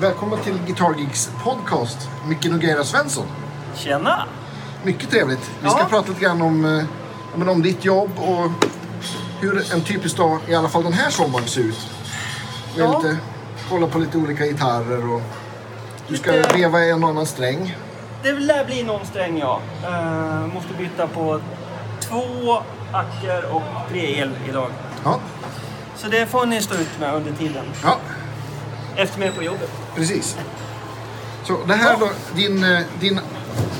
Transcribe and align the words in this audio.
Välkommen 0.00 0.38
till 0.40 0.58
Guitar 0.66 0.94
Geeks 0.98 1.30
podcast. 1.44 2.08
Micke 2.28 2.44
Nogueira 2.50 2.84
Svensson. 2.84 3.26
Tjena! 3.76 4.24
Mycket 4.84 5.10
trevligt. 5.10 5.50
Vi 5.62 5.68
ska 5.70 5.78
Ja. 5.78 5.86
prata 5.90 6.08
lite 6.08 6.20
grann 6.24 6.42
om, 6.42 6.64
eh, 7.40 7.48
om 7.48 7.62
ditt 7.62 7.84
jobb 7.84 8.10
och 8.16 8.50
hur 9.40 9.72
en 9.74 9.80
typisk 9.80 10.16
dag, 10.16 10.38
i 10.48 10.54
alla 10.54 10.68
fall 10.68 10.82
den 10.84 10.92
här 10.92 11.10
sommaren, 11.10 11.46
ser 11.46 11.60
ut. 11.60 11.86
Vi 12.76 12.80
Ja. 12.80 12.98
lite, 12.98 13.16
kolla 13.70 13.86
på 13.86 13.98
lite 13.98 14.18
olika 14.18 14.44
gitarrer 14.46 15.12
och 15.14 15.22
du 16.08 16.16
ska 16.16 16.32
Lite- 16.32 16.56
veva 16.56 16.84
en 16.84 17.04
och 17.04 17.10
annan 17.10 17.26
sträng. 17.26 17.76
Det 18.22 18.32
lär 18.32 18.64
bli 18.64 18.82
någon 18.82 19.06
sträng 19.06 19.38
ja. 19.38 19.60
Uh, 19.88 20.46
måste 20.54 20.74
byta 20.78 21.06
på 21.06 21.40
två 22.00 22.62
ackor 22.92 23.44
och 23.52 23.62
tre 23.90 24.18
el 24.20 24.30
idag. 24.48 24.70
Ja, 25.04 25.18
Så 25.96 26.08
det 26.08 26.26
får 26.26 26.46
ni 26.46 26.62
stå 26.62 26.74
ut 26.74 27.00
med 27.00 27.14
under 27.14 27.32
tiden. 27.32 27.64
ja 27.84 27.96
Efter 28.98 29.18
mig 29.18 29.30
på 29.30 29.42
jobbet. 29.42 29.70
precis. 29.94 30.36
Så 31.44 31.58
det 31.66 31.74
här 31.74 31.92
Ja. 31.92 31.98
då, 32.00 32.08
din, 32.36 32.64
eh, 32.64 32.80
din 33.00 33.20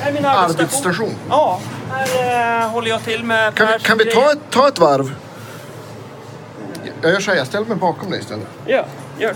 Här 0.00 0.10
är 0.10 0.14
min 0.14 0.24
arbetsstation. 0.24 1.14
Ja, 1.28 1.60
här 1.90 2.62
eh, 2.62 2.68
håller 2.70 2.88
jag 2.90 3.04
till 3.04 3.24
med 3.24 3.54
Kan, 3.54 3.66
vi, 3.66 3.78
kan 3.84 3.98
vi 3.98 4.04
ta 4.04 4.32
ett, 4.32 4.38
ta 4.50 4.68
ett 4.68 4.78
varv? 4.78 5.14
Jag 7.02 7.12
gör 7.12 7.20
så 7.20 7.30
här, 7.30 7.38
jag 7.38 7.46
ställer 7.46 7.66
mig 7.66 7.76
bakom 7.76 8.10
dig 8.10 8.20
istället. 8.20 8.46
Ja, 8.66 8.84
gör. 9.18 9.34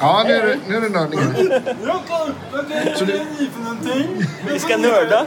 Ja, 0.00 0.24
nu 0.26 0.32
är 0.34 0.46
det, 0.46 0.56
nu 0.68 0.76
är 0.76 0.80
det 0.80 0.88
nördningar. 0.88 1.24
Så 2.96 3.04
du, 3.04 3.20
Vi 4.52 4.58
ska 4.58 4.76
nörda. 4.76 5.26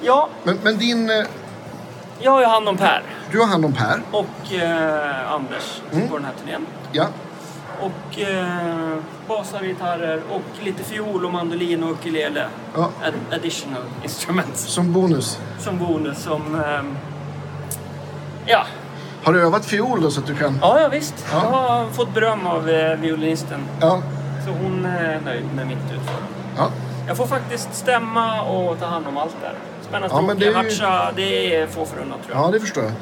Ja, 0.00 0.28
men, 0.44 0.58
men 0.62 0.78
din, 0.78 1.10
eh, 1.10 1.24
jag 2.22 2.30
har 2.32 2.40
ju 2.40 2.46
hand 2.46 2.68
om 2.68 2.76
Per 2.76 3.02
du 3.30 3.38
har 3.40 3.46
hand 3.46 3.64
om 3.64 3.72
Per. 3.72 4.00
och 4.10 4.52
eh, 4.54 5.32
Anders 5.32 5.80
Mm. 5.92 6.08
på 6.08 6.16
den 6.16 6.24
här 6.24 6.32
turnén. 6.40 6.66
Ja, 6.92 7.06
Och 7.80 8.18
eh, 8.20 8.96
basar, 9.28 9.60
gitarrer 9.62 10.22
och 10.30 10.42
lite 10.64 10.84
fiol 10.84 11.24
och 11.24 11.32
mandolin 11.32 11.82
och 11.82 11.90
ukulele. 11.90 12.44
ja. 12.76 12.80
Ad- 13.04 13.34
additional 13.36 13.82
instruments. 14.02 14.60
Som 14.64 14.92
bonus. 14.92 15.38
Som 15.58 15.78
bonus 15.78 16.18
som... 16.22 16.54
ehm, 16.64 16.96
ja. 18.46 18.64
Har 19.24 19.32
du 19.32 19.42
övat 19.42 19.64
fiol 19.64 20.02
då 20.02 20.10
så 20.10 20.20
att 20.20 20.26
du 20.26 20.34
kan? 20.34 20.58
ja, 20.60 20.80
ja 20.80 20.88
visst. 20.88 21.14
Ja. 21.32 21.42
Jag 21.44 21.50
har 21.50 21.86
fått 21.90 22.14
beröm 22.14 22.46
av 22.46 22.68
eh, 22.68 22.96
violinisten. 22.98 23.60
Ja. 23.80 24.02
Så 24.46 24.50
hon 24.50 24.84
är 24.86 25.20
nöjd 25.24 25.44
med 25.54 25.66
mitt 25.66 25.78
utförande. 25.84 26.26
ja. 26.56 26.68
Jag 27.08 27.16
får 27.16 27.26
faktiskt 27.26 27.74
stämma 27.74 28.42
och 28.42 28.78
ta 28.80 28.86
hand 28.86 29.06
om 29.06 29.16
allt 29.16 29.36
där. 29.42 29.54
Spänna 29.92 30.06
Ja, 30.10 30.20
men 30.22 30.38
det 30.38 30.46
är 30.46 30.52
matcha. 30.52 31.12
Det 31.16 31.54
är 31.56 31.66
få 31.66 31.86
förunnat 31.86 32.22
tror 32.26 32.36
jag. 32.36 32.46
Ja, 32.46 32.50
det 32.50 32.60
förstår 32.60 32.84
jag. 32.84 32.92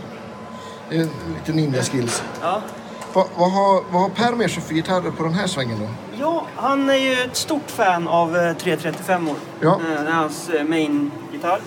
Det 0.89 0.97
är 0.97 1.09
lite 1.35 1.53
ninja-skills. 1.53 2.23
Ja. 2.43 2.63
Va, 3.13 3.27
vad, 3.37 3.53
har, 3.53 3.83
vad 3.91 4.03
har 4.03 4.09
Per 4.09 4.33
med 4.33 4.51
sig 4.51 4.63
för 4.63 4.75
gitarrer 4.75 5.11
på 5.11 5.23
den 5.23 5.35
här 5.35 5.47
svängen 5.47 5.79
då? 5.81 5.89
Ja, 6.21 6.47
han 6.57 6.91
är 6.91 6.95
ju 6.95 7.13
ett 7.13 7.37
stort 7.37 7.71
fan 7.71 8.09
av 8.09 8.37
eh, 8.37 8.57
335 8.57 9.29
or 9.29 9.35
Ja. 9.61 9.69
Eh, 9.69 10.03
Det 10.05 10.11
är 10.11 10.13
hans 10.13 10.49
eh, 10.51 10.65
main-gitarr. 10.65 11.61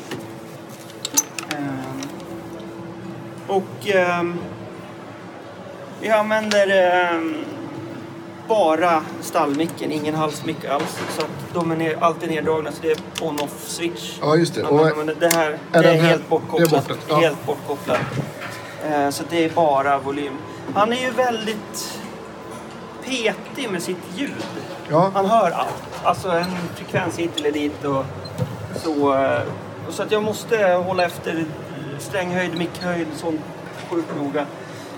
Och 3.48 3.88
ehm, 3.88 4.40
vi 6.02 6.10
använder 6.10 6.68
ehm, 6.70 7.36
bara 8.48 9.02
stallmicken, 9.22 9.92
ingen 9.92 10.16
halsmick 10.16 10.66
alls. 10.66 11.00
Så 11.18 11.22
att 11.22 11.54
de 11.54 11.72
är 11.72 11.76
ner, 11.76 11.98
alltid 12.02 12.30
neddragna 12.30 12.72
så 12.72 12.78
det 12.82 12.92
är 12.92 12.98
on-off 13.22 13.64
switch. 13.68 14.18
Ja, 14.22 14.36
just 14.36 14.56
det. 14.56 14.64
Och, 14.64 14.76
men, 14.76 15.06
men 15.06 15.16
det 15.20 15.36
här 15.36 15.58
är 15.72 15.84
det 15.84 15.90
är 15.90 15.94
här- 15.94 16.10
helt 16.10 16.30
bortkopplat. 16.30 16.70
det 16.70 16.76
är 16.78 16.82
borta, 16.82 16.96
ja. 17.10 17.16
Helt 17.20 17.46
bortkopplat. 17.46 18.00
Eh, 18.92 19.10
så 19.10 19.24
det 19.30 19.46
är 19.46 19.50
bara 19.50 19.98
volym. 19.98 20.34
Han 20.76 20.94
är 20.94 21.02
ju 21.02 21.12
väldigt 21.12 22.00
petig 23.06 23.70
med 23.72 23.82
sitt 23.84 23.98
ljud. 24.16 24.32
ja, 24.90 25.12
Han 25.14 25.26
hör 25.26 25.52
allt. 25.52 25.84
Alltså 26.04 26.30
en 26.30 26.46
frekvens 26.76 27.20
hit 27.20 27.32
eller 27.38 27.52
dit 27.52 27.86
och 27.86 28.06
så. 28.84 29.14
eh, 29.14 29.42
och 29.88 29.94
Så 29.94 30.04
att 30.04 30.12
jag 30.12 30.24
måste 30.24 30.66
hålla 30.86 31.04
efter 31.06 31.46
stränghöjd, 32.00 32.58
mickhöjd, 32.58 33.08
sånt 33.16 33.42
sjukt 33.90 34.08
noga. 34.18 34.46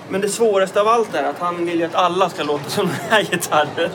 Men 0.09 0.21
det 0.21 0.29
svåraste 0.29 0.81
av 0.81 0.87
allt 0.87 1.15
är 1.15 1.23
att 1.23 1.39
han 1.39 1.65
vill 1.65 1.79
ju 1.79 1.85
att 1.85 1.95
alla 1.95 2.29
ska 2.29 2.43
låta 2.43 2.69
som 2.69 2.85
den 2.87 2.95
här 3.09 3.23
gitarren. 3.23 3.89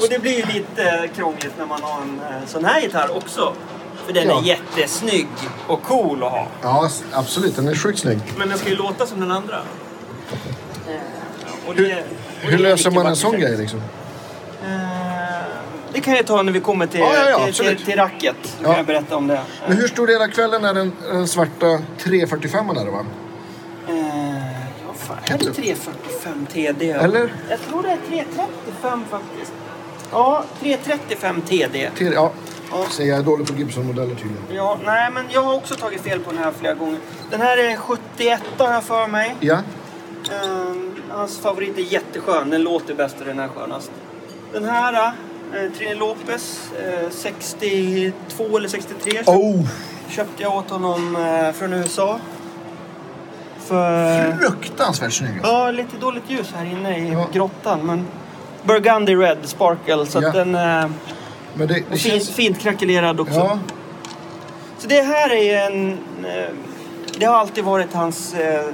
Och 0.00 0.06
det 0.10 0.18
blir 0.18 0.36
ju 0.36 0.44
lite 0.52 1.08
krångligt 1.16 1.52
när 1.58 1.66
man 1.66 1.82
har 1.82 2.00
en 2.02 2.20
eh, 2.20 2.46
sån 2.46 2.64
här 2.64 2.80
gitarr 2.80 3.16
också. 3.16 3.52
För 4.06 4.12
den 4.12 4.28
Ja. 4.28 4.38
är 4.40 4.42
jättesnygg 4.44 5.26
och 5.66 5.82
cool 5.82 6.22
att 6.24 6.30
ha. 6.30 6.46
ja, 6.62 6.88
absolut. 7.12 7.56
Den 7.56 7.68
är 7.68 7.74
sjukt 7.74 7.98
snygg. 7.98 8.18
Men 8.38 8.48
den 8.48 8.58
ska 8.58 8.68
ju 8.68 8.76
låta 8.76 9.06
som 9.06 9.20
den 9.20 9.30
andra. 9.30 9.56
Eh, 10.88 10.94
och 11.68 11.74
Hur, 11.74 11.88
det- 11.88 12.04
och 12.44 12.50
hur 12.50 12.58
det 12.58 12.64
är 12.64 12.70
löser 12.70 12.90
man 12.90 13.06
en 13.06 13.16
sån 13.16 13.40
grej 13.40 13.56
liksom? 13.56 13.82
Eh, 14.64 14.70
Det 15.92 16.00
kan 16.00 16.14
jag 16.14 16.26
ta 16.26 16.42
när 16.42 16.52
vi 16.52 16.60
kommer 16.60 16.86
till, 16.86 17.00
Ja, 17.00 17.14
ja, 17.14 17.30
ja, 17.30 17.44
till, 17.46 17.54
till, 17.54 17.84
till 17.84 17.96
racket. 17.96 18.36
Ja. 18.58 18.64
Kan 18.68 18.76
jag 18.76 18.86
berätta 18.86 19.16
om 19.16 19.26
det. 19.26 19.40
Men 19.68 19.76
hur 19.76 19.88
stor 19.88 20.06
del 20.06 20.22
av 20.22 20.28
kvällen 20.28 20.64
är 20.64 20.74
den, 20.74 20.92
den 21.12 21.28
svarta 21.28 21.78
345 21.98 22.70
är 22.70 22.84
det 22.84 22.90
va? 22.90 23.04
Är 25.30 25.38
det 25.38 25.52
345 25.54 26.46
TD? 26.52 26.90
Eller? 26.90 27.32
Jag 27.50 27.60
tror 27.60 27.82
det 27.82 27.88
är 27.90 27.98
335 28.08 29.04
faktiskt. 29.10 29.52
Ja, 30.12 30.44
335 30.60 31.42
TD. 31.42 31.90
Till, 31.96 32.12
ja, 32.12 32.32
Ja. 32.72 32.86
så 32.90 33.02
jag 33.02 33.18
är 33.18 33.22
dålig 33.22 33.46
på 33.46 33.52
Gibson-modeller 33.54 34.14
tydligen. 34.14 34.42
Ja, 34.52 34.78
nej, 34.84 35.10
men 35.12 35.24
jag 35.30 35.42
har 35.42 35.54
också 35.54 35.74
tagit 35.74 36.00
fel 36.00 36.20
på 36.20 36.30
den 36.30 36.42
här 36.44 36.52
flera 36.60 36.74
gånger. 36.74 36.98
Den 37.30 37.40
här 37.40 37.56
är 37.56 37.76
71 37.76 38.40
har 38.58 38.72
jag 38.72 38.84
för 38.84 39.06
mig. 39.06 39.36
Ja, 39.40 39.58
Eh, 40.32 40.74
hans 41.08 41.38
favorit 41.38 41.78
är 41.78 41.82
jätteskön. 41.82 42.50
Den 42.50 42.62
låter 42.62 42.94
bäst 42.94 43.16
och 43.20 43.26
den 43.26 43.38
är 43.38 43.48
skönast. 43.48 43.90
Den 44.52 44.64
här, 44.64 45.12
eh, 45.54 45.72
Trini 45.78 45.94
Lopez, 45.94 46.60
eh, 46.86 47.10
62 47.10 48.56
eller 48.56 48.68
63. 48.68 49.22
oh, 49.26 49.66
Köpte 50.08 50.42
jag 50.42 50.56
åt 50.56 50.70
honom 50.70 51.16
eh, 51.16 51.52
från 51.52 51.72
USA. 51.72 52.20
För... 53.70 54.32
fruktansvärt 54.36 55.12
snygg. 55.12 55.40
Ja, 55.42 55.70
lite 55.70 55.96
dåligt 55.96 56.22
ljus 56.28 56.52
här 56.56 56.64
inne 56.64 56.98
i 56.98 57.12
Ja. 57.12 57.28
grottan. 57.32 57.80
Men 57.86 58.06
Burgundy 58.62 59.16
Red 59.16 59.38
Sparkle. 59.42 60.06
Så 60.06 60.22
Ja. 60.22 60.30
den 60.30 60.54
är 60.54 60.90
Men 61.54 61.68
det, 61.68 61.74
det 61.74 61.84
och 61.92 61.98
känns... 61.98 62.24
fint, 62.30 62.36
fint 62.36 62.58
krackelerad 62.58 63.20
också. 63.20 63.34
Ja, 63.34 63.58
Så 64.78 64.88
det 64.88 65.00
här 65.02 65.32
är 65.32 65.66
en... 65.70 65.92
eh, 66.24 66.44
Det 67.18 67.24
har 67.26 67.34
alltid 67.36 67.64
varit 67.64 67.94
hans 67.94 68.34
eh, 68.34 68.64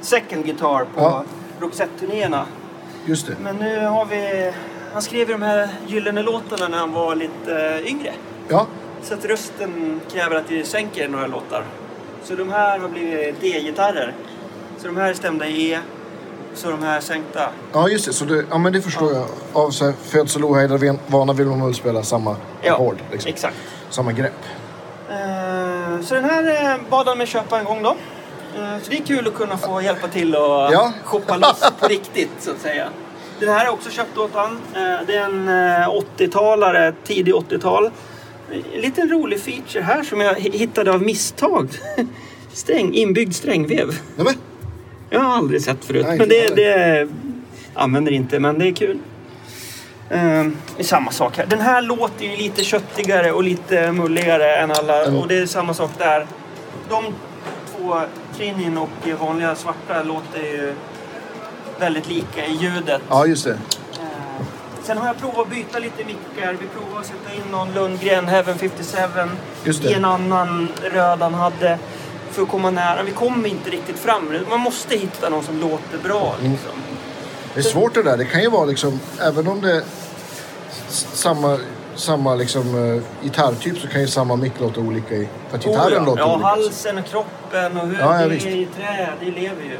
second 0.00 0.44
guitar 0.44 0.78
på 0.84 1.00
Ja. 1.00 1.24
Roxette-turnéerna. 1.60 2.44
just 3.06 3.26
det. 3.26 3.34
Men 3.42 3.56
nu 3.56 3.86
har 3.86 4.04
vi... 4.04 4.52
Han 4.92 5.02
skrev 5.02 5.28
ju 5.28 5.32
de 5.34 5.42
här 5.42 5.68
gyllene 5.86 6.22
låtarna 6.22 6.68
när 6.68 6.78
han 6.78 6.92
var 6.92 7.14
lite 7.14 7.68
eh, 7.84 7.86
yngre. 7.90 8.12
Ja, 8.48 8.66
Så 9.02 9.14
att 9.14 9.24
rösten 9.24 10.00
kräver 10.12 10.36
att 10.36 10.50
vi 10.50 10.64
sänker 10.64 11.08
några 11.08 11.26
låtar. 11.26 11.64
Så 12.24 12.34
de 12.34 12.50
här 12.50 12.78
har 12.78 12.88
blivit 12.88 13.40
D-gitarrer. 13.40 14.14
Så 14.78 14.86
de 14.86 14.96
här 14.96 15.10
är 15.10 15.14
stämda 15.14 15.46
i 15.46 15.72
E. 15.72 15.78
Så 16.54 16.70
de 16.70 16.82
här 16.82 17.00
sänkta. 17.00 17.48
ja 17.72 17.88
just 17.88 18.04
det. 18.06 18.12
Så 18.12 18.24
det, 18.24 18.44
ja, 18.50 18.58
men 18.58 18.72
det 18.72 18.82
förstår 18.82 19.12
jag. 19.12 19.24
Av 19.52 19.70
så 19.70 19.84
här 19.84 19.92
födsel 20.04 20.44
ohejdad 20.44 20.98
vana 21.06 21.32
vill 21.32 21.46
man 21.46 21.64
väl 21.64 21.74
spela 21.74 22.02
samma 22.02 22.36
Ja, 22.62 22.72
ackord. 22.74 22.96
Liksom. 23.12 23.28
exakt. 23.30 23.56
Samma 23.90 24.12
grepp. 24.12 24.32
Eh, 25.10 26.00
så 26.04 26.14
den 26.14 26.24
här 26.24 26.72
eh, 26.74 26.80
bad 26.90 27.08
han 27.08 27.18
mig 27.18 27.26
köpa 27.26 27.58
en 27.58 27.64
gång 27.64 27.82
då. 27.82 27.90
Eh, 28.58 28.78
så 28.82 28.90
det 28.90 28.96
är 28.98 29.02
kul 29.02 29.28
att 29.28 29.34
kunna 29.34 29.56
få 29.56 29.82
hjälpa 29.82 30.08
till 30.08 30.34
och 30.36 30.42
Ja. 30.72 30.92
shoppa 31.04 31.36
loss 31.36 31.72
på 31.80 31.86
riktigt 31.88 32.30
så 32.40 32.50
att 32.50 32.58
säga. 32.60 32.88
Den 33.40 33.48
här 33.48 33.66
är 33.66 33.70
också 33.72 33.90
köpt 33.90 34.18
åt 34.18 34.30
han. 34.34 34.58
Det 35.06 35.16
är 35.16 35.24
en 35.24 35.48
eh, 35.48 35.88
80-talare, 36.18 36.94
tidig 37.04 37.34
80-tal. 37.34 37.90
En 38.74 38.80
liten 38.80 39.08
rolig 39.08 39.40
feature 39.40 39.82
här 39.82 40.02
som 40.02 40.20
jag 40.20 40.34
hi- 40.36 40.56
hittade 40.58 40.92
av 40.92 41.02
misstag. 41.02 41.68
Sträng, 42.52 42.94
inbyggd 42.94 43.34
strängvev. 43.34 43.88
Nej, 44.16 44.24
men, 44.24 44.34
Jag 45.10 45.20
har 45.20 45.36
aldrig 45.36 45.62
sett 45.62 45.84
förut. 45.84 46.06
Nej, 46.08 46.18
men 46.18 46.28
det, 46.28 46.54
det 46.56 47.08
använder 47.74 48.12
inte, 48.12 48.38
men 48.38 48.58
det 48.58 48.68
är 48.68 48.72
kul. 48.72 48.98
Ehm, 50.10 50.56
det 50.76 50.82
är 50.82 50.86
samma 50.86 51.10
sak 51.10 51.36
här. 51.36 51.46
Den 51.46 51.60
här 51.60 51.82
låter 51.82 52.24
ju 52.24 52.36
lite 52.36 52.64
köttigare 52.64 53.32
och 53.32 53.42
lite 53.44 53.92
mulligare 53.92 54.56
än 54.56 54.70
alla. 54.70 55.04
Mm. 55.04 55.18
Och 55.18 55.28
det 55.28 55.38
är 55.38 55.46
samma 55.46 55.74
sak 55.74 55.90
där. 55.98 56.26
De 56.88 57.04
två, 57.76 58.00
Trinin 58.36 58.78
och 58.78 58.90
vanliga 59.20 59.54
svarta, 59.54 60.02
låter 60.02 60.40
ju 60.42 60.74
väldigt 61.80 62.08
lika 62.08 62.46
i 62.46 62.52
ljudet. 62.56 63.02
ja, 63.08 63.26
just 63.26 63.44
det. 63.44 63.58
Sen 64.84 64.98
har 64.98 65.06
jag 65.06 65.18
provat 65.18 65.38
att 65.38 65.50
byta 65.50 65.78
lite 65.78 66.04
mickar. 66.04 66.52
Vi 66.60 66.66
provade 66.66 67.00
att 67.00 67.06
sätta 67.06 67.34
in 67.34 67.42
någon 67.50 67.72
Lundgren 67.74 68.28
Heaven 68.28 68.58
57 68.58 68.98
Just 69.64 69.82
det. 69.82 69.90
i 69.90 69.94
en 69.94 70.04
annan 70.04 70.68
röd 70.92 71.20
han 71.22 71.34
hade 71.34 71.78
för 72.30 72.42
att 72.42 72.48
komma 72.48 72.70
nära. 72.70 73.02
Vi 73.02 73.10
kommer 73.12 73.48
inte 73.48 73.70
riktigt 73.70 73.98
fram. 73.98 74.38
Man 74.50 74.60
måste 74.60 74.96
hitta 74.96 75.28
någon 75.28 75.42
som 75.44 75.60
låter 75.60 75.98
bra. 76.04 76.34
Mm. 76.40 76.52
Liksom. 76.52 76.70
Det 77.54 77.60
är 77.60 77.64
svårt 77.64 77.94
det 77.94 78.02
där. 78.02 78.16
Det 78.16 78.24
kan 78.24 78.42
ju 78.42 78.50
vara 78.50 78.64
liksom, 78.64 79.00
även 79.20 79.48
om 79.48 79.60
det 79.60 79.72
är 79.72 79.82
samma, 80.88 81.58
samma 81.94 82.34
liksom, 82.34 82.74
uh, 82.74 83.02
gitarrtyp 83.22 83.78
så 83.78 83.88
kan 83.88 84.00
ju 84.00 84.06
samma 84.08 84.36
mick 84.36 84.52
låta 84.60 84.80
olika 84.80 85.14
i. 85.14 85.28
För 85.50 85.56
att 85.58 85.64
gitarren 85.64 85.86
Oh, 85.86 85.92
ja. 85.92 86.04
låter 86.04 86.20
ja, 86.22 86.34
olika. 86.34 86.46
halsen 86.46 86.98
och 86.98 87.04
kroppen 87.06 87.76
och 87.76 87.86
hur 87.86 87.98
Ja, 88.00 88.14
ja, 88.20 88.22
det 88.22 88.28
visst. 88.34 88.46
är 88.46 88.50
i 88.50 88.68
trä, 88.76 89.08
det 89.20 89.26
lever 89.30 89.62
ju. 89.62 89.78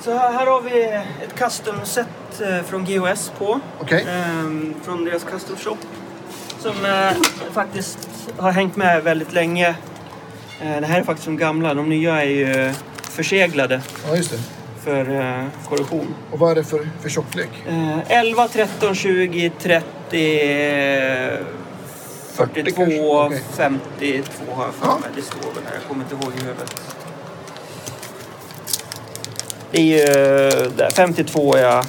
Så 0.00 0.14
här, 0.18 0.46
har 0.46 0.60
vi 0.60 0.82
ett 1.24 1.34
custom 1.38 1.74
set 1.84 2.06
ett 2.30 2.40
eh, 2.40 2.62
från 2.62 2.84
GOS 2.84 3.32
på. 3.38 3.60
Okej. 3.80 4.06
Ehm, 4.08 4.74
från 4.82 5.04
deras 5.04 5.24
custom 5.24 5.56
shop. 5.56 5.76
Som 6.58 6.84
eh, 6.84 7.12
faktiskt 7.52 7.98
har 8.36 8.50
hängt 8.52 8.76
med 8.76 9.02
väldigt 9.04 9.32
länge. 9.32 9.68
Eh, 10.60 10.80
det 10.80 10.86
här 10.86 11.00
är 11.00 11.04
faktiskt 11.04 11.26
de 11.26 11.36
gamla. 11.36 11.74
De 11.74 11.88
nya 11.88 12.22
är 12.22 12.28
ju 12.28 12.72
förseglade 13.02 13.80
Ja, 14.08 14.16
just 14.16 14.30
det. 14.30 14.38
för 14.84 15.04
korrosion. 15.68 16.14
Och 16.32 16.38
vad 16.38 16.50
är 16.50 16.54
det 16.54 16.64
för, 16.64 16.88
för 17.02 17.08
tjocklek? 17.08 17.50
Eh, 17.68 17.98
11, 18.08 18.48
13, 18.48 18.94
20, 18.94 19.50
30, 19.58 19.80
eh, 20.40 21.38
42, 22.32 22.72
kanske? 22.76 23.02
Okej. 23.26 23.42
52 23.56 24.52
har 24.54 24.64
jag 24.64 24.74
för 24.74 25.00
mig. 25.00 25.10
Det 25.16 25.22
står 25.22 25.38
väl 25.40 25.64
här. 25.66 25.74
Jag 25.74 25.82
kommer 25.88 26.04
inte 26.04 26.14
ihåg 26.14 26.32
i 26.38 26.40
huvudet. 26.40 26.80
Det 29.70 29.78
är 29.78 29.84
ju 29.84 29.98
eh, 30.00 30.70
där, 30.76 30.90
52 30.90 31.58
ja. 31.58 31.84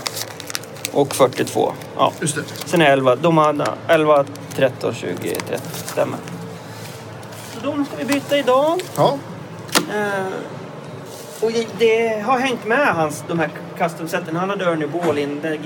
Och 0.91 1.15
42. 1.15 1.73
Ja. 1.97 2.13
Just 2.21 2.35
det. 2.35 2.41
Sen 2.65 2.81
är 2.81 2.91
11. 2.91 3.15
De 3.15 3.37
har 3.37 3.67
11, 3.87 4.25
13, 4.55 4.93
20, 4.93 5.35
30. 5.35 5.61
Stämmer. 5.85 6.17
Så 7.53 7.65
de 7.65 7.85
ska 7.85 7.95
vi 7.97 8.05
byta 8.05 8.37
idag. 8.37 8.81
Ja, 8.95 9.17
Eh, 9.95 10.25
och 11.41 11.51
det- 11.77 12.21
har 12.25 12.39
hängt 12.39 12.65
med 12.65 12.87
hans, 12.95 13.23
de 13.27 13.39
här 13.39 13.49
custom-sätten. 13.77 14.35
Han 14.35 14.49
hade 14.49 14.65
Ernie 14.65 14.87
Ball 14.87 15.17
in. 15.17 15.59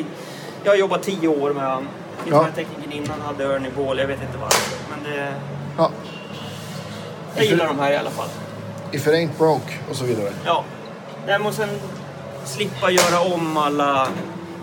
Jag 0.63 0.71
har 0.71 0.77
jobbat 0.77 1.03
tio 1.03 1.27
år 1.27 1.53
med 1.53 1.63
han. 1.63 1.87
Gitarrteknikern 2.25 2.91
innan 2.91 3.21
hade 3.21 3.43
Ernie 3.43 3.71
Ball. 3.77 3.99
Jag 3.99 4.07
vet 4.07 4.21
inte 4.21 4.37
varför. 4.37 4.77
Men 4.89 5.03
det, 5.13 5.33
ja. 5.77 5.89
jag 7.35 7.45
gillar 7.45 7.67
de 7.67 7.79
här 7.79 7.91
i 7.91 7.97
alla 7.97 8.09
fall. 8.09 8.29
If 8.91 9.07
it 9.07 9.13
ain't 9.13 9.37
broke 9.37 9.73
och 9.89 9.95
så 9.95 10.05
vidare. 10.05 10.29
Ja. 10.45 10.63
Nej, 11.27 11.39
sen 11.53 11.69
slippa 12.47 12.91
göra 12.91 13.19
om 13.35 13.57
alla 13.57 14.07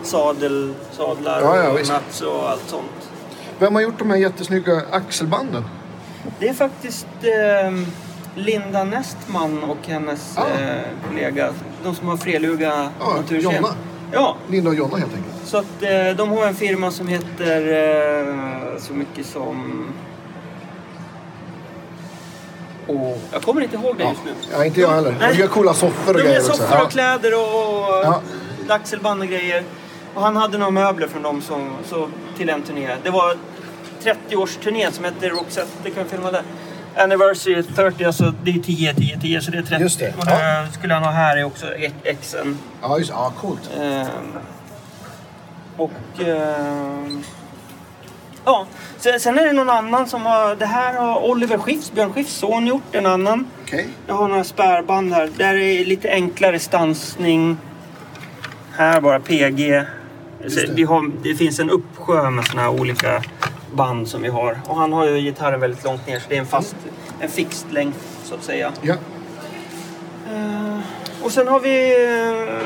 sadel, 0.03 0.75
sadlar 0.93 1.41
Ja, 1.41 1.57
ja, 1.57 1.71
och 1.71 1.79
visst. 1.79 2.23
och 2.23 2.51
allt 2.51 2.69
sånt. 2.69 3.11
Vem 3.59 3.75
har 3.75 3.83
gjort 3.83 3.99
de 3.99 4.11
här 4.11 4.17
jättesnygga 4.17 4.83
axelbanden? 4.91 5.65
Det 6.39 6.49
är 6.49 6.55
faktiskt 6.55 7.07
eh, 7.23 7.73
Linda 8.35 8.85
Nestman 8.85 9.65
och 9.65 9.77
hennes 9.87 10.39
Ah. 10.39 10.61
eh, 10.61 10.81
kollega. 11.09 11.53
De 11.85 11.95
som 11.95 12.09
har 12.09 12.17
Freluga 12.17 12.91
Naturkem. 13.17 13.53
Jonna. 13.55 13.75
Ja, 14.13 14.37
Linda 14.51 14.71
och 14.71 14.77
Jonna 14.77 14.97
helt 14.97 15.15
enkelt. 15.15 15.35
så 15.45 15.57
att 15.57 15.83
eh, 15.83 16.17
de 16.17 16.31
har 16.31 16.47
en 16.47 16.55
firma 16.55 16.91
som 16.91 17.09
heter 17.09 17.73
eh, 17.73 18.79
så 18.79 18.93
mycket 18.93 19.27
som... 19.27 19.87
Åh, 22.93 23.17
jag 23.33 23.43
kommer 23.43 23.61
inte 23.61 23.77
ihåg 23.77 23.97
det 23.99 24.03
Ja. 24.05 24.11
just 24.11 24.25
nu. 24.25 24.31
ja, 24.53 24.65
inte 24.65 24.81
jag 24.81 24.91
heller. 24.91 25.17
Nej. 25.21 25.33
De 25.35 25.39
gör 25.41 25.49
coola 25.49 25.75
soffor 25.75 26.13
och 26.13 26.19
De 26.19 26.23
grejer 26.23 26.35
gör 26.41 26.41
också. 26.49 26.53
soffor 26.57 26.77
Ja. 26.79 26.85
och 26.85 26.91
kläder 26.91 27.35
och, 27.35 27.79
och 27.79 28.05
Ja. 28.05 28.21
axelband 28.69 29.21
och 29.23 29.29
grejer. 29.29 29.63
Och 30.15 30.23
han 30.23 30.37
hade 30.37 30.59
några 30.59 30.71
möbler 30.71 31.09
från 31.09 31.23
dem 31.23 31.43
som, 31.43 31.71
så, 31.89 32.09
till 32.37 32.49
en 32.49 32.63
turné. 32.63 32.97
Det 33.03 33.11
var 33.11 33.37
30-årsturnén 34.03 34.93
som 34.93 35.05
hette 35.05 35.29
Roxette. 35.29 35.71
Det 35.83 35.91
kan 35.91 35.99
jag 36.03 36.11
filma 36.11 36.31
där. 36.31 36.43
Anniversary 36.97 37.63
30, 37.63 38.05
alltså 38.05 38.33
det 38.45 38.51
är 38.51 38.59
10, 38.59 38.95
10, 38.95 39.21
10 39.21 39.41
så 39.43 39.51
det 39.51 39.59
är 39.59 39.63
30. 39.63 39.83
Just 39.83 39.99
det, 39.99 40.15
Och 40.19 40.27
det 40.27 40.67
skulle 40.73 40.95
han 40.95 41.03
ha 41.03 41.11
här 41.11 41.37
är 41.37 41.45
också 41.45 41.67
Xen. 42.23 42.59
Ja, 42.83 42.99
just 42.99 43.11
Ja, 43.11 43.33
coolt. 43.41 43.71
Ehm, 43.81 44.07
och... 45.77 45.91
ehm, 46.27 47.23
ja, 48.45 48.67
sen, 48.99 49.21
sen 49.21 49.39
är 49.39 49.47
det 49.47 49.53
någon 49.53 49.71
annan 49.71 50.07
som 50.07 50.23
har... 50.23 50.57
Det 50.57 50.67
här 50.67 50.95
har 50.95 51.31
Oliver 51.31 51.59
Skifs, 51.59 51.93
Björn 51.93 52.13
Skifs 52.13 52.33
son 52.33 52.67
gjort, 52.67 52.95
en 52.95 53.07
annan. 53.07 53.47
Okej. 53.63 53.89
Jag 54.07 54.15
har 54.15 54.29
några 54.29 54.45
spärrband 54.45 55.13
här. 55.13 55.31
Där 55.37 55.55
är 55.55 55.85
lite 55.85 56.11
enklare 56.11 56.59
stansning. 56.59 57.57
Här 58.73 59.01
bara 59.01 59.21
PG. 59.21 59.85
Så 60.49 60.61
det. 60.61 60.73
Vi 60.75 60.83
har, 60.83 61.11
det 61.23 61.35
finns 61.35 61.61
en 61.61 61.71
uppsjö 61.71 62.31
med 62.31 62.47
såna 62.47 62.63
här 62.63 62.81
olika 62.81 63.23
band 63.73 64.09
som 64.09 64.23
vi 64.23 64.29
har. 64.29 64.61
Och 64.67 64.77
han 64.77 64.93
har 64.93 65.07
ju 65.07 65.21
gitarren 65.21 65.61
väldigt 65.61 65.85
långt 65.85 66.07
ner 66.07 66.19
så 66.19 66.29
det 66.29 66.35
är 66.35 66.41
en 66.41 66.47
fast, 66.47 66.77
en 67.21 67.29
fixed 67.29 67.73
längd 67.73 67.95
så 68.25 68.35
att 68.35 68.45
säga. 68.45 68.73
Ja. 68.83 68.95
Eh, 70.33 70.79
och 71.23 71.33
sen 71.33 71.49
har 71.49 71.61
vi 71.61 72.07
uh, 72.07 72.63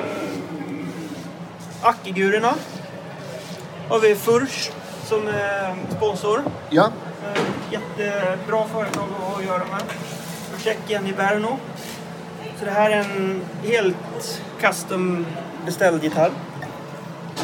Ackigurerna. 1.83 2.55
Har 3.89 4.01
vi 4.01 4.15
Furs 4.15 4.71
som 5.07 5.29
eh, 5.29 5.97
sponsor. 5.97 6.43
Ja. 6.71 6.91
Eh, 7.35 7.41
Jättebra 7.71 8.65
företag 8.73 9.05
att 9.37 9.45
göra 9.45 9.59
med. 9.59 9.83
Från 10.51 10.61
Tjeckien 10.61 11.07
i 11.07 11.13
Brno. 11.13 11.59
Så 12.59 12.65
det 12.65 12.71
här 12.71 12.91
är 12.91 12.97
en 13.01 13.41
helt 13.65 14.41
custom 14.61 15.27
beställd 15.67 16.05
gitarr. 16.05 16.31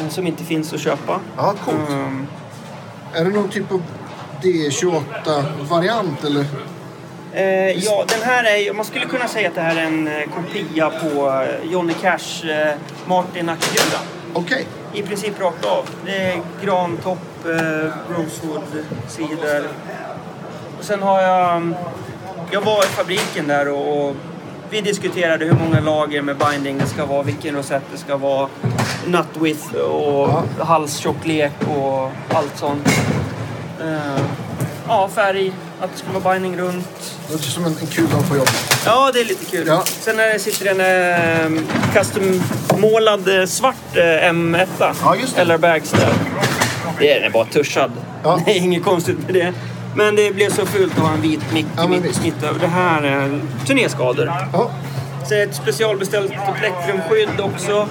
Som 0.09 0.27
inte 0.27 0.43
finns 0.43 0.73
att 0.73 0.79
köpa. 0.81 1.19
Ja, 1.37 1.53
coolt. 1.65 1.89
Mm, 1.89 2.27
Är 3.13 3.23
det 3.23 3.29
någon 3.29 3.49
typ 3.49 3.71
av 3.71 3.81
D28-variant 4.41 6.23
eller? 6.23 6.45
eh, 7.33 7.69
ja, 7.85 8.05
den 8.07 8.21
här 8.21 8.43
är 8.43 8.73
man 8.73 8.85
skulle 8.85 9.05
kunna 9.05 9.27
säga 9.27 9.49
att 9.49 9.55
det 9.55 9.61
här 9.61 9.75
är 9.75 9.81
en 9.85 10.07
eh, 10.07 10.23
kopia 10.35 10.89
på 10.89 11.45
Johnny 11.63 11.93
Cash 12.01 12.49
eh, 12.49 12.75
Martin 13.05 13.49
Ackigura. 13.49 13.99
Okej. 14.33 14.67
I 14.93 15.01
princip 15.01 15.39
rakt 15.41 15.65
av. 15.65 15.89
Det 16.05 16.17
är 16.17 16.41
grantopp, 16.63 17.45
eh, 17.45 17.91
rosewood, 18.17 18.85
cider. 19.07 19.67
Och 20.79 20.83
sen 20.83 21.01
har 21.03 21.21
jag... 21.21 21.55
mm, 21.55 21.75
Jag 22.51 22.61
var 22.61 22.83
i 22.83 22.87
fabriken 22.87 23.47
där 23.47 23.69
och, 23.69 24.05
och 24.09 24.15
vi 24.69 24.81
diskuterade 24.81 25.45
hur 25.45 25.53
många 25.65 25.79
lager 25.79 26.21
med 26.21 26.37
binding 26.37 26.77
det 26.77 26.85
ska 26.85 27.05
vara, 27.05 27.23
vilken 27.23 27.55
rosett 27.55 27.83
det 27.91 27.97
ska 27.97 28.17
vara, 28.17 28.47
nut 29.07 29.27
width 29.39 29.73
och 29.75 30.29
halstjocklek 30.65 31.51
och 31.77 32.11
allt 32.29 32.57
sånt. 32.57 32.87
Eh, 33.81 34.21
ja, 34.87 35.09
färg, 35.15 35.51
att 35.83 35.91
det 35.91 35.97
ska 35.97 36.19
vara 36.19 36.33
binding 36.33 36.57
runt. 36.57 37.17
Det 37.27 37.33
låter 37.33 37.45
som 37.45 37.65
en, 37.65 37.77
en 37.81 37.87
kul 37.87 38.09
dag 38.09 38.29
på 38.29 38.35
jobbet. 38.35 38.81
Ja, 38.85 39.11
det 39.13 39.19
är 39.19 39.25
lite 39.25 39.45
kul. 39.45 39.67
Ja. 39.67 39.83
Sen 39.85 40.19
är 40.19 40.33
det, 40.33 40.39
sitter 40.39 40.65
en 40.65 41.55
eh, 41.55 41.61
custom-målad 41.93 43.49
svart 43.49 43.95
eh, 43.95 44.01
M1. 44.01 44.67
Ja, 44.79 45.15
just 45.15 45.35
det. 45.35 45.41
Eller 45.41 45.57
bags 45.57 45.91
där. 45.91 46.13
Det 46.99 47.13
är 47.13 47.29
bara 47.29 47.45
tuschad. 47.45 47.91
Ja. 48.23 48.39
Det 48.45 48.51
är 48.51 48.55
inget 48.55 48.83
konstigt 48.83 49.17
med 49.25 49.33
det. 49.33 49.53
Men 49.95 50.15
det 50.15 50.31
blev 50.31 50.49
så 50.49 50.65
fult 50.65 50.93
att 50.97 51.03
ha 51.03 51.13
en 51.13 51.21
vit 51.21 51.53
mick 51.53 51.65
Ja, 51.75 51.87
men 51.87 51.91
mitt, 51.91 52.03
visst. 52.03 52.41
Det 52.59 52.67
här 52.67 53.03
är 53.03 53.41
turnéskador. 53.67 54.31
Ja. 54.53 54.71
Så 55.29 55.35
ett 55.35 55.55
specialbeställt 55.55 56.33
plektrumskydd 56.59 57.39
också. 57.39 57.87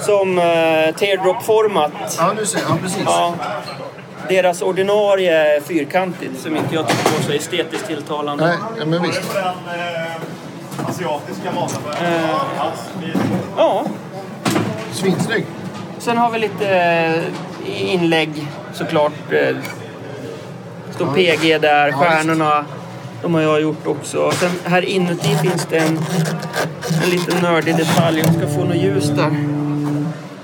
Som 0.00 0.38
eh, 0.38 0.44
teardrop-format. 0.94 1.92
Ja, 2.18 2.32
nu 2.36 2.46
ser. 2.46 2.60
Ja, 2.68 2.78
precis. 2.82 3.02
Ja. 3.04 3.34
Deras 4.28 4.62
ordinarie 4.62 5.56
är 5.56 5.60
fyrkantigt 5.60 6.40
som 6.40 6.56
inte 6.56 6.74
jag 6.74 6.88
tycker 6.88 7.10
var 7.10 7.20
så 7.20 7.32
estetiskt 7.32 7.86
tilltalande. 7.86 8.58
Nej, 8.76 8.86
men 8.86 9.02
visst. 9.02 9.34
Den 9.34 9.44
eh, 9.44 10.88
asiatiska 10.88 11.52
maten. 11.52 11.82
Ja, 13.56 13.84
Svinsnygg. 14.92 15.46
Sen 15.98 16.18
har 16.18 16.30
vi 16.30 16.38
lite 16.38 16.68
eh, 16.68 17.92
inlägg 17.94 18.46
såklart. 18.72 19.32
Eh, 19.32 19.56
står 20.90 21.06
PG 21.06 21.60
där, 21.60 21.92
stjärnorna. 21.92 22.64
De 23.22 23.34
har 23.34 23.42
jag 23.42 23.60
gjort 23.60 23.86
också. 23.86 24.30
Sen 24.30 24.50
här 24.64 24.82
inuti 24.82 25.36
finns 25.36 25.66
det 25.66 25.78
en, 25.78 25.98
en 27.04 27.10
liten 27.10 27.38
nördig 27.42 27.76
detalj. 27.76 28.18
Jag 28.18 28.34
ska 28.34 28.48
få 28.48 28.64
något 28.64 28.76
ljus 28.76 29.08
där. 29.08 29.30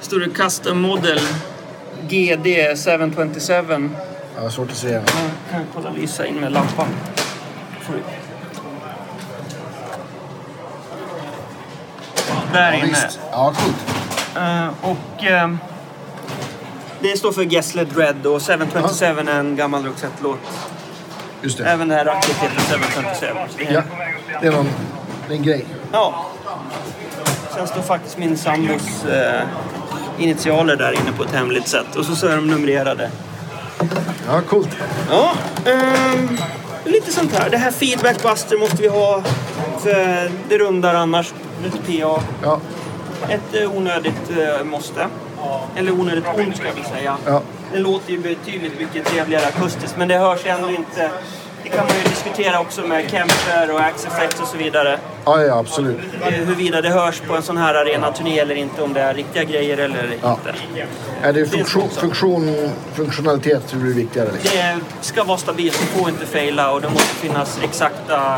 Står 0.01 0.21
det 0.21 0.31
Custom 0.31 0.81
Model 0.81 1.21
GD 2.13 2.47
727. 2.77 3.91
Ja, 4.37 4.51
svårt 4.51 4.71
att 4.71 4.77
se. 4.77 4.89
Jag 4.93 5.03
kan 5.51 5.61
kolla 5.75 5.91
lysa 5.91 6.27
in 6.27 6.35
med 6.35 6.53
lampan. 6.53 6.87
Får 7.81 7.93
du- 7.95 8.03
Där 12.53 12.73
Ja, 12.73 12.79
inne. 12.79 12.87
visst. 12.87 13.21
Ja, 13.31 13.55
coolt. 13.57 13.77
Eh, 14.37 14.69
och 14.91 15.25
eh, 15.25 15.51
det 17.01 17.19
står 17.19 17.33
för 17.33 17.43
Gessle 17.43 17.85
Dread 17.85 18.27
och 18.27 18.43
727 18.43 19.07
är 19.07 19.29
en 19.31 19.57
gammal 19.57 19.85
Roxette-låt. 19.85 20.39
Just 21.43 21.59
det. 21.59 21.65
Även 21.65 21.89
det 21.89 21.95
här 21.95 22.05
racket 22.05 22.37
heter 22.37 22.61
727. 22.61 23.27
Det 23.59 23.65
är- 23.67 23.73
Ja. 23.73 23.83
Det 24.41 24.47
är 24.47 24.53
någon... 24.53 24.69
Det 25.29 25.35
är 25.35 25.37
en 25.39 25.43
grej. 25.43 25.65
ja. 25.93 26.27
Sen 27.57 27.67
står 27.67 27.83
faktiskt 27.83 28.19
min 28.19 28.37
sambos 28.39 29.05
eh, 29.05 29.43
initialer 30.19 30.77
där 30.77 30.93
inne 30.93 31.13
på 31.17 31.23
ett 31.23 31.33
hemligt 31.33 31.69
sätt. 31.69 31.97
Och 31.97 32.05
så, 32.05 32.17
så 32.17 32.27
är 32.27 32.37
de 32.37 32.47
numrerade. 32.47 33.11
Ja, 34.27 34.41
coolt. 34.41 34.69
Ja, 35.11 35.33
ehm, 35.67 36.39
lite 36.85 37.13
sånt 37.13 37.33
här. 37.33 37.51
Det 37.51 37.57
här 37.57 37.71
feedback 37.71 38.23
buster 38.23 38.59
måste 38.59 38.83
vi 38.83 38.89
ha. 38.89 39.23
För 39.79 40.31
det 40.49 40.59
rundar 40.59 40.95
annars. 40.95 41.35
Ett 41.67 41.87
PA. 41.87 42.23
Ja. 42.43 42.61
Ett 43.29 43.55
eh, 43.55 43.77
onödigt 43.77 44.31
eh, 44.31 44.65
måste. 44.65 45.07
Eller 45.77 45.93
onödigt 45.93 46.25
ont 46.37 46.57
ska 46.57 46.67
jag 46.67 46.75
väl 46.75 46.85
säga. 46.85 47.17
Ja. 47.27 47.43
Det 47.73 47.79
låter 47.79 48.13
ju 48.13 48.19
betydligt 48.19 48.79
mycket 48.79 49.07
trevligare 49.07 49.47
akustiskt 49.47 49.97
men 49.99 50.09
det 50.09 50.19
hörs 50.19 50.47
ändå 50.47 50.71
inte 50.71 51.11
Det 51.63 51.69
kan 51.69 51.87
man 51.87 51.97
ju 51.97 52.03
diskutera 52.11 52.61
också 52.61 52.81
med 52.83 53.11
Kemper 53.11 53.71
och 53.75 53.81
Axeflex 53.81 54.41
och 54.41 54.47
så 54.47 54.57
vidare. 54.57 54.99
Ja, 55.25 55.43
ja, 55.43 55.59
absolut. 55.59 55.99
Eh, 56.23 56.29
Huruvida 56.33 56.81
det 56.81 56.89
hörs 56.89 57.21
på 57.21 57.37
en 57.37 57.43
sån 57.43 57.57
här 57.57 57.75
arenaturné 57.75 58.39
eller 58.39 58.55
inte, 58.55 58.83
om 58.83 58.93
det 58.93 59.01
är 59.01 59.15
riktiga 59.15 59.45
grejer 59.45 59.79
eller 59.79 60.19
Ja. 60.23 60.33
inte. 60.39 60.55
Är 61.23 61.33
det 61.33 61.47
funktion, 61.47 61.89
funktion, 61.91 62.71
funktionalitet 62.95 63.73
blir 63.73 63.95
viktigare 63.95 64.29
liksom? 64.33 64.51
Det 65.01 65.07
ska 65.07 65.25
vara 65.25 65.39
stabilt, 65.39 65.81
det 65.81 65.99
får 66.01 66.09
inte 66.09 66.27
fejla 66.27 66.71
och 66.73 66.81
det 66.81 66.89
måste 66.89 67.15
finnas 67.15 67.59
exakta 67.63 68.37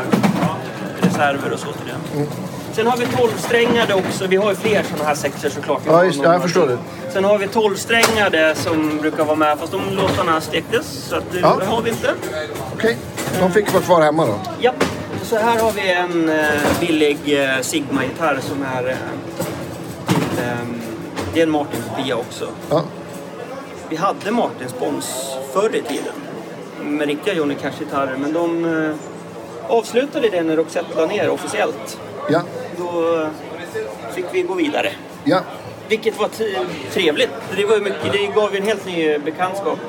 reserver 1.01 1.53
och 1.53 1.59
så 1.59 1.65
till 1.71 1.85
det. 1.87 2.17
Mm. 2.17 2.27
Sen 2.73 2.87
har 2.87 2.97
vi 2.97 3.05
12-strängade 3.05 3.93
också. 3.93 4.27
Vi 4.27 4.35
har 4.35 4.49
ju 4.49 4.55
fler 4.55 4.83
sådana 4.83 5.05
här 5.05 5.15
sexor 5.15 5.49
såklart. 5.49 5.81
Ja, 5.87 6.03
just 6.05 6.17
några 6.17 6.33
Jag 6.33 6.41
förstår 6.41 6.67
det. 6.67 6.77
Sen 7.13 7.23
har 7.23 7.37
vi 7.37 7.45
12-strängade 7.47 8.53
som 8.55 8.97
brukar 9.01 9.23
vara 9.25 9.35
med, 9.35 9.59
fast 9.59 9.71
de 9.71 9.81
låtarna 9.95 10.41
stektes. 10.41 10.85
Så 11.09 11.15
att, 11.15 11.23
det 11.31 11.39
Ja. 11.39 11.61
har 11.67 11.81
vi 11.81 11.89
inte. 11.89 12.09
Okej, 12.75 12.97
de 13.39 13.51
fick 13.51 13.73
vara 13.73 13.83
kvar 13.83 14.01
hemma 14.01 14.25
då. 14.25 14.33
Ja, 14.59 14.71
så 15.23 15.35
här 15.37 15.59
har 15.59 15.71
vi 15.71 15.91
en 15.91 16.29
eh, 16.29 16.79
billig 16.79 17.17
eh, 17.43 17.61
Sigma-gitarr 17.61 18.39
som 18.41 18.63
är 18.75 18.87
eh, 18.89 18.95
till, 20.07 20.39
ehm, 20.43 20.81
det 21.33 21.39
är 21.39 21.43
en 21.43 21.51
Martin-kopia 21.51 22.15
också. 22.15 22.47
Ja, 22.69 22.83
Vi 23.89 23.95
hade 23.95 24.31
Martin 24.31 24.69
Spons 24.69 25.35
förr 25.53 25.75
i 25.75 25.81
tiden 25.81 26.13
med 26.83 27.07
riktiga 27.07 27.33
Johnny 27.33 27.55
Cash-gitarrer, 27.55 28.17
men 28.17 28.33
de 28.33 28.93
avslutade 29.67 30.29
det 30.29 30.41
när 30.43 30.55
Roxette 30.55 30.95
la 30.99 31.05
ner 31.05 31.29
officiellt. 31.29 31.99
ja, 32.29 32.41
Då 32.77 33.27
fick 34.13 34.25
vi 34.31 34.41
gå 34.41 34.53
vidare. 34.53 34.91
ja. 35.23 35.39
Vilket 35.87 36.19
var 36.19 36.29
trevligt. 36.93 37.29
Det, 37.55 37.65
var 37.65 37.77
mycket, 37.79 38.11
det 38.11 38.27
gav 38.35 38.51
ju 38.53 38.57
en 38.59 38.65
helt 38.67 38.85
ny 38.85 39.17
bekantskap 39.17 39.79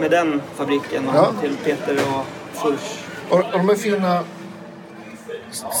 med 0.00 0.10
den 0.10 0.42
fabriken 0.56 1.08
och 1.08 1.14
Ja. 1.16 1.32
till 1.40 1.56
Peter 1.64 1.96
och. 1.96 2.24
Och, 2.60 3.38
och 3.38 3.44
de 3.52 3.68
här 3.68 3.76
fina 3.76 4.24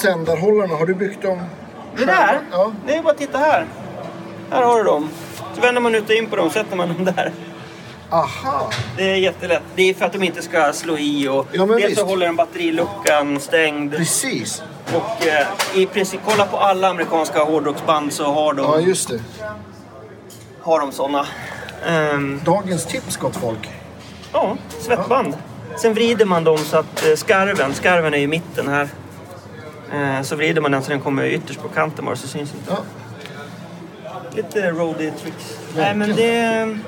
sändarhållarna, 0.02 0.74
har 0.76 0.86
du 0.86 0.94
byggt 0.94 1.22
dem? 1.22 1.42
Det 1.96 2.04
där, 2.04 2.40
Ja. 2.50 2.72
det 2.86 2.96
är 2.96 3.02
bara 3.02 3.10
att 3.12 3.18
titta 3.18 3.38
här. 3.38 3.66
Här 4.50 4.62
har 4.62 4.78
du 4.78 4.84
dem. 4.84 5.08
Så 5.54 5.60
vänder 5.60 5.80
man 5.80 5.94
ut 5.94 6.04
och 6.08 6.14
in 6.14 6.26
på 6.26 6.36
dem 6.36 6.50
sätter 6.50 6.76
man 6.76 6.88
dem 6.88 7.04
där. 7.04 7.32
Aha! 8.10 8.70
Det 8.96 9.10
är 9.10 9.14
jättelätt. 9.16 9.62
Det 9.74 9.90
är 9.90 9.94
för 9.94 10.04
att 10.04 10.12
de 10.12 10.22
inte 10.22 10.42
ska 10.42 10.72
slå 10.72 10.98
i 10.98 11.28
och 11.28 11.46
Ja, 11.52 11.66
dels 11.66 11.82
så 11.82 11.88
visst. 11.88 12.00
håller 12.02 12.26
den 12.26 12.36
batteriluckan 12.36 13.40
stängd. 13.40 13.96
Precis. 13.96 14.62
Och 14.94 15.26
eh, 15.26 15.46
i 15.74 15.86
princip, 15.86 16.20
kolla 16.24 16.46
på 16.46 16.56
alla 16.56 16.88
amerikanska 16.88 17.44
hårdrocksband 17.44 18.12
så 18.12 18.24
har 18.32 18.54
de, 18.54 18.62
Ja, 18.66 18.78
just 18.80 19.08
det. 19.08 19.20
har 20.62 20.80
de 20.80 20.92
såna. 20.92 21.26
Ehm, 21.86 22.40
Dagens 22.44 22.86
tips, 22.86 23.16
gott 23.16 23.36
folk. 23.36 23.70
ja, 24.32 24.56
svettband. 24.80 25.34
Sen 25.78 25.94
vrider 25.94 26.24
man 26.24 26.44
dem 26.44 26.58
så 26.58 26.76
att 26.76 27.06
eh, 27.08 27.14
skarven, 27.16 27.74
skarven 27.74 28.14
är 28.14 28.18
i 28.18 28.26
mitten 28.26 28.68
här. 28.68 28.88
Eh, 29.92 30.22
så 30.22 30.36
vrider 30.36 30.60
man 30.60 30.70
den 30.72 30.82
så 30.82 30.90
den 30.90 31.00
kommer 31.00 31.24
ytterst 31.26 31.62
på 31.62 31.68
kanten 31.68 32.04
bara 32.04 32.16
så 32.16 32.28
syns 32.28 32.54
inte. 32.54 32.72
Ja, 32.72 32.78
Lite 34.36 34.70
roadie 34.70 35.12
tricks. 35.22 35.58
Nej 35.76 35.94
men 35.94 36.16
det... 36.16 36.78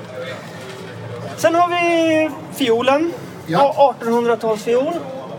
Sen 1.37 1.55
har 1.55 1.67
vi 1.67 2.29
fiolen. 2.55 3.11
Ja. 3.47 3.73
Ja. 3.77 3.95
1800-talsfiol. 4.05 4.93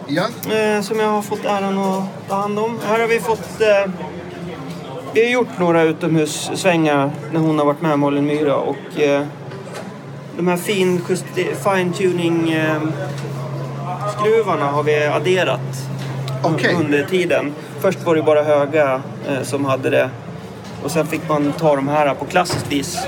ja, 0.06 0.28
Eh, 0.54 0.80
som 0.82 1.00
jag 1.00 1.08
har 1.08 1.22
fått 1.22 1.44
äran 1.44 1.78
att 1.78 2.04
ta 2.28 2.34
hand 2.34 2.58
om. 2.58 2.78
Här 2.86 3.00
har 3.00 3.06
vi 3.06 3.20
fått... 3.20 3.60
Eh, 3.60 3.90
vi 5.12 5.24
har 5.24 5.30
gjort 5.30 5.58
några 5.58 5.82
utomhussvängar 5.82 7.10
när 7.32 7.40
hon 7.40 7.58
har 7.58 7.66
varit 7.66 7.80
med 7.82 7.98
Malin 7.98 8.26
Myra 8.26 8.56
och 8.56 9.00
eh, 9.00 9.26
de 10.36 10.48
här 10.48 10.56
fin 10.56 11.00
justi- 11.08 11.54
fine 11.76 11.92
tuning 11.92 12.52
eh, 12.52 12.80
skruvarna 14.18 14.66
har 14.66 14.82
vi 14.82 15.06
adderat 15.06 15.60
Okej. 16.42 16.74
under 16.80 17.04
tiden. 17.04 17.52
Först 17.80 17.98
var 18.04 18.14
det 18.16 18.22
bara 18.22 18.42
höga 18.42 19.00
eh, 19.28 19.42
som 19.42 19.64
hade 19.64 19.90
det 19.90 20.10
och 20.82 20.90
sen 20.90 21.06
fick 21.06 21.28
man 21.28 21.52
ta 21.52 21.76
de 21.76 21.88
här 21.88 22.14
på 22.14 22.24
klassiskt 22.24 22.72
vis. 22.72 22.98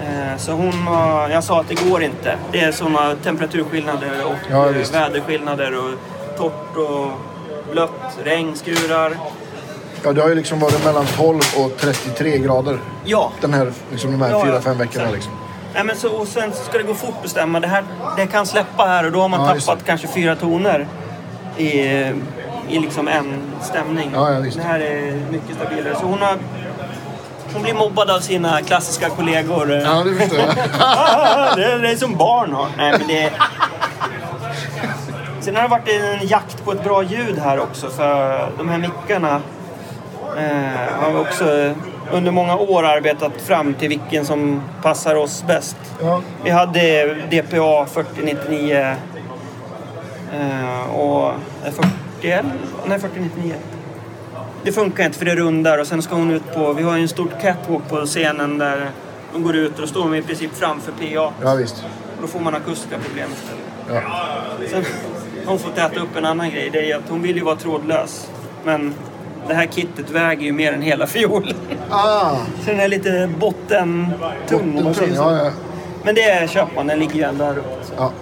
Eh, 0.00 0.36
så 0.38 0.52
hon 0.52 0.72
har, 0.72 1.28
jag 1.28 1.44
sa 1.44 1.60
att 1.60 1.68
det 1.68 1.88
går 1.90 2.02
inte. 2.02 2.36
Det 2.52 2.60
är 2.60 2.72
sådana 2.72 3.14
temperaturskillnader 3.22 4.10
och 4.24 4.50
Ja, 4.50 4.66
eh, 4.70 4.92
väderskillnader 4.92 5.78
och 5.78 5.90
torrt 6.38 6.76
och 6.76 7.10
blött, 7.72 8.18
regnskurar. 8.24 9.16
ja, 10.04 10.12
det 10.12 10.20
har 10.22 10.28
ju 10.28 10.34
liksom 10.34 10.60
varit 10.60 10.84
mellan 10.84 11.04
12 11.16 11.40
och 11.56 11.72
33 11.78 12.38
grader. 12.38 12.78
Ja, 13.04 13.32
Den 13.40 13.54
här, 13.54 13.72
liksom 13.90 14.12
de 14.12 14.22
här 14.22 14.30
Ja, 14.30 14.44
fyra, 14.44 14.54
ja. 14.54 14.60
fem 14.60 14.78
veckorna 14.78 15.04
Sen- 15.04 15.14
liksom. 15.14 15.32
Nej, 15.76 15.84
men 15.84 15.96
så, 15.96 16.08
och 16.12 16.28
sen 16.28 16.52
ska 16.52 16.78
det 16.78 16.84
gå 16.84 16.94
fort 16.94 17.14
att 17.16 17.22
bestämma. 17.22 17.60
Det, 17.60 17.66
här, 17.66 17.84
det 18.16 18.26
kan 18.26 18.46
släppa 18.46 18.84
här 18.84 19.06
och 19.06 19.12
då 19.12 19.20
har 19.20 19.28
man 19.28 19.40
Ja, 19.40 19.60
tappat 19.60 19.84
kanske 19.84 20.08
fyra 20.08 20.36
toner 20.36 20.86
i, 21.56 21.70
i 22.68 22.78
liksom 22.78 23.08
en 23.08 23.40
stämning. 23.62 24.10
Ja, 24.14 24.32
ja. 24.32 24.40
Det 24.40 24.62
här 24.62 24.80
är 24.80 25.12
mycket 25.30 25.56
stabilare. 25.56 25.94
Så 26.00 26.06
hon, 26.06 26.18
har, 26.18 26.36
hon 27.52 27.62
blir 27.62 27.74
mobbad 27.74 28.10
av 28.10 28.20
sina 28.20 28.62
klassiska 28.62 29.08
kollegor. 29.08 29.70
Ja, 29.70 30.04
det 30.04 30.14
förstår 30.14 30.38
jag. 30.38 30.48
Det, 31.56 31.64
är, 31.64 31.78
det 31.78 31.90
är 31.90 31.96
som 31.96 32.16
barn 32.16 32.52
har. 32.52 32.68
Nej, 32.76 32.94
men 32.98 33.08
det... 33.08 33.32
Sen 35.40 35.56
har 35.56 35.62
det 35.62 35.68
varit 35.68 35.88
en 35.88 36.28
jakt 36.28 36.64
på 36.64 36.72
ett 36.72 36.84
bra 36.84 37.02
ljud 37.02 37.38
här 37.38 37.60
också 37.60 37.90
för 37.90 38.48
de 38.58 38.68
här 38.68 38.78
mickarna 38.78 39.40
eh, 40.36 41.02
har 41.02 41.20
också 41.20 41.74
under 42.12 42.32
många 42.32 42.56
år 42.56 42.84
arbetat 42.84 43.32
fram 43.42 43.74
till 43.74 43.88
vilken 43.88 44.24
som 44.24 44.62
passar 44.82 45.14
oss 45.14 45.44
bäst. 45.46 45.76
Ja, 46.00 46.22
Vi 46.44 46.50
hade 46.50 47.14
DPA 47.30 47.86
4099 47.86 48.96
eh, 50.34 50.90
och 50.90 51.30
eh, 51.64 51.72
41, 52.20 52.44
nej 52.86 53.00
4099. 53.00 53.54
Det 54.62 54.72
funkar 54.72 55.04
inte 55.06 55.18
för 55.18 55.24
det 55.24 55.36
rundar 55.36 55.78
och 55.78 55.86
sen 55.86 56.02
ska 56.02 56.14
hon 56.14 56.30
ut 56.30 56.54
på, 56.54 56.72
vi 56.72 56.82
har 56.82 56.96
ju 56.96 57.02
en 57.02 57.08
stor 57.08 57.28
catwalk 57.42 57.88
på 57.88 58.06
scenen 58.06 58.58
där 58.58 58.90
de 59.32 59.42
går 59.42 59.56
ut 59.56 59.74
och 59.74 59.80
då 59.80 59.86
står 59.86 60.00
de 60.02 60.14
i 60.14 60.22
princip 60.22 60.54
framför 60.54 60.92
PA. 60.92 61.32
ja 61.42 61.54
visst. 61.54 61.84
Och 62.16 62.22
då 62.22 62.28
får 62.28 62.40
man 62.40 62.54
akustiska 62.54 62.96
problem 62.98 63.28
istället. 63.32 63.62
Ja. 63.88 64.02
Sen 64.70 64.84
har 65.44 65.50
hon 65.50 65.58
fått 65.58 65.78
äta 65.78 66.00
upp 66.00 66.16
en 66.16 66.24
annan 66.24 66.50
grej. 66.50 66.70
Det 66.72 66.90
är 66.92 66.96
att 66.96 67.08
hon 67.08 67.22
vill 67.22 67.36
ju 67.36 67.42
vara 67.44 67.56
trådlös. 67.56 68.30
Men 68.64 68.94
det 69.48 69.54
här 69.54 69.66
kittet 69.66 70.10
väger 70.10 70.42
ju 70.42 70.52
mer 70.52 70.72
än 70.72 70.82
hela 70.82 71.06
fiolen. 71.06 71.56
Ah, 71.90 72.30
Så 72.64 72.70
den 72.70 72.80
är 72.80 72.88
lite 72.88 73.30
bottentung 73.38 74.78
om 74.78 74.84
man 74.84 74.94
säger 74.94 75.14
så. 75.14 75.22
ja, 75.22 75.44
ja. 75.44 75.50
Men 76.04 76.14
det 76.14 76.50
köper 76.50 76.74
man, 76.74 76.86
den 76.86 76.98
ligger 76.98 77.14
ju 77.14 77.22
ändå 77.22 77.44
här 77.44 77.58
uppe. 77.58 77.84
så. 77.84 77.92
ja. 77.96 78.12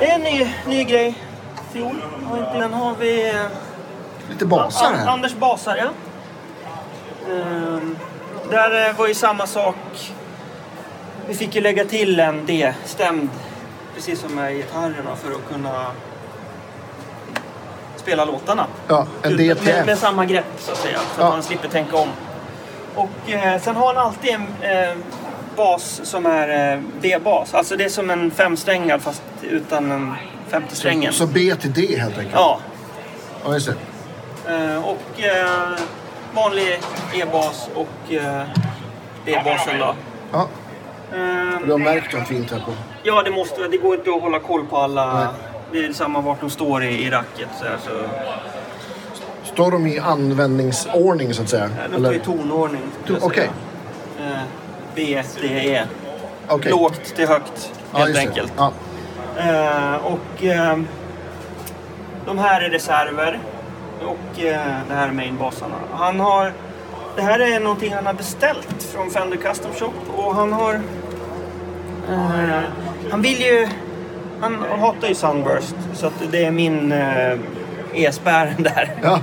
Det 0.00 0.10
är 0.10 0.14
en 0.14 0.20
ny, 0.20 0.48
ny 0.66 0.84
grej. 0.84 1.14
Fiol. 1.72 1.96
Den 2.54 2.72
har 2.72 2.94
vi... 3.00 3.28
eh, 3.30 3.34
Lite 4.30 4.46
basar 4.46 4.92
här. 4.94 5.06
Anders 5.08 5.34
basar, 5.34 5.76
ja. 5.76 5.88
Ehm, 7.34 7.96
där 8.50 8.88
eh, 8.90 8.96
var 8.96 9.06
ju 9.08 9.14
samma 9.14 9.46
sak. 9.46 10.12
Vi 11.28 11.34
fick 11.34 11.54
ju 11.54 11.60
lägga 11.60 11.84
till 11.84 12.20
en 12.20 12.46
D-stämd, 12.46 13.28
precis 13.94 14.20
som 14.20 14.34
med 14.34 14.54
gitarrerna, 14.56 15.16
för 15.16 15.30
att 15.30 15.48
kunna 15.52 15.86
spela 18.02 18.24
låtarna. 18.24 18.66
Ja, 18.88 19.06
en 19.22 19.36
Med, 19.36 19.46
med 19.46 19.56
DTM. 19.56 19.96
samma 19.96 20.24
grepp, 20.24 20.44
så 20.58 20.72
att 20.72 20.78
säga. 20.78 20.98
Så 20.98 21.20
Ja. 21.20 21.26
att 21.26 21.32
man 21.32 21.42
slipper 21.42 21.68
tänka 21.68 21.96
om. 21.96 22.08
Och 22.94 23.30
eh, 23.30 23.60
sen 23.60 23.76
har 23.76 23.94
han 23.94 24.06
alltid 24.06 24.30
en 24.34 24.70
eh, 24.88 24.94
bas 25.56 26.00
som 26.04 26.26
är 26.26 26.72
eh, 26.74 26.80
B-bas. 27.00 27.54
Alltså 27.54 27.76
det 27.76 27.84
är 27.84 27.88
som 27.88 28.10
en 28.10 28.30
femsträngad 28.30 29.02
fast 29.02 29.22
utan 29.42 29.90
en 29.90 30.14
femte 30.48 30.76
strängen. 30.76 31.12
Så 31.12 31.26
B 31.26 31.54
till 31.60 31.72
D 31.72 31.96
helt 31.98 32.18
enkelt. 32.18 32.34
Ja, 32.34 32.58
Ja, 33.44 33.52
just 33.54 33.66
det. 33.66 33.74
Eh, 34.54 34.84
och 34.88 35.22
eh, 35.22 35.70
vanlig 36.34 36.80
E-bas 37.14 37.68
och 37.74 38.12
eh, 38.14 38.42
D-basen 39.24 39.78
då. 39.78 39.94
Ja, 40.32 40.48
du 41.64 41.70
har 41.70 41.78
märkt 41.78 42.12
dem 42.12 42.24
fint 42.24 42.50
här 42.50 42.58
på. 42.58 42.72
ja, 43.02 43.22
det 43.22 43.30
måste 43.30 43.68
det 43.68 43.76
går 43.76 43.94
inte 43.94 44.10
att 44.10 44.22
hålla 44.22 44.38
koll 44.40 44.66
på 44.66 44.76
alla. 44.76 45.14
Nej. 45.14 45.26
Det 45.72 45.84
är 45.84 45.92
samma 45.92 46.20
vart 46.20 46.40
de 46.40 46.50
står 46.50 46.84
i, 46.84 47.06
i 47.06 47.10
racket. 47.10 47.48
Så 47.58 47.64
här, 47.64 47.76
så, 47.84 47.90
Står 49.52 49.70
de 49.70 49.86
i 49.86 49.98
användningsordning 49.98 51.34
så 51.34 51.42
att 51.42 51.48
säga? 51.48 51.64
eh, 51.64 51.90
de 51.92 52.00
står 52.00 52.14
i 52.14 52.18
tonordning. 52.18 52.82
Okej. 53.20 53.50
säga. 54.18 54.30
Eh, 54.30 54.42
B, 54.94 55.22
D, 55.40 55.46
E. 55.48 55.84
Okej. 56.48 56.70
Lågt 56.72 57.04
till 57.16 57.28
högt, 57.28 57.72
Ja, 57.92 57.98
helt 57.98 58.14
det. 58.14 58.20
enkelt. 58.20 58.52
Ja. 58.56 58.72
Eh, 59.38 59.94
och 59.94 60.44
eh, 60.44 60.78
de 62.26 62.38
här 62.38 62.60
är 62.60 62.70
reserver. 62.70 63.38
Och 64.00 64.44
eh, 64.44 64.76
det 64.88 64.94
här 64.94 65.08
är 65.08 65.12
mainbasarna. 65.12 65.74
Han 65.92 66.20
har... 66.20 66.52
Det 67.16 67.22
här 67.22 67.38
är 67.40 67.60
någonting 67.60 67.94
han 67.94 68.06
har 68.06 68.14
beställt 68.14 68.82
från 68.82 69.10
Fender 69.10 69.36
Custom 69.36 69.72
Shop 69.74 69.92
och 70.16 70.34
han 70.34 70.52
har... 70.52 70.74
Eh, 72.10 72.60
han 73.10 73.22
vill 73.22 73.40
ju... 73.40 73.68
Han 74.42 74.64
hatar 74.80 75.08
ju 75.08 75.14
Sunburst 75.14 75.74
så 75.94 76.06
att 76.06 76.22
det 76.30 76.44
är 76.44 76.50
min 76.50 76.92
eh, 76.92 77.32
e-spärren 77.92 78.62
där. 78.62 78.94
Ja. 79.02 79.18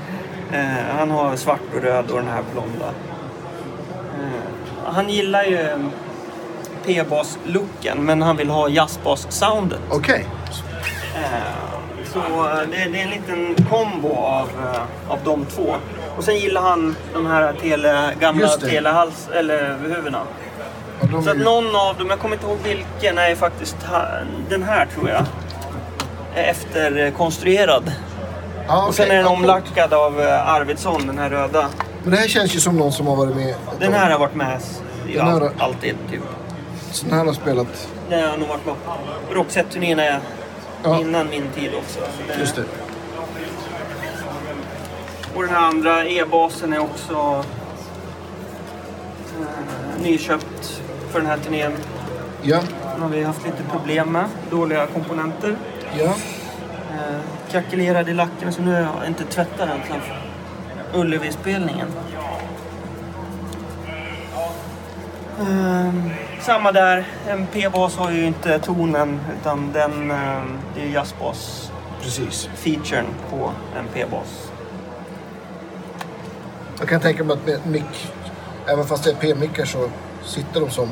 Eh, 0.53 0.97
han 0.97 1.11
har 1.11 1.35
svart 1.35 1.59
och 1.75 1.81
röd 1.81 2.11
och 2.11 2.17
den 2.17 2.27
här 2.27 2.43
blonda. 2.53 2.85
Eh, 3.95 4.93
han 4.93 5.09
gillar 5.09 5.43
ju 5.43 5.89
P-bas-looken, 6.85 7.97
men 8.05 8.21
han 8.21 8.37
vill 8.37 8.49
ha 8.49 8.69
jazzbas-soundet. 8.69 9.79
Okej. 9.89 10.25
Så 12.13 12.19
eh, 12.19 12.67
det, 12.71 12.89
det 12.91 12.99
är 12.99 13.03
en 13.03 13.09
liten 13.09 13.55
kombo 13.69 14.15
av, 14.15 14.49
eh, 14.49 15.11
av 15.11 15.19
de 15.23 15.45
två. 15.45 15.75
Och 16.17 16.23
sen 16.23 16.35
gillar 16.35 16.61
han 16.61 16.95
de 17.13 17.25
här 17.25 17.53
tele, 17.53 18.13
gamla 18.19 18.47
telehals 18.47 19.29
eller 19.33 19.77
huvudena. 19.77 20.21
Ja, 21.01 21.07
de 21.11 21.23
Så 21.23 21.29
är 21.29 21.33
att 21.33 21.41
någon 21.41 21.75
av 21.75 21.97
dem, 21.97 22.09
jag 22.09 22.19
kommer 22.19 22.35
inte 22.35 22.47
ihåg 22.47 22.57
vilken, 22.63 23.17
är 23.17 23.35
faktiskt 23.35 23.75
den 24.49 24.63
här 24.63 24.85
tror 24.85 25.09
jag. 25.09 25.25
Är 26.35 26.43
efterkonstruerad. 26.43 27.91
Ja, 28.67 28.85
Och 28.87 28.95
sen 28.95 29.11
är 29.11 29.15
den 29.15 29.27
omlackad 29.27 29.93
av 29.93 30.21
eh, 30.21 30.49
Arvidsson, 30.53 31.07
den 31.07 31.17
här 31.17 31.29
röda. 31.29 31.67
Men 32.03 32.11
det 32.11 32.17
här 32.17 32.27
känns 32.27 32.55
ju 32.55 32.59
som 32.59 32.77
någon 32.77 32.91
som 32.91 33.07
har 33.07 33.15
varit 33.15 33.35
med. 33.35 33.55
Den 33.79 33.93
här 33.93 34.11
har 34.11 34.19
varit 34.19 34.35
med 34.35 34.59
Den 35.13 35.25
här 35.27 35.33
all, 35.41 35.49
alltid 35.59 35.95
typ. 36.11 36.21
Så 36.91 37.05
den 37.05 37.17
här 37.17 37.25
har 37.25 37.33
spelat... 37.33 37.87
Den 38.09 38.29
har 38.29 38.37
nog 38.37 38.47
varit 38.47 38.63
på 38.65 38.75
Roxette-turnéerna 39.33 40.19
Ja. 40.83 40.99
innan 40.99 41.29
min 41.29 41.49
tid 41.55 41.71
också. 41.77 41.99
Så 41.99 42.33
det- 42.33 42.39
Just 42.39 42.55
det. 42.55 42.63
Och 45.35 45.41
den 45.41 45.51
här 45.51 45.61
andra 45.67 46.05
e-basen 46.05 46.73
är 46.73 46.79
också 46.79 47.43
eh, 49.41 50.01
nyköpt 50.03 50.81
för 51.11 51.19
den 51.19 51.29
här 51.29 51.37
turnén. 51.37 51.71
Ja. 52.41 52.61
Den 52.93 53.01
har 53.01 53.09
vi 53.09 53.23
haft 53.23 53.45
lite 53.45 53.63
problem 53.71 54.11
med. 54.11 54.25
Dåliga 54.51 54.87
komponenter. 54.87 55.55
Ja. 55.99 56.05
Eh, 56.93 57.19
krackelerad 57.51 58.09
i 58.09 58.13
lacken 58.13 58.53
så 58.53 58.61
nu 58.61 58.71
har 58.73 58.79
jag 58.79 59.07
inte 59.07 59.23
tvättat 59.23 59.67
den 59.67 59.79
sen 59.87 60.01
Ullevi-spelningen. 60.93 61.87
Ehm, 65.39 66.09
samma 66.41 66.71
där. 66.71 67.07
En 67.27 67.47
P-bas 67.47 67.95
har 67.95 68.11
ju 68.11 68.25
inte 68.25 68.59
tonen 68.59 69.19
utan 69.41 69.71
den, 69.73 70.11
ehm, 70.11 70.57
det 70.75 70.81
är 70.81 70.87
jazzbas 70.87 71.71
Precis. 72.01 72.49
featuren 72.55 73.05
på 73.29 73.51
en 73.79 73.85
P-bas. 73.93 74.51
Jag 76.79 76.89
kan 76.89 77.01
tänka 77.01 77.23
mig 77.23 77.37
att 77.37 77.65
mick, 77.65 78.11
även 78.67 78.85
fast 78.85 79.03
det 79.03 79.09
är 79.09 79.15
p-mickar 79.15 79.65
så 79.65 79.89
sitter 80.29 80.59
de 80.59 80.69
som... 80.69 80.89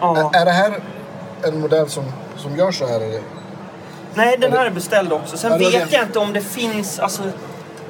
Ja. 0.00 0.30
Är, 0.34 0.40
är 0.40 0.44
det 0.44 0.50
här 0.50 0.80
en 1.42 1.60
modell 1.60 1.88
som, 1.88 2.04
som 2.36 2.56
gör 2.56 2.72
så 2.72 2.86
här? 2.86 3.00
Eller? 3.00 3.20
Nej, 4.14 4.36
den 4.40 4.52
här 4.52 4.66
är 4.66 4.70
beställd 4.70 5.12
också. 5.12 5.36
Sen 5.36 5.58
vet 5.58 5.92
jag 5.92 6.02
inte 6.02 6.18
om 6.18 6.32
det 6.32 6.40
finns 6.40 6.98
alltså, 6.98 7.22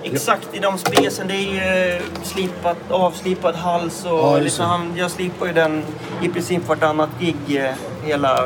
exakt 0.03 0.49
i 0.53 0.59
de 0.59 0.79
specen. 0.79 1.29
Det 1.29 1.35
är 1.35 1.95
ju 1.95 2.03
slipat, 2.23 2.77
avslipad 2.91 3.55
hals 3.55 4.05
och 4.05 4.11
Ja, 4.11 4.39
liksom, 4.39 4.67
han, 4.67 4.93
jag 4.97 5.11
slipar 5.11 5.47
ju 5.47 5.53
den 5.53 5.85
i 6.23 6.29
princip 6.29 6.69
vartannat 6.69 7.11
gig 7.21 7.37
eh, 7.65 7.71
hela 8.05 8.45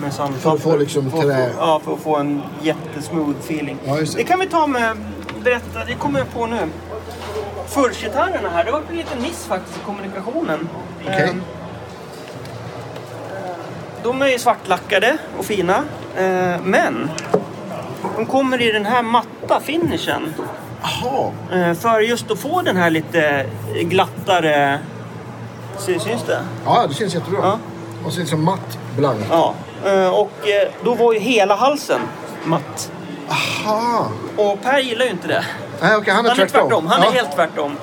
med 0.00 0.12
sand. 0.12 0.34
För 0.36 0.54
att 0.54 0.60
få 0.60 0.76
liksom 0.76 1.10
för, 1.10 1.18
trä- 1.18 1.50
Ja, 1.58 1.80
för 1.84 1.92
att 1.92 2.00
få 2.00 2.16
en 2.16 2.42
jättesmooth 2.62 3.38
feeling. 3.44 3.78
Ja, 3.84 3.96
det 4.16 4.24
kan 4.24 4.40
vi 4.40 4.46
ta 4.46 4.66
med, 4.66 4.96
berätta, 5.44 5.84
det 5.86 5.94
kommer 5.94 6.18
jag 6.18 6.32
på 6.32 6.46
nu. 6.46 6.58
Förgitarrerna 7.66 8.48
här, 8.48 8.64
det 8.64 8.70
var 8.72 8.82
en 8.90 8.96
liten 8.96 9.22
miss 9.22 9.44
faktiskt 9.46 9.76
i 9.76 9.80
kommunikationen. 9.86 10.68
Okej. 11.02 11.28
Ehm, 11.28 11.42
de 14.02 14.22
är 14.22 14.26
ju 14.26 14.38
svartlackade 14.38 15.18
och 15.38 15.44
fina. 15.44 15.76
Eh, 16.16 16.60
men 16.62 17.10
de 18.16 18.26
kommer 18.26 18.62
i 18.62 18.72
den 18.72 18.86
här 18.86 19.02
matta 19.02 19.60
finishen. 19.60 20.34
Jaha. 20.82 21.30
Eh, 21.52 21.74
för 21.74 22.00
just 22.00 22.30
att 22.30 22.38
få 22.38 22.62
den 22.62 22.76
här 22.76 22.90
lite 22.90 23.46
glattare... 23.82 24.78
Sy- 25.78 25.98
Syns 25.98 26.22
det? 26.22 26.40
Ja, 26.64 26.86
det 26.88 26.94
känns 26.94 27.14
jättebra. 27.14 27.40
Ja. 27.42 27.58
Och 28.06 28.12
så 28.12 28.20
liksom 28.20 28.44
matt 28.44 28.78
blank. 28.96 29.20
Ja. 29.30 29.54
Eh, 29.84 30.08
och 30.08 30.48
eh, 30.48 30.68
då 30.84 30.94
var 30.94 31.12
ju 31.12 31.18
hela 31.18 31.56
halsen 31.56 32.00
matt. 32.44 32.92
Aha. 33.28 34.06
Och 34.36 34.62
Per 34.62 34.78
gillar 34.78 35.04
ju 35.04 35.10
inte 35.10 35.28
det. 35.28 35.44
Nej, 35.82 35.96
okej, 35.96 36.14
han 36.14 36.24
är 36.26 36.30
Han 36.30 36.40
är 36.40 36.46
tvärtom. 36.46 36.68
tvärtom. 36.68 36.86
Han 36.86 37.02
ja. 37.02 37.08
är 37.10 37.12
helt 37.12 37.32
tvärtom. 37.34 37.76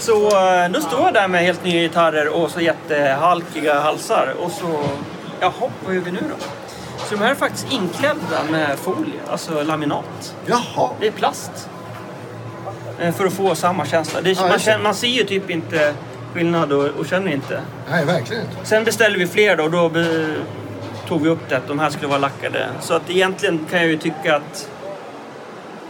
Så 0.00 0.26
eh, 0.26 0.68
då 0.70 0.80
står 0.80 1.00
jag 1.00 1.14
där 1.14 1.28
med 1.28 1.42
helt 1.42 1.64
nya 1.64 1.80
gitarrer 1.82 2.28
och 2.28 2.50
så 2.50 2.60
jättehalkiga 2.60 3.80
halsar. 3.80 4.34
Och 4.38 4.50
så, 4.50 4.80
jaha, 5.40 5.70
vad 5.86 5.94
gör 5.94 6.02
vi 6.02 6.10
nu 6.12 6.20
då? 6.20 6.44
Så 6.98 7.14
de 7.14 7.20
här 7.20 7.30
är 7.30 7.34
faktiskt 7.34 7.72
inklädda 7.72 8.44
med 8.50 8.78
folie, 8.78 9.20
alltså 9.30 9.62
laminat. 9.62 10.34
Jaha. 10.46 10.90
Det 11.00 11.06
är 11.06 11.10
plast. 11.10 11.68
Eh, 13.00 13.14
För 13.14 13.26
att 13.26 13.32
få 13.32 13.54
samma 13.54 13.86
känsla. 13.86 14.20
Det, 14.20 14.30
Ja, 14.30 14.48
man, 14.48 14.58
känner, 14.58 14.82
man 14.82 14.94
ser 14.94 15.08
ju 15.08 15.24
typ 15.24 15.50
inte 15.50 15.94
skillnad 16.34 16.72
och, 16.72 16.84
och 16.84 17.06
känner 17.06 17.32
inte. 17.32 17.60
Nej, 17.90 18.04
verkligen 18.04 18.42
inte. 18.42 18.56
Sen 18.66 18.84
beställde 18.84 19.18
vi 19.18 19.26
fler 19.26 19.56
då 19.56 19.64
och 19.64 19.70
då 19.70 19.88
be, 19.88 20.26
tog 21.08 21.22
vi 21.22 21.28
upp 21.28 21.48
det 21.48 21.56
att 21.56 21.68
de 21.68 21.78
här 21.78 21.90
skulle 21.90 22.08
vara 22.08 22.18
lackade. 22.18 22.66
Så 22.80 22.94
att 22.94 23.10
egentligen 23.10 23.66
kan 23.70 23.78
jag 23.80 23.88
ju 23.88 23.96
tycka 23.98 24.36
att 24.36 24.68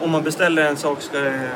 om 0.01 0.11
man 0.11 0.23
beställer 0.23 0.62
en 0.62 0.77
sak 0.77 1.03
ska 1.03 1.18
det 1.18 1.49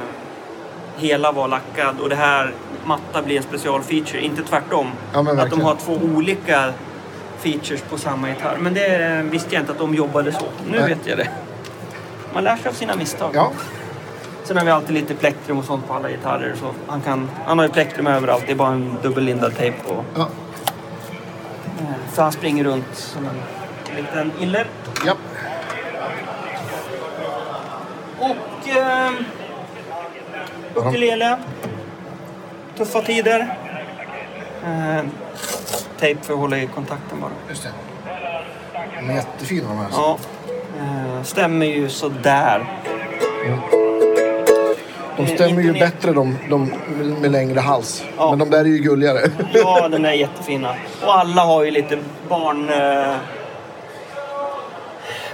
hela 0.96 1.32
vara 1.32 1.46
lackad 1.46 2.00
och 2.00 2.08
det 2.08 2.16
här 2.16 2.52
matta 2.84 3.22
blir 3.22 3.36
en 3.36 3.42
specialfeature, 3.42 4.20
inte 4.20 4.42
tvärtom. 4.42 4.90
Ja, 5.12 5.18
att 5.18 5.26
de 5.26 5.36
verkligen. 5.36 5.64
har 5.64 5.74
två 5.74 5.92
olika 5.92 6.72
features 7.38 7.82
på 7.82 7.98
samma 7.98 8.28
gitarr. 8.28 8.56
Men 8.60 8.74
det 8.74 9.22
visste 9.30 9.54
jag 9.54 9.62
inte 9.62 9.72
att 9.72 9.78
de 9.78 9.94
jobbade 9.94 10.32
så. 10.32 10.46
Nu 10.70 10.78
Nej. 10.80 10.88
vet 10.88 11.06
jag 11.06 11.18
det. 11.18 11.28
Man 12.34 12.44
lär 12.44 12.56
sig 12.56 12.68
av 12.68 12.72
sina 12.72 12.96
misstag. 12.96 13.30
Ja. 13.34 13.50
Sen 14.44 14.56
har 14.56 14.64
vi 14.64 14.70
alltid 14.70 14.94
lite 14.94 15.14
plektrum 15.14 15.58
och 15.58 15.64
sånt 15.64 15.88
på 15.88 15.94
alla 15.94 16.10
gitarrer. 16.10 16.54
Så 16.60 16.70
han, 16.86 17.00
kan, 17.00 17.30
han 17.46 17.58
har 17.58 17.66
ju 17.66 17.72
plektrum 17.72 18.06
överallt. 18.06 18.44
Det 18.46 18.52
är 18.52 18.56
bara 18.56 18.72
en 18.72 18.96
dubbellindad 19.02 19.56
tejp. 19.56 19.76
Ja. 20.16 20.28
så 22.14 22.22
han 22.22 22.32
springer 22.32 22.64
runt 22.64 22.94
som 22.94 23.26
en 23.26 23.96
liten 23.96 24.32
iller. 24.40 24.66
ja. 25.06 25.14
Och... 28.18 28.68
Eh, 28.68 29.10
ukulele. 30.74 31.38
Tuffa 32.76 33.02
tider. 33.02 33.56
Eh, 34.64 35.04
tejp 36.00 36.24
för 36.24 36.32
att 36.34 36.40
hålla 36.40 36.58
i 36.58 36.66
kontakten 36.66 37.20
bara. 37.20 37.30
Just 37.48 37.62
det. 37.62 37.70
De 39.00 39.10
är 39.10 39.14
jättefina 39.14 39.68
de 39.68 39.78
här. 39.78 39.88
Ja. 39.92 40.18
Eh, 40.80 41.22
stämmer 41.22 41.66
ju 41.66 41.88
sådär. 41.88 42.66
De 45.16 45.26
stämmer 45.26 45.62
ju 45.62 45.72
bättre 45.72 46.12
de, 46.12 46.38
de 46.50 46.72
med 47.20 47.30
längre 47.30 47.60
hals. 47.60 48.04
Ja. 48.16 48.30
Men 48.30 48.38
de 48.38 48.50
där 48.50 48.60
är 48.60 48.64
ju 48.64 48.78
gulligare. 48.78 49.30
Ja, 49.52 49.88
den 49.88 50.04
är 50.04 50.12
jättefina. 50.12 50.74
Och 51.02 51.18
alla 51.18 51.44
har 51.44 51.64
ju 51.64 51.70
lite 51.70 51.98
barn... 52.28 52.68
Eh, 52.70 53.16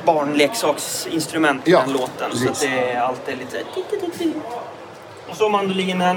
barnleksaksinstrument 0.04 1.68
i 1.68 1.70
Ja, 1.70 1.80
den 1.80 1.92
låten. 1.92 2.30
Så 2.32 2.46
precis. 2.46 2.50
att 2.50 2.60
det 2.70 2.92
är 2.92 3.00
alltid 3.00 3.38
lite... 3.38 3.58
Och 5.30 5.36
så 5.36 5.48
mandolinen. 5.48 6.16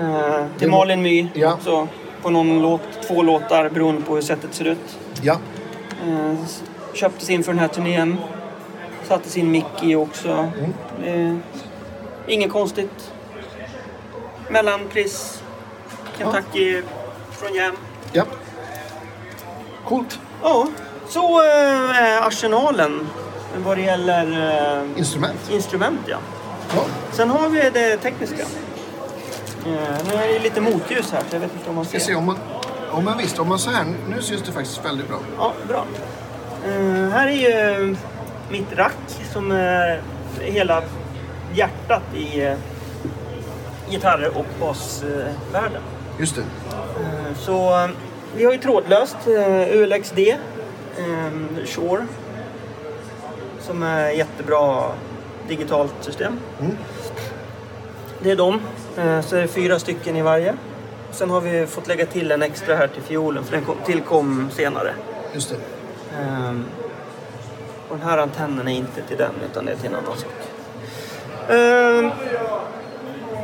Eh, 0.00 0.44
till 0.58 0.70
Malin 0.70 1.02
My 1.02 1.28
Ja. 1.34 1.52
också. 1.54 1.88
På 2.22 2.30
någon 2.30 2.62
låt, 2.62 2.80
två 3.08 3.22
låtar 3.22 3.68
beroende 3.68 4.02
på 4.02 4.14
hur 4.14 4.22
sättet 4.22 4.54
ser 4.54 4.64
ut. 4.64 4.98
Ja. 5.22 5.36
Eh, 6.06 6.34
köptes 6.94 7.30
in 7.30 7.44
för 7.44 7.52
den 7.52 7.58
här 7.58 7.68
turnén. 7.68 8.16
Sattes 9.04 9.36
in 9.36 9.50
mick 9.50 9.82
i 9.82 9.94
också. 9.94 10.48
Mm. 11.04 11.30
Eh, 11.30 11.36
inget 12.26 12.52
konstigt. 12.52 13.12
Mellanpris. 14.50 15.42
Kentucky 16.18 16.82
från 17.30 17.54
Jam. 17.54 17.76
Ja. 18.12 18.24
Coolt. 19.84 20.18
Ja, 20.42 20.66
så 21.08 21.42
eh, 21.44 22.26
arsenalen 22.26 23.08
vad 23.64 23.76
det 23.76 23.82
gäller 23.82 24.26
eh, 24.82 24.98
Instrument. 24.98 25.50
instrument. 25.52 26.00
Ja. 26.06 26.16
Ja. 26.74 26.84
Sen 27.12 27.30
har 27.30 27.48
vi 27.48 27.70
det 27.70 27.96
tekniska. 27.96 28.42
Eh, 29.66 30.06
nu 30.08 30.14
är 30.14 30.32
det 30.32 30.38
lite 30.38 30.60
motljus 30.60 31.12
här 31.12 31.20
så 31.30 31.36
jag 31.36 31.40
vet 31.40 31.52
inte 31.52 31.68
om 31.68 31.76
man 31.76 31.84
ser. 31.84 31.98
se 31.98 32.14
om 32.14 32.26
man... 32.26 32.38
Om 32.90 33.04
man 33.04 33.18
visst, 33.18 33.38
om 33.38 33.48
man 33.48 33.58
så 33.58 33.70
här. 33.70 33.84
Nu 34.08 34.22
syns 34.22 34.42
det 34.42 34.52
faktiskt 34.52 34.84
väldigt 34.84 35.08
bra. 35.08 35.18
Ja, 35.38 35.52
bra. 35.68 35.86
Eh, 36.66 37.08
här 37.08 37.26
är 37.26 37.32
ju 37.32 37.96
mitt 38.50 38.72
rack 38.76 39.20
som 39.32 39.50
är 39.50 40.02
hela 40.40 40.82
hjärtat 41.54 42.02
i 42.14 42.46
uh, 42.46 42.56
gitarrer 43.90 44.38
och 44.38 44.46
basvärlden. 44.60 45.82
Just 46.18 46.36
det. 46.36 46.40
Eh, 46.40 47.36
så 47.38 47.84
eh, 47.84 47.90
vi 48.36 48.44
har 48.44 48.52
ju 48.52 48.58
trådlöst 48.58 49.16
ULXD 49.72 50.18
eh, 50.18 51.66
Shure 51.66 52.06
som 53.60 53.82
är 53.82 54.10
jättebra 54.10 54.92
digitalt 55.48 55.94
system. 56.00 56.38
Mm. 56.60 56.76
Det 58.20 58.30
är 58.30 58.36
de. 58.36 58.60
Eh, 58.96 59.20
så 59.20 59.36
är 59.36 59.40
det 59.40 59.48
fyra 59.48 59.78
stycken 59.78 60.16
i 60.16 60.22
varje. 60.22 60.54
Sen 61.10 61.30
har 61.30 61.40
vi 61.40 61.66
fått 61.66 61.88
lägga 61.88 62.06
till 62.06 62.32
en 62.32 62.42
extra 62.42 62.76
här 62.76 62.86
till 62.88 63.02
fiolen 63.02 63.44
för 63.44 63.52
den 63.52 63.64
kom, 63.64 63.76
tillkom 63.86 64.50
senare. 64.52 64.94
Just 65.32 65.50
det. 65.50 65.56
Ehm, 66.22 66.64
och 67.88 67.96
den 67.98 68.08
här 68.08 68.18
antennen 68.18 68.68
är 68.68 68.72
inte 68.72 69.02
till 69.02 69.16
den 69.16 69.32
utan 69.50 69.64
det 69.64 69.72
är 69.72 69.76
till 69.76 69.86
en 69.86 69.94
annan 69.94 70.16
sak. 70.16 70.32
Ehm, 71.48 72.10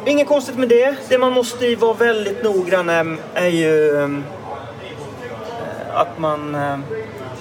inget 0.07 0.29
konstigt 0.29 0.57
med 0.57 0.69
det. 0.69 0.97
Det 1.09 1.19
man 1.19 1.33
måste 1.33 1.77
vara 1.77 1.95
väldigt 1.95 2.43
noggrann 2.43 2.87
med 2.87 3.17
är 3.35 3.49
ju 3.49 3.97
ehm, 3.97 4.25
att 5.93 6.19
man 6.19 6.55
eh, 6.55 6.79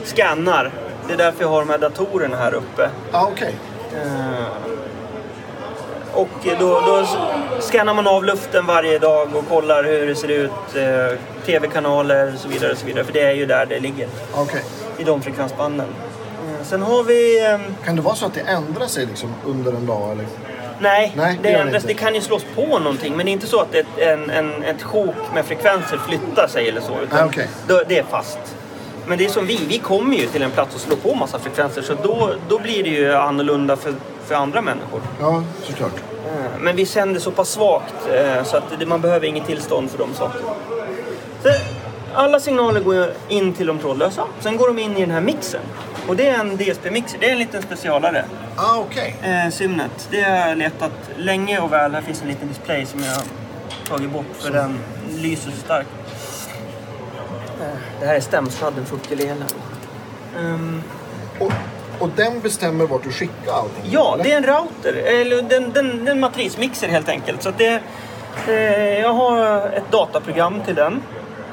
scannar. 0.03 0.71
Det 1.07 1.13
är 1.13 1.17
därför 1.17 1.43
jag 1.43 1.49
har 1.49 1.59
de 1.59 1.69
här 1.69 1.77
datorerna 1.77 2.37
här 2.37 2.53
uppe. 2.53 2.89
Ja, 3.11 3.29
okej. 3.31 3.55
Eh, 3.93 4.45
och 6.13 6.29
då, 6.59 6.81
då 6.85 7.07
scannar 7.59 7.93
man 7.93 8.07
av 8.07 8.25
luften 8.25 8.65
varje 8.65 8.99
dag 8.99 9.35
och 9.35 9.49
kollar 9.49 9.83
hur 9.83 10.07
det 10.07 10.15
ser 10.15 10.27
ut. 10.27 10.51
Eh, 10.75 11.17
Tv-kanaler 11.45 12.33
och 12.33 12.39
så 12.39 12.47
vidare. 12.47 12.71
Och 12.71 12.77
så 12.77 12.85
vidare. 12.85 13.03
För 13.03 13.13
det 13.13 13.21
är 13.21 13.31
ju 13.33 13.45
där 13.45 13.65
det 13.65 13.79
ligger. 13.79 14.07
Okej. 14.33 14.63
I 14.97 15.03
de 15.03 15.21
frekvensbanden. 15.21 15.87
Eh, 15.87 16.65
sen 16.65 16.81
har 16.81 17.03
vi... 17.03 17.45
Eh, 17.45 17.59
Kan 17.85 17.95
det 17.95 18.01
vara 18.01 18.15
så 18.15 18.25
att 18.25 18.33
det 18.33 18.41
ändrar 18.41 18.87
sig 18.87 19.05
liksom 19.05 19.33
under 19.45 19.71
en 19.71 19.85
dag? 19.85 20.11
Eller? 20.11 20.25
nej, 20.79 21.13
Nej, 21.15 21.39
det 21.41 21.49
det, 21.49 21.55
det 21.55 21.61
ändras, 21.61 21.83
det 21.83 21.93
kan 21.93 22.15
ju 22.15 22.21
slås 22.21 22.45
på 22.55 22.79
någonting. 22.79 23.17
Men 23.17 23.25
det 23.25 23.29
är 23.29 23.33
inte 23.33 23.47
så 23.47 23.59
att 23.59 23.75
ett, 23.75 23.87
en, 23.97 24.29
en, 24.29 24.63
ett 24.63 24.83
sjok 24.83 25.15
med 25.33 25.45
frekvenser 25.45 25.97
flyttar 25.97 26.47
sig 26.47 26.69
eller 26.69 26.81
så. 26.81 26.99
Utan 27.03 27.17
Nej, 27.19 27.25
okej. 27.25 27.47
då, 27.67 27.81
det 27.87 27.97
är 27.97 28.03
fast. 28.03 28.39
Men 29.07 29.17
det 29.17 29.25
är 29.25 29.29
som 29.29 29.47
vi, 29.47 29.59
vi 29.67 29.77
kommer 29.77 30.15
ju 30.17 30.27
till 30.27 30.41
en 30.41 30.51
plats 30.51 30.75
och 30.75 30.81
slår 30.81 30.95
på 30.95 31.15
massa 31.15 31.39
frekvenser. 31.39 31.81
Så 31.81 31.93
då, 32.03 32.29
då 32.49 32.59
blir 32.59 32.83
det 32.83 32.89
ju 32.89 33.13
annorlunda 33.13 33.75
för, 33.75 33.93
för 34.25 34.35
andra 34.35 34.61
människor. 34.61 35.01
Ja, 35.19 35.43
såklart. 35.63 35.93
Eh, 36.25 36.59
Men 36.59 36.75
vi 36.75 36.85
sänder 36.85 37.19
så 37.19 37.31
pass 37.31 37.49
svagt 37.49 37.93
eh, 38.13 38.43
så 38.43 38.57
att 38.57 38.87
man 38.87 39.01
behöver 39.01 39.27
inget 39.27 39.45
tillstånd 39.45 39.91
för 39.91 39.97
de 39.97 40.13
sakerna. 40.13 40.45
Så 41.43 41.49
alla 42.13 42.39
signaler 42.39 42.79
går 42.81 43.07
in 43.29 43.53
till 43.53 43.67
de 43.67 43.79
trådlösa. 43.79 44.23
Sen 44.39 44.57
går 44.57 44.67
de 44.67 44.79
in 44.79 44.97
i 44.97 45.01
den 45.01 45.11
här 45.11 45.21
mixen. 45.21 45.61
Och 46.07 46.15
det 46.15 46.27
är 46.27 46.39
en 46.39 46.57
DSP-mixer. 46.57 47.17
Det 47.19 47.27
är 47.27 47.31
en 47.31 47.39
liten 47.39 47.61
specialare. 47.61 48.25
Ah, 48.55 48.77
okej. 48.77 49.15
Eh, 49.23 49.51
Symnet. 49.51 50.07
Det 50.11 50.21
har 50.21 50.35
jag 50.37 50.57
letat 50.57 50.91
länge 51.17 51.59
och 51.59 51.73
väl. 51.73 51.93
Här 51.93 52.01
finns 52.01 52.21
en 52.21 52.27
liten 52.27 52.47
display 52.47 52.85
som 52.85 52.99
jag 52.99 53.11
har 53.11 53.23
tagit 53.97 54.11
bort 54.11 54.25
för 54.39 54.51
den 54.51 54.79
lyser 55.17 55.51
så 55.51 55.57
starkt. 55.57 55.89
Det 57.99 58.05
här 58.05 58.15
är 58.15 58.19
stämsladden 58.19 58.85
för 58.85 58.95
ukulelen. 58.95 59.43
Um, 60.39 60.83
Och, 61.39 61.51
och 61.99 62.09
den 62.15 62.39
bestämmer 62.39 62.85
vart 62.85 63.03
du 63.03 63.11
skickar 63.11 63.53
allting? 63.53 63.83
Ja, 63.91 64.13
eller? 64.13 64.23
det 64.23 64.31
är 64.31 64.37
en 64.37 64.43
router. 64.43 64.93
Eller 64.93 65.41
den, 65.41 65.71
den, 65.71 66.05
den 66.05 66.19
matrismixer 66.19 66.87
helt 66.87 67.09
enkelt. 67.09 67.43
Så 67.43 67.51
det, 67.57 67.81
eh, 68.47 68.99
jag 68.99 69.13
har 69.13 69.67
ett 69.67 69.91
dataprogram 69.91 70.61
till 70.65 70.75
den. 70.75 71.01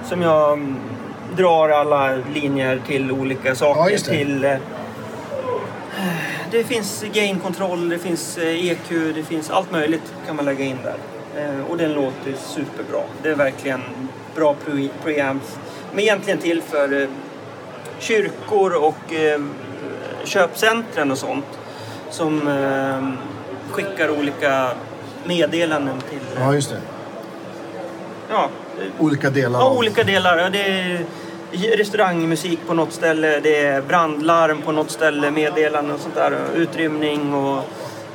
Som 0.08 0.22
jag 0.22 0.52
mm, 0.52 0.76
drar 1.36 1.68
alla 1.68 2.16
linjer 2.34 2.80
till 2.86 3.12
olika 3.12 3.54
saker. 3.54 3.80
Ja, 3.80 3.88
det. 3.90 3.98
Till, 3.98 4.44
eh, 4.44 4.56
det 6.50 6.64
finns 6.64 7.04
gain-kontroll, 7.12 7.88
det 7.88 7.98
finns 7.98 8.38
eh, 8.38 8.66
EQ, 8.70 8.88
det 9.14 9.22
finns 9.22 9.50
allt 9.50 9.72
möjligt 9.72 10.12
kan 10.26 10.36
man 10.36 10.44
lägga 10.44 10.64
in 10.64 10.78
där. 10.84 10.96
Eh, 11.42 11.70
och 11.70 11.76
den 11.76 11.92
låter 11.92 12.32
superbra. 12.46 13.00
Det 13.22 13.28
är 13.30 13.34
verkligen 13.34 13.82
bra 14.34 14.54
pre- 14.66 14.88
Men 15.90 16.00
egentligen 16.00 16.38
till 16.38 16.62
för 16.62 17.02
eh, 17.02 17.08
kyrkor 17.98 18.74
och 18.74 19.12
eh, 19.12 19.40
köpcentren 20.24 21.10
och 21.10 21.18
sånt 21.18 21.58
som 22.10 22.48
eh, 22.48 23.08
skickar 23.72 24.10
olika 24.10 24.70
meddelanden 25.24 26.00
till 26.10 26.18
Ja, 26.40 26.54
just 26.54 26.70
det. 26.70 26.80
ja, 28.30 28.48
Olika 28.98 29.30
delar 29.30 29.60
ja, 29.60 29.70
olika 29.78 30.04
delar. 30.04 30.50
Det 30.50 30.62
är 30.68 31.76
restaurangmusik 31.76 32.58
på 32.66 32.74
något 32.74 32.92
ställe, 32.92 33.40
det 33.40 33.58
är 33.66 33.82
brandlarm 33.82 34.62
på 34.62 34.72
något 34.72 34.90
ställe, 34.90 35.30
meddelanden 35.30 35.94
och 35.94 36.00
sånt 36.00 36.14
där, 36.14 36.32
utrymning 36.56 37.34
och 37.34 37.62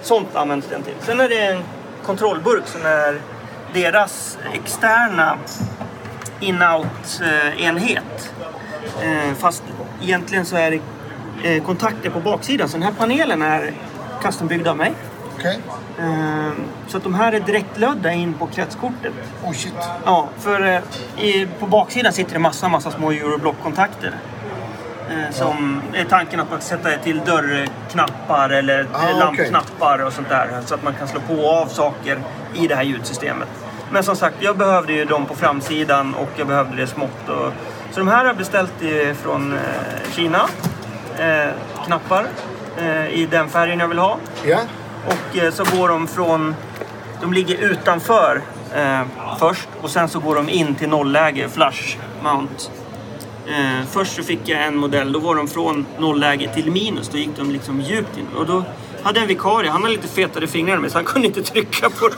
sånt 0.01 0.35
används 0.35 0.67
den 0.69 0.83
till. 0.83 0.93
Sen 1.01 1.19
är 1.19 1.29
det 1.29 1.39
en 1.39 1.63
kontrollburk 2.05 2.67
som 2.67 2.85
är 2.85 3.21
deras 3.73 4.37
externa 4.53 5.37
in-out-enhet. 6.43 8.33
Eh, 9.01 9.33
Fast 9.37 9.63
egentligen 10.01 10.45
så 10.45 10.55
är 10.55 10.71
det 10.71 10.79
eh, 11.55 11.63
kontakter 11.63 12.09
på 12.09 12.19
baksidan. 12.19 12.69
Så 12.69 12.77
den 12.77 12.83
här 12.83 12.93
panelen 12.97 13.41
är 13.41 13.71
custombyggd 14.21 14.67
av 14.67 14.77
mig. 14.77 14.93
Okej. 15.37 15.59
Eh, 15.99 16.51
Så 16.87 16.97
att 16.97 17.03
de 17.03 17.13
här 17.13 17.31
är 17.33 17.39
direktlödda 17.39 18.11
in 18.11 18.33
på 18.33 18.47
kretskortet. 18.47 19.13
Oh 19.43 19.51
shit. 19.53 19.73
Ja, 20.05 20.27
för 20.39 20.81
på 21.59 21.65
baksidan 21.65 22.13
sitter 22.13 22.33
det 22.33 22.39
massa, 22.39 22.67
massa 22.67 22.91
små 22.91 23.11
euroblock-kontakter. 23.11 24.13
Som 25.31 25.81
är 25.93 26.05
tanken 26.05 26.39
att 26.39 26.49
man 26.51 26.61
ska 26.61 26.77
sätta 26.77 26.97
till 27.03 27.21
dörrknappar 27.25 28.49
eller 28.49 28.87
Ah, 28.93 29.19
lampknappar 29.19 29.99
och 30.05 30.13
sånt 30.13 30.29
där. 30.29 30.61
Så 30.65 30.75
att 30.75 30.83
man 30.83 30.93
kan 30.93 31.07
slå 31.07 31.19
på 31.19 31.33
och 31.33 31.57
av 31.61 31.65
saker 31.67 32.19
i 32.55 32.67
det 32.67 32.75
här 32.75 32.83
ljudsystemet. 32.83 33.47
Men 33.93 34.03
som 34.03 34.15
sagt, 34.15 34.35
jag 34.39 34.57
behövde 34.57 34.93
ju 34.93 35.05
dem 35.05 35.25
på 35.25 35.35
framsidan 35.35 36.13
och 36.13 36.29
jag 36.35 36.47
behövde 36.47 36.75
det 36.75 36.87
smått. 36.87 37.29
Och, 37.29 37.53
så 37.91 37.99
de 37.99 38.07
här 38.07 38.17
har 38.17 38.25
jag 38.25 38.37
beställt 38.37 38.73
från 39.21 39.53
eh, 39.53 39.59
Kina. 40.15 40.45
Eh, 41.19 41.51
knappar 41.85 42.25
eh, 42.77 43.07
i 43.07 43.27
den 43.31 43.49
färgen 43.49 43.79
jag 43.79 43.87
vill 43.87 43.97
ha. 43.97 44.17
Ja. 44.45 44.59
Och 45.07 45.37
eh, 45.37 45.51
så 45.51 45.63
går 45.77 45.87
de 45.87 46.07
från... 46.07 46.55
De 47.21 47.33
ligger 47.33 47.57
utanför 47.57 48.41
eh, 48.75 49.01
först 49.39 49.67
och 49.81 49.89
sen 49.89 50.09
så 50.09 50.19
går 50.19 50.35
de 50.35 50.49
in 50.49 50.75
till 50.75 50.89
nollläge, 50.89 51.49
flush 51.49 51.97
mount. 52.23 52.63
Eh, 53.47 53.85
först 53.91 54.15
så 54.15 54.23
fick 54.23 54.49
jag 54.49 54.63
en 54.63 54.75
modell, 54.75 55.11
då 55.11 55.19
var 55.19 55.35
de 55.35 55.47
från 55.47 55.85
nollläge 55.99 56.53
till 56.53 56.71
minus. 56.71 57.09
Då 57.09 57.17
gick 57.17 57.37
de 57.37 57.51
liksom 57.51 57.81
djupt 57.81 58.17
in. 58.17 58.27
Och 58.37 58.45
då 58.45 58.63
hade 59.03 59.19
jag 59.19 59.21
en 59.21 59.27
vikarie, 59.27 59.71
han 59.71 59.81
hade 59.81 59.95
lite 59.95 60.07
fetare 60.07 60.47
fingrar 60.47 60.75
än 60.75 60.81
mig 60.81 60.89
så 60.89 60.97
han 60.97 61.05
kunde 61.05 61.27
inte 61.27 61.43
trycka 61.43 61.89
på 61.89 62.07
det. 62.07 62.15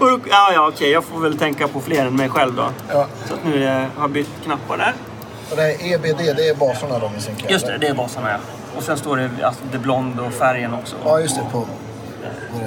Och 0.00 0.20
ja, 0.30 0.52
ja, 0.54 0.68
okej, 0.68 0.90
jag 0.90 1.04
får 1.04 1.20
väl 1.20 1.38
tänka 1.38 1.68
på 1.68 1.80
fler 1.80 2.06
än 2.06 2.16
mig 2.16 2.28
själv 2.28 2.54
då. 2.54 2.70
ja. 2.88 3.06
Så 3.26 3.34
att 3.34 3.44
nu 3.44 3.64
eh, 3.64 3.72
har 3.74 3.88
jag 4.00 4.10
bytt 4.10 4.30
knappar 4.44 4.76
där. 4.76 4.94
Och 5.50 5.56
det 5.56 5.62
här 5.62 5.92
EBD, 5.94 6.36
det 6.36 6.48
är 6.48 6.54
baserna 6.54 6.98
de 6.98 7.16
i 7.16 7.20
sin 7.20 7.36
kläder? 7.36 7.52
Just 7.52 7.66
det, 7.66 7.78
det 7.78 7.86
är 7.86 7.94
basarna 7.94 8.30
ja. 8.30 8.38
Och 8.76 8.82
sen 8.82 8.96
står 8.96 9.16
det 9.16 9.30
alltså, 9.42 9.62
det 9.72 9.78
blond 9.78 10.20
och 10.20 10.32
färgen 10.32 10.74
också. 10.74 10.96
Ja, 11.04 11.20
just 11.20 11.36
det. 11.36 11.42
På 11.52 11.66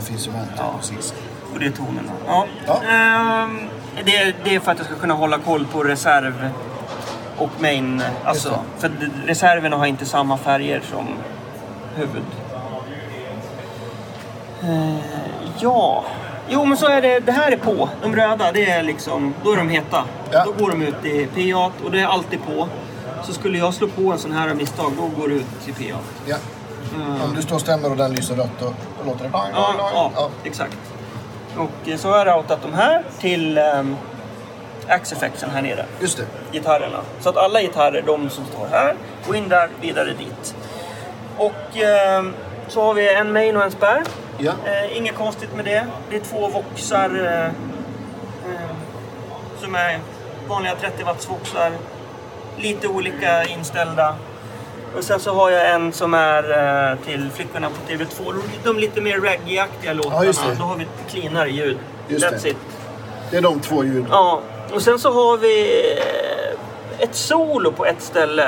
ju 0.10 0.32
med. 0.32 0.48
Ja. 0.58 0.74
Precis. 0.80 1.14
Och 1.54 1.60
det 1.60 1.66
är 1.66 1.72
tonerna. 1.72 2.12
Ja. 2.28 2.46
Ja. 2.68 2.82
Ehm, 2.90 3.60
det, 4.06 4.18
är, 4.18 4.36
det 4.44 4.56
är 4.56 4.60
för 4.60 4.72
att 4.72 4.78
jag 4.78 4.88
ska 4.88 4.96
kunna 4.96 5.14
hålla 5.14 5.38
koll 5.38 5.66
på 5.66 5.84
reserv 5.84 6.50
och 7.38 7.50
main. 7.60 8.04
Alltså, 8.26 8.60
för 8.78 8.92
reserverna 9.26 9.78
har 9.78 9.86
inte 9.86 10.06
samma 10.06 10.38
färger 10.38 10.82
som 10.92 11.08
huvud. 11.96 12.24
Eh, 14.64 14.98
ja. 15.60 16.04
Jo, 16.54 16.66
men 16.66 16.78
så 16.78 16.88
är 16.88 17.02
det. 17.02 17.20
Det 17.20 17.32
här 17.32 17.52
är 17.52 17.58
på. 17.58 17.90
De 18.02 18.16
röda, 18.16 18.52
det 18.52 18.70
är 18.70 18.84
liksom... 18.84 19.34
Då 19.44 19.52
är 19.52 19.58
de 19.58 19.70
heta. 19.70 20.04
Ja. 20.32 20.44
Då 20.46 20.52
går 20.52 20.70
de 20.72 20.82
ut 20.82 21.06
i 21.06 21.26
PA 21.54 21.72
och 21.86 21.92
det 21.92 22.00
är 22.00 22.06
alltid 22.08 22.40
på. 22.46 22.68
Så 23.24 23.34
skulle 23.34 23.58
jag 23.58 23.74
slå 23.74 23.88
på 23.88 24.12
en 24.12 24.18
sån 24.20 24.32
här 24.32 24.50
av 24.50 24.56
misstag, 24.56 24.92
då 24.98 25.22
går 25.22 25.28
det 25.30 25.36
ut 25.36 25.46
till 25.66 25.74
PA. 25.74 25.98
Ja. 26.26 26.36
Om 27.26 27.36
du 27.36 27.42
står 27.42 27.56
och 27.56 27.62
stämmer 27.62 27.92
och 27.92 27.98
den 27.98 28.12
lyser 28.16 28.36
rött, 28.36 28.50
då, 28.60 28.74
låter 29.06 29.24
det 29.24 29.30
bang, 29.30 29.52
Ja, 29.56 29.62
bang, 29.68 29.78
bang. 29.78 29.92
ja, 29.96 30.12
Ja. 30.16 30.30
exakt. 30.44 30.78
Och 31.58 31.90
eh, 31.90 31.98
så 31.98 32.10
har 32.10 32.18
jag 32.18 32.28
routat 32.28 32.60
de 32.62 32.74
här 32.74 33.04
till 33.20 33.58
um, 33.58 33.96
Axe-effekten 34.88 35.50
här 35.50 35.62
nere. 35.62 35.86
Just 36.00 36.18
det. 36.18 36.26
Gitarrerna. 36.52 37.00
Så 37.20 37.30
att 37.30 37.38
alla 37.38 37.62
gitarrer, 37.62 38.04
de 38.06 38.30
som 38.30 38.46
står 38.46 38.68
här, 38.72 38.96
går 39.28 39.36
in 39.36 39.50
där, 39.50 39.70
vidare 39.82 40.14
dit. 40.14 40.56
Och 41.38 41.78
ehm, 41.78 42.34
så 42.68 42.82
har 42.84 42.94
vi 42.94 43.14
en 43.14 43.34
main 43.34 43.58
och 43.58 43.64
en 43.64 43.72
spärr. 43.72 44.04
Ja. 44.44 44.52
Eh, 44.66 44.98
inget 44.98 45.16
konstigt 45.16 45.56
med 45.56 45.66
det. 45.66 45.86
Det 46.10 46.16
är 46.16 46.20
två 46.20 46.48
voxar 46.48 47.10
eh, 47.26 47.46
eh, 48.54 48.70
som 49.62 49.76
är 49.76 50.00
vanliga 50.48 50.76
30 50.76 51.04
watts 51.04 51.30
voxar. 51.30 51.72
Lite 52.58 52.88
olika 52.88 53.44
inställda. 53.44 54.16
Och 54.98 55.04
sen 55.04 55.20
så 55.20 55.34
har 55.34 55.50
jag 55.50 55.70
en 55.72 55.92
som 55.94 56.14
är 56.14 56.44
eh, 56.92 56.98
till 57.06 57.30
flickorna 57.32 57.70
på 57.70 57.92
TV2. 57.92 58.34
De 58.64 58.80
lite 58.80 59.02
mer 59.02 59.20
reggae-aktiga 59.20 59.94
låtarna. 59.94 60.26
Ja. 60.26 60.34
Då 60.60 60.64
har 60.64 60.76
vi 60.76 60.84
ett 60.84 61.12
cleanare 61.12 61.50
ljud. 61.50 61.78
Just 62.08 62.26
That's 62.26 62.44
det. 62.44 62.50
it. 62.50 62.58
Det 63.32 63.38
är 63.38 63.42
de 63.42 63.60
två 63.60 63.84
ljuden. 63.84 64.08
Ja, 64.12 64.42
och 64.74 64.82
sen 64.82 65.00
så 65.00 65.12
har 65.12 65.38
vi 65.38 65.84
eh, 65.98 67.04
ett 67.04 67.16
solo 67.16 67.72
på 67.72 67.86
ett 67.86 68.02
ställe. 68.02 68.48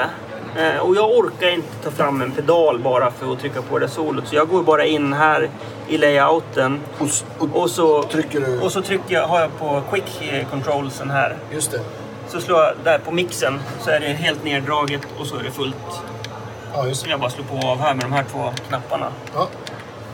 Eh, 0.57 0.77
Och 0.79 0.95
jag 0.95 1.11
orkar 1.17 1.49
inte 1.49 1.67
ta 1.83 1.91
fram 1.91 2.21
en 2.21 2.31
pedal 2.31 2.79
bara 2.79 3.11
för 3.11 3.33
att 3.33 3.39
trycka 3.39 3.61
på 3.61 3.79
det 3.79 3.87
solot. 3.87 4.27
Så 4.27 4.35
jag 4.35 4.47
går 4.49 4.63
bara 4.63 4.85
in 4.85 5.13
här 5.13 5.49
i 5.87 5.97
layouten. 5.97 6.79
Och, 6.97 7.07
och, 7.39 7.61
Och 7.61 7.69
så 7.69 8.03
Trycker 8.03 8.39
du- 8.41 8.59
Och 8.59 8.71
så 8.71 8.81
trycker 8.81 9.13
jag, 9.15 9.27
har 9.27 9.39
jag 9.41 9.59
på 9.59 9.81
quick 9.91 10.21
eh, 10.31 10.47
controlsen 10.49 11.09
här. 11.09 11.35
Just 11.53 11.71
det. 11.71 11.79
Så 12.27 12.41
slår 12.41 12.61
jag 12.63 12.73
där 12.83 12.97
på 12.99 13.11
mixen 13.11 13.59
så 13.81 13.89
är 13.89 13.99
det 13.99 14.07
helt 14.07 14.43
neddraget 14.43 15.01
och 15.19 15.27
så 15.27 15.35
är 15.37 15.43
det 15.43 15.51
fullt. 15.51 15.75
Ja, 16.73 16.87
just 16.87 16.99
Så 17.01 17.05
det. 17.05 17.11
jag 17.11 17.19
bara 17.19 17.29
slår 17.29 17.45
på 17.45 17.55
och 17.55 17.71
av 17.71 17.79
här 17.79 17.93
med 17.93 18.05
de 18.05 18.13
här 18.13 18.25
två 18.31 18.51
knapparna. 18.67 19.07
Ja. 19.33 19.47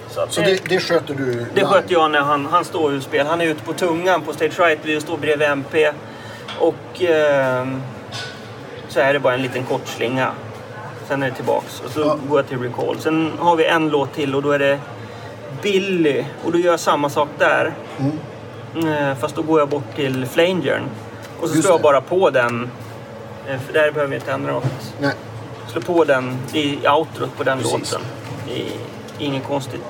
Så, 0.09 0.25
Så 0.29 0.41
det, 0.41 0.69
det 0.69 0.79
sköter 0.79 1.13
du 1.13 1.25
det 1.33 1.55
live? 1.55 1.67
sköter 1.67 1.93
jag 1.93 2.11
när 2.11 2.19
han, 2.21 2.45
han 2.45 2.65
står 2.65 2.93
ur 2.93 2.99
spel. 3.01 3.27
Han 3.27 3.41
är 3.41 3.45
ute 3.45 3.63
på 3.63 3.73
tungan 3.73 4.21
på 4.21 4.33
Stage 4.33 4.59
Right. 4.59 4.79
Vi 4.83 5.01
står 5.01 5.17
bredvid 5.17 5.47
MP. 5.47 5.91
Och 6.59 7.01
ehm, 7.01 7.81
så 8.89 8.99
är 8.99 9.13
det 9.13 9.19
bara 9.19 9.33
en 9.33 9.41
liten 9.41 9.63
kort 9.63 9.87
slinga. 9.87 10.31
Sen 11.07 11.23
är 11.23 11.29
det 11.29 11.35
tillbaks 11.35 11.81
och 11.85 11.91
så 11.91 11.99
Ja. 11.99 12.17
går 12.29 12.39
jag 12.39 12.47
till 12.47 12.59
recall. 12.59 12.99
Sen 12.99 13.31
har 13.39 13.55
vi 13.55 13.65
en 13.65 13.89
låt 13.89 14.13
till 14.13 14.35
och 14.35 14.41
då 14.41 14.51
är 14.51 14.59
det 14.59 14.79
Billy. 15.61 16.25
Och 16.45 16.51
då 16.51 16.57
gör 16.57 16.71
jag 16.71 16.79
samma 16.79 17.09
sak 17.09 17.29
där. 17.37 17.73
Eh, 18.75 19.15
fast 19.19 19.35
då 19.35 19.41
går 19.41 19.59
jag 19.59 19.69
bort 19.69 19.95
till 19.95 20.25
Flangern. 20.25 20.83
Och 21.39 21.49
så 21.49 21.55
Just 21.55 21.67
slår 21.67 21.73
jag 21.73 21.79
det. 21.79 21.83
bara 21.83 22.01
på 22.01 22.29
den 22.29 22.69
Eh, 23.47 23.59
För 23.59 23.73
där 23.73 23.91
behöver 23.91 24.07
vi 24.09 24.15
inte 24.15 24.31
ändra 24.31 24.51
något. 24.53 24.93
Nej. 24.99 25.13
Slå 25.67 25.81
på 25.81 26.03
den 26.03 26.37
i 26.53 26.87
outrot 26.87 27.37
på 27.37 27.43
den 27.43 27.57
Precis. 27.57 27.73
låten. 27.73 28.01
Det 28.47 28.61
är 28.61 28.67
inget 29.19 29.43
konstigt. 29.47 29.81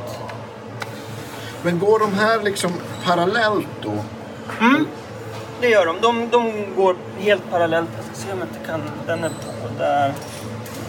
Men 1.63 1.79
går 1.79 1.99
de 1.99 2.13
här 2.13 2.41
liksom 2.41 2.71
parallellt 3.05 3.67
då? 3.83 3.91
Det 5.61 5.69
gör 5.69 5.85
de. 5.85 5.95
De, 6.01 6.29
de 6.29 6.65
går 6.75 6.95
helt 7.19 7.51
parallellt. 7.51 7.89
Jag 7.95 8.05
ska 8.05 8.15
se 8.27 8.33
om 8.33 8.39
jag 8.39 8.47
inte 8.47 8.67
kan... 8.67 8.81
Den 9.07 9.23
är 9.23 9.29
på 9.29 9.67
där. 9.77 10.13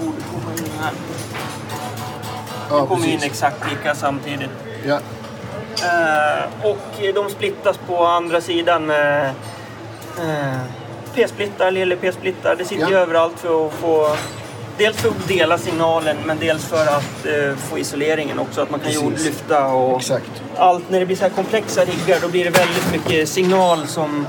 Borde 0.01 0.17
komma 0.33 0.53
in 0.59 0.71
här. 0.81 0.93
Ja, 2.71 2.77
De 2.77 2.87
kommer 2.87 3.07
in 3.07 3.13
precis. 3.13 3.31
exakt 3.31 3.71
lika 3.71 3.95
samtidigt. 3.95 4.51
Ja. 4.87 4.99
Eh, 5.83 6.67
och 6.71 7.15
de 7.15 7.31
splittas 7.31 7.77
på 7.87 8.05
andra 8.07 8.41
sidan 8.41 8.87
med 8.87 9.27
eh, 10.19 10.59
P-splittar, 11.15 11.71
lille 11.71 11.97
P-splittar. 11.97 12.57
Det 12.57 12.65
sitter 12.65 12.87
ju 12.87 12.93
Ja. 12.93 12.99
överallt 12.99 13.39
för 13.39 13.67
att 13.67 13.73
få... 13.73 14.17
Dels 14.79 14.97
för 14.97 15.09
att 15.09 15.29
dela 15.29 15.59
signalen 15.59 16.17
men 16.27 16.39
dels 16.39 16.65
för 16.65 16.83
att 16.87 17.27
eh, 17.27 17.57
få 17.57 17.79
isoleringen 17.79 18.39
också. 18.39 18.63
Att 18.63 18.71
man 18.71 18.81
kan 18.81 18.87
Precis. 18.87 19.03
jordlyfta 19.03 19.67
och 19.67 19.97
Exakt. 20.01 20.43
allt. 20.57 20.91
När 20.91 21.01
det 21.01 21.07
blir 21.07 21.17
så 21.17 21.23
här 21.23 21.31
komplexa 21.31 21.85
riggar 21.85 22.19
då 22.23 22.29
blir 22.29 22.45
det 22.45 22.51
väldigt 22.51 22.93
mycket 22.93 23.29
signal 23.29 23.87
som 23.87 24.27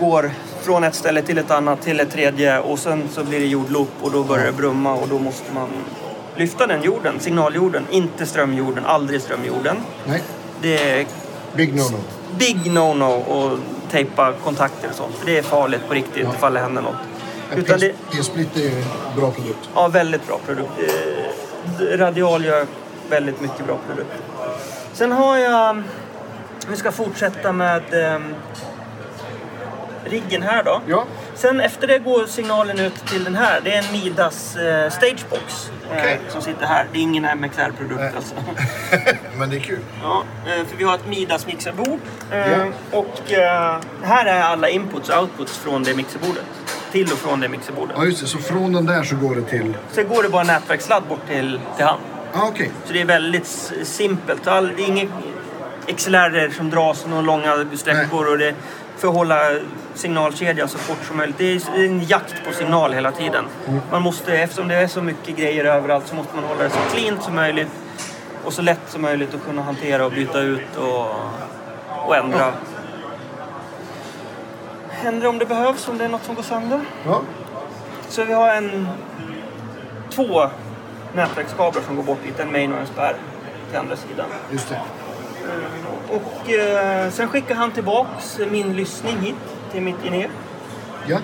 går 0.00 0.30
från 0.62 0.84
ett 0.84 0.94
ställe 0.94 1.22
till 1.22 1.38
ett 1.38 1.50
annat 1.50 1.82
till 1.82 2.00
ett 2.00 2.10
tredje 2.12 2.58
och 2.60 2.78
sen 2.78 3.08
så 3.12 3.24
blir 3.24 3.40
det 3.40 3.46
jordloop 3.46 3.88
och 4.00 4.10
då 4.10 4.22
börjar 4.24 4.46
det 4.46 4.52
brumma 4.52 4.94
och 4.94 5.08
då 5.08 5.18
måste 5.18 5.52
man 5.54 5.68
lyfta 6.36 6.66
den 6.66 6.82
jorden, 6.82 7.20
signaljorden, 7.20 7.86
inte 7.90 8.26
strömjorden, 8.26 8.86
aldrig 8.86 9.20
strömjorden. 9.20 9.76
Nej. 10.06 10.22
Det 10.62 10.90
är 11.00 11.06
Big 11.56 11.74
no-no. 11.74 11.98
big 12.38 12.56
no-no 12.72 13.52
att 13.54 13.58
tejpa 13.90 14.32
kontakter 14.44 14.88
och 14.88 14.94
sånt. 14.94 15.14
För 15.14 15.26
det 15.26 15.38
är 15.38 15.42
farligt 15.42 15.80
på 15.88 15.94
riktigt 15.94 16.22
Ja. 16.24 16.34
ifall 16.36 16.54
det 16.54 16.60
händer 16.60 16.82
något. 16.82 16.94
Utan 17.56 17.78
det, 17.80 17.92
P-split 18.10 18.56
är 18.56 18.66
en 18.66 19.16
bra 19.16 19.30
produkt. 19.30 19.68
ja, 19.74 19.88
väldigt 19.88 20.26
bra 20.26 20.38
produkt. 20.46 20.70
Eh, 20.78 21.98
Radial 21.98 22.44
gör 22.44 22.66
väldigt 23.10 23.40
mycket 23.40 23.66
bra 23.66 23.76
produkter. 23.86 24.16
Sen 24.92 25.12
har 25.12 25.36
jag... 25.38 25.82
Vi 26.70 26.76
ska 26.76 26.92
fortsätta 26.92 27.52
med 27.52 28.14
eh, 28.14 28.20
riggen 30.04 30.42
här 30.42 30.62
då. 30.64 30.80
Ja. 30.86 31.04
Sen 31.42 31.60
efter 31.60 31.86
det 31.86 31.98
går 31.98 32.26
signalen 32.26 32.78
ut 32.78 33.06
till 33.06 33.24
den 33.24 33.34
här. 33.34 33.60
Det 33.64 33.74
är 33.74 33.78
en 33.78 33.92
Midas 33.92 34.56
eh, 34.56 34.90
Stagebox 34.90 35.70
eh, 35.90 35.96
Okej. 35.98 36.20
som 36.28 36.42
sitter 36.42 36.66
här. 36.66 36.86
Det 36.92 36.98
är 36.98 37.02
ingen 37.02 37.38
MXR-produkt 37.38 38.16
alltså. 38.16 38.34
Men 39.38 39.50
det 39.50 39.56
är 39.56 39.60
kul. 39.60 39.78
Ja, 40.02 40.24
eh, 40.46 40.66
för 40.66 40.76
vi 40.76 40.84
har 40.84 40.94
ett 40.94 41.06
Midas 41.08 41.46
mixerbord. 41.46 41.98
Eh, 42.32 42.50
Ja. 42.50 42.66
Och 42.98 43.32
eh, 43.32 43.78
här 44.02 44.26
är 44.26 44.40
alla 44.42 44.68
inputs 44.68 45.08
och 45.08 45.22
outputs 45.22 45.58
från 45.58 45.82
det 45.82 45.94
mixerbordet. 45.94 46.44
Till 46.92 47.12
och 47.12 47.18
från 47.18 47.40
det 47.40 47.48
mixerbordet. 47.48 47.96
Ja, 47.98 48.04
just 48.04 48.20
det. 48.20 48.26
Så 48.26 48.38
från 48.38 48.72
den 48.72 48.86
där 48.86 49.02
så 49.02 49.16
går 49.16 49.34
det 49.34 49.42
till... 49.42 49.76
Sen 49.90 50.08
går 50.08 50.22
det 50.22 50.28
bara 50.28 50.40
en 50.40 50.46
nätverkssladd 50.46 51.02
bort 51.08 51.26
till, 51.28 51.60
till 51.76 51.84
han. 51.84 51.98
Ja, 52.32 52.48
okej. 52.48 52.70
Så 52.86 52.92
det 52.92 53.00
är 53.00 53.04
väldigt 53.04 53.72
simpelt. 53.82 54.46
All, 54.46 54.72
det 54.76 54.82
är 54.82 54.86
inga 54.88 55.06
XLR 55.96 56.50
som 56.56 56.70
dras 56.70 57.06
några 57.06 57.22
långa 57.22 57.66
sträckor 57.76 58.30
och 58.30 58.38
det 58.38 58.54
för 58.98 59.08
att 59.08 59.14
hålla 59.14 59.36
signalkedjan 59.94 60.68
så 60.68 60.78
fort 60.78 61.04
som 61.04 61.16
möjligt. 61.16 61.38
Det 61.38 61.52
är 61.52 61.84
en 61.84 62.04
jakt 62.04 62.44
på 62.46 62.52
signal 62.52 62.92
hela 62.92 63.12
tiden. 63.12 63.44
Man 63.90 64.02
måste, 64.02 64.38
eftersom 64.38 64.68
det 64.68 64.74
är 64.74 64.86
så 64.86 65.02
mycket 65.02 65.36
grejer 65.36 65.64
överallt 65.64 66.06
så 66.06 66.14
måste 66.14 66.36
man 66.36 66.44
hålla 66.44 66.62
det 66.62 66.70
så 66.70 66.78
cleant 66.94 67.22
som 67.22 67.34
möjligt 67.34 67.68
och 68.44 68.52
så 68.52 68.62
lätt 68.62 68.80
som 68.86 69.02
möjligt 69.02 69.34
att 69.34 69.44
kunna 69.44 69.62
hantera 69.62 70.06
och 70.06 70.12
byta 70.12 70.40
ut 70.40 70.76
och, 70.76 71.06
och 72.06 72.16
ändra. 72.16 72.52
Ändra 75.04 75.28
om 75.28 75.38
det 75.38 75.46
behövs, 75.46 75.88
om 75.88 75.98
det 75.98 76.04
är 76.04 76.08
något 76.08 76.24
som 76.24 76.34
går 76.34 76.42
sönder. 76.42 76.80
Ja. 77.06 77.20
Så 78.08 78.24
vi 78.24 78.32
har 78.32 78.54
en, 78.54 78.88
två 80.10 80.48
nätverkskablar 81.14 81.82
som 81.82 81.96
går 81.96 82.02
bort 82.02 82.18
dit, 82.24 82.40
en 82.40 82.52
main 82.52 82.72
och 82.72 82.78
en 82.78 82.86
spärr 82.86 83.16
till 83.70 83.78
andra 83.78 83.96
sidan. 83.96 84.26
Just 84.50 84.68
det. 84.68 84.80
Och 86.10 86.50
eh, 86.50 87.10
sen 87.10 87.28
skickar 87.28 87.54
han 87.54 87.70
tillbaks 87.70 88.38
min 88.50 88.76
lyssning 88.76 89.18
hit 89.18 89.36
till 89.72 89.82
mitt 89.82 90.04
INER. 90.04 90.28
Ja. 91.06 91.18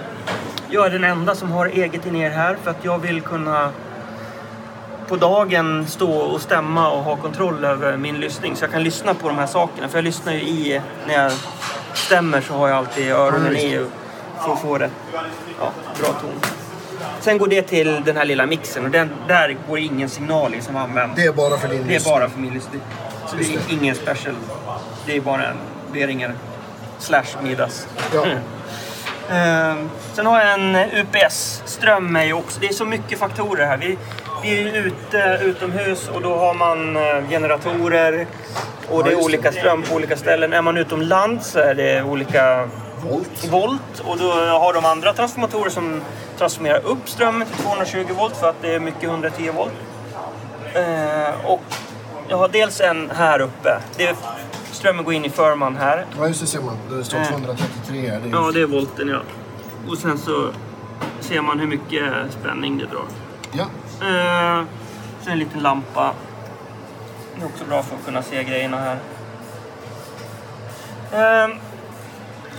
Jag 0.70 0.87
är 0.87 0.90
den 0.90 1.04
enda 1.04 1.34
som 1.34 1.52
har 1.52 1.66
eget 1.66 2.06
INER 2.06 2.30
här 2.30 2.56
för 2.62 2.70
att 2.70 2.84
jag 2.84 2.98
vill 2.98 3.20
kunna 3.20 3.70
på 5.08 5.16
dagen 5.16 5.87
stå 5.87 6.12
och 6.12 6.40
stämma 6.40 6.90
och 6.90 7.02
ha 7.02 7.16
kontroll 7.16 7.64
över 7.64 7.96
min 7.96 8.20
lyssning. 8.20 8.56
Så 8.56 8.64
jag 8.64 8.72
kan 8.72 8.82
lyssna 8.82 9.14
på 9.14 9.28
de 9.28 9.38
här 9.38 9.46
sakerna. 9.46 9.88
För 9.88 9.98
jag 9.98 10.04
lyssnar 10.04 10.32
ju 10.32 10.38
i, 10.40 10.80
när 11.06 11.14
jag 11.22 11.32
stämmer 11.94 12.40
så 12.40 12.54
har 12.54 12.68
jag 12.68 12.76
alltid 12.78 13.12
öronen 13.12 13.52
Ja, 13.54 13.61
i 13.61 13.87
för 14.44 14.52
att 14.52 14.61
få 14.61 14.78
rätt 14.78 14.92
ja, 15.61 15.70
bra 16.00 16.06
ton. 16.08 16.30
Sen 17.20 17.38
går 17.38 17.46
det 17.48 17.62
till 17.62 18.02
den 18.04 18.16
här 18.16 18.24
lilla 18.24 18.46
mixen 18.46 18.84
och 18.84 18.90
den, 18.90 19.11
där 19.28 19.56
går 19.68 19.78
ingen 19.78 20.08
signal 20.08 20.54
i 20.54 20.61
som 20.61 20.76
används. 20.76 21.16
Det 21.16 21.22
är 21.26 21.32
bara 21.32 21.56
för 21.58 21.68
din 21.68 21.78
Det 21.78 21.88
är 21.88 21.94
lyssning. 21.94 22.14
bara 22.14 22.28
för 22.28 22.40
min 22.40 22.54
lyssning. 22.54 22.80
Så 23.26 23.37
det 23.37 23.42
är 23.44 23.58
det. 23.68 23.74
ingen 23.74 23.94
special. 23.94 24.34
Det 25.06 25.16
är 25.16 25.20
bara 25.20 25.44
en 25.44 25.56
Behringer 25.92 26.34
slash 26.98 27.42
Midas. 27.42 27.87
Ja. 28.14 28.24
Ehm, 29.30 29.90
sen 30.14 30.26
har 30.26 30.40
jag 30.40 30.54
en 30.54 30.76
UPS. 30.76 31.62
Ström 31.64 32.16
är 32.16 32.24
ju 32.24 32.32
också... 32.32 32.61
Det 32.61 32.66
är 32.66 32.72
så 32.72 32.84
mycket 32.84 33.18
faktorer 33.18 33.66
här. 33.66 33.76
Vi, 33.76 33.98
vi 34.42 34.58
är 34.58 34.62
ju 34.62 34.87
ute 34.87 35.40
utomhus 35.42 36.08
och 36.08 36.22
då 36.22 36.37
har 36.37 36.54
man 36.54 36.96
eh, 36.96 37.28
generatorer 37.28 38.26
och 38.88 39.04
det 39.04 39.11
är 39.11 39.24
olika 39.24 39.52
ström 39.52 39.82
på 39.82 39.94
olika 39.94 40.16
ställen. 40.16 40.52
Är 40.52 40.62
man 40.62 40.76
utomlands 40.76 41.50
så 41.50 41.58
är 41.58 41.74
det 41.74 42.02
olika 42.02 42.68
Volt. 43.02 43.44
volt 43.50 44.00
och 44.04 44.18
då 44.18 44.32
har 44.32 44.72
de 44.72 44.84
andra 44.84 45.12
transformatorer 45.12 45.70
som 45.70 46.02
transformerar 46.38 46.80
upp 46.84 47.08
strömmen 47.08 47.46
till 47.46 47.56
220 47.56 48.06
volt 48.18 48.37
för 48.37 48.48
att 48.48 48.62
det 48.62 48.74
är 48.74 48.80
mycket 48.80 49.04
110 49.04 49.50
volt. 49.50 49.72
Eh, 50.74 51.46
och 51.46 51.62
jag 52.28 52.37
har 52.37 52.48
dels 52.48 52.80
en 52.80 53.11
här 53.11 53.40
uppe. 53.40 53.78
Det 53.96 54.16
strömmen 54.78 55.04
går 55.04 55.14
in 55.14 55.24
i 55.24 55.30
förman 55.30 55.76
här. 55.76 56.06
Ja, 56.18 56.26
just 56.28 56.40
det 56.40 56.46
ser 56.46 56.60
man. 56.60 56.76
Det 56.90 57.04
står 57.04 57.18
Eh. 57.18 57.28
233 57.28 58.08
här. 58.10 58.20
Det 58.20 58.28
är 58.28 58.32
Ja, 58.32 58.50
det 58.54 58.60
är 58.60 58.66
volten 58.66 59.08
ja. 59.08 59.18
Och 59.88 59.98
sen 59.98 60.18
så 60.18 60.50
ser 61.20 61.40
man 61.40 61.58
hur 61.60 61.66
mycket 61.66 62.02
spänning 62.40 62.78
det 62.78 62.86
drar. 62.86 63.04
ja. 63.52 63.64
Eh, 64.06 64.64
sen 65.22 65.32
en 65.32 65.38
liten 65.38 65.60
lampa. 65.60 66.12
Det 67.36 67.42
är 67.42 67.46
också 67.46 67.64
bra 67.64 67.82
för 67.82 67.96
att 67.96 68.04
kunna 68.04 68.22
se 68.22 68.44
grejerna 68.44 68.76
här. 68.80 68.98
Eh, 71.12 71.54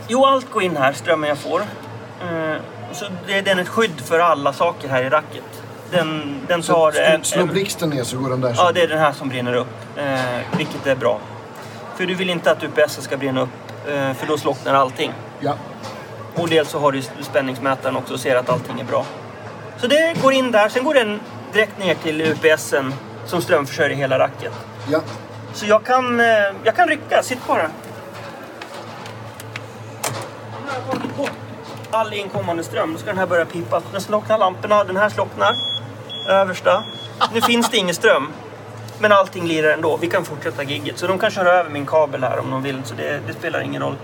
jo, 0.08 0.26
allt 0.26 0.52
går 0.52 0.64
in 0.64 0.78
här, 0.78 0.94
strömmen 0.94 1.30
jag 1.30 1.38
får. 1.38 1.62
Eh, 2.22 2.56
så 2.92 3.06
det, 3.28 3.42
den 3.42 3.58
är 3.58 3.62
ett 3.62 3.70
skydd 3.70 4.00
för 4.06 4.20
alla 4.20 4.54
saker 4.54 4.90
här 4.90 5.04
i 5.04 5.10
racket. 5.10 5.44
Den, 5.92 6.36
den 6.48 6.64
Så 6.64 6.74
tar... 6.74 6.92
slå, 6.92 7.02
en- 7.02 7.24
slå 7.24 7.42
en- 7.42 7.48
blixten 7.48 7.90
ner 7.90 8.04
så 8.04 8.18
går 8.18 8.30
den 8.30 8.42
där. 8.42 8.54
Ja, 8.58 8.72
det 8.72 8.82
är 8.82 8.88
den 8.88 9.00
här 9.00 9.12
som 9.12 9.30
brinner 9.30 9.54
upp. 9.54 9.68
Eh, 9.98 10.58
vilket 10.58 10.88
är 10.88 10.96
bra. 10.96 11.20
För 12.00 12.06
du 12.06 12.16
vill 12.16 12.30
inte 12.30 12.52
att 12.52 12.64
UPS 12.64 13.02
ska 13.02 13.18
brinna 13.18 13.42
upp, 13.42 13.50
eh, 13.88 14.14
för 14.14 14.28
då 14.28 14.38
slocknar 14.38 14.74
allting. 14.74 15.14
Ja. 15.40 15.54
Och 16.36 16.50
dels 16.50 16.70
så 16.70 16.80
har 16.80 16.92
du 16.92 17.02
spänningsmätaren 17.02 17.96
också 17.96 18.14
och 18.14 18.20
ser 18.20 18.36
att 18.36 18.50
allting 18.50 18.80
är 18.80 18.84
bra. 18.84 19.06
Så 19.78 19.88
det 19.88 20.22
går 20.22 20.34
in 20.34 20.52
där. 20.52 20.70
Sen 20.70 20.84
går 20.84 20.94
den 20.94 21.20
direkt 21.54 21.80
ner 21.80 21.96
till 21.96 22.22
UPSen 22.22 22.94
som 23.26 23.42
strömförsörjer 23.42 23.98
hela 23.98 24.20
racket. 24.20 24.54
Ja. 24.92 25.02
Så 25.54 25.66
jag 25.66 25.86
kan, 25.86 26.20
eh, 26.20 26.26
jag 26.64 26.76
kan 26.76 26.88
rycka. 26.88 27.24
Sitt 27.24 27.48
bara. 27.48 27.58
Nu 27.58 27.70
har 30.68 30.76
jag 30.76 30.92
tagit 30.92 31.18
bort 31.18 31.32
all 31.92 32.14
inkommande 32.14 32.64
ström. 32.64 32.94
Då 32.94 33.00
ska 33.00 33.08
den 33.08 33.18
här 33.18 33.28
börja 33.28 33.46
pipa. 33.46 33.82
Den 33.92 34.02
slocknar 34.02 34.38
lamporna. 34.38 34.84
Den 34.84 34.98
här 34.98 35.10
slocknar. 35.10 35.56
Översta. 36.28 36.84
Nu 37.34 37.42
finns 37.42 37.70
det 37.70 37.78
ingen 37.78 37.96
ström. 37.96 38.32
Men 39.00 39.12
allting 39.12 39.48
lirar 39.48 39.70
ändå. 39.74 39.98
Vi 39.98 40.08
kan 40.10 40.26
fortsätta 40.26 40.64
gigget. 40.64 40.98
Så 40.98 41.08
de 41.08 41.20
kan 41.20 41.32
köra 41.32 41.50
över 41.52 41.70
min 41.70 41.86
kabel 41.86 42.24
här 42.24 42.40
om 42.40 42.52
de 42.52 42.64
vill. 42.64 42.82
Så 42.84 42.96
det, 42.96 43.20
det 43.28 43.34
spelar 43.34 43.60
ingen 43.62 43.82
roll. 43.82 43.96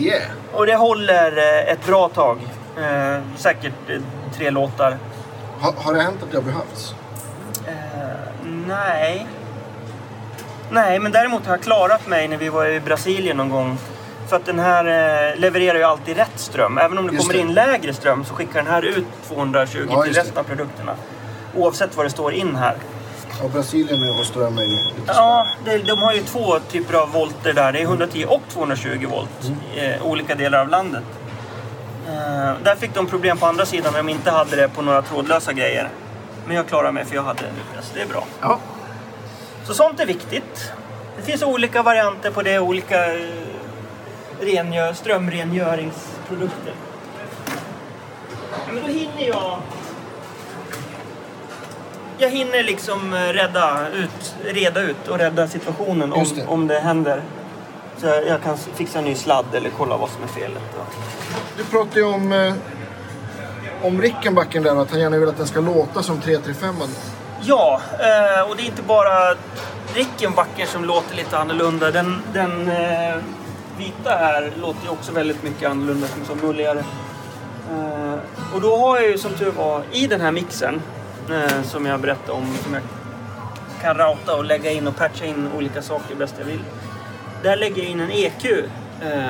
Yeah. 0.00 0.22
Och 0.52 0.66
det 0.66 0.74
håller 0.74 1.36
eh, 1.38 1.72
ett 1.72 1.86
bra 1.86 2.08
tag. 2.08 2.38
Eh, 2.78 3.18
säkert 3.36 3.72
eh, 3.88 4.00
tre 4.36 4.50
låtar. 4.50 4.96
Ha, 5.60 5.74
har 5.76 5.94
det 5.94 6.00
hänt 6.02 6.22
att 6.22 6.30
det 6.30 6.36
har 6.36 6.44
behövts? 6.44 6.94
Eh, 7.66 7.72
nej. 8.66 9.26
Nej, 10.70 10.98
men 10.98 11.12
däremot 11.12 11.46
har 11.46 11.52
jag 11.52 11.62
klarat 11.62 12.06
mig 12.06 12.28
när 12.28 12.36
vi 12.36 12.48
var 12.48 12.66
i 12.66 12.80
Brasilien 12.80 13.36
någon 13.36 13.48
gång. 13.50 13.78
För 14.28 14.36
att 14.36 14.46
den 14.46 14.58
här 14.58 14.84
eh, 15.32 15.36
levererar 15.40 15.78
ju 15.78 15.84
alltid 15.84 16.16
rätt 16.16 16.30
ström. 16.40 16.78
Även 16.78 16.98
om 16.98 17.06
det 17.06 17.12
Just 17.12 17.26
kommer 17.26 17.34
det. 17.34 17.48
in 17.48 17.54
lägre 17.54 17.94
ström 17.94 18.24
så 18.24 18.34
skickar 18.34 18.54
den 18.62 18.66
här 18.72 18.82
ut 18.82 19.04
220 19.28 19.86
Ja, 19.90 20.02
till 20.02 20.12
det. 20.12 20.20
resten 20.20 20.38
av 20.38 20.42
produkterna. 20.42 20.92
Oavsett 21.56 21.96
vad 21.96 22.06
det 22.06 22.10
står 22.10 22.32
in 22.32 22.56
här. 22.56 22.76
Ja, 23.42 23.48
Brasilien 23.48 24.18
och 24.18 24.26
ström 24.26 24.58
är 24.58 24.62
ju 24.62 24.78
Ja, 25.06 25.46
det, 25.64 25.78
de 25.78 25.98
har 25.98 26.12
ju 26.12 26.22
två 26.22 26.58
typer 26.58 26.94
av 26.94 27.12
volter 27.12 27.52
där. 27.52 27.72
Det 27.72 27.78
är 27.78 27.82
110 27.82 28.24
och 28.28 28.42
220 28.48 29.06
volt 29.10 29.52
i 29.76 29.86
eh, 29.86 30.06
olika 30.06 30.34
delar 30.34 30.60
av 30.60 30.68
landet. 30.68 31.04
Eh, 32.08 32.52
där 32.64 32.76
fick 32.76 32.94
de 32.94 33.06
problem 33.06 33.38
på 33.38 33.46
andra 33.46 33.66
sidan 33.66 33.92
när 33.92 34.02
de 34.02 34.08
inte 34.08 34.30
hade 34.30 34.56
det 34.56 34.68
på 34.68 34.82
några 34.82 35.02
trådlösa 35.02 35.52
grejer. 35.52 35.88
Men 36.46 36.56
jag 36.56 36.66
klarade 36.68 36.92
mig 36.92 37.04
för 37.04 37.14
jag 37.14 37.22
hade 37.22 37.42
så 37.80 37.94
det 37.94 38.02
är 38.02 38.06
bra. 38.06 38.24
Ja. 38.40 38.58
Så 39.64 39.74
sånt 39.74 40.00
är 40.00 40.06
viktigt. 40.06 40.72
Det 41.16 41.22
finns 41.22 41.42
olika 41.42 41.82
varianter 41.82 42.30
på 42.30 42.42
det, 42.42 42.58
olika 42.58 43.14
eh, 43.14 43.20
rengör, 44.40 44.92
strömrengöringsprodukter. 44.92 46.72
Ja, 48.66 48.72
men 48.72 48.82
då 48.82 48.88
hinner 48.88 49.28
jag... 49.28 49.58
Jag 52.18 52.30
hinner 52.30 52.62
liksom 52.62 53.14
eh, 53.14 53.18
rädda 53.18 53.88
ut, 53.94 54.34
reda 54.44 54.80
ut 54.80 55.08
och 55.08 55.18
rädda 55.18 55.48
situationen 55.48 56.12
om, 56.12 56.24
det. 56.36 56.46
om 56.46 56.66
det 56.66 56.80
händer. 56.80 57.22
Så 57.96 58.06
jag, 58.06 58.26
jag 58.26 58.42
kan 58.42 58.58
fixa 58.58 58.98
en 58.98 59.04
ny 59.04 59.14
sladd 59.14 59.54
eller 59.54 59.70
kolla 59.78 59.96
vad 59.96 60.10
som 60.10 60.22
är 60.22 60.26
felet. 60.26 60.62
Du 61.56 61.64
pratade 61.64 62.00
ju 62.00 62.06
om, 62.06 62.32
eh, 62.32 62.54
om 63.82 64.02
Rickenbacken 64.02 64.62
där, 64.62 64.82
att 64.82 64.90
han 64.90 65.00
gärna 65.00 65.18
vill 65.18 65.28
att 65.28 65.36
den 65.36 65.46
ska 65.46 65.60
låta 65.60 66.02
som 66.02 66.20
335. 66.20 66.74
Ja, 67.40 67.80
eh, 67.92 68.50
och 68.50 68.56
det 68.56 68.62
är 68.62 68.66
inte 68.66 68.82
bara 68.82 69.34
Rickenbacken 69.94 70.66
som 70.66 70.84
låter 70.84 71.16
lite 71.16 71.38
annorlunda. 71.38 71.90
Den, 71.90 72.22
den 72.32 72.68
eh, 72.68 73.16
vita 73.78 74.10
här 74.10 74.52
låter 74.60 74.84
ju 74.84 74.90
också 74.90 75.12
väldigt 75.12 75.42
mycket 75.42 75.70
annorlunda, 75.70 76.06
som 76.26 76.38
mulligare. 76.38 76.78
Eh, 77.70 78.54
och 78.54 78.60
då 78.60 78.76
har 78.76 78.96
jag 78.96 79.10
ju 79.10 79.18
som 79.18 79.32
tur 79.32 79.50
var 79.50 79.82
i 79.92 80.06
den 80.06 80.20
här 80.20 80.32
mixen, 80.32 80.82
eh, 81.30 81.62
som 81.62 81.86
jag 81.86 82.00
berättade 82.00 82.32
om, 82.32 82.54
som 82.64 82.74
jag 82.74 82.82
kan 83.82 83.94
rauta 83.96 84.36
och 84.36 84.44
lägga 84.44 84.70
in 84.70 84.86
och 84.86 84.96
patcha 84.96 85.24
in 85.24 85.48
olika 85.56 85.82
saker 85.82 86.14
bäst 86.14 86.34
jag 86.38 86.46
vill. 86.46 86.60
Där 87.42 87.56
lägger 87.56 87.82
jag 87.82 87.90
in 87.90 88.00
en 88.00 88.10
EQ. 88.10 88.44
Eh, 89.00 89.28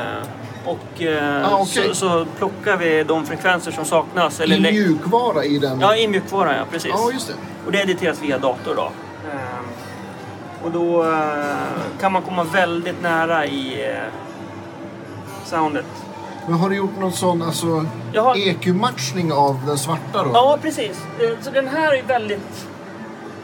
och 0.64 1.02
eh, 1.02 1.52
Ah, 1.52 1.56
okej. 1.60 1.88
så, 1.88 1.94
så 1.94 2.26
plockar 2.38 2.76
vi 2.76 3.02
de 3.04 3.26
frekvenser 3.26 3.70
som 3.70 3.84
saknas. 3.84 4.40
Eller 4.40 4.56
I 4.56 4.60
mjukvara 4.60 5.44
i 5.44 5.58
den. 5.58 5.80
Ja, 5.80 5.96
i 5.96 6.08
mjukvaran 6.08 6.54
ja, 6.56 6.62
precis. 6.70 6.90
Ja, 6.94 7.10
just 7.12 7.28
det. 7.28 7.34
Och 7.66 7.72
det 7.72 7.78
editeras 7.82 8.22
via 8.22 8.38
dator 8.38 8.74
då. 8.76 8.90
Ehm, 9.32 9.64
och 10.64 10.70
då 10.70 11.04
eh, 11.04 12.00
kan 12.00 12.12
man 12.12 12.22
komma 12.22 12.44
väldigt 12.44 13.02
nära 13.02 13.46
i 13.46 13.90
eh, 13.90 13.96
soundet. 15.44 15.86
Men 16.48 16.58
har 16.58 16.70
du 16.70 16.76
gjort 16.76 16.98
någon 17.00 17.12
sån 17.12 17.42
alltså, 17.42 17.84
har- 18.16 18.48
EQ-matchning 18.48 19.32
av 19.32 19.60
den 19.66 19.78
svarta 19.78 20.22
då? 20.24 20.30
Ja, 20.34 20.58
precis. 20.62 21.00
Eh, 21.20 21.30
Så 21.40 21.50
den 21.50 21.68
här 21.68 21.94
är 21.94 22.02
väldigt 22.02 22.66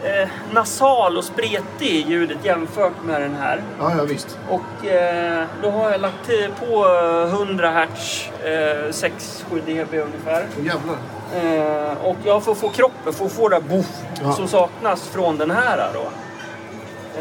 eh, 0.04 0.28
nasal 0.52 1.16
och 1.18 1.24
spretig 1.24 1.86
i 1.86 2.04
ljudet 2.08 2.38
jämfört 2.44 3.04
med 3.04 3.20
den 3.22 3.34
här. 3.34 3.62
Ja, 3.78 3.92
ja 3.98 4.04
visst. 4.04 4.38
Och 4.50 4.86
eh, 4.86 5.44
då 5.62 5.70
har 5.70 5.90
jag 5.90 6.00
lagt 6.00 6.26
på 6.60 6.86
eh, 7.28 7.34
100 7.34 7.70
Hz, 7.70 8.28
eh, 8.44 8.50
6-7 8.92 9.60
dB 9.66 9.94
ungefär. 9.94 10.46
Åh 10.58 10.66
jävlar. 10.66 10.96
Eh, 11.34 12.06
och 12.06 12.16
jag 12.24 12.42
får 12.42 12.54
få 12.54 12.68
kroppen, 12.68 13.12
får 13.12 13.28
få 13.28 13.48
det 13.48 13.60
boff 13.60 14.00
Ja. 14.22 14.32
som 14.32 14.48
saknas 14.48 15.08
från 15.08 15.38
den 15.38 15.50
här 15.50 15.90
då. 15.94 16.04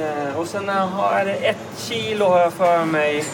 Eh, 0.02 0.40
och 0.40 0.48
sen 0.48 0.70
har 0.70 1.18
jag 1.18 1.28
det 1.28 1.34
ett 1.34 1.58
kilo 1.78 2.26
har 2.26 2.40
jag 2.40 2.54
för 2.54 2.86
mig. 2.86 3.26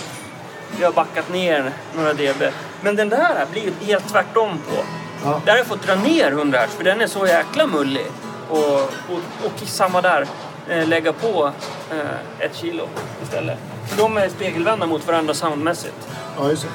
Jag 0.79 0.88
har 0.88 0.93
backat 0.93 1.29
ner 1.29 1.71
några 1.95 2.13
dB. 2.13 2.43
Men 2.82 2.95
den 2.95 3.10
där 3.10 3.45
blir 3.51 3.62
ju 3.62 3.71
helt 3.82 4.10
tvärtom 4.10 4.58
på. 4.58 4.84
Ja. 5.23 5.41
Där 5.45 5.51
har 5.51 5.58
jag 5.58 5.67
fått 5.67 5.88
dra 5.88 5.95
ner 5.95 6.32
100 6.32 6.60
Hz 6.60 6.75
för 6.75 6.84
den 6.84 7.01
är 7.01 7.08
så 7.08 7.27
jäkla 7.27 7.67
mullig. 7.67 8.05
Och, 8.49 8.75
och, 8.82 9.19
och 9.45 9.62
samma 9.65 10.01
där, 10.01 10.25
eh, 10.69 10.88
lägga 10.88 11.13
på 11.13 11.51
eh, 11.91 12.45
ett 12.45 12.55
kilo 12.55 12.88
istället. 13.23 13.58
För 13.88 13.97
de 13.97 14.17
är 14.17 14.29
spegelvända 14.29 14.86
mot 14.86 15.08
varandra 15.08 15.34
soundmässigt. 15.34 16.08
Ja, 16.38 16.49
just 16.49 16.63
det. 16.63 16.69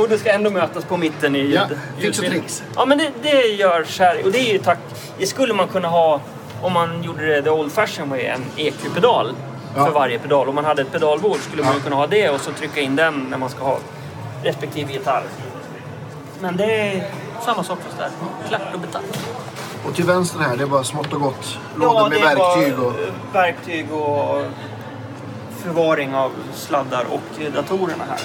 Och 0.00 0.08
det 0.08 0.18
ska 0.18 0.30
ändå 0.30 0.50
mötas 0.50 0.84
på 0.84 0.96
mitten 0.96 1.36
i 1.36 1.38
ljud. 1.38 1.54
Ja, 1.54 1.76
fix 1.98 2.18
och 2.18 2.24
tricks. 2.24 2.62
Ja, 2.76 2.86
men 2.86 2.98
det, 2.98 3.10
det 3.22 3.42
görs 3.46 3.98
här. 3.98 4.24
Och 4.24 4.32
det 4.32 4.38
är 4.38 4.52
ju 4.52 4.58
tack... 4.58 4.78
Det 5.18 5.26
skulle 5.26 5.54
man 5.54 5.68
kunna 5.68 5.88
ha 5.88 6.20
om 6.62 6.72
man 6.72 7.02
gjorde 7.02 7.26
det 7.26 7.42
the 7.42 7.50
old 7.50 7.72
fashion 7.72 8.10
way, 8.10 8.20
en 8.20 8.44
EQ-pedal 8.56 9.34
Ja. 9.76 9.84
för 9.84 9.92
varje 9.92 10.18
pedal. 10.18 10.48
Om 10.48 10.54
man 10.54 10.64
hade 10.64 10.82
ett 10.82 10.92
pedalbord 10.92 11.38
skulle 11.38 11.62
man 11.62 11.74
Ja. 11.74 11.80
kunna 11.84 11.96
ha 11.96 12.06
det 12.06 12.30
och 12.30 12.40
så 12.40 12.52
trycka 12.52 12.80
in 12.80 12.96
den 12.96 13.26
när 13.30 13.38
man 13.38 13.50
ska 13.50 13.64
ha 13.64 13.78
respektive 14.42 14.92
gitarr. 14.92 15.22
Men 16.40 16.56
det 16.56 16.64
är 16.80 17.10
samma 17.44 17.64
sak 17.64 17.78
fast 17.84 17.98
där. 17.98 18.10
Klart 18.48 18.74
och 18.74 18.80
betalt. 18.80 19.28
Och 19.88 19.94
till 19.94 20.04
vänster 20.04 20.38
här, 20.40 20.56
det 20.56 20.62
är 20.62 20.66
bara 20.66 20.84
smått 20.84 21.12
och 21.12 21.20
gott. 21.20 21.58
Lådor 21.76 22.08
med 22.08 22.18
är 22.18 22.36
bara, 22.36 22.56
verktyg 22.56 22.78
och... 22.78 22.92
verktyg 23.32 23.92
och 23.92 24.44
förvaring 25.62 26.14
av 26.14 26.32
sladdar 26.54 27.04
och 27.10 27.52
datorerna 27.54 28.04
här. 28.08 28.20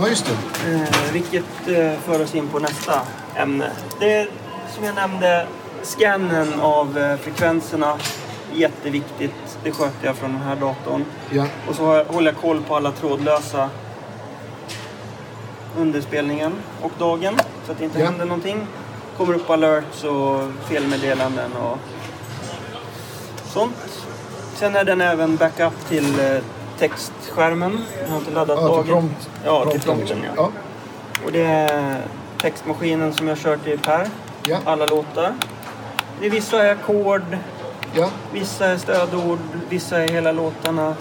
Ja, 0.00 0.08
just 0.08 0.26
det. 0.26 0.72
Eh, 0.74 1.12
vilket 1.12 1.44
eh, 1.66 2.00
för 2.04 2.22
oss 2.22 2.34
in 2.34 2.48
på 2.48 2.58
nästa 2.58 3.00
ämne. 3.34 3.70
Det 4.00 4.12
är 4.12 4.28
som 4.74 4.84
jag 4.84 4.94
nämnde, 4.94 5.46
scannen 5.82 6.60
av 6.60 6.98
eh, 6.98 7.16
frekvenserna. 7.16 7.96
Jätteviktigt. 8.54 9.58
Det 9.64 9.70
sköter 9.72 10.06
jag 10.06 10.16
från 10.16 10.32
den 10.32 10.42
här 10.42 10.56
datorn. 10.56 11.04
Ja. 11.30 11.44
Och 11.68 11.74
så 11.74 11.82
jag- 11.82 12.04
håller 12.04 12.32
jag 12.32 12.40
koll 12.40 12.62
på 12.68 12.76
alla 12.76 12.92
trådlösa 12.92 13.70
under 15.78 16.00
spelningen 16.00 16.52
och 16.82 16.92
dagen. 16.98 17.34
Så 17.66 17.72
att 17.72 17.78
det 17.78 17.84
inte 17.84 17.98
Ja. 17.98 18.04
händer 18.04 18.24
någonting. 18.24 18.66
Kommer 19.16 19.34
upp 19.34 19.50
alerts 19.50 20.04
och 20.04 20.40
felmeddelanden 20.68 21.52
och 21.52 21.78
sånt. 23.46 23.76
Sen 24.54 24.76
är 24.76 24.84
den 24.84 25.00
även 25.00 25.36
backup 25.36 25.88
till 25.88 26.20
eh, 26.20 26.42
textskärmen. 26.78 27.80
Jag 28.02 28.08
har 28.08 28.16
inte 28.18 28.30
laddat 28.30 28.58
Ja, 28.62 28.68
dagen. 28.68 28.84
prompt. 28.86 29.30
Ja, 29.44 29.70
till 29.70 29.80
prompten, 29.80 30.18
ja. 30.24 30.30
ja. 30.36 30.50
Och 31.26 31.32
det 31.32 31.42
är 31.44 32.00
textmaskinen 32.40 33.12
som 33.12 33.28
jag 33.28 33.38
kör 33.38 33.56
till 33.56 33.78
Per. 33.78 34.08
Ja. 34.46 34.58
Alla 34.64 34.86
låtar. 34.86 35.34
Det 36.20 36.26
är 36.26 36.30
vissa 36.30 36.70
ackord, 36.70 37.22
Ja. 37.96 38.10
vissa 38.32 38.66
är 38.66 38.76
stödord, 38.76 39.38
vissa 39.68 39.98
är 39.98 40.08
hela 40.08 40.32
låtarna. 40.32 40.94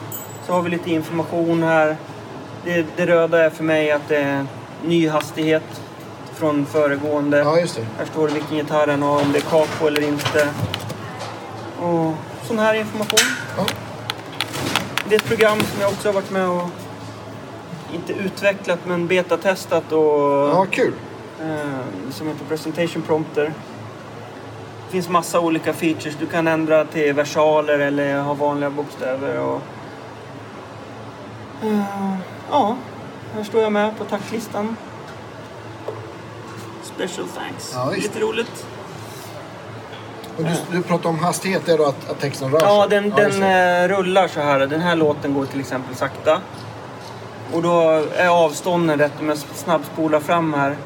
Så 0.47 0.53
har 0.53 0.61
vi 0.61 0.69
lite 0.69 0.91
information 0.91 1.63
här. 1.63 1.97
Det, 2.65 2.85
det 2.95 3.05
röda 3.05 3.45
är 3.45 3.49
för 3.49 3.63
mig 3.63 3.91
att 3.91 4.07
det 4.07 4.17
är 4.17 4.45
ny 4.85 5.07
hastighet 5.07 5.81
från 6.35 6.65
föregående. 6.65 7.37
ja, 7.37 7.59
just 7.59 7.75
det. 7.75 7.85
Här 7.97 8.05
står 8.05 8.27
det 8.27 8.33
vilken 8.33 8.57
gitarr 8.57 8.87
den 8.87 9.01
har, 9.01 9.21
om 9.21 9.31
det 9.31 9.37
är 9.37 9.41
capo 9.41 9.87
eller 9.87 10.01
inte. 10.07 10.49
Och 11.81 12.13
sån 12.47 12.59
här 12.59 12.73
information. 12.73 13.19
Ja. 13.57 13.65
Det 15.09 15.15
är 15.15 15.19
ett 15.19 15.27
program 15.27 15.59
som 15.59 15.81
jag 15.81 15.89
också 15.89 16.07
har 16.07 16.13
varit 16.13 16.31
med 16.31 16.49
och 16.49 16.69
inte 17.93 18.13
utvecklat 18.13 18.79
men 18.85 19.07
betatestat 19.07 19.91
och 19.91 19.99
ja, 20.49 20.65
kul. 20.71 20.93
eh, 21.41 22.11
som 22.11 22.27
heter 22.27 22.45
Presentation 22.45 23.01
Prompter. 23.01 23.53
Finns 24.93 25.09
massa 25.09 25.39
olika 25.39 25.73
features. 25.73 26.15
Du 26.19 26.25
kan 26.25 26.47
ändra 26.47 26.85
till 26.85 27.13
versaler 27.13 27.79
eller 27.79 28.21
ha 28.21 28.33
vanliga 28.33 28.69
bokstäver. 28.69 29.39
Och, 29.39 29.61
Eh, 31.63 32.15
ja, 32.51 32.75
här 33.35 33.43
står 33.43 33.61
jag 33.61 33.71
med 33.71 33.97
på 33.97 34.03
tacklistan. 34.03 34.75
Special 36.83 37.27
thanks. 37.27 37.71
Ja. 37.75 37.91
Lite 37.95 38.19
roligt. 38.19 38.65
Och 40.37 40.43
du, 40.43 40.51
du 40.71 40.83
pratar 40.83 41.09
om 41.09 41.19
hastighet, 41.19 41.69
är 41.69 41.77
då 41.77 41.85
att, 41.85 42.09
att 42.09 42.19
texten 42.19 42.51
rör 42.51 42.59
sig? 42.59 42.67
Ja, 42.69 42.87
den, 42.89 43.03
just 43.03 43.17
den 43.17 43.43
eh, 43.43 43.97
rullar 43.97 44.27
så 44.27 44.39
här. 44.39 44.59
Den 44.59 44.81
här 44.81 44.95
låten 44.95 45.33
går 45.33 45.45
till 45.45 45.59
exempel 45.59 45.95
sakta. 45.95 46.41
Och 47.53 47.61
då 47.61 48.05
är 48.15 48.27
avstånden 48.27 48.99
rätt 48.99 49.19
om 49.19 49.29
jag 49.29 49.37
snabbspolar 49.37 50.19
fram 50.19 50.53
här. 50.53 50.77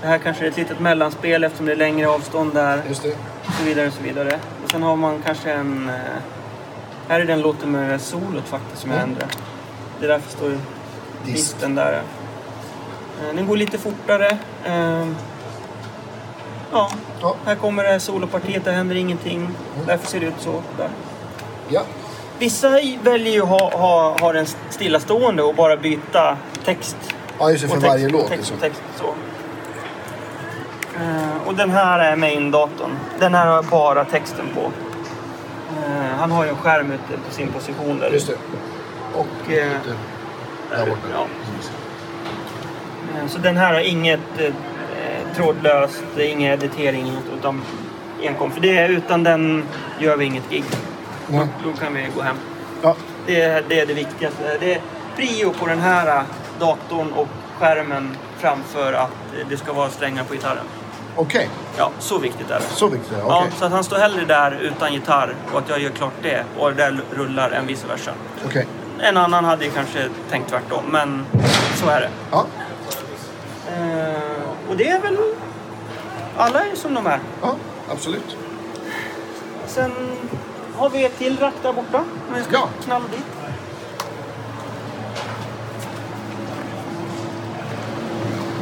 Det 0.00 0.06
här 0.06 0.18
kanske 0.18 0.44
är 0.44 0.48
ett 0.48 0.56
litet 0.56 0.80
mellanspel 0.80 1.44
eftersom 1.44 1.66
det 1.66 1.72
är 1.72 1.76
längre 1.76 2.08
avstånd 2.08 2.54
där. 2.54 2.82
Just 2.88 3.02
det. 3.02 3.16
Och 3.48 3.54
så 3.54 3.64
vidare 3.64 3.86
och 3.86 3.92
så 3.92 4.02
vidare. 4.02 4.38
Och 4.64 4.70
sen 4.70 4.82
har 4.82 4.96
man 4.96 5.22
kanske 5.26 5.52
en... 5.52 5.88
Eh, 5.88 5.94
här 7.08 7.20
är 7.20 7.24
den 7.24 7.40
låten 7.40 7.70
med 7.72 7.90
det 7.90 7.98
solot 7.98 8.44
faktiskt 8.48 8.82
som 8.82 8.90
jag 8.90 8.98
Mm. 9.00 9.10
ändrar. 9.10 9.28
Det 10.00 10.04
är 10.04 10.08
därför 10.08 10.30
står 10.30 10.58
disken 11.24 11.74
där. 11.74 11.92
Eh, 13.22 13.34
Den 13.34 13.46
går 13.46 13.56
lite 13.56 13.78
fortare. 13.78 14.38
Eh, 14.64 15.06
ja, 16.72 16.90
Ja. 17.22 17.34
här 17.44 17.54
kommer 17.54 17.84
det 17.84 18.00
solopartiet. 18.00 18.64
Det 18.64 18.72
händer 18.72 18.96
ingenting. 18.96 19.36
Mm. 19.40 19.52
Därför 19.86 20.06
ser 20.06 20.20
det 20.20 20.26
ut 20.26 20.34
så. 20.40 20.62
Där. 20.76 20.88
Ja. 21.68 21.82
Vissa 22.38 22.70
väljer 23.02 23.32
ju 23.32 23.42
att 23.42 23.48
ha, 23.48 23.70
ha, 23.78 24.16
ha 24.20 24.32
den 24.32 24.46
stillastående 24.70 25.42
och 25.42 25.54
bara 25.54 25.76
byta 25.76 26.36
text. 26.64 26.96
ja, 27.38 27.50
just 27.50 27.62
det. 27.62 27.68
För 27.68 27.76
text, 27.76 27.88
varje 27.88 28.08
låt. 28.08 28.20
Text 28.28 28.36
Liksom. 28.38 28.56
text 28.58 28.82
så. 28.98 29.14
Eh, 31.00 31.46
och 31.48 31.54
den 31.54 31.70
här 31.70 31.98
är 31.98 32.16
main-datorn. 32.16 32.90
Den 33.18 33.34
här 33.34 33.46
har 33.46 33.54
jag 33.54 33.64
bara 33.64 34.04
texten 34.04 34.46
på. 34.54 34.60
Eh, 35.76 36.18
han 36.18 36.30
har 36.30 36.44
ju 36.44 36.50
en 36.50 36.56
skärm 36.56 36.92
ute 36.92 37.18
på 37.28 37.34
sin 37.34 37.48
position 37.52 37.98
där. 37.98 38.10
Just 38.10 38.26
det. 38.26 38.34
Och, 39.14 39.52
eh, 39.52 39.68
där 40.70 40.86
borta. 40.86 41.00
Ja. 41.14 41.26
eh, 43.20 43.26
så 43.28 43.38
den 43.38 43.56
här 43.56 43.72
har 43.74 43.80
inget 43.80 44.20
eh, 44.38 44.52
trådlöst, 45.36 46.04
ingen 46.18 46.52
editering 46.52 47.12
utan 47.38 47.62
enkom. 48.22 48.50
För 48.50 48.60
det, 48.60 48.86
utan 48.88 49.24
den 49.24 49.64
gör 49.98 50.16
vi 50.16 50.24
inget 50.24 50.50
gig. 50.50 50.64
Nej. 51.26 51.46
Då 51.64 51.72
kan 51.72 51.94
vi 51.94 52.06
gå 52.16 52.22
hem. 52.22 52.36
Ja. 52.82 52.96
Det, 53.26 53.40
är- 53.42 53.64
det 53.68 53.80
är 53.80 53.86
det 53.86 53.94
viktigaste. 53.94 54.56
Det 54.60 54.74
är 54.74 54.80
prio 55.16 55.52
på 55.52 55.66
den 55.66 55.80
här 55.80 56.22
datorn 56.60 57.12
och 57.12 57.28
skärmen 57.58 58.16
framför 58.38 58.92
att 58.92 59.10
det 59.50 59.56
ska 59.56 59.72
vara 59.72 59.88
strängar 59.90 60.24
på 60.24 60.34
gitarren. 60.34 60.64
Okej, 61.20 61.48
Ja, 61.76 61.90
så 61.98 62.18
viktigt 62.18 62.50
är 62.50 62.54
det. 62.58 62.64
så 62.74 62.86
viktigt 62.88 63.12
är 63.12 63.16
det. 63.16 63.22
Ja, 63.22 63.38
Okej. 63.40 63.52
så 63.58 63.64
att 63.64 63.72
han 63.72 63.84
står 63.84 63.96
hellre 63.98 64.24
där 64.24 64.50
utan 64.60 64.92
gitarr 64.94 65.34
och 65.52 65.58
att 65.58 65.68
jag 65.68 65.78
gör 65.80 65.90
klart 65.90 66.12
det 66.22 66.44
och 66.58 66.72
det 66.74 66.96
rullar 67.12 67.50
än 67.50 67.66
vice 67.66 67.86
versa. 67.86 68.10
Okej. 68.46 68.66
En 69.00 69.16
annan 69.16 69.44
hade 69.44 69.64
ju 69.64 69.70
kanske 69.70 70.08
tänkt 70.30 70.50
tvärtom, 70.50 70.84
men 70.90 71.24
så 71.76 71.88
är 71.88 72.00
det. 72.00 72.08
Ja. 72.30 72.44
Eh, 73.68 74.70
och 74.70 74.76
det 74.76 74.88
är 74.88 75.00
väl 75.00 75.16
alla 76.36 76.60
är 76.64 76.74
som 76.74 76.94
de 76.94 77.06
är. 77.06 77.18
Ja, 77.42 77.54
absolut. 77.92 78.36
Sen 79.66 79.92
har 80.76 80.90
vi 80.90 81.04
ett 81.04 81.18
till 81.18 81.38
rack 81.38 81.54
där 81.62 81.72
borta. 81.72 81.98
Om 81.98 82.34
vi 82.34 82.42
ska 82.42 82.52
Ja. 82.52 82.68
knalla 82.84 83.04
dit. 83.10 83.24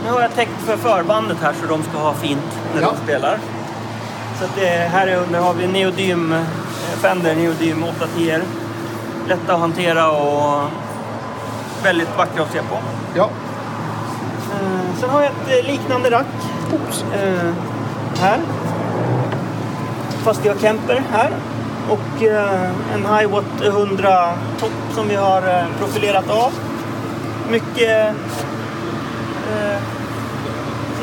Nu 0.06 0.12
har 0.12 0.20
jag 0.20 0.34
täckt 0.34 0.60
för 0.66 0.76
förbandet 0.76 1.36
här 1.42 1.52
så 1.60 1.66
de 1.66 1.82
ska 1.82 1.98
ha 1.98 2.14
fint 2.14 2.58
när 2.74 2.82
Ja. 2.82 2.90
de 2.90 3.04
spelar. 3.04 3.38
Så 4.38 4.44
att 4.44 4.54
det, 4.56 4.66
här 4.66 5.06
är 5.06 5.16
under 5.16 5.40
har 5.40 5.54
vi 5.54 5.66
Neodym, 5.66 6.32
eh, 6.32 6.40
Fender 7.02 7.34
Neodym 7.34 7.84
810 7.84 8.40
Lätta 9.28 9.54
att 9.54 9.60
hantera 9.60 10.10
och 10.10 10.62
väldigt 11.84 12.16
vackra 12.18 12.42
att 12.42 12.52
se 12.52 12.58
på. 12.58 12.78
Ja. 13.14 13.30
Eh, 14.52 15.00
sen 15.00 15.10
har 15.10 15.22
jag 15.22 15.30
ett 15.30 15.64
eh, 15.64 15.70
liknande 15.70 16.10
rack 16.10 16.26
här. 18.20 18.38
Fast 20.24 20.46
har 20.46 20.56
Kemper 20.56 21.02
här. 21.12 21.30
Och 21.90 22.22
en 22.94 23.06
Hiwatt 23.16 23.62
100 23.64 24.32
topp 24.60 24.72
som 24.94 25.08
vi 25.08 25.14
har 25.14 25.64
profilerat 25.78 26.30
av. 26.30 26.52
Mycket, 27.50 28.14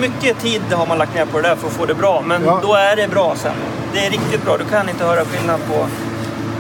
mycket 0.02 0.40
tid 0.40 0.62
har 0.72 0.86
man 0.86 0.98
lagt 0.98 1.16
ner 1.16 1.26
på 1.26 1.42
det 1.42 1.48
där 1.48 1.56
för 1.56 1.68
att 1.68 1.74
få 1.74 1.86
det 1.86 1.94
bra. 1.94 2.22
Men 2.26 2.46
Ja. 2.46 2.60
då 2.64 2.74
är 2.74 2.96
det 2.96 3.08
bra 3.08 3.34
sen. 3.36 3.52
Det 3.94 4.06
är 4.06 4.10
riktigt 4.12 4.46
bra. 4.46 4.58
Du 4.58 4.66
kan 4.66 4.90
inte 4.90 5.06
höra 5.06 5.26
skillnad 5.26 5.60
på 5.68 5.86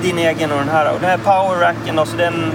din 0.01 0.17
egen 0.17 0.51
och 0.51 0.57
den 0.59 0.69
här. 0.69 0.93
Och 0.93 0.99
den 0.99 1.09
här 1.09 1.17
powerracken, 1.17 1.99
alltså 1.99 2.17
den, 2.17 2.51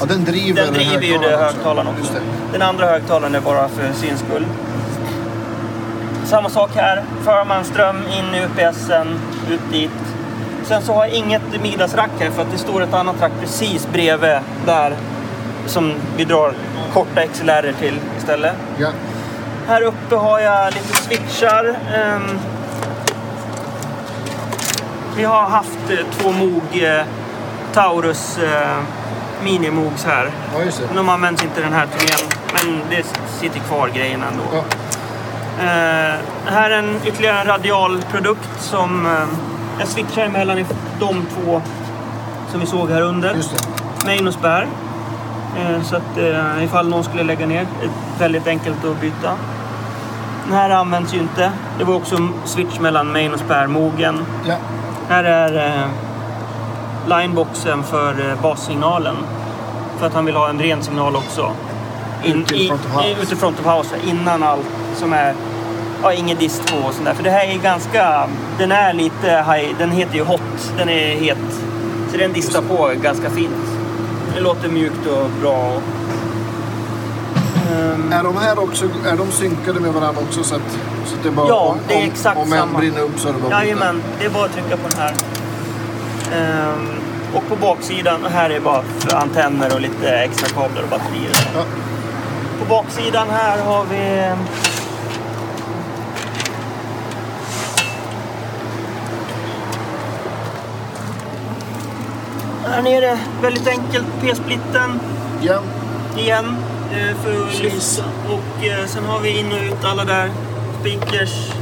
ja, 0.00 0.06
den 0.06 0.24
driver 0.24 0.62
den 0.64 0.74
driver 0.74 1.02
ju 1.02 1.18
det 1.18 1.34
också. 1.34 1.44
högtalaren 1.44 1.88
också. 1.88 2.12
Det. 2.12 2.52
Den 2.52 2.62
andra 2.62 2.86
högtalaren 2.86 3.34
är 3.34 3.40
bara 3.40 3.68
för 3.68 3.92
syns 3.94 4.20
skull. 4.20 4.46
Samma 6.24 6.48
sak 6.48 6.70
här. 6.74 7.02
För 7.24 7.44
man 7.44 7.64
ström 7.64 7.96
in 7.96 8.34
i 8.34 8.44
UPSen, 8.44 9.20
ut 9.50 9.60
dit. 9.72 9.90
Sen 10.64 10.82
så 10.82 10.92
har 10.94 11.06
jag 11.06 11.14
inget 11.14 11.42
Midas-rack 11.62 12.10
här 12.18 12.30
för 12.30 12.42
att 12.42 12.52
det 12.52 12.58
står 12.58 12.82
ett 12.82 12.94
annat 12.94 13.20
rack 13.20 13.32
precis 13.40 13.88
bredvid 13.92 14.38
där 14.66 14.96
som 15.66 15.92
vi 16.16 16.24
drar 16.24 16.52
korta 16.92 17.26
XLR 17.32 17.72
till 17.80 17.94
istället. 18.18 18.52
Ja. 18.78 18.88
Här 19.68 19.82
uppe 19.82 20.16
har 20.16 20.40
jag 20.40 20.74
lite 20.74 20.96
switchar. 20.96 21.76
Ehm, 21.94 22.38
vi 25.16 25.24
har 25.24 25.42
haft 25.42 25.90
eh, 25.90 25.96
två 26.10 26.32
Moog 26.32 26.82
eh, 26.82 27.04
Taurus 27.72 28.38
eh, 28.38 28.78
Minimogs 29.44 30.04
här. 30.04 30.30
ja, 30.54 30.62
just 30.62 30.78
det. 30.78 30.94
De 30.94 31.08
används 31.08 31.42
inte 31.42 31.60
den 31.60 31.72
här 31.72 31.86
turnén, 31.86 32.32
men 32.54 32.80
det 32.90 33.06
sitter 33.40 33.60
kvar 33.60 33.88
grejerna 33.88 34.26
ändå. 34.26 34.44
Ja. 34.52 34.64
Här 36.46 36.70
är 36.70 36.78
en 36.78 37.00
ytterligare 37.04 37.40
en 37.40 37.46
radial 37.46 38.02
produkt 38.10 38.60
som 38.60 39.06
eh, 39.06 39.12
jag 39.78 39.88
switchar 39.88 40.22
emellan 40.22 40.64
de 41.00 41.26
två 41.26 41.62
som 42.50 42.60
vi 42.60 42.66
såg 42.66 42.90
här 42.90 43.02
under. 43.02 43.36
Main 44.06 44.28
och 44.28 44.34
spärr. 44.34 44.66
Eh, 45.58 45.82
så 45.82 45.96
att 45.96 46.18
ifall 46.62 46.88
någon 46.88 47.04
skulle 47.04 47.22
lägga 47.22 47.46
ner, 47.46 47.66
väldigt 48.18 48.46
enkelt 48.46 48.84
att 48.84 49.00
byta. 49.00 49.36
Den 50.48 50.56
här 50.56 50.70
används 50.70 51.14
ju 51.14 51.18
inte. 51.18 51.52
Det 51.78 51.84
var 51.84 51.94
också 51.94 52.16
en 52.16 52.32
switch 52.44 52.78
mellan 52.78 53.12
main 53.12 53.32
och 53.34 53.40
spärr, 53.40 53.66
mogen. 53.66 54.24
Ja. 54.46 54.54
Här 55.08 55.24
är 55.24 55.66
eh, 55.66 55.88
lineboxen 57.08 57.82
för 57.82 58.30
eh, 58.30 58.42
bassignalen. 58.42 59.16
För 59.98 60.06
att 60.06 60.14
han 60.14 60.24
vill 60.24 60.36
ha 60.36 60.48
en 60.48 60.58
ren 60.58 60.82
signal 60.82 61.16
också. 61.16 61.50
Ut 62.24 62.46
till 62.46 62.68
front 62.68 62.84
of 62.86 62.92
house. 62.92 63.08
i, 63.08 63.22
ut 63.22 63.28
till 63.28 63.36
front 63.36 63.60
of 63.60 63.66
house, 63.66 63.96
innan 64.10 64.42
allt 64.42 64.66
som 64.94 65.12
är... 65.12 65.34
Ja, 66.02 66.12
ingen 66.12 66.36
dist 66.38 66.72
på 66.72 66.86
och 66.86 66.94
sånt 66.94 67.06
där. 67.06 67.14
För 67.14 67.22
det 67.22 67.30
här 67.30 67.46
är 67.46 67.58
ganska... 67.58 68.28
Den 68.58 68.72
är 68.72 68.92
lite 68.92 69.30
high... 69.30 69.74
Den 69.78 69.90
heter 69.90 70.14
ju 70.14 70.24
hot. 70.24 70.72
Den 70.78 70.88
är 70.88 71.14
het. 71.14 71.62
Så 72.10 72.16
den 72.16 72.32
distar 72.32 72.62
på 72.62 72.92
ganska 73.02 73.30
fint. 73.30 73.66
Det 74.34 74.40
låter 74.40 74.68
mjukt 74.68 75.06
och 75.06 75.30
bra. 75.40 75.56
Och, 75.56 75.82
Ehm, 77.70 78.12
Är 78.12 78.22
de 78.24 78.36
här 78.36 78.58
också 78.58 78.84
är 79.06 79.16
de 79.16 79.30
synkade 79.30 79.80
med 79.80 79.92
varandra 79.92 80.22
också 80.22 80.44
så 80.44 80.54
att, 80.54 80.78
så 81.06 81.14
att 81.16 81.22
det 81.22 81.30
bara... 81.30 81.48
Ja, 81.48 81.76
det 81.88 81.94
är 81.94 81.98
om, 81.98 82.04
exakt 82.04 82.38
om 82.38 82.52
en 82.52 82.58
samma. 82.58 82.78
brinner 82.78 83.00
upp 83.00 83.18
så 83.20 83.28
är 83.28 83.32
det 83.32 83.38
bara? 83.38 83.64
Jajamän, 83.64 84.02
det 84.18 84.24
är 84.24 84.30
bara 84.30 84.44
att 84.44 84.52
trycka 84.52 84.76
på 84.76 84.88
den 84.88 84.98
här. 84.98 85.14
Ehm, 86.34 86.88
och 87.34 87.48
på 87.48 87.56
baksidan, 87.56 88.24
och 88.24 88.30
här 88.30 88.50
är 88.50 88.60
bara 88.60 88.82
för 88.98 89.16
antenner 89.16 89.74
och 89.74 89.80
lite 89.80 90.10
extra 90.10 90.48
kablar 90.48 90.82
och 90.82 90.88
batterier. 90.88 91.32
Ja. 91.54 91.64
På 92.58 92.64
baksidan 92.74 93.26
här 93.30 93.62
har 93.64 93.84
vi... 93.90 94.32
Här 102.64 102.82
nere, 102.82 103.18
väldigt 103.42 103.68
enkelt, 103.68 104.06
P-splitten 104.20 105.00
Ja. 105.40 105.60
igen 106.16 106.56
för 107.22 107.46
att 107.46 107.62
lyfta. 107.62 108.04
Och 108.28 108.66
eh, 108.66 108.86
sen 108.86 109.04
har 109.04 109.20
vi 109.20 109.38
in 109.38 109.52
och 109.52 109.58
ut 109.58 109.84
alla 109.84 110.04
där. 110.04 110.30
Speakers. 110.80 111.52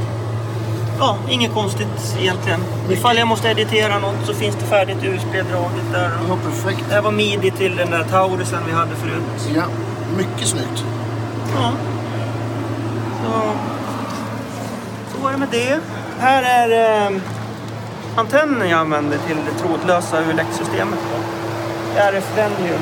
Ja, 0.99 1.17
inget 1.29 1.53
konstigt 1.53 2.15
egentligen. 2.19 2.59
Ifall 2.89 3.17
jag 3.17 3.27
måste 3.27 3.47
editera 3.47 3.99
något 3.99 4.25
så 4.25 4.33
finns 4.33 4.55
det 4.55 4.65
färdigt 4.65 4.97
USB-draget 5.03 5.91
där. 5.91 6.11
ja, 6.29 6.37
perfekt. 6.45 6.83
Det 6.89 6.95
här 6.95 7.01
var 7.01 7.11
midi 7.11 7.51
till 7.51 7.75
den 7.75 7.91
där 7.91 8.03
Taurusen 8.03 8.59
vi 8.67 8.71
hade 8.71 8.95
förut. 8.95 9.51
Ja. 9.55 9.63
Mycket 10.17 10.47
snyggt. 10.47 10.85
Ja. 11.55 11.71
Så, 13.23 13.31
så 15.15 15.23
var 15.23 15.31
det 15.31 15.37
med 15.37 15.49
det. 15.51 15.79
Här 16.19 16.43
är 16.43 17.05
eh, 17.11 17.21
antennen 18.15 18.69
jag 18.69 18.79
använder 18.79 19.17
till 19.27 19.37
det 19.37 19.63
trådlösa 19.63 20.17
ULX-systemet. 20.21 20.99
RF 21.95 22.37
Venue. 22.37 22.79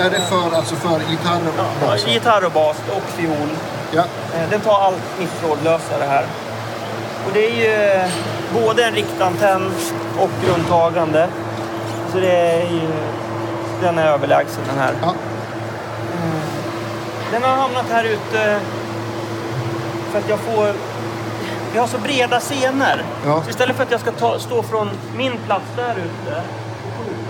Är 0.00 0.10
det 0.10 0.20
för, 0.20 0.56
alltså 0.56 0.74
för 0.74 1.00
gitarr 1.10 1.40
och 1.48 1.54
Ja, 1.58 1.86
bas? 1.86 2.06
gitarr 2.06 2.44
och 2.44 2.52
bas 2.52 2.76
och 2.96 3.02
fiol. 3.02 3.48
Ja. 3.92 4.02
Eh, 4.34 4.50
Den 4.50 4.60
tar 4.60 4.80
allt 4.80 5.02
mitt 5.18 5.40
trådlösa 5.40 5.98
det 5.98 6.04
här. 6.06 6.24
Och 7.26 7.32
det 7.34 7.46
är 7.50 7.56
ju 7.56 7.90
eh, 8.00 8.08
både 8.54 8.84
en 8.84 8.94
riktantenn 8.94 9.70
och 10.18 10.30
grundtagande. 10.46 11.28
Så 12.12 12.18
det 12.20 12.32
är 12.36 12.60
ju, 12.70 12.88
den 13.82 13.98
är 13.98 14.06
överlägsen 14.06 14.62
den 14.68 14.78
här. 14.78 14.94
Ja. 15.02 15.14
Den 17.32 17.42
har 17.42 17.56
hamnat 17.56 17.84
här 17.90 18.04
ute 18.04 18.60
för 20.12 20.18
att 20.18 20.28
jag 20.28 20.38
får... 20.38 20.72
Vi 21.72 21.78
har 21.78 21.86
så 21.86 21.98
breda 21.98 22.40
scener. 22.40 23.04
Ja. 23.26 23.42
Så 23.44 23.50
istället 23.50 23.76
för 23.76 23.82
att 23.82 23.90
jag 23.90 24.00
ska 24.00 24.12
ta, 24.12 24.38
stå 24.38 24.62
från 24.62 24.90
min 25.16 25.32
plats 25.46 25.64
där 25.76 25.90
ute 25.96 26.40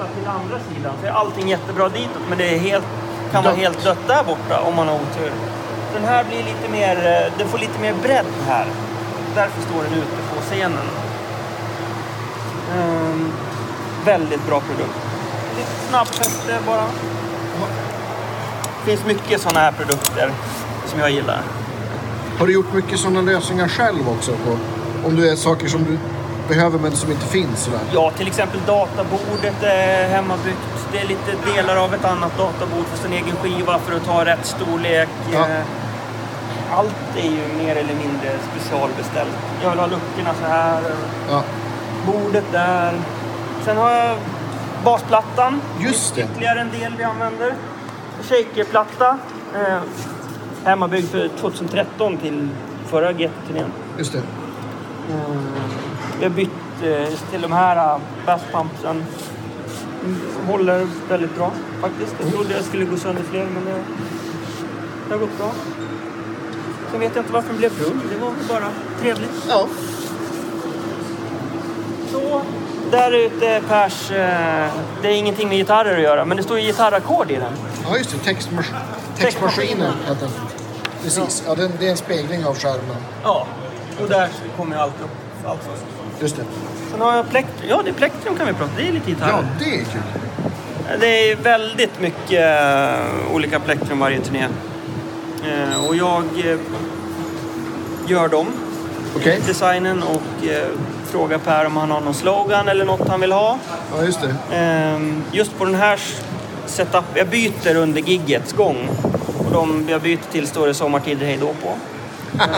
skjuta 0.00 0.14
till 0.20 0.28
andra 0.28 0.58
sidan 0.74 0.92
så 1.00 1.06
är 1.06 1.10
allting 1.10 1.48
jättebra 1.48 1.88
ditåt. 1.88 2.22
Men 2.28 2.38
det 2.38 2.54
är 2.54 2.58
helt, 2.58 2.84
kan 3.32 3.44
vara 3.44 3.54
helt 3.54 3.84
dött 3.84 3.98
där 4.06 4.24
borta 4.24 4.60
om 4.60 4.76
man 4.76 4.88
har 4.88 4.94
otur. 4.94 5.32
Den 5.94 6.04
här 6.04 6.24
blir 6.24 6.38
lite 6.44 6.68
mer... 6.72 6.96
eh, 6.96 7.32
Den 7.38 7.48
får 7.48 7.58
lite 7.58 7.80
mer 7.80 7.94
bredd 8.02 8.26
här. 8.48 8.66
Därför 9.34 9.62
står 9.62 9.82
den 9.82 9.92
ute 9.92 10.16
på 10.34 10.40
scenen. 10.50 10.86
Ehm, 12.76 13.32
väldigt 14.04 14.46
bra 14.46 14.60
produkt. 14.60 14.98
Lite 15.56 15.70
snabbfäste 15.88 16.58
bara. 16.66 16.84
Det 18.84 18.90
finns 18.90 19.06
mycket 19.06 19.40
sådana 19.40 19.60
här 19.60 19.72
produkter 19.72 20.30
som 20.86 21.00
jag 21.00 21.10
gillar. 21.10 21.40
Har 22.38 22.46
du 22.46 22.52
gjort 22.52 22.72
mycket 22.74 22.98
sådana 22.98 23.20
lösningar 23.20 23.68
själv 23.68 24.08
också? 24.08 24.32
På, 24.32 24.56
om 25.08 25.16
du 25.16 25.28
är 25.30 25.36
saker 25.36 25.68
som 25.68 25.84
du 25.84 25.98
behöver 26.54 26.78
men 26.78 26.92
som 26.92 27.10
inte 27.10 27.26
finns? 27.26 27.64
Sådär. 27.64 27.80
Ja, 27.94 28.10
till 28.10 28.26
exempel 28.26 28.60
databordet 28.66 29.62
är 29.62 30.08
hemmabyggt. 30.08 30.58
Det 30.92 30.98
är 30.98 31.06
lite 31.08 31.30
delar 31.54 31.76
av 31.76 31.94
ett 31.94 32.04
annat 32.04 32.38
databord 32.38 32.86
fast 32.90 33.04
en 33.04 33.12
egen 33.12 33.36
skiva 33.36 33.78
för 33.78 33.96
att 33.96 34.04
ta 34.04 34.24
rätt 34.24 34.46
storlek. 34.46 35.08
Ja. 35.32 35.38
Eh, 35.48 35.64
Allt 36.72 37.16
är 37.16 37.22
ju 37.30 37.64
mer 37.64 37.76
eller 37.76 37.94
mindre 37.94 38.30
specialbeställt. 38.50 39.36
Jag 39.62 39.70
vill 39.70 39.78
ha 39.78 39.86
luckorna 39.86 40.34
så 40.40 40.46
här. 40.46 40.82
Ja. 41.30 41.42
Bordet 42.06 42.44
där. 42.52 42.94
Sen 43.64 43.76
har 43.76 43.90
jag 43.90 44.16
basplattan. 44.84 45.60
Just 45.80 46.14
det. 46.14 46.20
Ytterligare 46.20 46.60
en 46.60 46.70
del 46.80 46.92
vi 46.98 47.04
använder. 47.04 47.54
Shakerplatta. 48.22 49.18
Eh, 49.54 49.78
hemmabyggd 50.64 51.08
för 51.10 51.28
2013 51.40 52.16
till 52.16 52.48
förra 52.86 53.12
GT-turnén. 53.12 53.72
Just 53.98 54.12
det. 54.12 54.22
Vi 56.20 56.26
har 56.26 56.30
bytt 56.32 56.50
eh, 56.82 57.18
till 57.30 57.40
de 57.42 57.52
här 57.52 57.94
uh, 57.94 58.00
basspumpsen. 58.26 59.04
Mm, 60.04 60.20
Håller 60.46 60.86
väldigt 61.08 61.36
bra 61.36 61.52
faktiskt. 61.80 62.14
Jag 62.20 62.32
trodde 62.32 62.54
jag 62.54 62.64
skulle 62.64 62.84
gå 62.84 62.96
sönder 62.96 63.22
fler 63.22 63.44
men 63.54 63.64
det, 63.64 63.82
det 65.08 65.14
har 65.14 65.20
gått 65.20 65.38
bra. 65.38 65.50
Sen 66.90 67.00
vet 67.00 67.14
jag 67.16 67.22
inte 67.22 67.32
varför 67.32 67.52
det 67.52 67.58
blev 67.58 67.72
rull. 67.78 68.00
Det 68.10 68.16
var 68.16 68.32
bara 68.48 68.68
trevligt. 69.00 69.30
Ja. 69.48 69.66
Så, 72.12 72.42
där 72.90 73.12
ute 73.12 73.62
Pers... 73.68 74.10
Eh, 74.10 74.70
det 75.02 75.08
är 75.08 75.12
ingenting 75.12 75.48
med 75.48 75.58
gitarrer 75.58 75.96
att 75.96 76.02
göra 76.02 76.24
men 76.24 76.36
det 76.36 76.42
står 76.42 76.58
ju 76.58 76.66
gitarrackord 76.66 77.30
i 77.30 77.36
den. 77.36 77.52
ja, 77.88 77.96
just 77.98 78.10
det. 78.10 78.30
Textmas- 78.32 78.74
textmaskinen 79.18 79.92
heter 80.08 80.20
den. 80.20 80.30
Precis. 81.02 81.44
Ja, 81.46 81.54
den, 81.54 81.72
det 81.78 81.86
är 81.86 81.90
en 81.90 81.96
spegling 81.96 82.44
av 82.46 82.54
skärmen. 82.58 82.96
Ja. 83.24 83.46
Och 84.02 84.08
där 84.08 84.28
kommer 84.56 84.76
allt 84.76 84.94
upp. 85.04 85.46
Allt 85.46 85.60
först. 85.62 85.82
Just 86.20 86.36
det. 86.36 86.42
Sen 86.90 87.00
har 87.00 87.16
jag 87.16 87.30
plektrum. 87.30 87.68
Ja, 87.68 87.80
det 87.84 87.90
är 87.90 87.94
plektrum 87.94 88.36
kan 88.36 88.46
vi 88.46 88.52
prata 88.52 88.70
Det 88.76 88.88
är 88.88 88.92
lite 88.92 89.10
gitarr. 89.10 89.28
Ja, 89.28 89.42
det 89.58 89.64
är 89.64 89.84
kul. 89.84 90.02
Det 91.00 91.30
är 91.32 91.36
väldigt 91.36 92.00
mycket 92.00 92.60
eh, 92.60 93.34
olika 93.34 93.60
plektrum 93.60 93.98
varje 93.98 94.20
turné. 94.20 94.46
Eh, 95.44 95.84
Och 95.88 95.96
jag 95.96 96.22
eh, 96.44 96.58
gör 98.06 98.28
dem, 98.28 98.46
Okej. 99.16 99.40
designen, 99.46 100.02
och 100.02 100.22
frågar 101.10 101.38
Per 101.38 101.66
om 101.66 101.76
han 101.76 101.90
har 101.90 102.00
någon 102.00 102.14
slogan 102.14 102.68
eller 102.68 102.84
något 102.84 103.08
han 103.08 103.20
vill 103.20 103.32
ha. 103.32 103.58
Ja, 103.96 104.04
just 104.04 104.20
det. 104.20 104.56
Ehm, 104.56 105.22
Just 105.32 105.58
på 105.58 105.64
den 105.64 105.74
här 105.74 106.00
setup, 106.66 107.04
jag 107.14 107.26
byter 107.26 107.76
under 107.76 108.00
giggets 108.00 108.52
gång. 108.52 108.88
Och 109.46 109.52
de 109.52 109.86
jag 109.88 110.00
byter 110.02 110.20
till 110.32 110.46
står 110.46 110.66
det 110.66 110.74
sommartider 110.74 111.26
hej 111.26 111.38
då 111.40 111.46
på. 111.46 111.74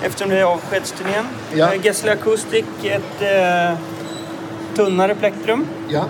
Eh, 0.00 0.06
Eftersom 0.06 0.28
det 0.30 0.38
är 0.40 0.44
avskedsturnén. 0.44 1.24
Ja. 1.54 1.72
Eh, 1.74 1.84
Gessle 1.86 2.12
Acoustic, 2.12 2.64
ett 2.82 3.22
eh, 3.22 3.78
tunnare 4.74 5.14
plektrum 5.14 5.66
Ja. 5.88 6.04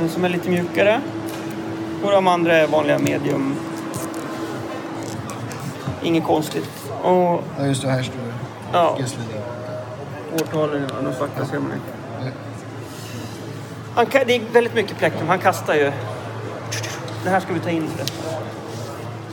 eh, 0.00 0.08
som 0.08 0.24
är 0.24 0.28
lite 0.28 0.48
mjukare. 0.50 1.00
Och 2.04 2.10
de 2.12 2.26
andra 2.28 2.56
är 2.56 2.66
vanliga 2.66 2.98
medium. 2.98 3.56
Inget 6.02 6.24
konstigt. 6.24 6.70
Och 7.02 7.42
ja, 7.58 7.66
just 7.66 7.82
det. 7.82 7.88
Här 7.90 8.02
står 8.02 8.14
det. 8.14 8.32
ja, 8.72 8.96
Gessle. 9.00 9.22
årtalen, 10.34 10.82
ja, 10.88 10.94
de 11.10 11.14
svarta 11.14 11.46
ser 11.46 11.58
man 11.58 11.72
inte. 11.72 12.32
Han, 13.94 14.06
det 14.26 14.36
är 14.36 14.40
väldigt 14.52 14.74
mycket 14.74 14.98
plektrum. 14.98 15.28
Han 15.28 15.38
kastar 15.38 15.74
ju. 15.74 15.92
Det 17.24 17.30
här 17.30 17.40
ska 17.40 17.52
vi 17.52 17.60
ta 17.60 17.70
in 17.70 17.88
förresten. 17.88 18.32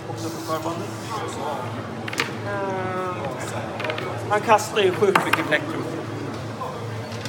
Också 0.10 0.30
på 0.30 0.36
förbandet. 0.52 0.90
Eh, 4.34 4.40
Han 4.40 4.42
kastar 4.42 4.82
ju 4.82 4.92
sjukt 4.92 5.26
mycket 5.26 5.48
plektrum. 5.48 5.84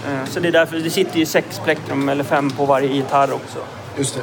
Eh, 0.07 0.29
Så 0.31 0.41
det 0.41 0.49
är 0.49 0.53
därför 0.53 0.77
det 0.77 0.91
sitter 0.91 1.19
ju 1.19 1.27
sex 1.27 1.61
plektrum 1.65 2.09
eller 2.09 2.25
fem 2.25 2.51
på 2.51 2.65
varje 2.67 2.89
gitarr 2.89 3.33
också. 3.33 3.59
Just 3.97 4.15
det. 4.15 4.23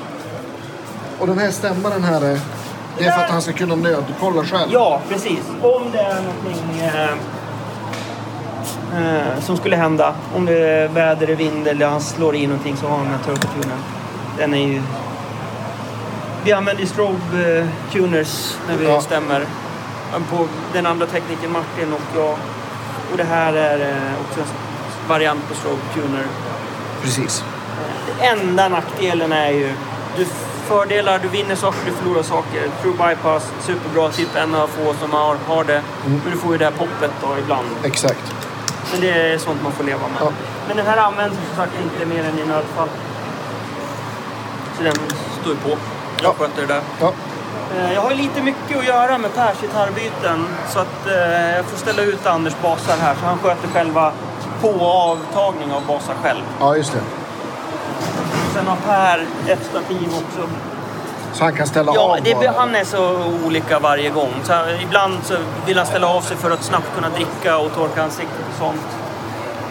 Och 1.20 1.28
den 1.28 1.38
här 1.40 1.52
stämmaren 1.52 2.04
här, 2.04 2.22
är- 2.22 2.40
det 2.98 3.06
är 3.06 3.12
för 3.12 3.22
att 3.24 3.30
han 3.30 3.42
ska 3.42 3.52
kunna 3.54 3.76
nödkolla 3.76 4.44
själv? 4.44 4.70
Ja, 4.74 5.02
precis. 5.10 5.40
Om 5.62 5.92
det 5.92 6.00
är 6.00 6.22
någonting 6.22 6.82
eh, 6.82 7.10
eh, 9.02 9.40
som 9.42 9.58
skulle 9.58 9.76
hända. 9.76 10.14
Om 10.36 10.46
det 10.46 10.54
är 10.60 10.88
väder, 10.88 11.28
vind 11.28 11.68
eller 11.68 11.88
han 11.88 12.02
slår 12.02 12.36
i 12.36 12.48
någonting 12.48 12.78
så 12.78 12.88
har 12.88 12.98
han 12.98 13.06
den 13.06 13.14
här 13.16 13.24
turbotunen. 13.26 13.78
Den 14.38 14.54
är 14.54 14.68
ju... 14.68 14.82
Vi 16.44 16.52
använder 16.52 16.82
ju 16.84 16.88
strobe 16.90 17.58
eh, 17.60 17.66
tuners 17.92 18.56
när 18.68 18.76
vi 18.78 18.86
Ja. 18.86 19.02
stämmer. 19.02 19.46
På 20.30 20.48
den 20.74 20.86
andra 20.86 21.06
tekniken 21.06 21.52
Martin 21.52 21.94
och 21.94 22.02
jag. 22.16 22.36
Och 23.12 23.18
det 23.18 23.24
här 23.24 23.54
är 23.54 23.80
eh, 23.80 24.22
också 24.22 24.40
en 24.40 24.48
variant 25.10 25.48
på 25.50 25.54
strobe 25.56 25.82
tuner. 25.94 26.24
Precis. 27.02 27.44
Det 28.20 28.26
enda 28.26 28.70
nackdelen 28.70 29.32
är 29.32 29.50
ju 29.50 29.74
du 30.18 30.26
fördelar, 30.68 31.20
du 31.20 31.28
vinner 31.28 31.56
saker, 31.56 31.80
du 31.86 31.92
förlorar 31.92 32.24
saker. 32.24 32.70
True 32.82 32.94
bypass, 32.94 33.52
superbra, 33.62 34.10
typ 34.10 34.36
en 34.36 34.56
av 34.56 34.68
få 34.68 34.94
som 35.00 35.12
har, 35.12 35.36
har 35.48 35.64
det. 35.64 35.82
Men 36.06 36.22
du 36.32 36.38
får 36.38 36.52
ju 36.52 36.58
det 36.58 36.66
här 36.66 36.72
poppet 36.72 37.12
då 37.22 37.28
ibland. 37.44 37.68
Exakt. 37.84 38.34
Men 38.92 39.02
det 39.02 39.10
är 39.34 39.38
sånt 39.38 39.64
man 39.64 39.72
får 39.72 39.84
leva 39.84 40.00
med. 40.08 40.18
Ja. 40.20 40.32
Men 40.68 40.78
den 40.78 40.86
här 40.86 40.98
används 40.98 41.36
som 41.48 41.56
sagt 41.56 41.72
inte 41.84 42.06
mer 42.06 42.24
än 42.24 42.40
i 42.40 42.46
nödfall. 42.48 42.90
Så 44.78 44.84
den 44.84 44.94
står 45.42 45.54
ju 45.54 45.60
på. 45.60 45.70
Jag 45.70 45.78
Ja. 46.24 46.34
sköter 46.40 46.62
det 46.62 46.68
där. 46.68 46.82
Ja. 47.00 47.14
Eh, 47.78 47.94
Jag 47.94 48.02
har 48.02 48.12
lite 48.16 48.42
mycket 48.42 48.78
att 48.78 48.86
göra 48.86 49.18
med 49.18 49.34
Pers 49.36 49.62
gitarrbyten. 49.62 50.46
Så 50.70 50.80
att 50.80 51.08
eh, 51.08 51.56
jag 51.56 51.66
får 51.66 51.78
ställa 51.78 52.02
ut 52.02 52.26
Anders 52.28 52.54
basar 52.62 52.96
här. 53.02 53.16
Så 53.16 53.26
han 53.26 53.38
sköter 53.40 53.68
själva 53.68 54.12
på 54.62 54.68
och 54.70 55.12
avtagning 55.12 55.72
av 55.74 55.86
basar 55.88 56.14
själv. 56.24 56.42
ja, 56.60 56.76
just 56.76 56.94
det. 56.94 57.00
Sen 58.54 58.68
har 58.68 58.76
Per 58.76 59.26
ett 59.48 59.66
stativ 59.66 60.08
också. 60.08 60.48
Så 61.34 61.44
han 61.44 61.54
kan 61.54 61.68
ställa 61.68 61.92
Ja, 61.96 62.02
av 62.02 62.24
det, 62.24 62.34
bara. 62.36 62.52
han 62.58 62.76
är 62.76 62.84
så 62.84 63.24
olika 63.46 63.80
varje 63.80 64.10
gång. 64.10 64.34
Så 64.44 64.54
här, 64.54 64.80
ibland 64.84 65.18
så 65.24 65.34
vill 65.66 65.78
han 65.78 65.86
ställa 65.88 66.08
av 66.08 66.22
sig 66.22 66.38
för 66.38 66.52
att 66.52 66.64
snabbt 66.64 66.96
kunna 66.96 67.10
dricka 67.10 67.58
och 67.58 67.74
torka 67.76 68.04
ansiktet 68.04 68.46
och 68.52 68.58
sånt. 68.58 68.82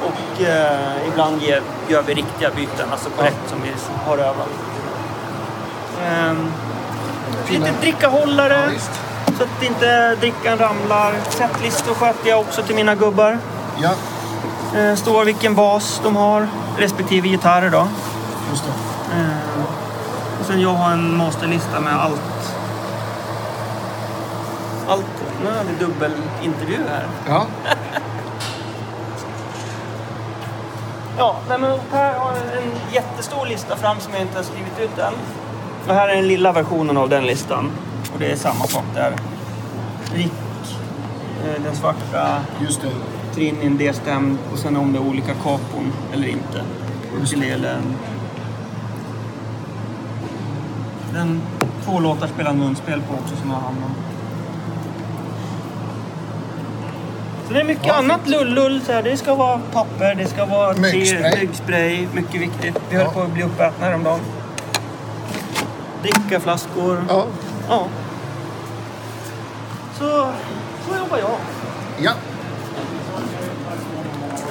Och 0.03 0.42
eh, 0.42 1.09
ibland 1.12 1.42
ger, 1.42 1.62
gör 1.88 2.03
vi 2.03 2.14
riktiga 2.14 2.51
byten, 2.57 2.86
alltså 2.92 3.11
korrekt 3.11 3.48
som 3.48 3.59
vi 3.62 3.70
har 4.07 4.18
övat. 4.18 4.48
Ehm, 6.07 6.53
lite 7.51 7.72
drickahållare 7.80 8.70
Ja, 8.74 8.80
så 9.38 9.42
att 9.42 9.62
inte 9.62 10.14
drickan 10.14 10.59
ramlar. 10.59 11.12
Setlistor 11.28 11.94
sköter 11.94 12.28
jag 12.28 12.40
också 12.40 12.62
till 12.62 12.74
mina 12.74 12.94
gubbar. 12.94 13.38
Ja, 13.82 13.90
Eh, 14.76 14.94
står 14.94 15.24
vilken 15.24 15.55
bas 15.55 16.01
de 16.05 16.16
har, 16.16 16.48
respektive 16.78 17.28
gitarrer 17.28 17.70
då. 17.70 17.88
just 18.51 18.64
det. 18.64 18.70
Eh, 19.20 19.62
och 20.40 20.46
sen 20.46 20.61
jag 20.61 20.68
har 20.74 20.92
en 20.92 21.16
masterlista 21.16 21.80
med 21.80 21.94
allt. 22.01 22.20
Allt. 24.88 25.07
Nu 25.44 25.51
har 25.51 25.64
vi 25.64 25.84
dubbelintervju 25.84 26.78
här. 26.90 27.07
Ja, 27.28 27.46
Ja, 31.18 31.36
nej 31.48 31.59
men 31.59 31.78
Per 31.90 32.14
har 32.14 32.32
en 32.32 32.72
jättestor 32.92 33.46
lista 33.46 33.76
fram 33.76 34.01
som 34.01 34.12
jag 34.12 34.22
inte 34.22 34.36
har 34.38 34.44
skrivit 34.44 34.78
ut 34.80 34.98
än. 34.98 35.12
Och 35.89 35.95
här 35.95 36.09
är 36.09 36.16
den 36.16 36.28
lilla 36.28 36.53
versionen 36.53 36.97
av 36.97 37.09
den 37.09 37.26
listan. 37.26 37.70
Och 38.14 38.18
det 38.18 38.33
är 38.33 38.37
samma 38.37 38.64
sak 38.66 38.85
där. 38.95 39.12
Rick, 40.14 40.33
eh, 41.45 41.62
den 41.64 41.74
svarta, 41.76 42.39
just 42.61 42.81
det. 42.83 42.89
Trinin, 43.35 43.76
D-stämd 43.78 44.39
och 44.53 44.59
sen 44.59 44.76
om 44.76 44.93
det 44.93 44.99
är 44.99 45.03
olika 45.03 45.35
kapon 45.35 45.93
eller 46.12 46.28
inte. 46.28 46.62
Ukulelen. 47.22 47.95
Den 51.12 51.41
två 51.85 52.01
låtar 52.01 52.26
spelar 52.26 52.53
munspel 52.53 53.03
på 53.03 53.14
också 53.14 53.37
som 53.37 53.51
jag 53.51 53.57
har 53.57 53.62
hand 53.62 53.76
om. 53.85 53.91
Så 57.49 57.55
det 57.55 57.61
är 57.61 57.64
mycket 57.64 57.87
Ja, 57.87 57.95
annat 57.95 58.28
lull-lull. 58.28 58.81
så 58.87 58.93
här. 58.93 59.03
Det 59.03 59.16
ska 59.16 59.35
vara 59.35 59.61
papper, 59.72 60.14
det 60.14 60.26
ska 60.26 60.45
vara 60.47 60.74
te, 60.74 60.81
Myggspray. 60.81 61.41
myggspray. 61.41 62.07
Mycket 62.14 62.41
viktigt. 62.41 62.76
Vi 62.91 62.97
höll 62.97 63.05
Ja. 63.07 63.12
på 63.12 63.20
att 63.20 63.31
bli 63.33 63.43
uppätna 63.43 63.87
häromdagen. 63.87 64.20
Drickaflaskor. 66.03 67.05
Ja. 67.09 67.26
Ja. 67.68 67.86
Så, 69.98 70.32
så 70.88 70.96
jobbar 70.98 71.18
jag. 71.18 71.36
ja. 71.98 72.12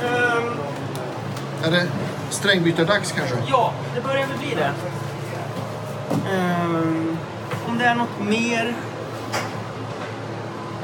Ehm, 0.04 0.54
Är 1.64 1.72
det 1.72 1.88
strängbytardags 2.30 3.12
kanske? 3.12 3.36
Ja, 3.48 3.74
det 3.96 4.02
börjar 4.02 4.28
väl 4.28 4.38
bli 4.38 4.56
det. 4.56 4.72
Ehm, 6.36 7.18
om 7.68 7.78
det 7.78 7.86
är 7.86 7.96
något 7.96 8.20
mer... 8.28 8.76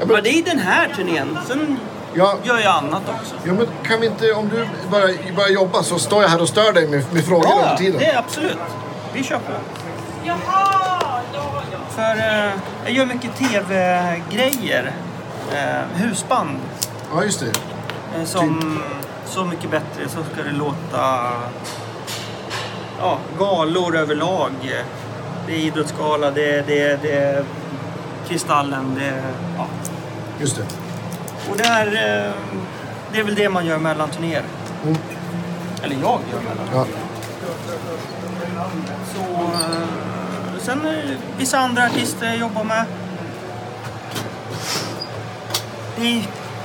Ja, 0.00 0.06
Men 0.06 0.22
det 0.22 0.30
är 0.38 0.44
den 0.44 0.58
här 0.58 0.88
turnén. 0.96 1.38
Sen 1.48 1.78
ja, 2.14 2.38
gör 2.44 2.58
jag 2.58 2.74
annat 2.76 3.02
också. 3.08 3.34
ja, 3.44 3.52
men 3.52 3.66
kan 3.84 4.00
vi 4.00 4.06
inte, 4.06 4.32
om 4.32 4.48
du 4.48 4.68
börjar, 4.90 5.32
börjar 5.36 5.50
jobba 5.50 5.82
så 5.82 5.98
står 5.98 6.22
jag 6.22 6.30
här 6.30 6.40
och 6.42 6.48
stör 6.48 6.72
dig 6.72 6.88
med, 6.88 7.04
med 7.12 7.24
frågor 7.24 7.52
under 7.62 7.76
tiden. 7.76 7.98
det 7.98 8.06
är 8.06 8.18
absolut. 8.18 8.58
Vi 9.12 9.22
kör 9.24 9.36
på. 9.38 9.52
För 11.90 12.16
eh, 12.16 12.52
jag 12.84 12.92
gör 12.92 13.06
mycket 13.06 13.36
tv-grejer. 13.36 14.92
Eh, 15.52 16.02
husband. 16.02 16.58
Ja, 17.14 17.24
just 17.24 17.40
det. 17.40 17.52
Eh, 18.18 18.24
som 18.24 18.80
Så 19.26 19.44
mycket 19.44 19.70
bättre. 19.70 20.08
Så 20.08 20.18
ska 20.32 20.42
det 20.42 20.52
låta... 20.52 21.32
Ja, 23.00 23.18
galor 23.38 23.96
överlag. 23.96 24.50
Det 25.46 25.52
är 25.54 25.58
idrottsgala, 25.58 26.30
det 26.30 26.58
är, 26.58 26.64
det 26.66 26.82
är, 26.82 26.98
det 27.02 27.12
är 27.12 27.44
Kristallen, 28.28 28.94
det 28.98 29.04
är... 29.04 29.22
Ja. 29.56 29.66
Just 30.40 30.56
det. 30.56 30.62
Och 31.50 31.56
det 31.56 31.64
är, 31.64 31.86
eh, 31.86 32.32
det 33.12 33.18
är 33.20 33.24
väl 33.24 33.34
det 33.34 33.48
man 33.48 33.66
gör 33.66 33.78
mellan 33.78 34.08
turnéer. 34.08 34.42
Mm. 34.84 34.96
Eller 35.82 35.96
jag 35.96 36.20
gör 36.32 36.40
mellan. 36.40 36.66
Ja. 36.72 36.86
Så, 39.14 39.20
eh, 39.20 40.05
sen 40.66 40.82
det 40.82 41.16
vissa 41.38 41.58
andra 41.58 41.86
artister 41.86 42.26
jag 42.26 42.36
jobbar 42.36 42.64
med. 42.64 42.84
Det 45.96 46.24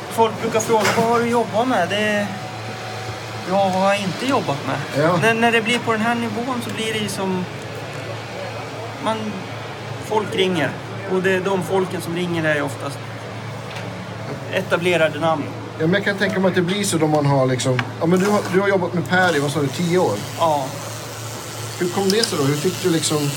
folk 0.10 0.42
brukar 0.42 0.60
fråga 0.60 0.84
vad 0.98 1.06
har 1.06 1.20
du 1.20 1.30
jobbat 1.30 1.68
med? 1.68 1.90
Det 1.90 2.28
ja, 3.50 3.64
vad 3.64 3.72
har 3.72 3.94
jag 3.94 4.02
inte 4.02 4.26
jobbat 4.26 4.58
med? 4.68 5.04
Ja. 5.04 5.18
När, 5.22 5.34
när 5.34 5.52
det 5.52 5.62
blir 5.62 5.80
på 5.80 5.92
den 5.92 6.02
här 6.02 6.16
nivån 6.16 6.62
så 6.64 6.70
blir 6.70 6.94
det 6.94 7.00
ju 7.00 7.10
som... 7.10 7.46
Man, 9.04 9.18
folk 10.06 10.36
ringer. 10.36 10.72
Och 11.12 11.22
det 11.24 11.32
är 11.32 11.42
de 11.42 11.64
folken 11.64 12.02
som 12.02 12.16
ringer 12.16 12.44
är 12.44 12.62
oftast 12.62 12.98
etablerade 14.54 15.20
namn. 15.20 15.44
Ja, 15.80 15.88
men 15.88 15.94
jag 15.94 16.04
kan 16.04 16.18
tänka 16.18 16.40
mig 16.40 16.50
att 16.50 16.56
det 16.56 16.62
blir 16.62 16.84
så 16.84 16.98
då 16.98 17.08
man 17.08 17.26
har 17.26 17.46
liksom... 17.46 17.80
Ja, 18.00 18.06
men 18.06 18.20
du 18.20 18.26
har, 18.26 18.42
du 18.54 18.62
har 18.62 18.68
jobbat 18.68 18.94
med 18.94 19.10
Per 19.10 19.36
i, 19.36 19.40
vad 19.40 19.52
sa 19.52 19.62
du, 19.62 19.68
tio 19.68 20.00
år? 20.00 20.16
Ja. 20.40 20.66
Hur 21.80 21.90
kom 21.90 22.10
det 22.10 22.24
sig 22.24 22.38
då? 22.38 22.44
Hur 22.44 22.56
fick 22.56 22.84
du 22.84 22.90
liksom 22.90 23.30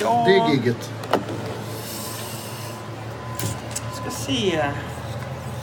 ja 0.00 0.24
det 0.26 0.52
gigget? 0.54 0.90
ska 3.92 4.10
se. 4.10 4.64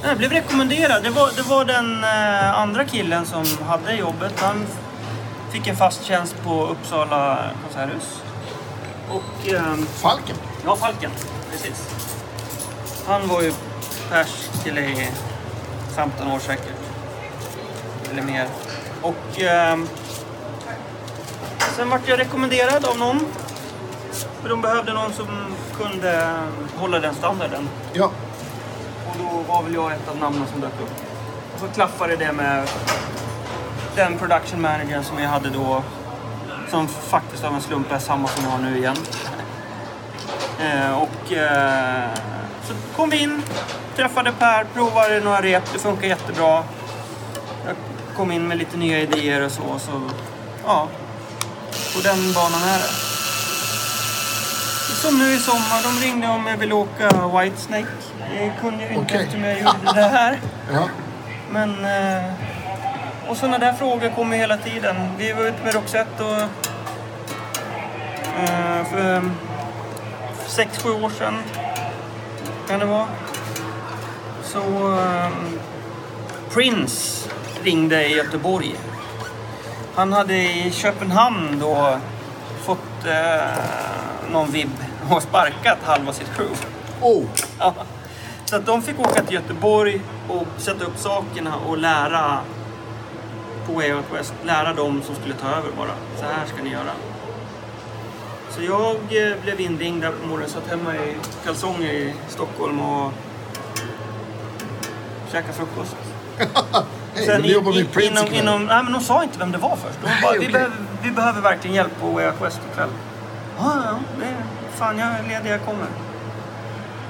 Jag 0.04 0.18
blev 0.18 0.32
rekommenderad. 0.32 1.04
Det 1.04 1.10
var, 1.10 1.32
det 1.36 1.42
var 1.42 1.66
den 1.66 2.04
eh, 2.04 2.60
andra 2.60 2.86
killen 2.86 3.26
som 3.26 3.46
hade 3.68 3.96
jobbet. 3.96 4.40
Han 4.40 4.66
fick 5.52 5.68
en 5.68 5.76
fast 5.76 6.04
tjänst 6.04 6.36
på 6.44 6.66
Uppsala 6.66 7.40
konserthus. 7.64 8.22
Och... 9.10 9.54
ehm, 9.54 9.86
Falken. 9.86 10.36
Ja, 10.66 10.76
Falken. 10.76 11.12
Precis. 11.52 11.90
Han 13.08 13.28
var 13.28 13.42
ju 13.42 13.54
pers 14.10 14.50
till 14.64 14.78
i 14.78 15.10
15 15.96 16.32
år 16.32 16.40
säkert. 16.40 16.74
Eller 18.12 18.22
mer. 18.22 18.48
Och 19.02 19.42
ehm, 19.42 19.88
sen 21.76 21.90
vart 21.90 22.08
jag 22.08 22.20
rekommenderad 22.20 22.86
av 22.86 22.98
någon. 22.98 23.20
För 24.44 24.50
de 24.50 24.62
behövde 24.62 24.94
någon 24.94 25.14
som 25.14 25.28
kunde 25.78 26.40
hålla 26.78 27.00
den 27.00 27.16
standarden. 27.16 27.70
Ja. 27.94 28.12
Och 29.10 29.16
då 29.18 29.54
var 29.54 29.64
väl 29.64 29.74
jag 29.74 29.94
ett 29.94 30.10
av 30.10 30.18
namnen 30.18 30.48
som 30.52 30.62
dök 30.62 30.74
upp. 30.74 30.92
Och 31.54 31.60
så 31.60 31.68
klaffade 31.68 32.16
det 32.16 32.32
med 32.32 32.70
den 33.96 34.18
production 34.18 34.62
managern 34.62 35.04
som 35.04 35.20
jag 35.20 35.30
hade 35.30 35.50
då. 35.50 35.84
Som 36.70 36.88
faktiskt 36.88 37.44
av 37.44 37.56
en 37.56 37.62
slump 37.62 37.92
är 37.92 38.00
samma 38.00 38.28
som 38.28 38.44
jag 38.44 38.52
har 38.52 38.60
nu 38.60 38.78
igen. 38.78 38.98
Eh, 40.60 41.02
och 41.02 41.34
eh, 41.34 42.10
så 42.68 42.74
kom 42.96 43.10
vi 43.10 43.24
in, 43.24 43.42
träffade 43.96 44.32
Per, 44.40 44.64
provade 44.74 45.20
några 45.20 45.42
rep. 45.42 45.64
Det 45.74 45.80
funkar 45.80 46.08
jättebra. 46.08 46.64
Jag 47.66 47.76
kom 48.16 48.32
in 48.32 48.48
med 48.48 48.58
lite 48.58 48.78
nya 48.78 49.00
idéer 49.00 49.42
och 49.42 49.52
så. 49.52 49.80
så 49.80 50.02
ja, 50.66 50.88
på 51.96 52.02
den 52.02 52.34
banan 52.34 52.64
är 52.64 52.80
det. 52.80 53.13
Som 55.04 55.18
nu 55.18 55.34
i 55.34 55.40
sommar, 55.40 55.84
de 55.84 56.06
ringde 56.06 56.28
om 56.28 56.48
jag 56.48 56.58
ville 56.58 56.74
åka 56.74 57.10
Whitesnake. 57.40 57.88
Det 58.32 58.54
kunde 58.62 58.84
jag 58.84 58.92
ju 58.92 58.98
inte 58.98 59.14
Okej. 59.14 59.24
eftersom 59.24 59.44
jag 59.44 59.60
gjorde 59.60 59.94
det 59.96 60.02
här. 60.02 60.40
Ja. 60.74 60.90
Men... 61.52 61.86
Eh, 61.86 62.32
och 63.28 63.38
sådana 63.38 63.58
där 63.58 63.74
frågor 63.74 64.10
kommer 64.10 64.38
hela 64.38 64.58
tiden. 64.58 64.96
Vi 65.18 65.34
var 65.34 65.44
ute 65.44 65.64
med 65.64 65.74
Roxette 65.74 66.24
och... 66.24 66.42
Eh, 68.40 68.86
för 68.92 69.22
sex, 70.48 70.84
sju 70.84 70.90
år 70.90 71.10
sedan 71.10 71.34
kan 72.70 72.80
det 72.80 72.86
vara. 72.86 73.08
Så... 74.44 74.60
Eh, 75.00 75.30
Prince 76.54 77.30
ringde 77.64 78.06
i 78.06 78.16
Göteborg. 78.16 78.76
Han 79.96 80.14
hade 80.14 80.36
i 80.36 80.72
Köpenhamn 80.72 81.60
då 81.60 81.98
fått 82.66 83.06
eh, 83.06 83.42
någon 84.32 84.52
vibb 84.52 84.72
och 85.16 85.24
sparkat 85.24 85.78
halva 85.84 86.14
sitt 86.14 86.36
crew. 86.36 86.56
Oh, 87.02 87.26
Ja. 87.60 87.74
Så 88.46 88.56
att 88.56 88.66
de 88.66 88.82
fick 88.82 89.00
åka 89.00 89.24
till 89.24 89.34
Göteborg 89.34 90.02
och 90.30 90.48
sätta 90.58 90.86
upp 90.86 90.98
sakerna 90.98 91.56
och 91.56 91.78
lära 91.78 92.40
på 93.68 93.74
Way 93.74 93.94
Out 93.94 94.06
West, 94.14 94.34
lära 94.44 94.74
dem 94.74 95.02
som 95.06 95.16
skulle 95.16 95.34
ta 95.34 95.48
över 95.48 95.72
bara. 95.78 95.92
Så 96.20 96.26
här 96.26 96.46
ska 96.46 96.64
ni 96.64 96.70
göra. 96.70 96.92
Så 98.50 98.64
jag 98.64 98.96
eh, 98.96 99.42
blev 99.42 99.62
inringd 99.62 100.02
där 100.02 100.12
på 100.12 100.28
morgonen, 100.28 100.50
satt 100.50 100.68
hemma 100.70 100.96
i 100.96 101.16
kalsonger 101.46 101.90
i 101.94 102.14
Stockholm 102.28 102.80
och 102.80 103.12
käkade 105.32 105.54
frukost. 105.54 105.96
hej, 107.16 107.26
Sen 107.26 107.42
med 107.42 107.92
Prince 107.92 108.26
inom, 108.26 108.34
inom, 108.34 108.66
nej, 108.66 108.84
men 108.84 108.94
de 108.94 109.02
sa 109.02 109.24
inte 109.24 109.40
vem 109.40 109.52
det 109.52 109.58
var 109.58 109.76
först. 109.76 110.00
De 110.02 110.22
bara, 110.22 110.40
vi, 110.40 110.48
behöver, 110.48 110.76
vi 111.04 111.12
behöver 111.12 111.42
verkligen 111.42 111.76
hjälp 111.76 112.00
på 112.02 112.08
Way 112.08 112.26
Out 112.26 112.42
West 112.42 112.60
ikväll. 112.72 112.90
Ja, 113.58 113.74
ja, 113.86 114.00
det, 114.20 114.63
fan 114.84 114.98
jag 114.98 115.08
är 115.08 115.24
ledig, 115.28 115.52
jag 115.52 115.62
kommer. 115.66 115.88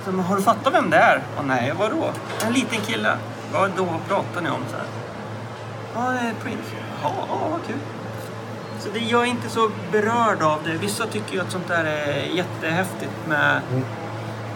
Så, 0.05 0.11
men 0.11 0.25
har 0.25 0.35
du 0.35 0.41
fattat 0.41 0.73
vem 0.73 0.89
det 0.89 0.97
är? 0.97 1.21
Ja, 1.35 1.41
nej, 1.45 1.73
vadå? 1.79 2.09
En 2.47 2.53
liten 2.53 2.79
kille. 2.81 3.17
Vad 3.53 3.71
då 3.77 3.87
pratar 4.07 4.41
ni 4.41 4.49
om? 4.49 4.59
Så 4.71 4.75
här. 4.77 4.85
Ja, 5.95 6.11
det 6.11 6.27
är 6.27 6.33
Prince. 6.43 6.63
Ja, 7.03 7.11
ja, 7.29 7.37
vad 7.51 7.59
kul. 7.67 7.75
Så 8.79 8.89
det, 8.93 8.99
jag 8.99 9.21
är 9.21 9.25
inte 9.25 9.49
så 9.49 9.69
berörd 9.91 10.41
av 10.41 10.59
det. 10.65 10.71
Vissa 10.77 11.05
tycker 11.05 11.33
ju 11.33 11.41
att 11.41 11.51
sånt 11.51 11.67
där 11.67 11.83
är 11.83 12.23
jättehäftigt 12.35 13.11
med 13.27 13.61
Mm. 13.71 13.83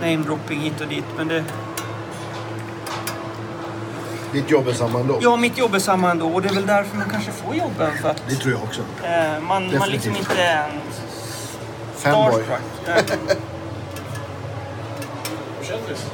namedropping 0.01 0.59
hit 0.59 0.82
och 0.82 0.88
dit. 0.88 1.05
Men 1.18 1.28
det, 1.28 1.43
Ditt 4.32 4.49
jobb 4.49 4.68
är 4.68 4.74
samma 4.74 4.99
ändå. 4.99 5.18
ja, 5.22 5.36
mitt 5.38 5.57
jobb 5.57 5.76
är 5.76 5.80
samma 5.80 6.11
ändå. 6.11 6.28
Och 6.28 6.41
det 6.41 6.49
är 6.49 6.53
väl 6.53 6.65
därför 6.65 6.97
man 6.97 7.09
kanske 7.09 7.32
får 7.32 7.55
jobben. 7.55 7.91
För 8.01 8.09
att 8.09 8.22
Det 8.30 8.36
tror 8.36 8.53
jag 8.53 8.63
också. 8.63 8.82
eh, 9.03 9.32
man, 9.34 9.47
man 9.47 9.63
liksom 9.63 9.82
Definitivt. 9.89 10.18
inte 10.32 10.43
är 10.43 10.63
en 10.70 10.82
Fanboy. 12.12 12.43
Eh, 12.88 12.95
Kändis. 15.68 16.05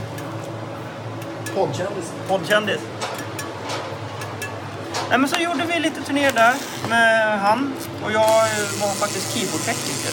Poddkändis. 1.55 2.11
Poddkändis. 2.27 2.79
Nej, 5.09 5.17
men 5.19 5.29
så 5.29 5.35
gjorde 5.41 5.63
vi 5.73 5.79
lite 5.79 6.01
turné 6.01 6.31
där 6.31 6.53
med 6.89 7.39
han. 7.39 7.73
Och 8.05 8.11
jag 8.11 8.27
var 8.81 8.87
faktiskt 8.93 9.33
keyboardtekniker. 9.37 10.11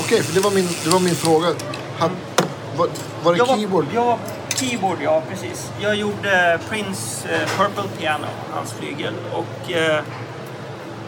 Okej, 0.00 0.22
för 0.22 0.34
det 0.34 0.40
var 0.40 0.50
min, 0.50 0.68
det 0.84 0.90
var 0.90 1.00
min 1.00 1.14
fråga. 1.14 1.48
Han, 1.98 2.10
var, 2.76 2.88
var 3.24 3.32
det 3.32 3.38
Jag 3.38 3.46
var, 3.46 3.56
keyboard? 3.56 3.86
jag 3.94 4.04
var 4.04 4.18
keyboard, 4.56 4.98
ja 5.02 5.22
precis. 5.30 5.70
Jag 5.80 5.96
gjorde 5.96 6.58
Prince 6.68 7.28
eh, 7.28 7.48
Purple 7.58 7.88
Piano, 7.98 8.26
hans 8.52 8.72
flygel. 8.72 9.14
Och 9.32 9.72
eh, 9.72 10.00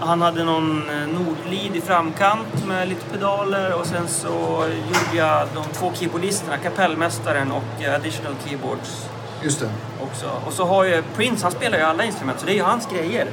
han 0.07 0.22
hade 0.22 0.44
någon 0.44 0.88
eh, 0.90 1.09
nordlid 1.09 1.76
i 1.76 1.80
framkant 1.80 2.66
med 2.66 2.88
lite 2.88 3.05
pedaler. 3.12 3.72
Och 3.74 3.86
sen 3.86 4.09
så 4.09 4.64
gjorde 4.86 5.16
jag 5.16 5.48
de 5.55 5.64
två 5.72 5.92
keyboardisterna, 5.94 6.57
kapellmästaren 6.59 7.52
och 7.52 7.82
eh, 7.84 7.94
additional 7.94 8.34
keyboards 8.46 9.09
Just 9.42 9.61
det. 9.61 9.70
också. 10.02 10.30
Och 10.46 10.52
så 10.52 10.64
har 10.64 10.84
ju 10.84 11.02
Prince, 11.16 11.42
han 11.42 11.52
spelar 11.52 11.78
ju 11.78 11.84
alla 11.84 12.05
instrument 12.05 12.40
så 12.40 12.46
det 12.46 12.52
är 12.52 12.57
ju 12.57 12.62
hans 12.62 12.88
grejer. 12.92 13.26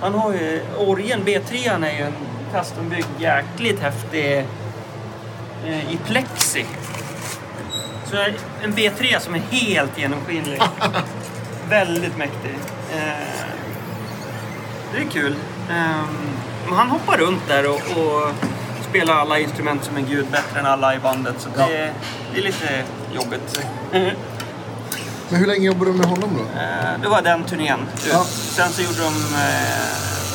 Han 0.00 0.14
har 0.14 0.32
ju, 0.32 0.62
orgeln 0.78 1.22
B3 1.24 1.84
är 1.84 1.98
ju 1.98 2.04
en 2.04 2.12
custombyggd 2.54 3.06
jäkligt 3.18 3.80
häftig 3.80 4.38
eh, 5.64 5.92
i 5.92 5.98
plexi. 6.04 6.66
Så 8.04 8.16
en 8.62 8.72
B3 8.72 9.18
som 9.18 9.34
är 9.34 9.38
helt 9.38 9.98
genomskinlig. 9.98 10.62
Väldigt 11.68 12.16
mäktig. 12.16 12.54
Eh, 12.94 13.46
det 14.92 14.98
är 14.98 15.10
kul. 15.10 15.34
Men 15.68 16.74
han 16.74 16.88
hoppar 16.90 17.16
runt 17.18 17.42
där 17.48 17.68
och, 17.70 17.74
och 17.74 18.32
spelar 18.90 19.14
alla 19.14 19.38
instrument 19.38 19.84
som 19.84 19.96
en 19.96 20.06
gud, 20.06 20.26
bättre 20.32 20.60
än 20.60 20.66
alla 20.66 20.94
i 20.94 20.98
bandet. 20.98 21.34
Så 21.38 21.48
Ja. 21.56 21.66
det, 21.66 21.92
det 22.32 22.38
är 22.38 22.42
lite 22.42 22.82
jobbigt. 23.14 23.60
Men 25.28 25.40
hur 25.40 25.46
länge 25.46 25.66
jobbade 25.66 25.90
du 25.92 25.96
med 25.98 26.06
honom 26.06 26.30
då? 26.36 26.60
Eh, 26.60 27.00
Det 27.02 27.08
var 27.08 27.22
den 27.22 27.44
turnén. 27.44 27.80
Ja. 28.12 28.24
Sen 28.28 28.68
så 28.70 28.82
gjorde 28.82 28.98
de, 28.98 29.06
eh, 29.06 29.12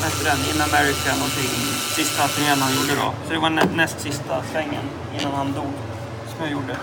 vad 0.00 0.04
hette 0.10 0.24
den, 0.24 0.38
In 0.54 0.62
America 0.62 1.14
någonting. 1.14 1.50
Sista 1.96 2.28
turnén 2.28 2.58
han 2.60 2.72
gjorde 2.74 2.94
då. 3.04 3.12
Så 3.26 3.32
det 3.32 3.38
var 3.38 3.50
nä 3.50 3.62
näst 3.74 4.00
sista 4.00 4.42
svängen 4.52 4.84
innan 5.20 5.32
han 5.34 5.52
dog. 5.52 5.72
Som 6.28 6.36
jag 6.44 6.50
gjorde. 6.52 6.76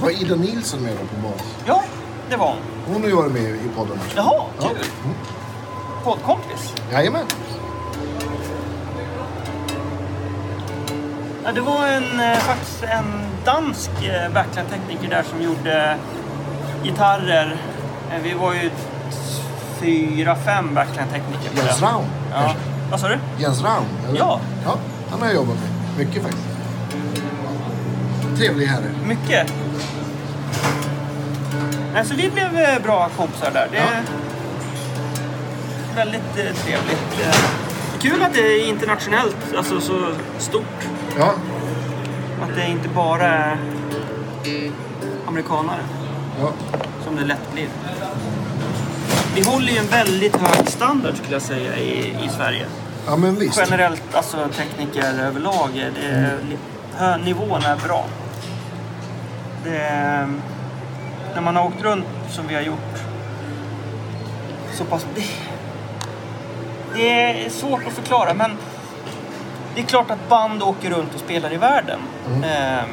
Var 0.00 0.10
Ida 0.10 0.34
Nilsson 0.34 0.80
med 0.82 0.92
då 0.92 0.98
på 1.16 1.28
bas? 1.28 1.42
Ja, 1.66 1.82
det 2.30 2.36
var 2.36 2.46
hon. 2.46 2.56
Hon 2.94 3.02
har 3.02 3.08
ju 3.08 3.14
varit 3.16 3.32
med 3.32 3.42
i 3.42 3.68
podden 3.76 3.98
också. 4.06 4.16
Jaha, 4.16 4.42
Ja. 4.60 4.68
kul. 4.68 4.76
Mm. 5.04 5.16
Poddkompis. 6.04 6.74
Jajamän. 6.92 7.26
Ja, 11.48 11.52
det 11.54 11.60
var 11.60 11.86
en, 11.86 12.20
eh, 12.20 12.38
faktiskt 12.38 12.82
en 12.82 13.04
dansk 13.44 13.90
eh, 14.02 14.32
backline-tekniker 14.34 15.10
där 15.10 15.22
som 15.22 15.42
gjorde 15.42 15.96
gitarrer. 16.84 17.56
Eh, 18.12 18.22
vi 18.22 18.32
var 18.34 18.52
ju 18.54 18.70
fyra, 19.80 20.36
fem 20.36 20.74
backline-tekniker. 20.74 21.50
Jens. 21.56 21.82
Raun. 21.82 22.04
Ja. 22.32 22.54
Vad 22.90 23.00
sa 23.00 23.08
du? 23.08 23.18
Jens 23.38 23.62
Raun? 23.62 23.84
eller? 24.08 24.18
Ja. 24.18 24.40
ja. 24.64 24.76
Han 25.10 25.20
har 25.20 25.26
jag 25.26 25.34
jobbat 25.34 25.56
med. 25.56 26.06
Mycket 26.06 26.22
faktiskt. 26.22 26.44
Trevlig 28.38 28.66
herre. 28.66 28.90
Mycket. 29.06 29.52
Alltså 31.96 32.14
vi 32.14 32.30
blev 32.30 32.82
bra 32.82 33.08
kompisar 33.16 33.50
där. 33.50 33.68
Det 33.72 33.78
är 33.78 33.82
Ja. 33.82 34.12
väldigt 35.96 36.34
trevligt. 36.34 37.18
Kul 38.00 38.22
att 38.22 38.34
det 38.34 38.40
är 38.40 38.68
internationellt, 38.68 39.36
alltså 39.56 39.80
så 39.80 40.06
stort. 40.38 40.88
Ja. 41.18 41.34
Att 42.42 42.54
det 42.56 42.66
inte 42.66 42.88
bara 42.88 43.26
är 43.26 43.56
amerikanare 45.26 45.80
ja. 46.40 46.52
som 47.04 47.16
det 47.16 47.24
lätt 47.24 47.52
blir. 47.52 47.68
Vi 49.34 49.42
håller 49.42 49.72
ju 49.72 49.78
en 49.78 49.86
väldigt 49.86 50.36
hög 50.36 50.68
standard 50.68 51.14
skulle 51.16 51.32
jag 51.32 51.42
säga 51.42 51.76
i, 51.76 51.98
i 52.24 52.28
Sverige. 52.36 52.66
Ja 53.06 53.16
men 53.16 53.34
visst. 53.38 53.58
Generellt, 53.58 54.14
alltså 54.14 54.48
tekniker 54.56 55.20
överlag, 55.20 55.68
är 55.76 55.90
det, 56.00 56.08
Mm. 56.08 56.58
hö, 56.96 57.16
nivån 57.16 57.62
är 57.62 57.76
bra. 57.76 58.04
Det, 59.64 59.76
är- 59.78 60.28
när 61.34 61.40
man 61.40 61.56
har 61.56 61.64
åkt 61.66 61.82
runt 61.82 62.04
som 62.30 62.46
vi 62.46 62.54
har 62.54 62.62
gjort 62.62 62.96
så 64.74 64.84
pass... 64.84 65.06
Det, 65.14 65.24
det 66.94 67.22
är 67.44 67.50
svårt 67.50 67.86
att 67.86 67.92
förklara 67.92 68.34
men 68.34 68.50
det 69.74 69.80
är 69.80 69.86
klart 69.86 70.10
att 70.10 70.28
band 70.28 70.62
åker 70.62 70.90
runt 70.90 71.14
och 71.14 71.20
spelar 71.20 71.52
i 71.52 71.56
världen. 71.56 72.00
Eh, 72.44 72.84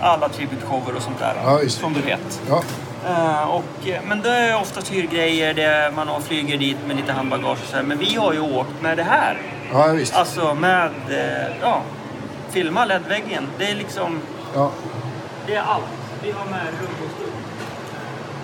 alla 0.00 0.28
tributshower 0.28 0.96
och 0.96 1.02
sånt 1.02 1.18
där. 1.18 1.34
Mm. 1.40 1.52
Ja, 1.52 1.58
det. 1.58 1.70
som 1.70 1.92
du 1.92 2.00
vet. 2.00 2.40
Ja. 2.48 2.62
Eh, 3.08 3.42
och, 3.50 3.64
men 4.08 4.20
det 4.20 4.30
är 4.30 4.56
oftast 4.60 4.88
hyrgrejer, 4.88 5.54
det, 5.54 5.92
man 5.96 6.22
flyger 6.22 6.58
dit 6.58 6.76
med 6.86 6.96
lite 6.96 7.12
handbagage 7.12 7.58
och 7.62 7.68
så 7.70 7.76
här. 7.76 7.82
Men 7.82 7.98
vi 7.98 8.14
har 8.14 8.32
ju 8.32 8.40
åkt 8.40 8.82
med 8.82 8.96
det 8.96 9.02
här. 9.02 9.38
Ja, 9.72 9.86
visst. 9.86 10.14
Alltså 10.14 10.54
med, 10.54 10.90
eh, 11.10 11.56
ja, 11.62 11.80
filma 12.50 12.84
LED-väggen. 12.84 13.48
Det 13.58 13.70
är 13.70 13.74
liksom, 13.74 14.20
Ja, 14.54 14.70
det 15.46 15.54
är 15.54 15.62
allt. 15.62 15.84
Vi 16.22 16.30
har 16.30 16.44
med 16.44 16.60
stund. 17.16 17.32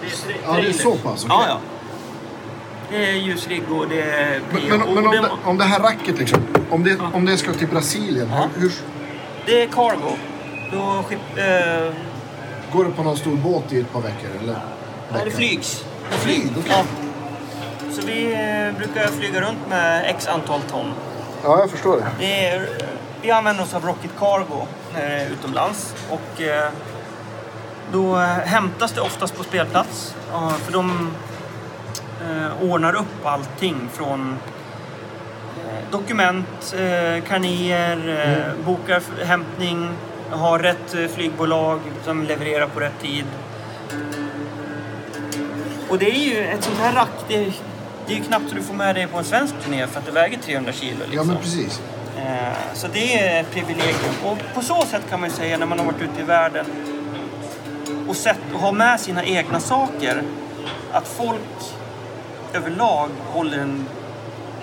Det 0.01 0.07
är, 0.07 0.11
tra- 0.11 0.41
ja 0.47 0.53
det 0.63 0.69
är 0.69 0.73
så 0.73 0.97
pass? 0.97 1.25
okej. 1.25 1.37
Ja, 1.41 1.45
ja. 1.49 1.57
Det 2.91 3.11
är 3.11 3.13
ljusrigg 3.15 3.63
och 3.73 3.89
det 3.89 4.03
är 4.03 4.41
Men, 4.53 4.61
PO. 4.61 4.69
men, 4.69 4.95
men 4.95 5.07
om, 5.07 5.11
det, 5.13 5.21
det, 5.21 5.31
om 5.45 5.59
det 5.59 5.65
här 5.65 5.81
racket 5.81 6.19
liksom, 6.19 6.41
om 6.71 6.85
det, 6.85 6.99
om 7.15 7.25
det 7.27 7.37
ska 7.37 7.53
till 7.53 7.69
Brasilien, 7.69 8.29
Ja. 8.33 8.49
hur, 8.57 8.73
det 9.47 9.63
är 9.63 9.67
cargo. 9.67 10.17
Då 10.73 11.05
skip, 11.09 11.19
eh, 11.37 11.93
går 12.73 12.85
det 12.85 12.91
på 12.91 13.03
någon 13.03 13.17
stor 13.17 13.37
båt 13.37 13.73
i 13.73 13.81
ett 13.81 13.93
par 13.93 14.01
veckor? 14.01 14.29
Eller? 14.43 14.59
nej, 15.13 15.23
det 15.25 15.31
flygs. 15.31 15.85
Flyg? 16.11 16.47
okej. 16.59 16.73
Ja. 16.77 16.85
Så 17.93 18.07
vi 18.07 18.25
eh, 18.33 18.77
brukar 18.79 19.07
flyga 19.07 19.41
runt 19.41 19.69
med 19.69 20.05
x 20.11 20.29
antal 20.29 20.61
ton. 20.61 20.93
Ja, 21.45 21.59
jag 21.61 21.71
förstår 21.71 21.97
det. 21.97 22.07
Det 22.19 22.47
är, 22.47 22.69
vi 23.23 23.31
använder 23.31 23.63
oss 23.65 23.75
av 23.75 23.85
Rocket 23.87 24.11
Cargo 24.19 24.67
när 24.95 25.09
det 25.09 25.15
är 25.15 25.31
utomlands. 25.31 25.95
Och 26.11 26.43
eh, 26.43 26.71
då 27.93 28.17
eh, 28.17 28.23
hämtas 28.27 28.93
det 28.93 29.01
oftast 29.01 29.37
på 29.37 29.45
spelplats. 29.45 30.15
Ja, 30.33 30.51
för 30.65 30.73
de 30.73 31.11
eh, 32.29 32.71
ordnar 32.71 32.95
upp 32.95 33.27
allting 33.27 33.89
från 33.93 34.37
eh, 35.69 35.91
dokument, 35.91 36.75
eh, 36.79 37.25
karnéer, 37.29 38.09
eh, 38.59 38.65
bokar 38.67 38.97
f- 38.97 39.27
hämtning, 39.27 39.89
har 40.31 40.59
rätt 40.59 40.95
eh, 40.95 41.07
flygbolag 41.09 41.81
som 42.05 42.23
levererar 42.23 42.67
på 42.67 42.81
rätt 42.81 43.01
tid. 43.03 43.25
Och 45.89 45.99
det 45.99 46.11
är 46.11 46.15
ju 46.35 46.45
ett 46.47 46.65
sånt 46.65 46.79
här 46.79 46.93
rack, 46.93 47.09
det 47.29 47.35
är, 47.37 47.53
det 48.07 48.13
är 48.13 48.17
ju 48.17 48.25
knappt 48.25 48.49
så 48.49 48.55
du 48.55 48.63
får 48.63 48.75
med 48.75 48.95
dig 48.95 49.07
på 49.07 49.19
en 49.19 49.25
svensk 49.25 49.55
turné 49.65 49.87
för 49.87 49.99
att 50.01 50.07
det 50.07 50.13
väger 50.13 50.39
300 50.39 50.73
kilo. 50.73 50.97
Liksom. 50.99 51.17
Ja, 51.17 51.25
men 51.25 51.37
precis. 51.37 51.81
Eh, 52.19 52.53
Så 52.75 52.87
det 52.93 53.19
är 53.19 53.41
ett 53.41 53.51
privilegium. 53.51 54.15
Och 54.25 54.39
på 54.55 54.63
så 54.63 54.83
sätt 54.83 55.03
kan 55.11 55.21
man 55.21 55.29
ju 55.29 55.35
säga 55.37 55.59
när 55.59 55.67
man 55.67 55.79
har 55.79 55.87
varit 55.87 56.03
ute 56.03 56.21
i 56.21 56.25
världen 56.25 56.67
och 58.09 58.17
sett 58.17 58.39
och 58.55 58.61
har 58.61 58.73
med 58.73 59.01
sina 59.01 59.25
egna 59.25 59.61
saker 59.61 60.23
att 60.93 61.09
folk 61.09 61.41
överlag 62.53 63.09
håller 63.27 63.59
en 63.59 63.87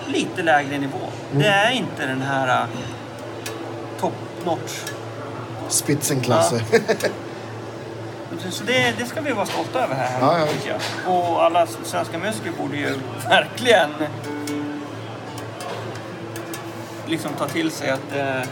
lite 0.06 0.42
lägre 0.42 0.78
nivå. 0.78 0.98
Det 1.32 1.46
är 1.46 1.70
inte 1.70 2.06
den 2.06 2.22
här 2.22 2.62
uh, 2.62 2.68
top 4.00 4.12
notch. 4.44 4.72
Spitzenklasse. 5.68 6.64
Så 8.50 8.64
det, 8.64 8.94
det 8.98 9.06
ska 9.06 9.20
vi 9.20 9.32
vara 9.32 9.46
stolta 9.46 9.84
över 9.84 9.94
här 9.94 10.20
Ja, 10.20 10.46
ja. 10.66 11.12
Och 11.12 11.44
alla 11.44 11.66
svenska 11.66 12.18
musiker 12.18 12.52
borde 12.58 12.76
ju 12.76 12.94
verkligen 13.28 13.90
liksom 17.06 17.30
ta 17.38 17.48
till 17.48 17.70
sig 17.70 17.90
att 17.90 18.12
eh, 18.12 18.48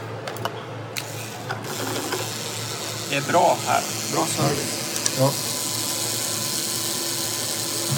det 3.11 3.17
är 3.17 3.33
bra 3.33 3.57
här. 3.67 3.83
Bra 4.13 4.27
service. 4.27 5.17
Ja. 5.19 5.56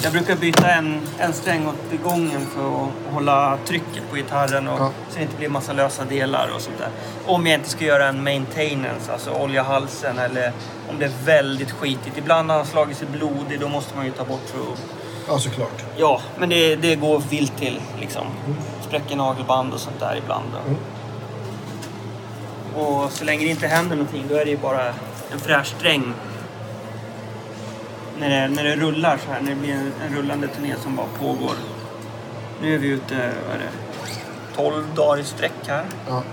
Jag 0.03 0.11
brukar 0.11 0.35
byta 0.35 0.71
en, 0.71 1.01
en 1.19 1.33
sträng 1.33 1.67
åt 1.67 2.03
gången 2.03 2.45
för 2.45 2.83
att 2.83 3.13
hålla 3.13 3.57
trycket 3.65 4.09
på 4.09 4.15
gitarren 4.15 4.67
och 4.67 4.79
Ja. 4.79 4.91
så 5.09 5.15
det 5.17 5.21
inte 5.21 5.37
blir 5.37 5.49
massa 5.49 5.73
lösa 5.73 6.05
delar 6.05 6.49
och 6.55 6.61
sånt 6.61 6.77
där. 6.77 6.89
Om 7.25 7.47
jag 7.47 7.59
inte 7.59 7.69
ska 7.69 7.85
göra 7.85 8.07
en 8.07 8.23
maintenance, 8.23 9.13
alltså 9.13 9.31
olja 9.31 9.63
halsen 9.63 10.19
eller 10.19 10.51
om 10.89 10.99
det 10.99 11.05
är 11.05 11.11
väldigt 11.25 11.71
skitigt. 11.71 12.17
Ibland 12.17 12.49
har 12.49 12.57
han 12.57 12.65
slagit 12.65 12.97
sig 12.97 13.07
blodig, 13.07 13.59
då 13.59 13.67
måste 13.69 13.95
man 13.95 14.05
ju 14.05 14.11
ta 14.11 14.23
bort 14.25 14.49
för 14.49 14.59
att... 14.59 14.79
ja, 15.27 15.39
såklart. 15.39 15.83
Ja, 15.97 16.21
men 16.37 16.49
det, 16.49 16.75
det 16.75 16.95
går 16.95 17.21
vilt 17.29 17.57
till 17.57 17.81
liksom. 17.99 18.27
Spräcker 18.87 19.15
nagelband 19.15 19.73
och 19.73 19.79
sånt 19.79 19.99
där 19.99 20.19
ibland. 20.23 20.47
Mm. 20.67 20.77
Och 22.75 23.11
så 23.11 23.25
länge 23.25 23.43
det 23.45 23.51
inte 23.51 23.67
händer 23.67 23.95
någonting, 23.95 24.25
då 24.29 24.35
är 24.35 24.45
det 24.45 24.51
ju 24.51 24.57
bara 24.57 24.85
en 25.31 25.39
fräsch 25.39 25.67
sträng 25.67 26.13
när 28.19 28.29
det, 28.29 28.55
när 28.55 28.63
det 28.63 28.75
rullar 28.75 29.17
så 29.25 29.31
här, 29.31 29.41
när 29.41 29.49
det 29.49 29.55
blir 29.55 29.73
en, 29.73 29.93
en 30.05 30.15
rullande 30.15 30.47
turné 30.47 30.75
som 30.83 30.95
bara 30.95 31.07
pågår. 31.19 31.55
Nu 32.61 32.75
är 32.75 32.77
vi 32.77 32.87
ute, 32.87 33.33
vad 33.47 33.55
är 33.55 33.59
det, 33.59 33.69
12 34.55 34.95
dagar 34.95 35.21
i 35.21 35.23
sträck 35.23 35.67
här. 35.67 35.85
Ja. 36.07 36.23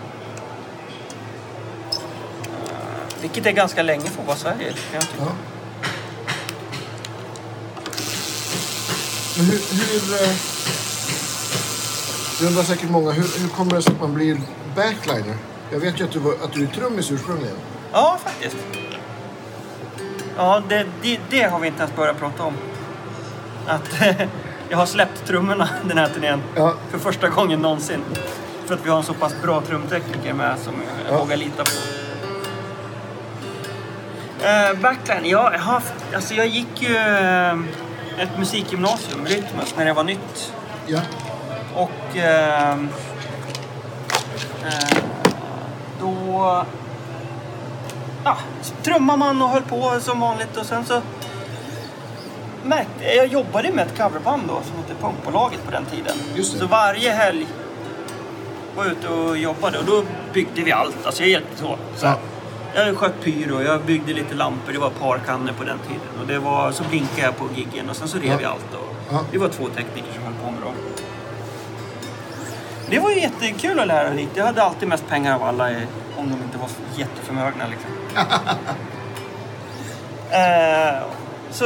Vilket 3.20 3.47
är 3.47 3.53
ganska 3.53 3.82
länge 3.82 4.05
för 4.05 4.20
att 4.20 4.26
vara 4.26 4.37
Sverige, 4.37 4.72
kan 4.72 4.95
jag 4.95 5.03
tycka. 5.03 5.22
Ja. 5.22 5.32
Men 9.37 9.47
hur... 9.47 9.59
hur 9.59 10.22
eh, 10.22 10.37
det 12.41 12.47
undrar 12.47 12.62
säkert 12.62 12.91
många, 12.91 13.11
hur, 13.12 13.41
hur 13.41 13.49
kommer 13.49 13.74
det 13.74 13.82
sig 13.82 13.93
att 13.95 14.01
man 14.01 14.14
blir 14.14 14.41
backliner? 14.76 15.37
Jag 15.72 15.80
vet 15.80 16.01
ju 16.01 16.05
att 16.05 16.12
du, 16.12 16.18
var, 16.18 16.32
att 16.32 16.53
du 16.53 16.62
är 16.64 16.66
trummis 16.66 17.11
ursprungligen. 17.11 17.57
Ja, 17.93 18.18
faktiskt. 18.24 18.57
Ja, 20.37 20.62
det, 20.68 20.87
det, 21.03 21.20
det 21.30 21.43
har 21.43 21.59
vi 21.61 21.66
inte 21.66 21.82
ens 21.82 21.97
börjat 21.97 22.18
prata 22.18 22.43
om. 22.43 22.55
Att 23.66 24.01
jag 24.68 24.78
har 24.78 24.87
släppt 24.87 25.26
trummorna 25.26 25.68
den 25.89 25.99
här 25.99 26.09
turnén 26.09 26.43
Ja. 26.55 26.74
för 26.91 26.99
första 26.99 27.28
gången 27.28 27.61
någonsin. 27.61 28.01
För 28.66 28.74
att 28.74 28.87
vi 28.87 28.91
har 28.91 28.97
en 28.99 29.03
så 29.05 29.14
pass 29.14 29.34
bra 29.43 29.61
trumtekniker 29.61 30.32
med 30.32 30.59
som 30.59 30.74
jag 31.09 31.14
Ja. 31.14 31.18
vågar 31.18 31.37
lita 31.37 31.64
på. 31.64 31.70
Uh, 34.43 34.80
backline, 34.80 35.24
ja, 35.24 35.53
jag, 35.53 35.59
har, 35.61 35.82
alltså 36.14 36.34
jag 36.34 36.47
gick 36.47 36.82
ju 36.82 36.97
eh, 36.97 37.53
ett 38.18 38.39
musikgymnasium, 38.39 39.26
Rytmus, 39.26 39.74
när 39.76 39.84
det 39.84 39.93
var 39.93 40.05
nytt. 40.05 40.53
Ja. 40.87 41.01
Och 41.74 42.16
ehm, 42.16 42.89
eh, 44.66 44.99
då 46.01 46.64
ja, 48.27 48.37
trummade 48.83 49.18
man 49.18 49.43
och 49.43 49.49
höll 49.49 49.62
på 49.62 50.01
som 50.01 50.20
vanligt 50.20 50.57
och 50.57 50.66
sen 50.66 50.85
så 50.87 51.03
märkte 52.64 53.05
jag 53.05 53.27
jobbade 53.27 53.72
med 53.72 53.87
ett 53.87 53.99
coverband 53.99 54.43
då 54.49 54.61
som 54.64 54.77
hette 54.77 54.95
Punkbolaget 55.01 55.64
på 55.64 55.70
den 55.70 55.85
tiden. 55.85 56.45
Så 56.45 56.66
varje 56.66 57.11
helg 57.12 57.47
var 58.77 58.85
jag 58.85 58.93
ute 58.93 59.09
och 59.09 59.37
jobbade 59.39 59.79
och 59.79 59.85
då 59.85 60.03
byggde 60.33 60.62
vi 60.62 60.72
allt. 60.72 61.07
Alltså 61.07 61.22
jag 61.22 61.31
hjälpte 61.31 61.57
så. 61.57 61.79
så. 61.97 62.12
Jag 62.74 62.97
sköt 62.97 63.20
pyro, 63.22 63.62
jag 63.62 63.83
byggde 63.83 64.12
lite 64.12 64.35
lampor, 64.35 64.72
det 64.72 64.79
var 64.79 64.91
parkannor 64.91 65.53
på 65.59 65.64
den 65.64 65.79
tiden. 65.79 66.20
Och 66.20 66.27
det 66.27 66.39
var, 66.39 66.72
så 66.72 66.85
blinkade 66.85 67.22
jag 67.22 67.37
på 67.37 67.49
giggen 67.57 67.91
och 67.91 67.97
sen 67.97 68.09
så 68.09 68.18
rev 68.18 68.27
Ja. 68.27 68.41
jag 68.43 68.51
allt. 68.53 68.74
Och 68.74 68.97
Ja. 69.11 69.20
Det 69.33 69.39
var 69.39 69.49
två 69.49 69.68
tekniker 69.68 70.12
som 70.14 70.24
Det 72.91 72.99
var 72.99 73.11
ju 73.11 73.20
jättekul 73.20 73.80
att 73.80 73.87
lära 73.87 74.11
lite. 74.11 74.39
Jag 74.39 74.47
hade 74.47 74.62
alltid 74.62 74.89
mest 74.89 75.09
pengar 75.09 75.34
av 75.34 75.43
alla 75.43 75.68
om 76.16 76.30
de 76.30 76.32
inte 76.45 76.59
var 76.59 76.68
jätteförmögna. 76.97 77.64
Liksom. 77.66 77.91
eh, 80.30 81.03
så 81.51 81.64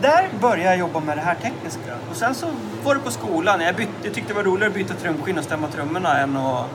där 0.00 0.28
började 0.40 0.64
jag 0.64 0.76
jobba 0.78 1.00
med 1.00 1.16
det 1.18 1.22
här 1.22 1.34
tekniska. 1.34 1.94
Och 2.10 2.16
sen 2.16 2.34
så 2.34 2.46
var 2.84 2.94
det 2.94 3.00
på 3.00 3.10
skolan. 3.10 3.60
Jag, 3.60 3.74
bytte, 3.74 3.92
jag 4.02 4.14
tyckte 4.14 4.32
det 4.32 4.36
var 4.36 4.42
roligare 4.44 4.68
att 4.68 4.74
byta 4.74 4.94
trumskinn 4.94 5.38
och 5.38 5.44
stämma 5.44 5.68
trummorna 5.68 6.18
än 6.18 6.36
att 6.36 6.66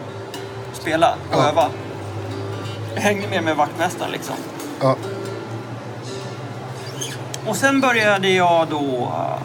spela 0.73 1.11
och 1.31 1.37
Ja. 1.37 1.49
öva. 1.49 1.67
Jag 2.95 3.01
hängde 3.01 3.27
med 3.27 3.43
med 3.43 3.55
vaktmästaren 3.55 4.11
liksom. 4.11 4.35
Ja. 4.81 4.95
Och 7.47 7.55
sen 7.55 7.81
började 7.81 8.29
jag 8.29 8.67
då 8.67 9.11
eh, 9.13 9.41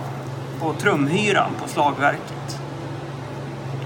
på 0.61 0.73
trumhyran 0.75 1.51
på 1.63 1.69
slagverket. 1.69 2.33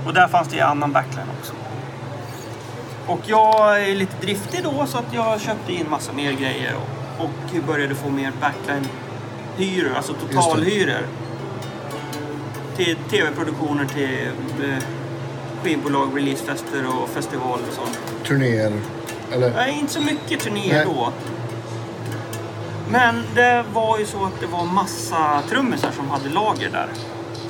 Och 0.07 0.14
där 0.14 0.28
fanns 0.28 0.48
det 0.48 0.61
annan 0.61 0.92
backline 0.92 1.26
också. 1.40 1.52
Och 3.07 3.20
jag 3.26 3.82
är 3.82 3.94
lite 3.94 4.16
driftig 4.20 4.64
då 4.64 4.86
så 4.86 4.98
att 4.98 5.14
jag 5.14 5.40
köpte 5.40 5.72
in 5.72 5.90
massa 5.90 6.12
mer 6.12 6.32
grejer 6.32 6.74
och, 6.76 7.24
och 7.24 7.64
började 7.66 7.94
få 7.94 8.09
mer 8.09 8.32
backline-hyror, 8.40 9.96
alltså 9.96 10.12
totalhyror. 10.12 11.07
Till 12.76 12.96
tv-produktioner, 13.11 13.84
till 13.84 14.70
eh, 14.70 14.78
skivbolag, 15.62 16.16
releasefester 16.16 16.86
och 16.86 17.09
festivaler 17.09 17.64
och 17.68 17.74
sånt. 17.74 18.00
Turnéer. 18.26 18.72
Eller? 19.32 19.50
Nej, 19.50 19.78
inte 19.80 19.92
så 19.92 20.00
mycket 20.00 20.40
turnéer 20.40 20.84
Nej. 20.84 20.84
då. 20.84 21.12
Men 22.90 23.22
det 23.34 23.64
var 23.72 23.98
ju 23.98 24.07
så 24.07 24.24
att 24.24 24.40
det 24.40 24.46
var 24.46 24.64
massa 24.64 25.42
trummisar 25.48 25.90
som 25.90 26.11
hade 26.11 26.28
lager 26.28 26.70
där 26.70 26.88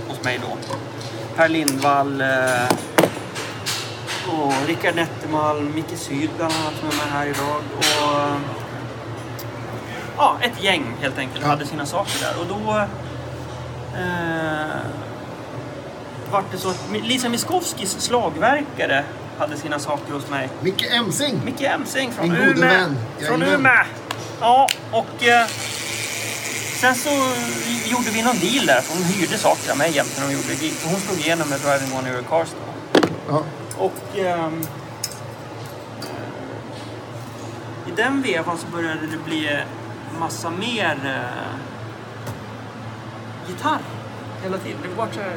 hos 0.08 0.24
mig 0.24 0.40
då. 0.42 0.56
Per 1.36 1.48
Lindvall 1.48 2.20
eh, 2.20 2.68
och 4.28 4.52
Rickard 4.66 4.94
Nettermalm, 4.94 5.74
Micke 5.74 5.98
Syd 5.98 6.30
bland 6.36 6.52
annat 6.52 6.74
som 6.80 6.88
är 6.88 6.92
med 7.04 7.12
här 7.12 7.26
idag. 7.26 7.62
Och, 7.78 8.40
ja, 10.16 10.36
ett 10.42 10.62
gäng 10.64 10.84
helt 11.00 11.18
enkelt 11.18 11.40
Ja. 11.44 11.48
hade 11.50 11.66
sina 11.66 11.86
saker 11.86 12.20
där. 12.20 12.40
Och 12.40 12.46
då 12.46 12.70
eh, 13.98 14.76
var 16.30 16.42
det 16.52 16.58
så 16.58 16.68
att 16.68 16.84
Lisa 17.02 17.28
Miskovskis 17.28 18.00
slagverkare 18.00 19.04
hade 19.38 19.56
sina 19.56 19.78
saker 19.78 20.12
hos 20.12 20.30
mig. 20.30 20.48
Micke 20.60 20.84
Emsing! 20.92 21.40
Micke 21.44 21.60
Emsing 21.62 22.12
från 22.12 22.28
Min 22.32 22.38
gode 22.40 22.50
Umeå. 22.50 22.68
vän. 22.68 22.96
Från. 23.28 23.42
Umeå. 23.42 23.72
Ja, 24.40 24.68
och... 24.92 25.24
Eh, 25.26 25.46
Sen 26.80 26.94
så 26.94 27.10
gjorde 27.84 28.10
vi 28.10 28.22
någon 28.22 28.38
deal 28.38 28.66
där. 28.66 28.80
för 28.80 28.94
Hon 28.94 29.04
hyrde 29.04 29.38
saker 29.38 29.70
av 29.70 29.78
mig 29.78 29.92
jämt 29.92 30.12
när 30.18 30.26
de 30.26 30.32
gjorde 30.32 30.54
gig. 30.54 30.74
Hon 30.84 31.00
slog 31.00 31.18
igenom 31.18 31.48
med 31.48 31.60
Driving 31.60 31.98
One 31.98 32.08
Euro 32.08 32.22
Cars 32.28 32.48
då. 32.50 33.00
Ja. 33.28 33.42
Och 33.78 34.18
ehm, 34.18 34.66
i 37.86 37.90
den 37.96 38.22
vevan 38.22 38.58
så 38.58 38.66
började 38.66 39.06
det 39.06 39.18
bli 39.24 39.58
massa 40.18 40.50
mer 40.50 40.98
eh, 41.04 41.56
gitarr 43.48 43.80
hela 44.42 44.58
tiden. 44.58 44.78
Det 44.82 44.96
var 44.96 45.08
så 45.14 45.20
här, 45.20 45.36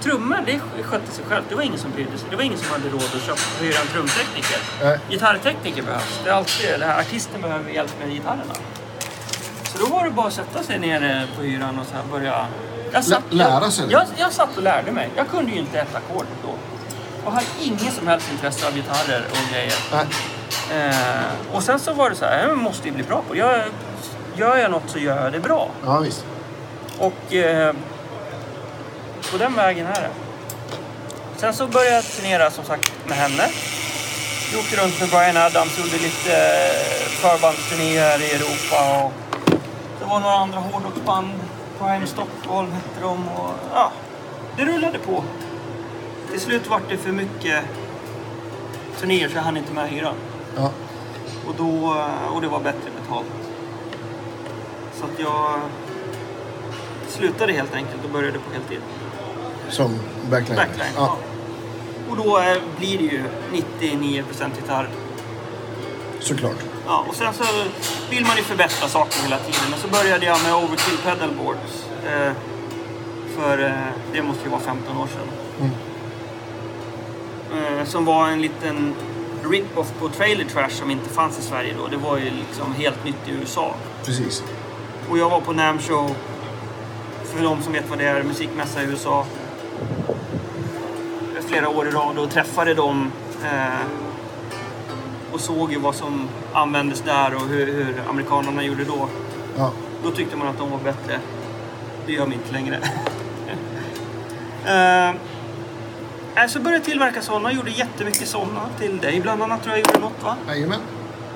trummor, 0.00 0.38
det 0.46 0.82
skötte 0.82 1.12
sig 1.12 1.24
själv. 1.24 1.44
Det 1.48 1.54
var 1.54 1.62
ingen 1.62 1.78
som 1.78 1.90
brydde 1.90 2.18
sig. 2.18 2.26
Det 2.30 2.36
var 2.36 2.42
ingen 2.42 2.58
som 2.58 2.70
hade 2.70 2.88
råd 2.88 3.02
att 3.16 3.22
köpa, 3.22 3.40
hyra 3.60 3.78
en 3.80 3.86
trumtekniker. 3.86 4.58
Nej. 4.82 4.98
Gitarrtekniker 5.10 5.82
behövs. 5.82 6.20
Det 6.24 6.30
är 6.30 6.34
alltid 6.34 6.80
det 6.80 6.86
här, 6.86 7.00
artisten 7.00 7.40
behöver 7.40 7.70
hjälp 7.70 7.94
med 8.00 8.10
gitarrerna. 8.10 8.54
Så 9.72 9.78
då 9.78 9.86
var 9.86 10.04
det 10.04 10.10
bara 10.10 10.26
att 10.26 10.32
sätta 10.32 10.62
sig 10.62 10.78
ner 10.78 11.26
på 11.36 11.42
hyran 11.42 11.78
och 11.78 11.86
så 11.86 11.94
här 11.94 12.02
börja... 12.12 12.46
Jag 12.92 13.04
Lä- 13.04 13.20
lära 13.30 13.70
sig 13.70 13.86
det? 13.86 13.92
Jag, 13.92 14.06
jag 14.16 14.32
satt 14.32 14.56
och 14.56 14.62
lärde 14.62 14.92
mig. 14.92 15.10
Jag 15.16 15.28
kunde 15.28 15.52
ju 15.52 15.58
inte 15.58 15.78
ett 15.80 15.94
ackord 15.94 16.26
då. 16.42 16.54
Och 17.24 17.32
hade 17.32 17.46
inget 17.62 17.94
som 17.94 18.06
helst 18.06 18.28
intresse 18.32 18.66
av 18.66 18.74
gitarrer 18.74 19.24
och 19.30 19.52
grejer. 19.52 19.74
Eh, 20.74 21.54
och 21.56 21.62
sen 21.62 21.78
så 21.80 21.92
var 21.92 22.10
det 22.10 22.16
så 22.16 22.24
här, 22.24 22.48
jag 22.48 22.58
måste 22.58 22.88
ju 22.88 22.94
bli 22.94 23.02
bra 23.04 23.22
på 23.28 23.34
det. 23.34 23.38
Jag, 23.40 23.62
gör 24.36 24.56
jag 24.56 24.70
något 24.70 24.82
så 24.86 24.98
gör 24.98 25.22
jag 25.24 25.32
det 25.32 25.40
bra. 25.40 25.68
Ja, 25.84 25.98
visst. 25.98 26.24
Och 26.98 27.34
eh, 27.34 27.74
på 29.32 29.38
den 29.38 29.54
vägen 29.54 29.86
är 29.86 30.00
det. 30.00 30.10
Sen 31.36 31.54
så 31.54 31.66
började 31.66 31.94
jag 31.94 32.04
turnera 32.04 32.50
som 32.50 32.64
sagt 32.64 32.92
med 33.06 33.16
henne. 33.18 33.48
Vi 34.52 34.58
åkte 34.58 34.76
runt 34.76 35.00
med 35.00 35.08
Brian 35.08 35.36
Adams, 35.36 35.78
gjorde 35.78 35.98
lite 36.02 36.36
eh, 36.36 37.08
förbandsturnéer 37.08 38.22
i 38.22 38.30
Europa. 38.30 39.04
Och 39.04 39.12
var 40.12 40.20
några 40.20 40.34
andra 40.34 40.58
hårdrocksband. 40.58 41.28
Prime 41.78 42.06
Stockholm 42.06 42.72
hette 42.72 43.00
de. 43.00 43.28
Och, 43.28 43.50
ja, 43.74 43.92
det 44.56 44.64
rullade 44.64 44.98
på. 44.98 45.24
Till 46.30 46.40
slut 46.40 46.70
var 46.70 46.80
det 46.88 46.96
för 46.96 47.12
mycket 47.12 47.64
turnéer 49.00 49.28
så 49.28 49.36
jag 49.36 49.42
hann 49.42 49.56
inte 49.56 49.72
med 49.72 49.88
hyran. 49.88 50.14
Ja. 50.56 50.70
Och, 51.46 51.54
då, 51.58 51.96
och 52.34 52.40
det 52.40 52.48
var 52.48 52.60
bättre 52.60 52.90
betalt. 53.02 53.26
Så 54.94 55.04
att 55.04 55.18
jag 55.18 55.60
slutade 57.08 57.52
helt 57.52 57.74
enkelt 57.74 58.04
och 58.04 58.10
började 58.10 58.38
på 58.38 58.52
heltid. 58.52 58.80
Som 59.68 59.98
backline. 60.30 60.56
Backline. 60.56 60.92
Ja. 60.96 61.16
Och 62.10 62.16
då 62.16 62.38
eh, 62.38 62.56
blir 62.78 62.98
det 62.98 63.04
ju 63.04 63.24
99% 63.52 64.24
gitarr. 64.56 64.88
Såklart. 66.20 66.71
Ja, 66.86 67.04
och 67.08 67.14
sen 67.14 67.34
så 67.34 67.44
vill 68.10 68.26
man 68.26 68.36
ju 68.36 68.42
förbättra 68.42 68.88
saker 68.88 69.22
hela 69.22 69.38
tiden. 69.38 69.74
Och 69.74 69.78
så 69.78 69.88
började 69.88 70.26
jag 70.26 70.42
med 70.42 70.54
Overkill 70.54 70.98
Pedalboards. 71.04 71.86
Eh, 72.06 72.32
för 73.36 73.64
eh, 73.64 73.72
det 74.12 74.22
måste 74.22 74.44
ju 74.44 74.50
vara 74.50 74.60
15 74.60 74.96
år 74.96 75.06
sedan. 75.06 75.28
Eh, 77.52 77.84
som 77.84 78.04
var 78.04 78.28
en 78.28 78.42
liten 78.42 78.94
rip-off 79.50 79.92
på 80.00 80.08
Trailer 80.08 80.44
Trash 80.44 80.70
som 80.70 80.90
inte 80.90 81.10
fanns 81.10 81.38
i 81.38 81.42
Sverige 81.42 81.74
då. 81.78 81.86
Det 81.86 81.96
var 81.96 82.16
ju 82.18 82.30
liksom 82.30 82.74
helt 82.74 83.04
nytt 83.04 83.28
i 83.28 83.30
USA. 83.30 83.74
Precis. 84.04 84.42
Och 85.10 85.18
jag 85.18 85.30
var 85.30 85.40
på 85.40 85.52
NAMM 85.52 85.78
Show, 85.78 86.14
för 87.24 87.44
de 87.44 87.62
som 87.62 87.72
vet 87.72 87.88
vad 87.90 87.98
det 87.98 88.04
är, 88.04 88.22
musikmässa 88.22 88.82
i 88.82 88.84
USA. 88.84 89.26
Flera 91.46 91.68
år 91.68 91.88
i 91.88 91.90
rad 91.90 92.18
och 92.18 92.30
träffade 92.30 92.74
dem. 92.74 93.12
Eh, 93.44 94.01
och 95.32 95.40
såg 95.40 95.72
ju 95.72 95.78
vad 95.78 95.94
som 95.94 96.28
användes 96.52 97.00
där 97.00 97.34
och 97.34 97.40
hur, 97.40 97.66
hur 97.66 98.02
amerikanerna 98.08 98.64
gjorde 98.64 98.84
då. 98.84 99.08
Ja. 99.56 99.72
Då 100.04 100.10
tyckte 100.10 100.36
man 100.36 100.48
att 100.48 100.58
de 100.58 100.70
var 100.70 100.78
bättre. 100.78 101.18
Det 102.06 102.12
gör 102.12 102.26
man 102.26 102.32
inte 102.32 102.52
längre. 102.52 102.76
eh, 106.36 106.46
så 106.48 106.58
började 106.58 106.76
jag 106.76 106.84
tillverka 106.84 107.22
sådana, 107.22 107.52
gjorde 107.52 107.70
jättemycket 107.70 108.28
sådana 108.28 108.60
till 108.78 108.98
dig 108.98 109.20
bland 109.20 109.42
annat 109.42 109.62
tror 109.62 109.76
jag 109.76 109.86
gjorde 109.86 109.98
något 109.98 110.22
va? 110.22 110.36
Jajamän. 110.48 110.80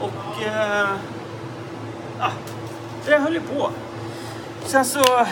Och... 0.01 0.43
Eh, 0.43 0.89
ja, 2.19 2.31
det 3.07 3.19
höll 3.19 3.35
ju 3.35 3.41
på. 3.41 3.71
Sen 4.65 4.85
så 4.85 5.27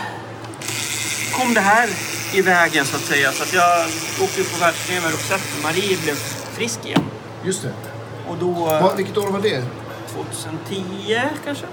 kom 1.32 1.54
det 1.54 1.60
här 1.60 1.88
i 2.34 2.42
vägen 2.42 2.84
så 2.84 2.96
att 2.96 3.02
säga. 3.02 3.32
Så 3.32 3.42
att 3.42 3.52
jag 3.52 3.86
åkte 4.24 4.44
på 4.44 4.60
världsturné 4.60 5.00
med 5.00 5.10
Roxette. 5.10 5.62
Marie 5.62 5.98
blev 6.02 6.14
frisk 6.54 6.86
igen. 6.86 7.04
Just 7.44 7.62
det. 7.62 7.93
Och 8.28 8.36
då... 8.40 8.52
Va, 8.52 8.92
vilket 8.96 9.16
år 9.16 9.30
var 9.30 9.40
det? 9.40 9.64
2010 10.08 11.20
kanske? 11.44 11.66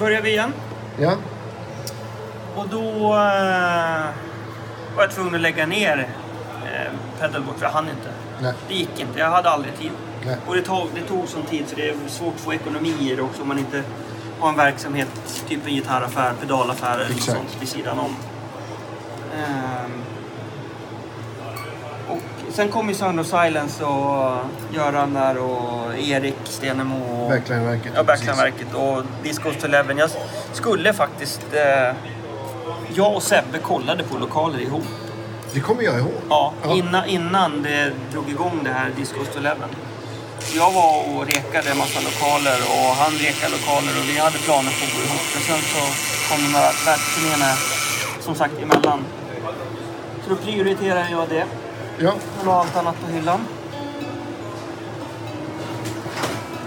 Började 0.00 0.22
vi 0.22 0.30
igen. 0.30 0.52
Ja. 0.98 1.16
Och 2.56 2.68
då 2.68 2.80
eh, 3.04 4.06
var 4.96 5.02
jag 5.02 5.10
tvungen 5.10 5.34
att 5.34 5.40
lägga 5.40 5.66
ner 5.66 6.08
eh, 6.64 6.92
pedalboard 7.20 7.56
för 7.56 7.66
jag 7.66 7.72
hann 7.72 7.88
inte. 7.88 8.08
Nej. 8.42 8.52
Det 8.68 8.74
gick 8.74 9.00
inte. 9.00 9.18
Jag 9.18 9.30
hade 9.30 9.50
aldrig 9.50 9.78
tid. 9.78 9.90
Nej. 10.26 10.36
Och 10.46 10.54
det 10.54 10.62
tog, 10.62 10.88
det 10.94 11.00
tog 11.00 11.28
sån 11.28 11.42
tid 11.42 11.64
så 11.68 11.76
det 11.76 11.88
är 11.88 11.94
svårt 12.08 12.34
att 12.34 12.40
få 12.40 12.54
ekonomi 12.54 12.94
i 13.00 13.14
det 13.14 13.22
också 13.22 13.42
om 13.42 13.48
man 13.48 13.58
inte 13.58 13.82
har 14.40 14.48
en 14.48 14.56
verksamhet, 14.56 15.08
typ 15.48 15.66
en 15.66 15.72
gitarraffär, 15.72 16.32
pedalaffär 16.40 16.94
eller 16.94 17.10
Exakt. 17.10 17.38
sånt 17.38 17.56
vid 17.60 17.68
sidan 17.68 17.98
om. 17.98 18.16
Och 19.30 20.09
sen 22.52 22.68
kom 22.68 22.88
ju 22.88 22.94
Sound 22.94 23.20
of 23.20 23.26
Silence 23.26 23.84
och 23.84 24.36
Göran 24.74 25.14
där 25.14 25.38
och 25.38 25.98
Erik 25.98 26.36
Stenemo. 26.44 27.22
Och, 27.24 27.30
Backline-verket. 27.30 27.92
Ja, 27.96 28.02
Backlineverket 28.04 28.74
och 28.74 29.02
Discos 29.22 29.56
to 29.56 29.66
Eleven. 29.66 29.98
Jag 29.98 30.10
skulle 30.52 30.92
faktiskt... 30.92 31.40
Eh, 31.52 31.94
jag 32.94 33.14
och 33.16 33.22
Sebbe 33.22 33.58
kollade 33.62 34.02
på 34.04 34.18
lokaler 34.18 34.60
ihop. 34.60 34.84
Det 35.52 35.60
kommer 35.60 35.82
jag 35.82 35.98
ihåg. 35.98 36.12
Ja, 36.28 36.52
Ja. 36.62 36.74
Innan, 36.74 37.04
innan 37.08 37.62
det 37.62 37.92
drog 38.12 38.30
igång 38.30 38.60
det 38.64 38.70
här 38.70 38.90
Discos 38.96 39.28
to 39.28 39.38
Eleven. 39.38 39.68
Jag 40.54 40.72
var 40.72 41.16
och 41.16 41.26
rekade 41.26 41.70
en 41.70 41.78
massa 41.78 42.00
lokaler 42.00 42.58
och 42.74 42.90
han 42.96 43.12
rekade 43.12 43.52
lokaler 43.52 43.92
och 44.00 44.08
vi 44.08 44.18
hade 44.18 44.38
planer 44.38 44.70
på 44.78 44.84
att 44.86 44.92
gå 44.96 45.02
ihop. 45.06 45.26
Men 45.34 45.42
sen 45.42 45.62
så 45.72 45.82
kom 46.28 46.42
de 46.46 46.54
här 46.58 46.72
världsturnéerna 46.86 47.52
som 48.20 48.34
sagt 48.34 48.54
emellan. 48.62 49.04
Så 50.24 50.30
då 50.30 50.36
prioriterade 50.36 51.10
jag 51.10 51.28
det 51.28 51.44
Ja. 52.02 52.12
och 52.40 52.46
la 52.46 52.60
allt 52.60 52.76
annat 52.76 52.94
på 53.06 53.12
hyllan. 53.12 53.40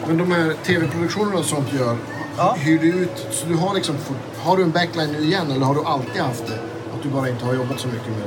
Men 0.07 0.17
de 0.17 0.31
här 0.31 0.53
tv-produktionerna 0.63 1.39
och 1.39 1.45
sånt 1.45 1.71
du 1.71 1.77
gör, 1.77 1.97
Ja. 2.37 2.55
hyr 2.59 2.79
du 2.79 2.87
ut, 2.87 3.27
så 3.31 3.45
du 3.45 3.55
har 3.55 3.73
liksom, 3.73 3.95
har 4.43 4.57
du 4.57 4.63
en 4.63 4.71
backline 4.71 5.11
nu 5.11 5.19
igen 5.19 5.51
eller 5.51 5.65
har 5.65 5.75
du 5.75 5.83
alltid 5.85 6.21
haft 6.21 6.47
det? 6.47 6.53
Att 6.95 7.03
du 7.03 7.09
bara 7.09 7.29
inte 7.29 7.45
har 7.45 7.53
jobbat 7.53 7.79
så 7.79 7.87
mycket 7.87 8.07
med 8.07 8.17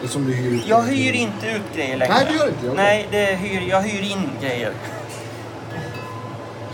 den? 0.00 0.08
Som 0.08 0.24
du 0.26 0.32
hyr 0.32 0.52
ut? 0.54 0.66
Jag 0.66 0.82
hyr 0.82 1.12
inte 1.12 1.46
ut 1.50 1.62
grejer 1.76 1.96
längre. 1.96 2.14
Nej, 2.14 2.26
det 2.30 2.38
gör 2.38 2.48
inte 2.48 2.66
jag. 2.66 2.76
Nej, 2.76 3.08
det 3.10 3.24
hyr, 3.24 3.68
jag 3.70 3.82
hyr 3.82 4.02
in 4.12 4.30
grejer. 4.40 4.72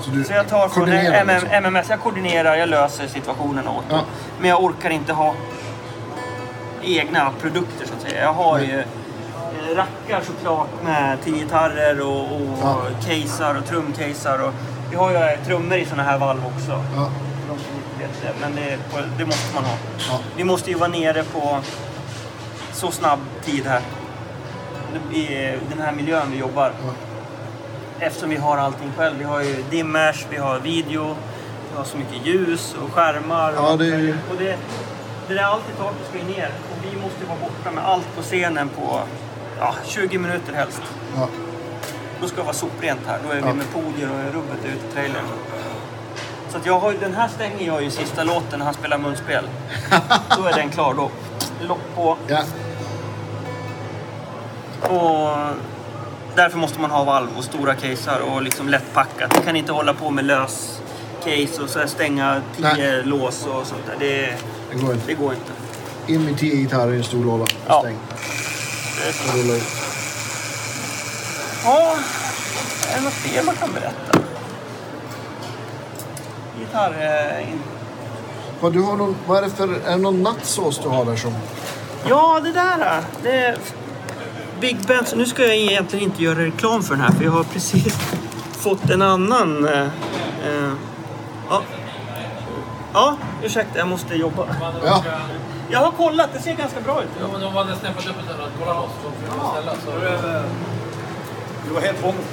Så 0.00 0.10
du 0.10 0.24
Så 0.24 0.32
jag 0.32 0.48
tar 0.48 0.68
från 0.68 0.84
koordinerar 0.84 1.20
MM, 1.20 1.34
liksom? 1.42 1.50
MMS, 1.64 1.86
jag 1.90 2.00
koordinerar, 2.00 2.56
jag 2.56 2.68
löser 2.68 3.06
situationen 3.06 3.68
åt. 3.68 3.84
Ja. 3.90 4.00
Men 4.40 4.50
jag 4.50 4.64
orkar 4.64 4.90
inte 4.90 5.12
ha 5.12 5.34
egna 6.82 7.32
produkter 7.40 7.86
så 7.86 7.94
att 7.94 8.10
säga. 8.10 8.22
Jag 8.22 8.32
har 8.32 8.58
Nej. 8.58 8.66
ju 8.68 8.82
rackar 9.74 10.20
såklart 10.26 10.68
med 10.84 11.22
till 11.22 11.34
gitarrer 11.34 12.00
och, 12.00 12.20
och 12.20 12.58
Ja. 12.62 12.80
casear 13.00 13.54
och 13.58 13.66
trumcasear. 13.66 14.38
Och 14.42 14.52
vi 14.90 14.96
har 14.96 15.10
ju 15.10 15.16
eh, 15.16 15.44
trummor 15.46 15.76
i 15.78 15.84
såna 15.84 16.02
här 16.02 16.18
valv 16.18 16.40
också. 16.56 16.84
Ja. 16.96 17.10
Det. 18.22 18.32
Men 18.40 18.54
det, 18.56 18.78
det 19.18 19.24
måste 19.26 19.54
man 19.54 19.64
ha. 19.64 19.76
Ja. 20.10 20.20
Vi 20.36 20.44
måste 20.44 20.70
ju 20.70 20.76
vara 20.76 20.88
nere 20.90 21.22
på 21.24 21.58
så 22.72 22.90
snabb 22.90 23.18
tid 23.44 23.66
här. 23.66 23.80
I 25.12 25.26
den 25.70 25.80
här 25.84 25.92
miljön 25.92 26.30
vi 26.32 26.38
jobbar. 26.38 26.72
Ja. 26.86 26.92
Eftersom 28.06 28.30
vi 28.30 28.36
har 28.36 28.56
allting 28.58 28.92
själv. 28.96 29.18
Vi 29.18 29.24
har 29.24 29.40
ju 29.42 29.64
dimmers, 29.70 30.26
vi 30.30 30.36
har 30.36 30.58
video, 30.58 31.16
vi 31.70 31.76
har 31.76 31.84
så 31.84 31.96
mycket 31.96 32.26
ljus 32.26 32.76
och 32.84 32.92
skärmar. 32.92 33.52
Ja, 33.56 33.72
och 33.72 33.78
det 33.78 34.14
och 34.30 34.36
det, 34.38 34.56
det 35.28 35.34
där 35.34 35.42
allt 35.42 35.62
i 35.74 35.78
taket 35.78 36.08
ska 36.08 36.18
ju 36.18 36.24
ner. 36.24 36.50
Och 36.72 36.78
vi 36.92 37.00
måste 37.00 37.24
vara 37.28 37.38
borta 37.38 37.70
med 37.74 37.84
allt 37.86 38.16
på 38.16 38.22
scenen 38.22 38.68
på 38.68 39.00
ja, 39.58 39.74
20 39.84 40.18
minuter 40.18 40.52
helst. 40.52 40.82
Ja. 41.16 41.28
Då 42.20 42.26
ska 42.28 42.36
det 42.36 42.42
vara 42.42 42.54
soprent 42.54 43.00
här. 43.06 43.18
Då 43.26 43.30
är 43.32 43.34
vi 43.36 43.40
Ja. 43.48 43.54
med 43.54 43.72
podier 43.72 44.10
och 44.10 44.34
rubbet 44.34 44.64
är 44.64 44.68
ute 44.68 44.86
i 44.90 44.92
trailern. 44.92 45.24
Så 46.50 46.56
att 46.56 46.66
jag 46.66 46.78
har, 46.80 46.92
den 47.00 47.14
här 47.14 47.28
stänger 47.28 47.66
jag 47.66 47.82
ju 47.82 47.90
sista 47.90 48.24
låten 48.24 48.58
när 48.58 48.64
han 48.66 48.74
spelar 48.74 48.98
munspel. 48.98 49.44
Då 50.38 50.44
är 50.46 50.52
den 50.52 50.70
klar. 50.70 50.94
Då 50.94 51.10
lock 51.68 51.80
på. 51.94 52.16
ja. 52.26 52.42
Och 54.82 55.36
därför 56.34 56.58
måste 56.58 56.80
man 56.80 56.90
ha 56.90 57.04
valv 57.04 57.28
och 57.38 57.44
stora 57.44 57.74
casear 57.74 58.20
och 58.20 58.42
liksom 58.42 58.68
lättpackat. 58.68 59.34
Man 59.34 59.42
kan 59.44 59.56
inte 59.56 59.72
hålla 59.72 59.94
på 59.94 60.10
med 60.10 60.24
lös 60.24 60.80
case 61.24 61.62
och 61.62 61.70
så 61.70 61.88
stänga 61.88 62.40
tio 62.56 62.66
Nej. 62.76 63.02
lås 63.04 63.46
och 63.46 63.66
sånt 63.66 63.82
där. 63.86 63.96
Det, 63.98 64.34
Det 64.70 64.78
går 64.84 64.94
inte. 64.94 65.06
det 65.06 65.14
går 65.14 65.32
inte. 65.34 65.52
In 66.12 66.24
med 66.24 66.38
tio 66.38 66.56
gitarrer 66.56 66.92
i 66.92 66.96
en 66.96 67.04
stor 67.04 67.24
låda. 67.24 67.44
Ja. 67.66 67.80
Stäng. 67.80 67.96
Det 68.96 69.08
är 69.08 69.12
så. 69.12 69.64
Ja, 71.64 71.96
är 72.92 72.96
det 72.98 73.04
något 73.04 73.14
mer 73.34 73.42
man 73.42 73.54
kan 73.54 73.72
berätta? 73.72 74.18
Gitarr... 76.60 76.92
eh, 77.40 77.52
in- 77.52 77.62
Vad, 78.60 78.72
du 78.72 78.82
har 78.82 78.96
någon, 78.96 79.16
vad 79.26 79.38
är 79.38 79.42
det 79.42 79.50
för... 79.50 79.68
Är 79.86 79.90
det 79.90 79.96
någon 79.96 80.22
nattsås 80.22 80.78
du 80.82 80.88
har 80.88 81.04
där 81.04 81.16
som... 81.16 81.34
Ja, 82.08 82.40
det 82.44 82.52
där. 82.52 83.02
Det 83.22 83.30
är 83.44 83.56
Big 84.60 84.76
Ben. 84.86 85.06
Så 85.06 85.16
nu 85.16 85.26
ska 85.26 85.42
jag 85.42 85.56
egentligen 85.56 86.04
inte 86.04 86.22
göra 86.22 86.38
reklam 86.38 86.82
för 86.82 86.94
den 86.94 87.04
här 87.04 87.12
för 87.12 87.24
jag 87.24 87.30
har 87.32 87.44
precis 87.44 87.96
fått 88.58 88.90
en 88.90 89.02
annan. 89.02 89.68
Eh, 89.68 89.80
eh, 90.46 90.70
ja. 91.50 91.62
ja, 92.92 93.16
ursäkta 93.42 93.78
jag 93.78 93.88
måste 93.88 94.14
jobba. 94.14 94.46
Ja, 94.84 95.02
Jag 95.70 95.78
har 95.78 95.90
kollat, 95.92 96.32
det 96.32 96.40
ser 96.40 96.54
ganska 96.54 96.80
bra 96.80 97.02
ut. 97.02 97.08
Ja, 97.20 97.26
men 97.32 97.40
de 97.40 97.52
hade 97.56 97.76
snäppat 97.76 98.06
upp 98.06 98.16
ett. 98.18 98.36
Kolla 98.58 98.74
loss. 98.74 98.90
Så 99.02 99.50
ställa. 99.52 99.72
Så. 99.74 99.90
Du 101.68 101.74
var 101.74 101.80
helt 101.80 101.98
fångad. 101.98 102.24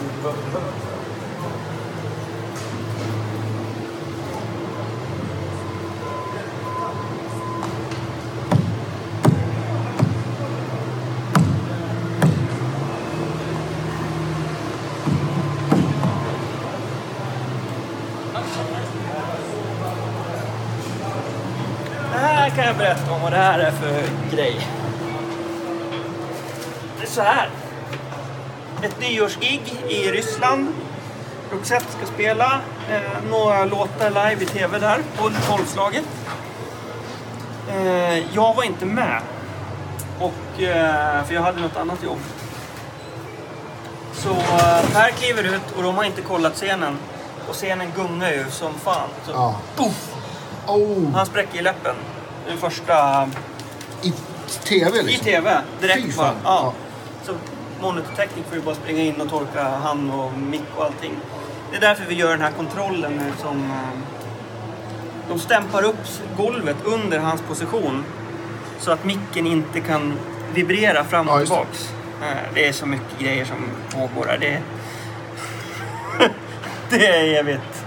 Vad 23.24 23.32
det 23.32 23.38
här 23.38 23.60
är 23.60 23.72
för 23.72 24.02
grej. 24.36 24.68
Det 26.98 27.04
är 27.04 27.10
så 27.10 27.22
här. 27.22 27.50
Ett 28.82 29.00
nyårsgig 29.00 29.62
i 29.88 30.12
Ryssland. 30.12 30.68
Roxette 31.52 31.86
ska 31.92 32.06
spela 32.06 32.62
eh, 32.90 33.30
några 33.30 33.66
låtar 33.66 34.10
live 34.10 34.44
i 34.44 34.46
tv 34.46 34.80
där 34.80 35.00
på 35.18 35.30
tolvslaget. 35.48 36.06
Eh, 37.70 38.36
jag 38.36 38.54
var 38.56 38.64
inte 38.64 38.86
med. 38.86 39.22
Och, 40.20 40.62
eh, 40.62 41.24
för 41.24 41.34
jag 41.34 41.42
hade 41.42 41.62
något 41.62 41.78
annat 41.78 42.04
jobb. 42.04 42.20
Så 44.14 44.30
eh, 44.30 44.92
Per 44.94 45.10
kliver 45.12 45.44
ut 45.44 45.72
och 45.78 45.84
de 45.84 45.96
har 45.96 46.04
inte 46.04 46.22
kollat 46.22 46.54
scenen. 46.54 46.98
Och 47.50 47.56
scenen 47.56 47.88
gungar 47.96 48.32
ju 48.32 48.46
som 48.50 48.74
fan. 48.74 49.10
Så, 49.26 49.32
Ja. 49.32 49.56
Puff! 49.76 50.14
oh, 50.68 51.12
Han 51.14 51.26
spräcker 51.26 51.60
i 51.60 51.62
läppen. 51.62 51.96
Den 52.48 52.58
första 52.58 53.30
i 54.02 54.14
tv 54.64 55.00
i 55.00 55.04
liksom. 55.04 55.26
tv. 55.26 55.62
Fy 55.80 55.88
Direkt 55.88 56.18
bara. 56.18 56.28
Ja. 56.28 56.34
Ja. 56.44 56.74
Så 57.26 57.34
monitorteknik 57.82 58.46
får 58.48 58.58
ju 58.58 58.62
bara 58.64 58.76
springa 58.76 59.04
in 59.04 59.22
och 59.22 59.30
torka 59.30 59.64
han 59.64 60.12
och 60.12 60.34
mick 60.38 60.64
och 60.76 60.84
allting. 60.86 61.12
Det 61.72 61.78
är 61.78 61.82
därför 61.82 62.06
vi 62.06 62.16
gör 62.16 62.30
den 62.30 62.42
här 62.42 62.52
kontrollen 62.52 63.12
nu 63.18 63.32
som... 63.42 63.64
eh, 63.72 64.00
De 65.30 65.40
stämpar 65.40 65.84
upp 65.84 66.08
golvet 66.38 66.78
under 66.86 67.20
hans 67.20 67.42
position. 67.42 68.04
Så 68.80 68.92
att 68.92 69.04
micken 69.06 69.48
inte 69.48 69.80
kan 69.80 70.14
vibrera 70.54 71.04
fram 71.04 71.30
och 71.30 71.36
Ja, 71.36 71.40
tillbaks. 71.40 71.90
Eh, 72.22 72.54
Det 72.54 72.68
är 72.68 72.74
så 72.74 72.86
mycket 72.86 73.20
grejer 73.20 73.46
som 73.46 73.56
pågår 74.00 74.26
där. 74.26 74.38
Det 74.38 74.48
är... 74.54 74.62
det 76.90 77.08
är, 77.08 77.36
jag 77.36 77.44
vet. 77.44 77.86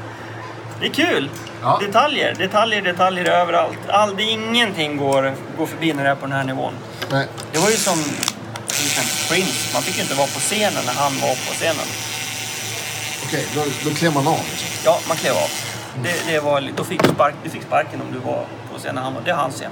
Det 0.80 0.86
är 0.86 0.90
kul. 0.90 1.30
Ja. 1.62 1.78
Detaljer, 1.86 2.34
detaljer, 2.34 2.82
detaljer 2.82 3.24
överallt. 3.30 3.78
All, 3.88 4.16
det, 4.16 4.22
ingenting 4.22 4.96
går, 4.96 5.34
går 5.58 5.66
förbi 5.66 5.92
när 5.92 6.04
det 6.04 6.10
är 6.10 6.14
på 6.14 6.26
den 6.26 6.36
här 6.36 6.44
nivån. 6.44 6.72
Nej. 7.10 7.26
Det 7.52 7.58
var 7.58 7.70
ju 7.70 7.76
som 7.76 7.98
till 8.66 8.86
exempel 8.86 9.14
Prince. 9.28 9.74
Man 9.74 9.82
fick 9.82 9.96
ju 9.96 10.02
inte 10.02 10.14
vara 10.14 10.26
på 10.26 10.38
scenen 10.40 10.84
när 10.86 10.92
han 10.92 11.12
var 11.20 11.28
på 11.34 11.52
scenen. 11.54 11.86
Okej, 13.24 13.46
då, 13.54 13.60
då 13.90 13.94
klär 13.96 14.10
man 14.10 14.26
av 14.28 14.40
liksom. 14.50 14.68
Ja, 14.84 14.98
man 15.08 15.16
klev 15.16 15.32
av. 15.32 15.50
Det, 16.02 16.32
det 16.32 16.40
var, 16.40 16.68
då 16.76 16.84
fick 16.84 17.02
du, 17.02 17.08
spark, 17.08 17.34
du 17.44 17.50
fick 17.50 17.62
sparken 17.62 18.00
om 18.00 18.12
du 18.12 18.18
var 18.18 18.44
på 18.72 18.78
scenen. 18.78 19.02
Han 19.04 19.14
var, 19.14 19.22
det 19.24 19.30
är 19.30 19.34
hans 19.34 19.54
scen. 19.54 19.70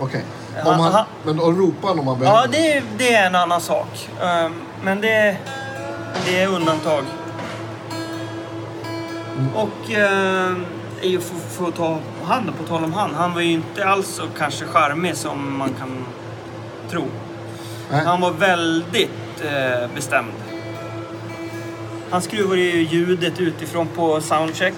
Okej. 0.00 0.24
Han- 0.64 0.74
Om 0.74 0.80
han, 0.80 0.92
han- 0.92 1.04
men 1.24 1.36
då 1.36 1.52
ropar 1.52 1.88
han 1.88 1.98
om 1.98 2.04
man 2.04 2.18
behöver? 2.18 2.40
Ja, 2.40 2.46
det, 2.46 2.82
det 2.98 3.14
är 3.14 3.26
en 3.26 3.34
annan 3.34 3.60
sak. 3.60 4.08
Ehm, 4.22 4.54
men 4.82 5.00
det, 5.00 5.36
det 6.26 6.42
är 6.42 6.46
undantag. 6.48 7.04
Och 9.54 9.90
ehm, 9.92 10.66
är 11.04 11.08
ju 11.08 11.20
för, 11.20 11.36
för 11.36 11.68
att 11.68 11.74
ta 11.74 11.98
han, 12.24 12.52
på 12.58 12.64
tal 12.64 12.84
om 12.84 12.92
han. 12.92 13.14
Han 13.14 13.34
var 13.34 13.40
ju 13.40 13.50
inte 13.50 13.84
alls 13.84 14.06
så 14.06 14.22
kanske 14.38 14.64
charmig 14.64 15.16
som 15.16 15.58
man 15.58 15.74
kan 15.74 16.04
tro. 16.90 17.04
Nej. 17.90 18.04
Han 18.04 18.20
var 18.20 18.32
väldigt 18.32 19.44
eh, 19.44 19.88
bestämd. 19.94 20.32
Han 22.10 22.22
skruvade 22.22 22.60
ju 22.60 22.82
ljudet 22.82 23.40
utifrån 23.40 23.86
på 23.86 24.20
soundcheck. 24.20 24.74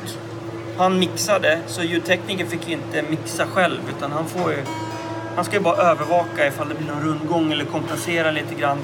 Han 0.77 0.99
mixade, 0.99 1.59
så 1.67 1.83
ljudtekniker 1.83 2.47
fick 2.47 2.69
inte 2.69 3.03
mixa 3.03 3.47
själv 3.47 3.81
utan 3.97 4.13
han 4.13 4.27
får 4.27 4.53
ju... 4.53 4.59
Han 5.37 5.45
ska 5.45 5.55
ju 5.55 5.63
bara 5.63 5.77
övervaka 5.77 6.47
ifall 6.47 6.69
det 6.69 6.75
blir 6.75 6.87
någon 6.87 7.03
rundgång 7.03 7.53
eller 7.53 7.65
kompensera 7.65 8.31
lite 8.31 8.55
grann. 8.55 8.79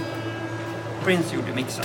Prince 1.04 1.34
gjorde 1.34 1.52
mixen. 1.54 1.84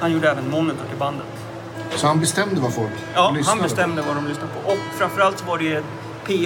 Han 0.00 0.12
gjorde 0.12 0.30
även 0.30 0.50
monitor 0.50 0.84
till 0.88 0.98
bandet. 0.98 1.43
Så 1.90 2.06
han 2.06 2.20
bestämde 2.20 2.60
vad 2.60 2.74
folk 2.74 2.90
Ja, 3.14 3.30
lyssnade 3.30 3.48
han 3.50 3.58
på? 3.58 3.62
bestämde 3.62 4.02
vad 4.02 4.16
de 4.16 4.26
lyssnade 4.28 4.48
på. 4.62 4.70
Och 4.72 4.78
framförallt 4.98 5.38
så 5.38 5.44
var 5.44 5.58
det 5.58 5.64
ju 5.64 5.82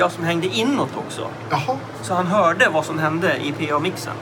PA 0.00 0.10
som 0.10 0.24
hängde 0.24 0.46
inåt 0.46 0.90
också. 1.06 1.28
Jaha, 1.50 1.76
Så 2.02 2.14
han 2.14 2.26
hörde 2.26 2.68
vad 2.68 2.84
som 2.84 2.98
hände 2.98 3.36
i 3.36 3.52
PA-mixen. 3.52 4.12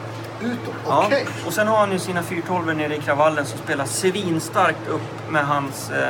utåt. 0.43 0.75
Ja. 0.87 1.03
Okej. 1.07 1.27
Och 1.47 1.53
sen 1.53 1.69
har 1.69 1.79
han 1.79 1.93
ju 1.93 1.99
sina 1.99 2.23
412 2.23 2.77
nere 2.77 2.97
i 2.97 3.01
kravallen 3.01 3.47
som 3.47 3.59
spelar 3.59 3.85
svinstarkt 3.85 4.89
upp 4.89 5.31
med 5.31 5.47
hans 5.47 5.91
eh, 5.91 6.09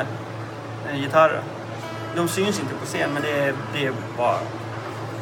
eh, 0.90 0.96
gitarrer. 1.00 1.40
De 2.16 2.28
syns 2.28 2.60
inte 2.60 2.74
på 2.74 2.86
scen 2.86 3.10
men 3.14 3.22
det 3.22 3.30
är, 3.40 3.54
det 3.72 3.86
är 3.86 3.92
bara 4.16 4.36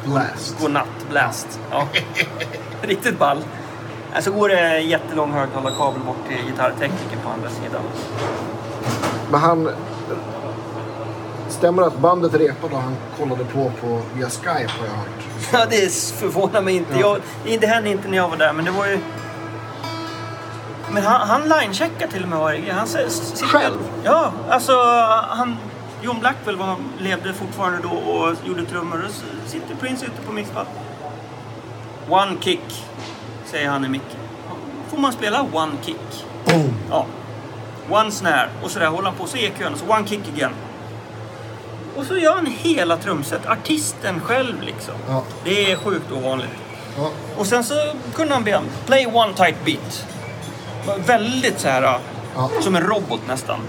Blast. 0.05 0.59
godnatt, 0.61 1.05
blast. 1.09 1.59
Ja. 1.71 1.87
Riktigt 2.81 3.19
ball. 3.19 3.37
Så 3.41 4.15
alltså 4.15 4.31
går 4.31 4.49
det 4.49 4.79
jättelång 4.79 5.31
högtalarkabel 5.31 6.01
bort 6.01 6.17
till 6.27 6.45
gitarrtekniker 6.45 7.17
på 7.23 7.29
andra 7.29 7.49
sidan. 7.49 7.81
Men 9.31 9.39
han... 9.39 9.69
Stämmer 11.49 11.81
det 11.81 11.87
att 11.87 11.99
bandet 11.99 12.33
repade 12.33 12.75
och 12.75 12.81
han 12.81 12.95
kollade 13.19 13.45
på, 13.45 13.71
på 13.81 14.01
via 14.13 14.29
Skype 14.29 14.49
har 14.49 14.87
jag 14.87 14.93
hört? 14.93 15.25
Ja, 15.51 15.65
det 15.69 15.93
förvånar 15.93 16.61
mig 16.61 16.75
inte. 16.75 16.99
Ja. 16.99 17.17
Jag, 17.45 17.59
det 17.61 17.67
hände 17.67 17.89
inte 17.89 18.07
när 18.07 18.17
jag 18.17 18.29
var 18.29 18.37
där, 18.37 18.53
men 18.53 18.65
det 18.65 18.71
var 18.71 18.85
ju... 18.85 18.99
Men 20.91 21.03
han, 21.03 21.27
han 21.27 21.41
linecheckar 21.41 22.07
till 22.07 22.23
och 22.23 22.29
med 22.29 22.39
varje 22.39 22.61
grej. 22.61 22.71
Han 22.71 22.87
sitter... 22.87 23.45
Själv? 23.45 23.77
Ja, 24.03 24.31
alltså 24.49 24.71
han... 25.29 25.57
John 26.01 26.19
Blackwell 26.19 26.55
var, 26.55 26.75
levde 26.99 27.33
fortfarande 27.33 27.79
då 27.83 27.89
och 27.89 28.35
gjorde 28.45 28.65
trummor. 28.65 29.03
Och 29.05 29.11
så 29.11 29.23
sitter 29.45 29.75
Prince 29.75 30.05
ute 30.05 30.21
på 30.27 30.33
mixpad. 30.33 30.65
One 32.09 32.35
kick, 32.41 32.85
säger 33.45 33.69
han 33.69 33.85
i 33.85 33.89
micken. 33.89 34.19
Får 34.89 34.97
man 34.97 35.13
spela 35.13 35.45
one 35.53 35.71
kick? 35.81 36.25
Boom! 36.45 36.73
Ja. 36.89 37.05
One 37.89 38.11
snare. 38.11 38.49
Och 38.63 38.71
så 38.71 38.79
där 38.79 38.87
håller 38.87 39.09
han 39.09 39.17
på. 39.17 39.27
Så 39.27 39.37
ekar 39.37 39.63
han. 39.63 39.77
Så 39.77 39.85
one 39.85 40.07
kick 40.07 40.21
again. 40.35 40.51
Och 41.95 42.05
så 42.05 42.17
gör 42.17 42.35
han 42.35 42.45
hela 42.45 42.97
trumset. 42.97 43.45
Artisten 43.45 44.19
själv 44.21 44.61
liksom. 44.61 44.93
Ja. 45.07 45.23
Det 45.43 45.71
är 45.71 45.75
sjukt 45.75 46.11
ovanligt. 46.11 46.49
Ja. 46.97 47.09
Och 47.37 47.47
sen 47.47 47.63
så 47.63 47.75
kunde 48.13 48.33
han 48.33 48.43
be 48.43 48.55
om 48.57 48.63
play 48.85 49.05
one 49.05 49.33
tight 49.33 49.55
beat. 49.65 50.05
Väldigt 51.07 51.59
så 51.59 51.67
här, 51.67 51.99
Ja. 52.35 52.49
som 52.61 52.75
en 52.75 52.83
robot 52.83 53.21
nästan. 53.27 53.59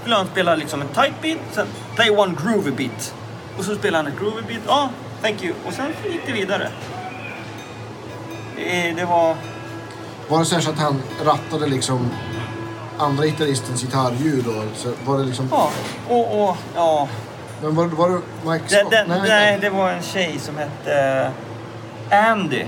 Skulle 0.00 0.16
han 0.16 0.26
spela 0.26 0.54
liksom 0.54 0.80
en 0.80 0.88
tight 0.88 1.12
beat, 1.22 1.38
sen 1.52 1.66
play 1.94 2.10
one 2.10 2.34
groovy 2.44 2.70
beat. 2.70 3.14
Och 3.58 3.64
så 3.64 3.74
spelade 3.76 4.04
han 4.04 4.12
en 4.12 4.18
groovy 4.18 4.42
beat, 4.48 4.60
ja, 4.66 4.88
thank 5.22 5.42
you. 5.42 5.54
Och 5.66 5.72
sen 5.72 5.86
gick 6.12 6.26
det 6.26 6.32
vidare. 6.32 6.68
Det, 8.56 8.92
det 8.96 9.04
var... 9.04 9.36
Var 10.28 10.38
det 10.38 10.44
så 10.44 10.70
att 10.70 10.78
han 10.78 11.02
rattade 11.24 11.66
liksom 11.66 12.10
andra 12.98 13.24
gitarristens 13.26 13.82
gitarrljud? 13.82 14.46
Och 14.46 14.76
så 14.76 14.92
var 15.04 15.18
det 15.18 15.24
liksom... 15.24 15.48
Ja, 15.50 15.70
och, 16.08 16.42
och 16.48 16.56
ja. 16.74 17.08
Men 17.62 17.74
var, 17.74 17.86
var 17.86 18.08
det 18.08 18.20
Mike 18.50 18.68
Scott? 18.68 18.90
det, 18.90 19.04
nej, 19.08 19.58
det 19.60 19.70
var 19.70 19.90
en 19.90 20.02
tjej 20.02 20.38
som 20.38 20.56
hette 20.56 21.32
eh, 22.10 22.30
Andy. 22.30 22.64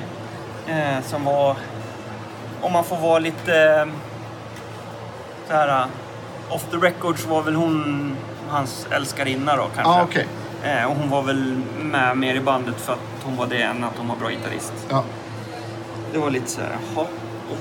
Eh, 0.67 1.03
som 1.07 1.25
var, 1.25 1.57
om 2.61 2.73
man 2.73 2.85
får 2.85 2.97
vara 2.97 3.19
lite 3.19 3.55
eh, 3.65 3.87
så 5.49 5.53
här 5.53 5.69
eh, 5.69 5.87
off 6.55 6.65
the 6.71 6.77
record 6.77 7.19
så 7.19 7.29
var 7.29 7.43
väl 7.43 7.55
hon 7.55 8.17
hans 8.49 8.87
älskarinna 8.91 9.57
då 9.57 9.63
kanske. 9.63 9.83
Ja, 9.93 10.03
okej. 10.03 10.27
eh, 10.65 10.85
och 10.85 10.97
hon 10.97 11.11
var 11.11 11.23
väl 11.23 11.61
med 11.81 12.17
mer 12.17 12.35
i 12.35 12.41
bandet 12.41 12.81
för 12.81 12.93
att 12.93 12.99
hon 13.25 13.37
var 13.37 13.47
det 13.47 13.63
än 13.63 13.85
att 13.85 13.93
hon 13.99 14.09
var 14.09 14.17
bra 14.17 14.29
gitarrist. 14.31 14.73
Ja. 14.89 15.05
Det 16.13 16.19
var 16.19 16.31
lite 16.31 16.51
så 16.51 16.61
här, 16.61 16.77
jaha, 16.95 17.07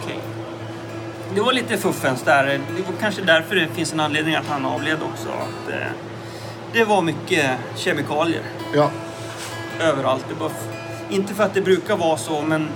okej. 0.01 0.19
Det 1.33 1.41
var 1.41 1.53
lite 1.53 1.77
fuffens 1.77 2.21
där. 2.23 2.45
Det 2.45 2.81
var 2.81 2.93
kanske 3.01 3.21
därför 3.21 3.55
det 3.55 3.67
finns 3.67 3.93
en 3.93 3.99
anledning 3.99 4.35
att 4.35 4.47
han 4.47 4.65
avled 4.65 4.97
också. 5.13 5.29
Att, 5.29 5.73
eh, 5.73 5.87
det 6.73 6.83
var 6.83 7.01
mycket 7.01 7.51
kemikalier 7.75 8.41
ja. 8.75 8.89
överallt. 9.81 10.25
Det 10.29 10.35
bara, 10.35 10.51
inte 11.09 11.33
för 11.33 11.43
att 11.43 11.53
det 11.53 11.61
brukar 11.61 11.97
vara 11.97 12.17
så, 12.17 12.41
men 12.41 12.67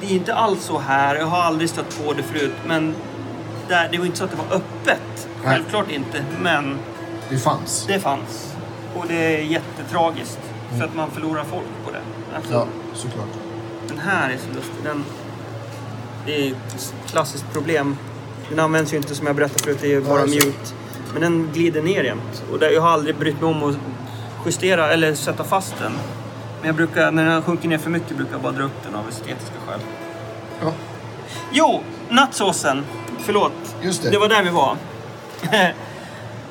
det 0.00 0.06
är 0.06 0.10
inte 0.10 0.34
alls 0.34 0.64
så 0.64 0.78
här. 0.78 1.16
Jag 1.16 1.26
har 1.26 1.42
aldrig 1.42 1.70
stött 1.70 2.04
på 2.04 2.12
det 2.12 2.22
förut, 2.22 2.54
men 2.66 2.94
där, 3.68 3.88
det 3.92 3.98
var 3.98 4.04
inte 4.06 4.18
så 4.18 4.24
att 4.24 4.30
det 4.30 4.36
var 4.36 4.56
öppet. 4.56 5.28
Nej. 5.44 5.54
Självklart 5.54 5.90
inte, 5.90 6.24
men 6.40 6.78
Det 7.28 7.38
fanns. 7.38 7.84
det 7.86 7.98
fanns. 8.00 8.54
Och 8.96 9.04
det 9.08 9.14
är 9.36 9.42
jättetragiskt. 9.42 10.38
För 10.78 10.84
att 10.84 10.94
man 10.94 11.10
förlorar 11.10 11.44
folk 11.44 11.66
på 11.84 11.90
det. 11.90 12.00
Alltså, 12.36 12.52
Ja, 12.52 12.66
såklart. 12.94 13.28
Den 13.88 13.98
här 13.98 14.30
är 14.30 14.36
så 14.36 14.48
lustig. 14.54 14.74
Den, 14.84 15.04
det 16.26 16.46
är 16.46 16.50
ett 16.52 16.94
klassiskt 17.10 17.44
problem. 17.52 17.96
Den 18.48 18.58
används 18.60 18.92
ju 18.92 18.96
inte 18.96 19.14
som 19.14 19.26
jag 19.26 19.36
berättade 19.36 19.62
förut, 19.62 19.78
det 19.80 19.94
är 19.94 20.00
bara 20.00 20.26
mute. 20.26 20.72
Men 21.12 21.22
den 21.22 21.50
glider 21.52 21.82
ner 21.82 22.04
jämt. 22.04 22.42
Och 22.52 22.58
jag 22.62 22.80
har 22.82 22.88
aldrig 22.90 23.16
brytt 23.16 23.40
mig 23.40 23.50
om 23.50 23.62
att 23.70 23.76
justera 24.46 24.92
eller 24.92 25.14
sätta 25.14 25.44
fast 25.44 25.74
den. 25.78 25.92
Men 26.60 26.66
jag 26.66 26.74
brukar, 26.76 27.10
när 27.10 27.24
den 27.24 27.42
sjunker 27.42 27.68
ner 27.68 27.78
för 27.78 27.90
mycket 27.90 28.16
brukar 28.16 28.32
jag 28.32 28.40
bara 28.42 28.52
dra 28.52 28.62
upp 28.64 28.82
den 28.84 28.94
av 28.94 29.08
estetiska 29.08 29.54
skäl. 29.66 29.80
Ja, 30.62 30.72
Jo, 31.52 31.82
nattsåsen. 32.08 32.84
Förlåt. 33.20 33.52
Just 33.82 34.02
det. 34.02 34.10
Det 34.10 34.18
var 34.18 34.28
där 34.28 34.42
vi 34.42 34.50
var. 34.50 34.76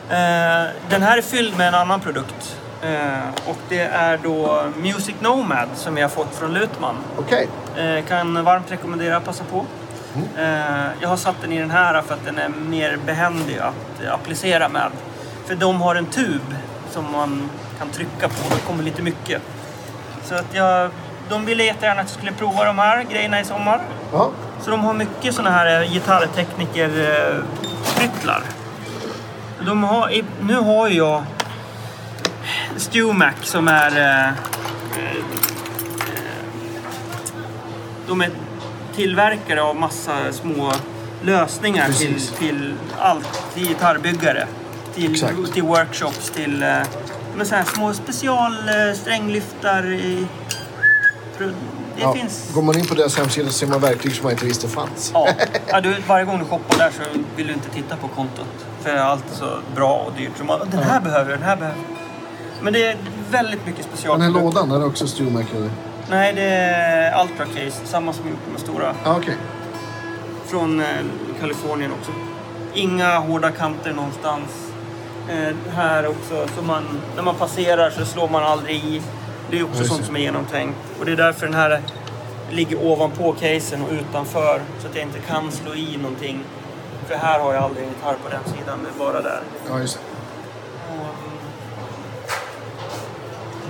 Eh, 0.09 0.65
Den 0.89 1.01
här 1.01 1.17
är 1.17 1.21
fylld 1.21 1.57
med 1.57 1.67
en 1.67 1.75
annan 1.75 1.99
produkt. 1.99 2.57
Eh, 2.81 3.49
Och 3.49 3.57
det 3.69 3.79
är 3.79 4.17
då 4.23 4.63
Music 4.77 5.15
Nomad 5.19 5.67
som 5.75 5.95
vi 5.95 6.01
har 6.01 6.09
fått 6.09 6.35
från 6.35 6.53
Lutman. 6.53 6.95
okej. 7.17 7.43
Eh, 7.43 7.64
Kan 8.07 8.43
varmt 8.43 8.71
rekommendera, 8.71 9.19
passa 9.19 9.43
på. 9.43 9.65
Eh, 10.37 10.85
Jag 11.01 11.09
har 11.09 11.17
satt 11.17 11.35
den 11.41 11.51
i 11.51 11.59
den 11.59 11.71
här 11.71 12.01
för 12.01 12.13
att 12.13 12.25
den 12.25 12.37
är 12.37 12.49
mer 12.49 12.97
behändig 13.05 13.57
att 13.57 14.03
eh, 14.05 14.13
applicera 14.13 14.69
med. 14.69 14.91
För 15.45 15.55
de 15.55 15.81
har 15.81 15.95
en 15.95 16.05
tub 16.05 16.41
som 16.91 17.11
man 17.11 17.49
kan 17.79 17.89
trycka 17.89 18.27
på. 18.27 18.55
Det 18.55 18.61
kommer 18.67 18.83
lite 18.83 19.01
mycket. 19.01 19.41
Så 20.23 20.35
att 20.35 20.45
jag, 20.53 20.89
de 21.29 21.45
ville 21.45 21.63
jättegärna 21.63 22.01
att 22.01 22.07
jag 22.09 22.17
skulle 22.17 22.31
prova 22.31 22.65
de 22.65 22.79
här 22.79 23.03
grejerna 23.03 23.39
i 23.39 23.45
sommar. 23.45 23.81
Ja, 24.13 24.29
Så 24.61 24.71
de 24.71 24.83
har 24.83 24.93
mycket 24.93 25.35
sådana 25.35 25.55
här 25.55 25.81
eh, 25.81 25.87
gitarrtekniker-pryttlar. 25.93 28.41
De 29.65 29.83
har, 29.83 30.11
nu 30.41 30.55
har 30.55 30.89
jag 30.89 31.23
StewMac 32.77 33.33
som 33.41 33.67
är... 33.67 34.33
eh, 38.07 38.11
eh, 38.13 38.17
De 38.17 38.21
är 38.21 38.29
tillverkare 38.95 39.61
av 39.61 39.75
massa 39.75 40.31
små 40.31 40.71
lösningar 41.23 41.89
till, 41.91 42.21
till 42.21 42.73
allt. 42.99 43.43
Till 43.53 43.67
gitarrbyggare, 43.67 44.47
till, 44.95 45.11
Exakt. 45.11 45.53
till 45.53 45.63
workshops, 45.63 46.29
till 46.31 46.63
eh, 46.63 46.77
men 47.37 47.45
så 47.45 47.55
här 47.55 47.63
små 47.63 47.93
specialstränglyftar. 47.93 49.91
i- 49.91 50.27
Det 51.37 52.01
ja. 52.01 52.13
finns... 52.13 52.51
Går 52.53 52.61
man 52.61 52.77
in 52.77 52.85
på 52.85 52.95
deras 52.95 53.17
hemsida 53.17 53.47
så 53.47 53.53
ser 53.53 53.67
man 53.67 53.79
verktyg 53.81 54.15
som 54.15 54.23
man 54.23 54.31
inte 54.31 54.45
visste 54.45 54.67
fanns. 54.67 55.11
Ja, 55.13 55.27
ja 55.67 55.81
du, 55.81 55.95
varje 56.07 56.25
gång 56.25 56.39
du 56.39 56.45
shoppar 56.45 56.77
där 56.77 56.91
så 56.91 57.01
vill 57.35 57.47
du 57.47 57.53
inte 57.53 57.69
titta 57.69 57.95
på 57.97 58.07
kontot. 58.07 58.45
För 58.81 58.95
allt 58.95 59.31
är 59.31 59.35
så 59.35 59.59
bra 59.75 59.93
och 59.97 60.13
dyrt. 60.17 60.31
Så 60.37 60.43
man, 60.43 60.59
den 60.71 60.83
här 60.83 61.01
behöver 61.01 61.31
jag, 61.31 61.39
den 61.39 61.47
här 61.49 61.55
behöver. 61.55 61.79
Men 62.61 62.73
det 62.73 62.85
är 62.85 62.97
väldigt 63.31 63.65
mycket 63.65 63.85
special. 63.85 64.19
Den 64.19 64.33
här 64.33 64.41
lådan, 64.41 64.71
är 64.71 64.79
det 64.79 64.85
också 64.85 65.05
eller? 65.55 65.69
Nej, 66.09 66.33
det 66.33 66.41
är 66.41 67.23
Ultra 67.23 67.45
Case. 67.45 67.85
Samma 67.85 68.13
som 68.13 68.29
gjort 68.29 68.39
de 68.55 68.61
stora. 68.61 68.95
Ja, 69.03 69.17
okej. 69.17 69.37
Från 70.45 70.79
eh, 70.79 70.87
Kalifornien 71.39 71.91
också. 71.99 72.11
Inga 72.73 73.17
hårda 73.19 73.51
kanter 73.51 73.93
någonstans. 73.93 74.71
Eh, 75.29 75.55
här 75.75 76.07
också. 76.07 76.47
Så 76.55 76.61
man, 76.61 76.83
när 77.15 77.23
man 77.23 77.35
passerar 77.35 77.89
så 77.89 78.05
slår 78.05 78.29
man 78.29 78.43
aldrig 78.43 78.75
i. 78.75 79.01
Det 79.51 79.59
är 79.59 79.63
också 79.63 79.83
sånt 79.83 79.99
det. 79.99 80.05
som 80.05 80.15
är 80.15 80.19
genomtänkt. 80.19 80.77
Och 80.99 81.05
det 81.05 81.11
är 81.11 81.15
därför 81.15 81.45
den 81.45 81.55
här 81.55 81.81
ligger 82.51 82.85
ovanpå 82.85 83.35
casen 83.39 83.81
och 83.81 83.91
utanför. 83.91 84.61
Så 84.79 84.87
att 84.87 84.95
jag 84.95 85.03
inte 85.03 85.19
kan 85.19 85.51
slå 85.51 85.75
i 85.75 85.97
någonting. 85.97 86.43
För 87.07 87.15
här 87.15 87.39
har 87.39 87.53
jag 87.53 87.63
aldrig 87.63 87.83
en 87.87 87.89
gitarr 87.89 88.15
på 88.23 88.29
den 88.29 88.57
sidan. 88.57 88.79
Det 88.83 89.03
är 89.03 89.11
bara 89.11 89.21
där. 89.21 89.39
Ja, 89.69 89.79
just 89.79 89.95
det. 89.95 90.14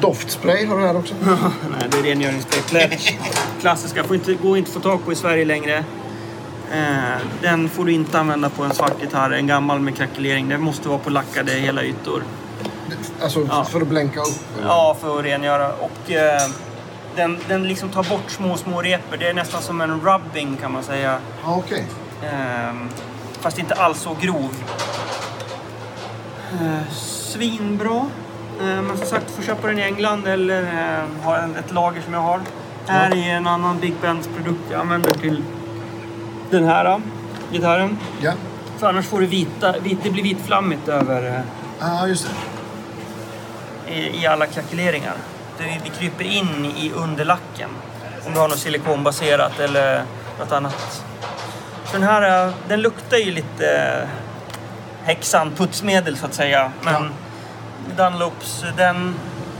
Doftspray 0.01 0.65
har 0.65 0.77
du 0.79 0.85
här 0.87 0.97
också. 0.97 1.13
Nej, 1.25 1.89
det 1.91 1.97
är 1.97 2.03
rengöringsspray. 2.03 2.61
Pledge. 2.61 3.17
Klassiska. 3.61 4.03
Får 4.03 4.15
inte, 4.15 4.33
går 4.33 4.57
inte 4.57 4.69
att 4.69 4.73
få 4.73 4.79
tag 4.79 5.05
på 5.05 5.11
i 5.11 5.15
Sverige 5.15 5.45
längre. 5.45 5.83
Eh, 6.71 7.17
den 7.41 7.69
får 7.69 7.85
du 7.85 7.91
inte 7.91 8.19
använda 8.19 8.49
på 8.49 8.63
en 8.63 8.73
svart 8.73 9.01
gitarr. 9.01 9.31
En 9.31 9.47
gammal 9.47 9.79
med 9.79 9.95
krackelering. 9.97 10.49
Det 10.49 10.57
måste 10.57 10.89
vara 10.89 10.99
på 10.99 11.09
lackade 11.09 11.51
hela 11.51 11.83
ytor. 11.83 12.23
Alltså 13.21 13.45
Ja. 13.49 13.63
för 13.63 13.81
att 13.81 13.87
blänka 13.87 14.19
upp. 14.19 14.57
eller? 14.57 14.67
Ja, 14.67 14.97
för 15.01 15.19
att 15.19 15.25
rengöra. 15.25 15.73
Och 15.73 16.11
eh, 16.11 16.41
den, 17.15 17.37
den 17.47 17.67
liksom 17.67 17.89
tar 17.89 18.03
bort 18.03 18.29
små, 18.31 18.57
små 18.57 18.81
repor. 18.81 19.17
Det 19.17 19.27
är 19.29 19.33
nästan 19.33 19.61
som 19.61 19.81
en 19.81 20.01
rubbing 20.01 20.57
kan 20.61 20.71
man 20.71 20.83
säga. 20.83 21.17
Ja, 21.43 21.55
okej. 21.55 21.85
Ehm, 22.33 22.89
fast 23.41 23.59
inte 23.59 23.73
alls 23.73 23.99
så 24.01 24.17
grov. 24.21 24.53
Eh, 26.53 26.93
svinbra. 26.93 28.05
Eh, 28.59 28.81
men 28.81 28.97
som 28.97 29.07
sagt, 29.07 29.31
får 29.31 29.43
köpa 29.43 29.67
den 29.67 29.79
i 29.79 29.81
England 29.81 30.27
eller 30.27 30.61
eh, 30.63 31.23
ha 31.23 31.37
ett 31.37 31.71
lager 31.73 32.01
som 32.01 32.13
jag 32.13 32.21
har. 32.21 32.39
Här 32.87 33.15
är 33.15 33.35
en 33.35 33.47
annan 33.47 33.79
Big 33.79 33.93
Bands 34.01 34.29
produkt 34.35 34.61
jag 34.71 34.79
använder 34.81 35.11
till 35.11 35.43
den 36.49 36.63
här 36.63 36.85
eh, 36.85 36.97
gitarren. 37.51 37.97
Ja. 38.21 38.31
För 38.77 38.87
annars 38.87 39.05
får 39.05 39.19
du 39.19 39.25
vita, 39.25 39.75
vit, 39.79 39.99
det 40.03 40.09
blir 40.09 40.23
vitflammigt 40.23 40.87
över 40.87 41.43
Ja, 41.79 42.07
just 42.07 42.27
det. 43.87 43.93
i, 43.93 44.21
i 44.23 44.27
alla 44.27 44.45
krackeleringar. 44.45 45.13
Det, 45.57 45.63
det 45.63 45.89
kryper 45.99 46.23
in 46.25 46.65
i 46.77 46.91
underlacken. 46.95 47.69
Om 48.25 48.33
du 48.33 48.39
har 48.39 48.47
något 48.47 48.57
silikonbaserat 48.57 49.59
eller 49.59 50.03
något 50.39 50.51
annat. 50.51 51.03
Så 51.85 51.93
den 51.93 52.03
här, 52.03 52.53
den 52.67 52.81
luktar 52.81 53.17
ju 53.17 53.31
lite 53.31 54.01
häxan, 55.03 55.51
putsmedel 55.57 56.17
så 56.17 56.25
att 56.25 56.33
säga. 56.33 56.71
Men 56.81 57.09
Dunlops, 57.97 58.63
den 58.77 59.15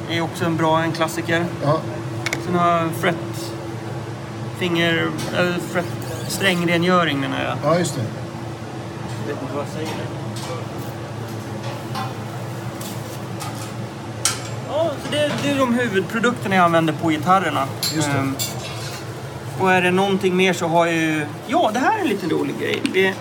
är 0.10 0.22
också 0.22 0.46
en 0.46 0.58
bra, 0.58 0.80
en 0.82 0.92
klassiker. 0.92 1.46
Ja. 1.64 1.80
Sen 2.46 2.56
har 2.56 2.72
jag 2.72 2.92
fret, 3.02 3.52
finger, 4.58 5.10
eller 5.38 5.54
fret, 5.72 5.86
strängrengöring 6.28 7.20
menar 7.20 7.44
jag. 7.44 7.58
ja, 7.64 7.80
just 7.80 7.96
det. 7.96 8.02
Jag 9.28 9.34
vet 9.34 9.42
inte 9.42 9.56
vad 9.56 9.66
jag 9.66 9.72
säger. 9.74 9.90
Ja, 14.70 14.92
så 15.04 15.12
det, 15.12 15.32
det 15.44 15.50
är 15.50 15.60
de 15.60 15.74
huvudprodukterna 15.74 16.56
jag 16.56 16.66
använder 16.66 16.94
på 16.94 17.10
gitarrerna. 17.10 17.66
Just 17.96 18.12
det. 18.12 18.18
Ehm, 18.18 18.36
och 19.60 19.72
är 19.72 19.82
det 19.82 19.92
någonting 19.92 20.36
mer 20.36 20.54
så 20.54 20.68
har 20.68 20.86
jag 20.86 20.96
ju... 20.96 21.26
Ja, 21.48 21.70
det 21.74 21.80
här 21.80 21.98
är 21.98 22.02
en 22.02 22.08
liten 22.08 22.30
rolig 22.30 22.60
grej. 22.60 22.82
Det... 22.94 23.14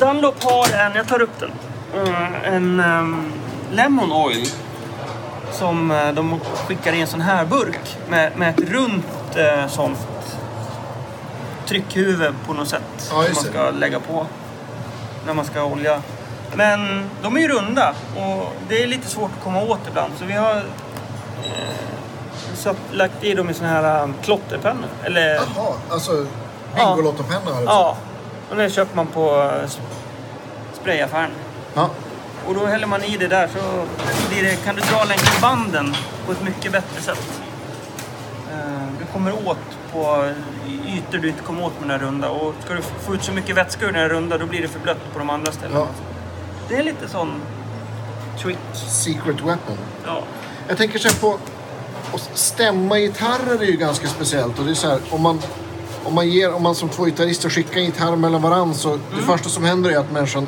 Dunlop 0.00 0.42
har 0.42 0.78
en, 0.78 0.92
jag 0.94 1.08
tar 1.08 1.22
upp 1.22 1.40
den, 1.40 1.50
Eh, 1.94 2.54
en 2.54 2.80
ehm, 2.80 3.32
Lemon 3.72 4.12
Oil. 4.12 4.46
Som 5.52 5.90
eh, 5.90 6.12
de 6.12 6.40
skickar 6.40 6.92
i 6.92 7.00
en 7.00 7.06
sån 7.06 7.20
här 7.20 7.44
burk 7.44 7.98
med, 8.08 8.36
med 8.36 8.50
ett 8.50 8.70
runt 8.70 9.04
uh, 9.36 9.68
sånt 9.68 9.98
tryckhuvud 11.66 12.34
på 12.46 12.52
något 12.52 12.68
sätt. 12.68 12.82
Ja, 12.98 13.24
som 13.24 13.34
man 13.34 13.44
ska 13.44 13.70
lägga 13.70 14.00
på 14.00 14.26
när 15.26 15.34
man 15.34 15.44
ska 15.44 15.64
olja. 15.64 16.02
Men 16.54 17.10
de 17.22 17.36
är 17.36 17.40
ju 17.40 17.48
runda 17.48 17.94
och 18.16 18.52
det 18.68 18.82
är 18.82 18.86
lite 18.86 19.08
svårt 19.08 19.30
att 19.38 19.44
komma 19.44 19.62
åt 19.62 19.80
ibland. 19.88 20.12
Så 20.18 20.24
vi 20.24 20.32
har 20.32 20.62
satt, 22.54 22.76
lagt 22.92 23.24
i 23.24 23.34
dem 23.34 23.50
i 23.50 23.54
såna 23.54 23.68
här 23.68 24.02
um, 24.02 24.14
klotterpennor. 24.22 24.88
Eller, 25.04 25.34
Jaha, 25.34 25.72
alltså 25.90 26.26
Ja. 26.76 26.96
Bingolotto-penna 26.96 27.50
alltså. 27.50 27.64
ja, 27.64 27.96
och 28.50 28.56
det 28.56 28.70
köper 28.70 28.96
man 28.96 29.06
på 29.06 29.50
sprayaffären. 30.72 31.30
Ja. 31.76 31.90
Och 32.48 32.54
då 32.54 32.66
häller 32.66 32.86
man 32.86 33.04
i 33.04 33.16
det 33.16 33.28
där 33.28 33.48
så 33.48 33.84
det, 34.30 34.64
kan 34.64 34.74
du 34.74 34.80
dra 34.82 35.04
längs 35.04 35.40
banden 35.40 35.94
på 36.26 36.32
ett 36.32 36.42
mycket 36.42 36.72
bättre 36.72 37.02
sätt. 37.02 37.40
Eh, 38.52 38.88
Du 38.98 39.04
kommer 39.12 39.48
åt 39.48 39.58
på 39.92 40.30
ytor 40.88 41.18
du 41.18 41.28
inte 41.28 41.42
kommer 41.42 41.64
åt 41.64 41.72
med 41.80 41.88
den 41.90 42.00
här 42.00 42.06
runda. 42.06 42.28
Och 42.30 42.54
ska 42.64 42.74
du 42.74 42.82
få 42.82 43.14
ut 43.14 43.24
så 43.24 43.32
mycket 43.32 43.56
vätska 43.56 43.84
ur 43.84 43.92
den 43.92 44.00
här 44.02 44.08
runda 44.08 44.38
då 44.38 44.46
blir 44.46 44.62
det 44.62 44.68
för 44.68 44.78
blött 44.80 45.12
på 45.12 45.18
de 45.18 45.30
andra 45.30 45.52
ställena. 45.52 45.80
Ja. 45.80 45.86
Det 46.68 46.76
är 46.76 46.82
lite 46.82 47.08
sån 47.08 47.32
trick. 48.42 48.58
Secret 48.88 49.40
weapon. 49.40 49.76
Ja. 50.06 50.22
Jag 50.68 50.76
tänker 50.78 50.98
så 50.98 51.08
på... 51.20 51.38
att 52.14 52.30
stämma 52.34 52.98
gitarrer 52.98 53.62
är 53.62 53.66
ju 53.66 53.76
ganska 53.76 54.06
speciellt. 54.08 54.58
Och 54.58 54.64
det 54.64 54.70
är 54.70 54.74
så 54.74 54.88
här, 54.88 54.98
om 55.10 55.22
man, 55.22 55.40
om 56.04 56.14
man, 56.14 56.28
ger, 56.28 56.54
om 56.54 56.62
man 56.62 56.74
som 56.74 56.88
två 56.88 57.04
gitarrister 57.04 57.48
skickar 57.50 57.76
en 57.80 57.84
gitarr 57.86 58.16
mellan 58.16 58.42
varandra 58.42 58.74
så 58.74 58.88
Mm. 58.88 59.00
det 59.16 59.22
första 59.22 59.48
som 59.48 59.64
händer 59.64 59.90
är 59.90 59.98
att 59.98 60.12
människan... 60.12 60.46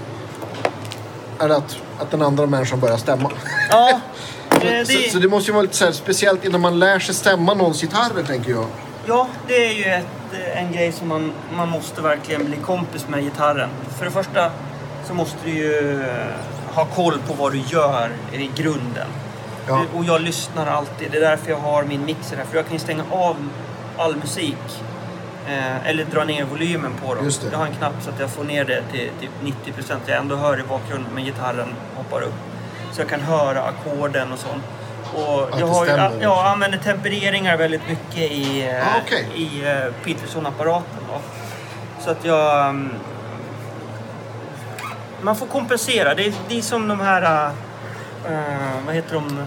Är 1.38 1.48
att, 1.48 1.76
att 1.98 2.10
den 2.10 2.22
andra 2.22 2.46
människan 2.46 2.80
börjar 2.80 2.96
stämma. 2.96 3.30
Ja, 3.70 3.90
eh, 4.50 4.60
det, 4.60 4.86
Så, 4.86 5.10
så 5.10 5.18
det 5.18 5.28
måste 5.28 5.50
ju 5.50 5.52
vara 5.52 5.62
lite 5.62 5.76
så 5.76 5.84
här 5.84 5.92
speciellt 5.92 6.44
innan 6.44 6.60
man 6.60 6.78
lär 6.78 6.98
sig 6.98 7.14
stämma 7.14 7.54
någons 7.54 7.80
gitarrer, 7.80 8.22
tänker 8.26 8.50
jag. 8.50 8.66
ja, 9.06 9.28
det 9.46 9.66
är 9.66 9.72
ju 9.72 9.84
ett, 9.84 10.06
en 10.54 10.72
grej 10.72 10.92
som 10.92 11.08
man, 11.08 11.32
man 11.56 11.68
måste 11.68 12.02
verkligen 12.02 12.44
bli 12.44 12.56
kompis 12.56 13.08
med 13.08 13.22
gitarren. 13.24 13.70
För 13.98 14.04
det 14.04 14.10
första 14.10 14.50
så 15.06 15.14
måste 15.14 15.36
du 15.44 15.50
ju 15.50 16.02
eh, 16.02 16.74
ha 16.74 16.84
koll 16.84 17.18
på 17.26 17.34
vad 17.34 17.52
du 17.52 17.58
gör 17.58 18.10
i 18.32 18.50
grunden. 18.56 19.06
Ja. 19.68 19.84
Och 19.96 20.04
jag 20.04 20.20
lyssnar 20.20 20.66
alltid. 20.66 21.08
Det 21.10 21.16
är 21.16 21.20
därför 21.20 21.50
jag 21.50 21.58
har 21.58 21.84
min 21.84 22.04
mixer 22.04 22.36
här. 22.36 22.44
För 22.44 22.56
jag 22.56 22.64
kan 22.64 22.72
ju 22.72 22.78
stänga 22.78 23.04
av 23.10 23.36
all 23.96 24.16
musik. 24.16 24.56
Eh, 25.48 25.86
eller 25.90 26.04
dra 26.04 26.24
ner 26.24 26.44
volymen 26.44 26.92
på 27.06 27.14
dem. 27.14 27.30
Jag 27.52 27.58
har 27.58 27.66
en 27.66 27.72
knapp 27.74 27.92
så 28.00 28.10
att 28.10 28.20
jag 28.20 28.30
får 28.30 28.44
ner 28.44 28.64
det 28.64 28.82
till 28.92 29.10
typ 29.20 29.30
90 29.42 29.72
procent. 29.72 30.02
Jag 30.06 30.18
ändå 30.18 30.36
hör 30.36 30.60
i 30.60 30.62
bakgrunden 30.62 31.10
men 31.14 31.24
gitarren 31.24 31.68
hoppar 31.96 32.22
upp. 32.22 32.34
Så 32.92 33.00
jag 33.00 33.08
kan 33.08 33.20
höra 33.20 33.62
ackorden 33.62 34.32
och 34.32 34.38
sånt. 34.38 34.62
Och 35.14 35.42
Att 35.54 35.60
jag, 35.60 35.66
har 35.66 35.84
ju, 35.86 35.92
stämmer. 35.92 36.22
jag 36.22 36.46
använder 36.46 36.78
tempereringar 36.78 37.56
väldigt 37.56 37.88
mycket 37.88 38.30
i, 38.32 38.66
eh, 38.68 38.86
Ah, 38.88 39.00
okej. 39.04 39.26
i 39.34 39.64
eh, 39.68 39.92
Peterson-apparaten. 40.04 41.00
då. 41.12 41.20
Så 42.04 42.10
att 42.10 42.24
jag... 42.24 42.68
mm, 42.68 42.94
Man 45.22 45.36
får 45.36 45.46
kompensera. 45.46 46.14
Det 46.14 46.26
är, 46.26 46.32
det 46.48 46.58
är 46.58 46.62
som 46.62 46.88
de 46.88 47.00
här... 47.00 47.50
eh, 48.30 48.84
vad 48.86 48.94
heter 48.94 49.14
de? 49.14 49.42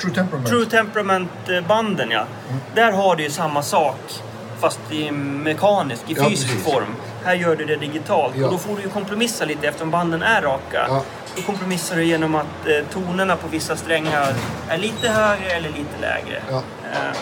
True 0.00 0.14
temperament. 0.14 0.48
True 0.48 0.66
Temperament-banden 0.66 2.10
ja. 2.10 2.24
Mm. 2.48 2.60
Där 2.74 2.92
har 2.92 3.16
du 3.16 3.22
ju 3.22 3.30
samma 3.30 3.62
sak 3.62 4.22
fast 4.62 4.80
i 4.90 5.10
mekanisk, 5.10 6.02
i 6.06 6.14
Ja, 6.16 6.24
fysisk 6.24 6.48
precis. 6.48 6.72
form. 6.72 6.94
Här 7.24 7.34
gör 7.34 7.56
du 7.56 7.64
det 7.64 7.76
digitalt 7.76 8.34
Ja. 8.36 8.44
och 8.46 8.52
då 8.52 8.58
får 8.58 8.76
du 8.76 8.82
ju 8.82 8.88
kompromissa 8.88 9.44
lite 9.44 9.66
eftersom 9.68 9.90
banden 9.90 10.22
är 10.22 10.42
raka. 10.42 10.84
Ja. 10.88 11.02
Då 11.36 11.42
kompromissar 11.42 11.96
du 11.96 12.04
genom 12.04 12.34
att 12.34 12.46
eh, 12.66 12.86
tonerna 12.92 13.36
på 13.36 13.48
vissa 13.48 13.76
strängar 13.76 14.34
är 14.68 14.78
lite 14.78 15.08
högre 15.08 15.50
eller 15.50 15.68
lite 15.68 16.00
lägre. 16.00 16.42
Ja. 16.50 16.62
Eh, 16.92 17.16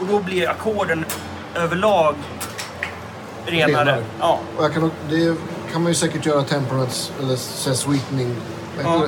och 0.00 0.06
då 0.06 0.18
blir 0.18 0.48
ackorden 0.50 1.04
överlag 1.54 2.14
renare. 3.46 3.84
Renare. 3.84 4.02
Ja. 4.20 4.38
Och 4.56 4.64
jag 4.64 4.74
kan, 4.74 4.90
det 5.10 5.36
kan 5.72 5.82
man 5.82 5.90
ju 5.92 5.94
säkert 5.94 6.26
göra 6.26 6.42
temperaments, 6.42 7.12
eller 7.20 7.36
sweetening. 7.74 8.36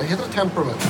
Heter 0.01 0.23
det 0.29 0.33
temperament? 0.39 0.87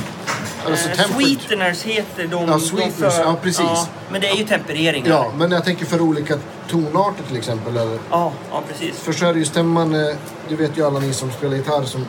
Alltså 0.66 0.90
Eh, 0.90 0.96
sweeteners 0.96 1.84
heter 1.84 2.28
de... 2.28 2.48
Ja, 2.48 2.60
sweeteners, 2.60 3.14
ja, 3.20 3.36
precis. 3.42 3.88
men 4.12 4.22
det 4.22 4.30
är 4.30 4.36
ju 4.36 4.44
tempereringar. 4.44 5.10
Ja, 5.10 5.32
men 5.38 5.52
jag 5.52 5.66
tänker 5.66 5.86
för 5.86 6.02
olika 6.02 6.38
tonarter 6.70 7.24
till 7.28 7.38
exempel. 7.38 7.78
Eller, 7.78 8.00
ja, 8.10 8.32
ja 8.52 8.64
precis. 8.70 9.00
för 9.00 9.14
så 9.14 9.26
är 9.26 9.34
det 9.34 9.40
ju, 9.40 9.46
stämmer 9.46 9.74
man, 9.86 9.96
eh, 9.96 10.16
det 10.50 10.56
vet 10.56 10.78
ju 10.78 10.86
alla 10.86 11.00
ni 11.00 11.14
som 11.14 11.32
spelar 11.32 11.56
gitarr 11.56 11.84
som 11.84 12.06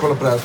kollar 0.00 0.14
på 0.14 0.24
det 0.24 0.30
här. 0.30 0.40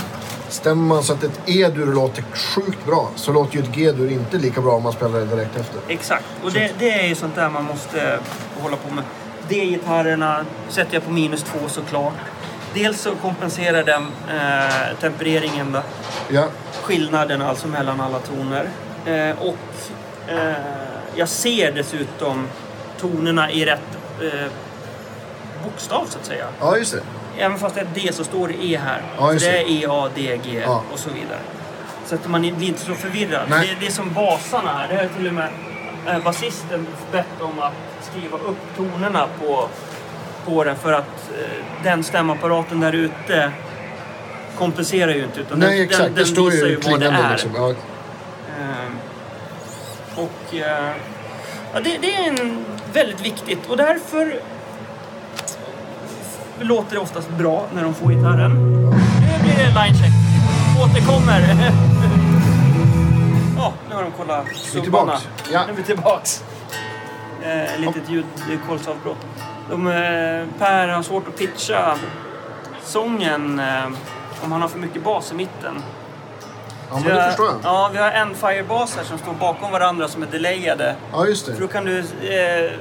Stämmer 0.50 0.84
man 0.84 1.04
så 1.04 1.14
att 1.14 1.24
ett 1.24 1.40
E-dur 1.46 1.94
låter 1.94 2.24
sjukt 2.34 2.86
bra 2.86 3.10
så 3.16 3.32
låter 3.32 3.56
ju 3.58 3.64
ett 3.64 3.72
G-dur 3.76 4.12
inte 4.12 4.38
lika 4.38 4.62
bra 4.62 4.72
om 4.72 4.84
man 4.84 4.94
spelar 4.94 5.20
det 5.20 5.26
direkt 5.26 5.56
efter. 5.56 5.80
Exakt, 5.88 6.26
och 6.44 6.52
det, 6.52 6.72
det 6.80 6.92
är 6.92 7.08
ju 7.08 7.16
sånt 7.16 7.36
där 7.36 7.50
man 7.50 7.64
måste 7.64 8.20
hålla 8.62 8.78
på 8.78 8.94
med. 8.94 9.04
D-gitarrerna 9.50 10.46
sätter 10.70 10.94
jag 10.94 11.06
på 11.06 11.12
minus 11.12 11.44
två 11.44 11.60
såklart. 11.68 12.14
Dels 12.74 13.02
så 13.02 13.16
kompenserar 13.16 13.84
den 13.84 14.04
eh, 14.04 14.98
tempereringen 15.02 15.72
då, 15.72 15.82
Ja, 16.30 16.48
skillnaden 16.82 17.42
alltså 17.42 17.68
mellan 17.68 18.02
alla 18.02 18.20
toner. 18.20 18.70
Eh, 19.06 19.42
och 19.42 19.58
eh, 20.32 20.54
jag 21.16 21.30
ser 21.30 21.72
dessutom 21.72 22.48
tonerna 23.00 23.52
i 23.52 23.66
rätt 23.66 23.98
eh, 24.22 24.52
bokstav 25.64 26.06
så 26.10 26.20
att 26.20 26.26
säga. 26.26 26.46
ja 26.60 26.78
just 26.78 26.92
det. 26.94 27.02
Även 27.38 27.58
fast 27.58 27.76
det 27.76 27.82
är 27.82 27.88
D 27.94 28.10
så 28.14 28.24
står 28.24 28.48
det 28.48 28.66
E 28.66 28.80
här. 28.84 29.02
Ja, 29.18 29.34
just 29.34 29.46
det 29.46 29.52
det. 29.52 29.58
är 29.60 29.84
E, 29.84 29.86
A, 29.90 30.10
D, 30.16 30.40
G 30.46 30.62
Ja. 30.66 30.84
och 30.94 31.00
så 31.00 31.10
vidare. 31.10 31.40
Så 32.06 32.16
att 32.16 32.28
man 32.28 32.42
blir 32.42 32.68
inte 32.68 32.80
så 32.86 32.94
förvirrad. 32.94 33.42
Nej. 33.50 33.68
Det, 33.80 33.86
det 33.86 33.88
är 33.88 33.92
som 33.92 34.14
basarna 34.14 34.74
här. 34.74 34.88
Det 34.90 34.96
har 34.96 35.08
till 35.18 35.28
och 35.28 35.34
med 35.34 35.50
eh, 36.08 36.24
basisten 36.24 36.88
bett 37.12 37.42
om 37.42 37.60
att 37.60 37.74
skriva 38.12 38.38
upp 38.38 38.58
tonerna 38.78 39.28
på, 39.40 39.68
på 40.46 40.64
den 40.64 40.76
för 40.76 40.94
att 40.94 41.30
eh, 41.40 41.64
den 41.84 42.04
stämapparaten 42.04 42.80
där 42.80 42.94
ute 42.94 43.52
kompenserar 44.62 45.14
ju 45.14 45.24
inte. 45.24 45.40
Utan 45.40 45.60
Nej 45.60 45.76
den, 45.78 45.86
exakt, 45.86 46.04
den, 46.04 46.14
det 46.14 46.20
den 46.20 46.28
står 46.28 46.52
visar 46.52 46.68
ju 46.68 46.76
vad 46.76 47.00
det 47.00 47.08
är. 47.08 47.32
liksom. 47.32 47.52
Ja, 47.56 47.74
Ehm, 48.62 48.96
och 50.16 50.56
eh, 50.56 50.92
ja, 51.74 51.80
det, 51.80 51.98
det 52.02 52.16
är 52.16 52.28
en 52.30 52.66
väldigt 52.94 53.22
viktigt 53.26 53.70
och 53.70 53.78
därför 53.78 54.40
låter 56.60 56.96
det 56.96 57.02
oftast 57.02 57.30
bra 57.30 57.66
när 57.74 57.84
de 57.84 57.94
får 57.94 58.10
gitarren. 58.12 58.52
Nu 59.22 59.44
blir 59.44 59.56
det 59.58 59.66
line 59.66 59.96
check. 59.96 60.14
Återkommer. 60.84 61.42
Ja, 63.58 63.74
nu 63.90 63.96
har 63.96 64.04
de 64.04 64.12
kollat 64.12 64.46
tillbaks. 64.72 65.28
Ja. 65.52 65.64
Nu 65.66 65.74
är 65.74 65.78
vi 65.78 65.84
tillbaks. 65.84 66.44
Eh, 67.44 67.80
litet 67.80 68.04
ljudkolsavbrott. 68.50 69.26
De, 69.70 69.88
eh, 69.88 70.60
Per 70.60 70.88
har 70.88 71.04
svårt 71.04 71.28
att 71.28 71.38
pitcha 71.38 71.98
sången 72.84 73.60
eh, 73.60 73.90
om 74.44 74.52
han 74.52 74.62
har 74.62 74.70
för 74.70 74.80
mycket 74.80 75.04
bas 75.04 75.32
i 75.32 75.36
mitten. 75.36 75.84
ja 76.90 76.96
men 76.96 77.16
det 77.16 77.24
förstår 77.24 77.46
jag. 77.46 77.56
Ja, 77.64 77.90
vi 77.94 77.98
har 78.00 78.12
en 78.12 78.36
firebasar 78.36 79.04
som 79.04 79.18
står 79.18 79.34
bakom 79.34 79.72
varandra 79.72 80.08
som 80.08 80.24
är 80.24 80.28
delayade. 80.28 80.96
Ja 81.12 81.26
just 81.26 81.46
För 81.46 81.54
det. 81.54 81.60
då 81.60 81.68
kan 81.68 81.86
du... 81.86 82.00
Eh, 82.00 82.72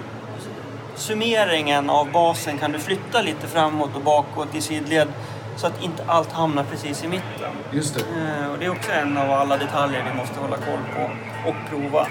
summeringen 0.95 1.91
av 1.91 2.13
basen 2.13 2.59
kan 2.59 2.73
du 2.73 2.79
flytta 2.79 3.23
lite 3.23 3.47
framåt 3.47 3.91
och 3.95 4.01
bakåt 4.03 4.55
i 4.55 4.61
sidled 4.61 5.09
så 5.57 5.67
att 5.67 5.83
inte 5.83 6.05
allt 6.07 6.33
hamnar 6.33 6.65
precis 6.65 7.05
i 7.05 7.09
mitten. 7.09 7.51
Just 7.71 7.95
det. 7.95 8.01
Eh, 8.01 8.51
och 8.53 8.59
det 8.59 8.65
är 8.65 8.71
också 8.71 8.93
en 8.93 9.19
av 9.19 9.31
alla 9.31 9.57
detaljer 9.57 10.05
vi 10.13 10.17
måste 10.19 10.41
hålla 10.41 10.57
koll 10.57 10.81
på 10.97 11.03
och 11.49 11.55
prova. 11.71 12.07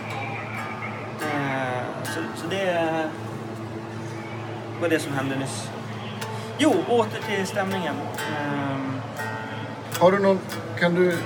Eh, 1.22 1.84
så, 2.04 2.20
så 2.42 2.48
det 2.50 3.10
var 4.82 4.90
det 4.90 5.00
som 5.00 5.14
hände 5.14 5.36
nyss. 5.36 5.70
Jo, 6.58 6.76
åter 6.90 7.20
till 7.28 7.48
stämningen. 7.48 7.96
Ehm, 8.38 8.89
Har 10.00 10.12
du 10.12 10.20
någon, 10.20 10.40
kan 10.80 10.96
du, 10.96 11.18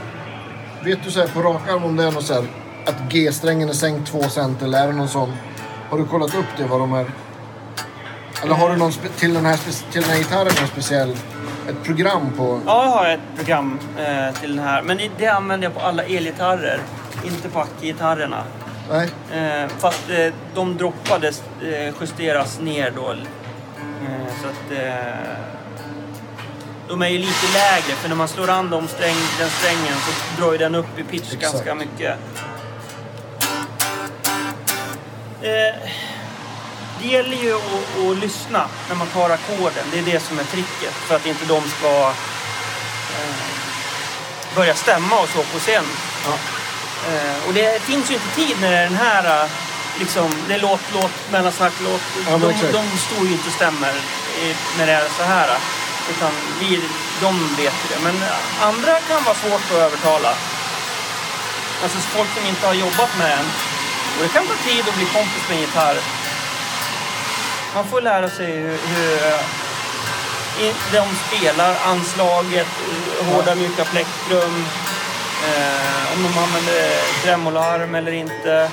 vet 0.84 1.04
du 1.04 1.12
så 1.12 1.20
här 1.20 1.28
på 1.28 1.42
rak 1.42 1.70
arm 1.70 1.84
om 1.84 1.96
det 1.96 2.04
är 2.04 2.12
något 2.12 2.26
så 2.26 2.34
här 2.34 2.44
att 2.86 2.96
G-strängen 3.10 3.70
är 3.70 3.74
sänkt 3.74 4.12
två 4.12 4.24
cent 4.24 4.62
eller 4.62 4.84
är 4.84 4.88
det 4.88 4.94
någon 4.94 5.10
sån? 5.10 5.34
Har 5.90 5.98
du 5.98 6.06
kollat 6.06 6.36
upp 6.36 6.46
det 6.58 6.66
vad 6.66 6.80
de 6.80 6.94
är? 6.94 7.06
Eller 8.44 8.56
har 8.56 8.70
du 8.70 8.76
någon 8.76 8.92
till 8.92 9.34
den 9.34 9.46
här, 9.46 9.58
till 9.92 10.02
den 10.02 10.10
här 10.12 10.18
gitarren 10.18 10.52
någon 10.60 10.68
speciell, 10.68 11.12
ett 11.70 11.84
program 11.84 12.32
på? 12.38 12.62
Ja, 12.66 12.84
jag 12.84 12.92
har 12.92 13.10
ett 13.10 13.36
program 13.36 13.80
eh, 13.98 14.34
till 14.34 14.56
den 14.56 14.66
här. 14.66 14.82
Men 14.82 15.00
det, 15.18 15.28
använder 15.28 15.68
jag 15.68 15.74
på 15.74 15.80
alla 15.80 16.04
elgitarrer. 16.04 16.80
Inte 17.26 17.50
på 17.50 17.60
Acke-gitarrerna. 17.60 18.44
Nej? 18.90 19.10
Eh, 19.34 19.70
fast 19.78 20.10
eh, 20.10 20.34
de 20.56 20.78
droppades 20.78 21.44
eh, 21.62 21.94
justeras 22.02 22.60
ner 22.60 22.94
då. 22.96 23.12
Eh, 23.12 24.34
så 24.42 24.48
att 24.48 24.80
eh, 24.80 25.53
de 26.88 27.02
är 27.02 27.08
ju 27.08 27.18
lite 27.18 27.48
lägre 27.54 27.96
för 27.96 28.10
när 28.10 28.16
man 28.16 28.28
slår 28.28 28.50
an 28.50 28.70
de 28.70 28.88
sträng, 28.88 29.16
den 29.40 29.50
strängen 29.50 29.98
så 30.06 30.42
drar 30.42 30.52
ju 30.52 30.58
den 30.58 30.76
upp 30.76 31.00
i 31.00 31.04
pitch 31.04 31.34
Exakt. 31.34 31.42
ganska 31.42 31.76
mycket. 31.76 32.18
Eh, 35.42 35.90
det 37.02 37.08
gäller 37.08 37.38
ju 37.38 37.56
att, 37.56 38.12
att 38.12 38.18
lyssna 38.18 38.68
när 38.90 38.96
man 38.96 39.08
tar 39.08 39.30
ackorden. 39.30 39.86
Det 39.92 40.00
är 40.00 40.04
det 40.04 40.20
som 40.20 40.40
är 40.40 40.44
tricket 40.44 40.94
för 40.94 41.16
att 41.16 41.26
inte 41.26 41.46
de 41.46 41.62
ska 41.62 42.14
eh, 43.18 43.36
börja 44.56 44.76
stämma 44.76 45.20
och 45.20 45.30
så 45.30 45.44
på 45.44 45.60
scen. 45.60 45.86
Ja. 46.26 46.34
Eh, 47.14 47.48
och 47.48 47.54
det 47.54 47.82
finns 47.82 48.12
ju 48.12 48.14
inte 48.14 48.36
tid 48.36 48.56
när 48.62 48.72
det 48.72 48.78
är 48.78 48.84
den 48.84 48.96
här, 48.96 49.44
eh, 49.44 49.50
liksom, 50.00 50.32
det 50.48 50.54
är 50.54 50.60
låt, 50.60 50.82
låt, 50.94 51.32
mellansnack, 51.32 51.74
låt. 51.84 52.02
Ja, 52.30 52.38
de, 52.38 52.54
de 52.72 52.98
står 52.98 53.26
ju 53.26 53.32
inte 53.32 53.48
och 53.48 53.54
stämmer 53.54 53.94
när 54.78 54.88
det 54.88 54.94
är 54.94 55.10
så 55.18 55.24
här. 55.24 55.58
Utan 56.12 56.32
vi, 56.60 56.82
de 57.22 57.56
vet 57.58 57.74
ju 57.74 57.88
det. 57.96 58.02
Men 58.04 58.16
andra 58.62 59.00
kan 59.00 59.24
vara 59.24 59.36
svårt 59.36 59.72
att 59.72 59.78
övertala. 59.78 60.34
Alltså 61.84 61.98
folk 61.98 62.30
som 62.38 62.46
inte 62.46 62.68
har 62.68 62.74
jobbat 62.74 63.18
med 63.20 63.32
en. 63.32 63.46
Och 64.16 64.24
det 64.24 64.30
kan 64.30 64.48
ta 64.48 64.54
tid 64.54 64.84
att 64.90 64.96
bli 64.96 65.06
kompis 65.06 65.44
med 65.50 65.58
en 65.58 65.62
gitarr. 65.62 65.98
Man 67.76 67.88
får 67.88 68.02
lära 68.02 68.30
sig 68.30 68.52
hur, 68.52 68.78
hur 68.96 69.28
eh, 70.62 70.76
de 70.92 71.04
spelar, 71.28 71.76
anslaget, 71.86 72.68
eh, 73.20 73.26
hårda 73.28 73.56
mjuka 73.56 73.86
plektrum. 73.86 74.66
Eh, 75.48 76.14
om 76.14 76.24
de 76.24 76.40
använder 76.40 77.02
tremoloarm 77.24 77.96
eller 77.96 78.12
inte. 78.12 78.72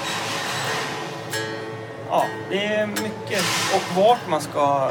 Ja, 2.11 2.27
det 2.51 2.65
är 2.65 2.87
mycket. 2.87 3.45
Och 3.75 3.97
vart 3.97 4.29
man 4.29 4.41
ska 4.41 4.91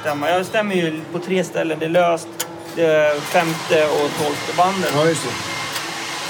stämma. 0.00 0.30
Jag 0.30 0.46
stämmer 0.46 0.74
ju 0.74 1.00
på 1.12 1.18
tre 1.18 1.44
ställen. 1.44 1.78
Det 1.78 1.84
är 1.84 1.90
löst, 1.90 2.28
det 2.76 2.82
är 2.84 3.20
femte 3.20 3.84
och 3.86 4.24
tolfte 4.24 4.52
banden. 4.56 4.90
Ja, 4.94 5.06
just 5.06 5.24
det. 5.24 5.30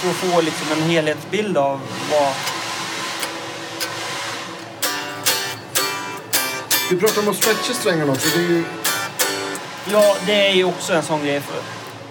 För 0.01 0.11
att 0.11 0.17
få 0.35 0.41
liksom 0.41 0.73
en 0.73 0.83
helhetsbild 0.91 1.57
av 1.57 1.81
vad... 2.13 2.33
Du 6.91 6.99
pratar 6.99 7.23
om 7.23 7.29
att 7.29 7.37
stretcha 7.37 7.73
strängarna 7.73 8.13
också. 8.13 8.29
Det 8.39 8.45
är 8.45 8.49
ju, 8.49 8.65
Ja, 9.93 10.17
det 10.27 10.47
är 10.49 10.53
ju 10.55 10.65
också 10.65 10.93
en 10.95 11.03
sån 11.03 11.23
grej. 11.25 11.41
För, 11.41 11.63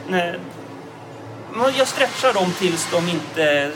men 0.07 1.73
jag 1.77 1.87
stretchar 1.87 2.33
dem 2.33 2.53
tills 2.59 2.87
de 2.91 3.09
inte 3.09 3.71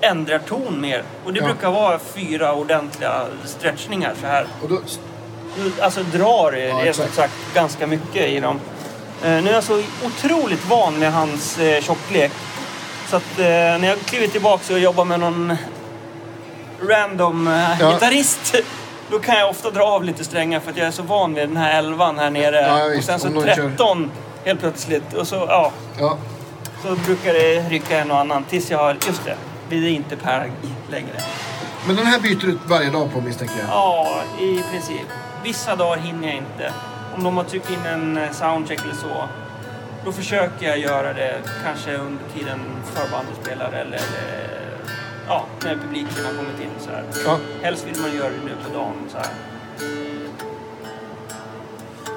ändrar 0.00 0.38
ton 0.38 0.80
mer. 0.80 1.02
Och 1.24 1.32
det 1.32 1.40
Ja. 1.40 1.46
brukar 1.46 1.70
vara 1.70 1.98
fyra 1.98 2.54
ordentliga 2.54 3.26
stretchningar 3.44 4.14
så 4.20 4.26
här. 4.26 4.46
och 4.62 4.68
då, 4.68 4.80
Alltså 5.80 6.02
drar 6.02 6.52
Ja, 6.52 6.58
ja, 6.68 6.84
exakt. 6.84 7.14
sagt 7.14 7.32
ganska 7.54 7.86
mycket 7.86 8.28
i 8.28 8.40
dem. 8.40 8.60
Eh, 9.24 9.30
nu 9.30 9.50
är 9.50 9.54
jag 9.54 9.64
så 9.64 9.82
otroligt 10.06 10.66
van 10.68 10.98
med 10.98 11.12
hans 11.12 11.58
eh, 11.58 11.82
tjocklek. 11.82 12.32
Så 13.08 13.16
att 13.16 13.38
eh, 13.38 13.44
när 13.44 13.88
jag 13.88 13.98
kliver 13.98 14.26
tillbaka 14.26 14.72
och 14.74 14.78
jobbar 14.80 15.04
med 15.04 15.20
någon 15.20 15.56
random 16.88 17.48
eh, 17.48 17.80
Ja. 17.80 17.92
gitarrist. 17.92 18.54
Då 19.10 19.18
kan 19.18 19.34
jag 19.38 19.50
ofta 19.50 19.70
dra 19.70 19.82
av 19.84 20.04
lite 20.04 20.24
strängar 20.24 20.60
för 20.60 20.70
att 20.70 20.76
jag 20.76 20.86
är 20.86 20.90
så 20.90 21.02
van 21.02 21.34
vid 21.34 21.48
den 21.48 21.56
här 21.56 21.78
elvan 21.78 22.18
här 22.18 22.30
nere. 22.30 22.60
Ja, 22.60 22.98
och 22.98 23.04
sen 23.04 23.20
så 23.20 23.28
Om 23.28 23.34
någon 23.34 23.44
kör- 23.46 23.54
13 23.54 24.10
helt 24.44 24.60
plötsligt. 24.60 25.12
Och 25.14 25.26
så, 25.26 25.34
ja. 25.48 25.72
ja. 25.98 26.16
så 26.82 26.94
brukar 26.94 27.32
det 27.34 27.60
rycka 27.68 27.98
en 27.98 28.10
och 28.10 28.18
annan 28.18 28.44
tills 28.44 28.70
jag 28.70 28.78
har, 28.78 28.96
just 29.06 29.24
det, 29.24 29.36
blir 29.68 29.80
det 29.82 29.90
inte 29.90 30.16
Per 30.16 30.50
längre. 30.90 31.20
Men 31.86 31.96
den 31.96 32.06
här 32.06 32.20
byter 32.20 32.40
du 32.40 32.52
ut 32.52 32.58
varje 32.66 32.90
dag 32.90 33.12
på 33.12 33.20
misstänker 33.20 33.54
jag? 33.58 33.68
Ja, 33.68 34.08
i 34.40 34.62
princip. 34.70 35.06
Vissa 35.42 35.76
dagar 35.76 35.96
hinner 35.96 36.28
jag 36.28 36.36
inte. 36.36 36.72
Om 37.16 37.24
de 37.24 37.36
har 37.36 37.44
tryckt 37.44 37.70
in 37.70 37.86
en 37.86 38.16
eh, 38.16 38.30
soundcheck 38.32 38.80
eller 38.84 38.94
så, 38.94 39.28
då 40.04 40.12
försöker 40.12 40.66
jag 40.68 40.78
göra 40.78 41.12
det 41.12 41.40
kanske 41.64 41.96
under 41.96 42.24
tiden 42.34 42.60
förbandet 42.94 43.34
spelar 43.42 43.72
eller 43.72 43.96
eh, 43.96 44.90
ja, 45.28 45.44
när 45.64 45.76
publiken 45.76 46.24
har 46.24 46.32
kommit 46.34 46.60
in. 46.60 46.70
Så 46.78 46.90
här. 46.90 47.04
Ja. 47.24 47.38
Helst 47.62 47.86
vill 47.86 48.00
man 48.00 48.16
göra 48.16 48.28
det 48.28 48.44
nu 48.44 48.52
på 48.66 48.78
dagen. 48.78 48.94
Så 49.08 49.18
här. 49.18 49.26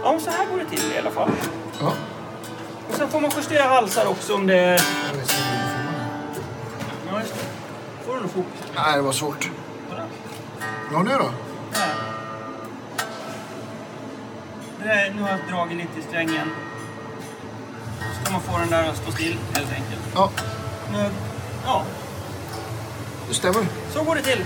Ja, 0.03 0.19
så 0.19 0.29
här 0.31 0.45
går 0.45 0.57
det 0.57 0.65
till 0.77 0.91
i 0.95 0.99
alla 0.99 1.11
fall. 1.11 1.31
ja. 1.81 1.93
Och 2.89 2.95
sen 2.95 3.09
får 3.09 3.19
man 3.21 3.31
justera 3.37 3.63
halsar 3.63 4.05
också 4.05 4.35
om 4.35 4.47
det... 4.47 4.79
Ja, 7.11 7.19
just 7.19 7.33
det. 7.33 8.05
Får 8.05 8.15
du 8.15 8.21
nog 8.21 8.31
fokus 8.31 8.61
Nej, 8.75 8.95
det 8.95 9.01
var 9.01 9.11
svårt. 9.11 9.49
Ja, 10.93 11.03
nu 11.03 11.11
då? 11.11 11.29
Där. 11.73 12.12
Där, 14.83 15.13
nu 15.15 15.21
har 15.21 15.29
jag 15.29 15.39
dragit 15.49 15.77
lite 15.77 15.99
i 15.99 16.01
strängen. 16.09 16.49
Så 17.99 18.23
ska 18.23 18.31
man 18.33 18.41
få 18.41 18.57
den 18.57 18.69
där 18.69 18.89
att 18.89 18.97
stå 18.97 19.11
still 19.11 19.37
helt 19.53 19.71
enkelt. 19.71 20.01
Ja, 20.15 20.29
Nu, 20.93 21.09
ja, 21.65 21.83
det 23.27 23.33
stämmer. 23.33 23.65
så 23.93 24.03
går 24.03 24.15
det 24.15 24.21
till. 24.21 24.43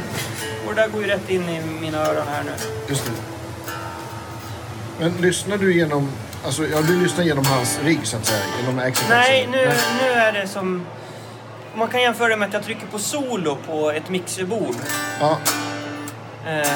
Och 0.67 0.75
det 0.75 0.81
där 0.81 0.87
går 0.89 1.01
ju 1.01 1.07
rätt 1.07 1.29
in 1.29 1.49
i 1.49 1.61
mina 1.81 1.97
öron 1.97 2.27
här 2.27 2.43
nu. 2.43 2.51
Just 2.89 3.05
det. 3.05 3.11
Men 4.99 5.11
lyssnar 5.21 5.57
du 5.57 5.73
genom... 5.77 6.11
Alltså, 6.45 6.67
ja, 6.67 6.81
du 6.81 7.01
lyssnar 7.03 7.23
genom 7.25 7.45
hans 7.45 7.79
rigg 7.83 7.99
så 8.07 8.17
att 8.17 8.25
säga? 8.25 8.43
Genom 8.61 8.79
Access 8.79 9.09
Nej, 9.09 9.47
nu, 9.51 9.57
Nej. 9.65 9.77
nu 10.01 10.07
är 10.09 10.31
det 10.33 10.47
som... 10.47 10.85
Man 11.75 11.87
kan 11.87 12.01
jämföra 12.01 12.27
det 12.27 12.37
med 12.37 12.47
att 12.47 12.53
jag 12.53 12.63
trycker 12.63 12.87
på 12.87 12.99
solo 12.99 13.57
på 13.67 13.91
ett 13.91 14.09
mixerbord. 14.09 14.75
Ja, 15.19 15.37
Eh, 16.47 16.67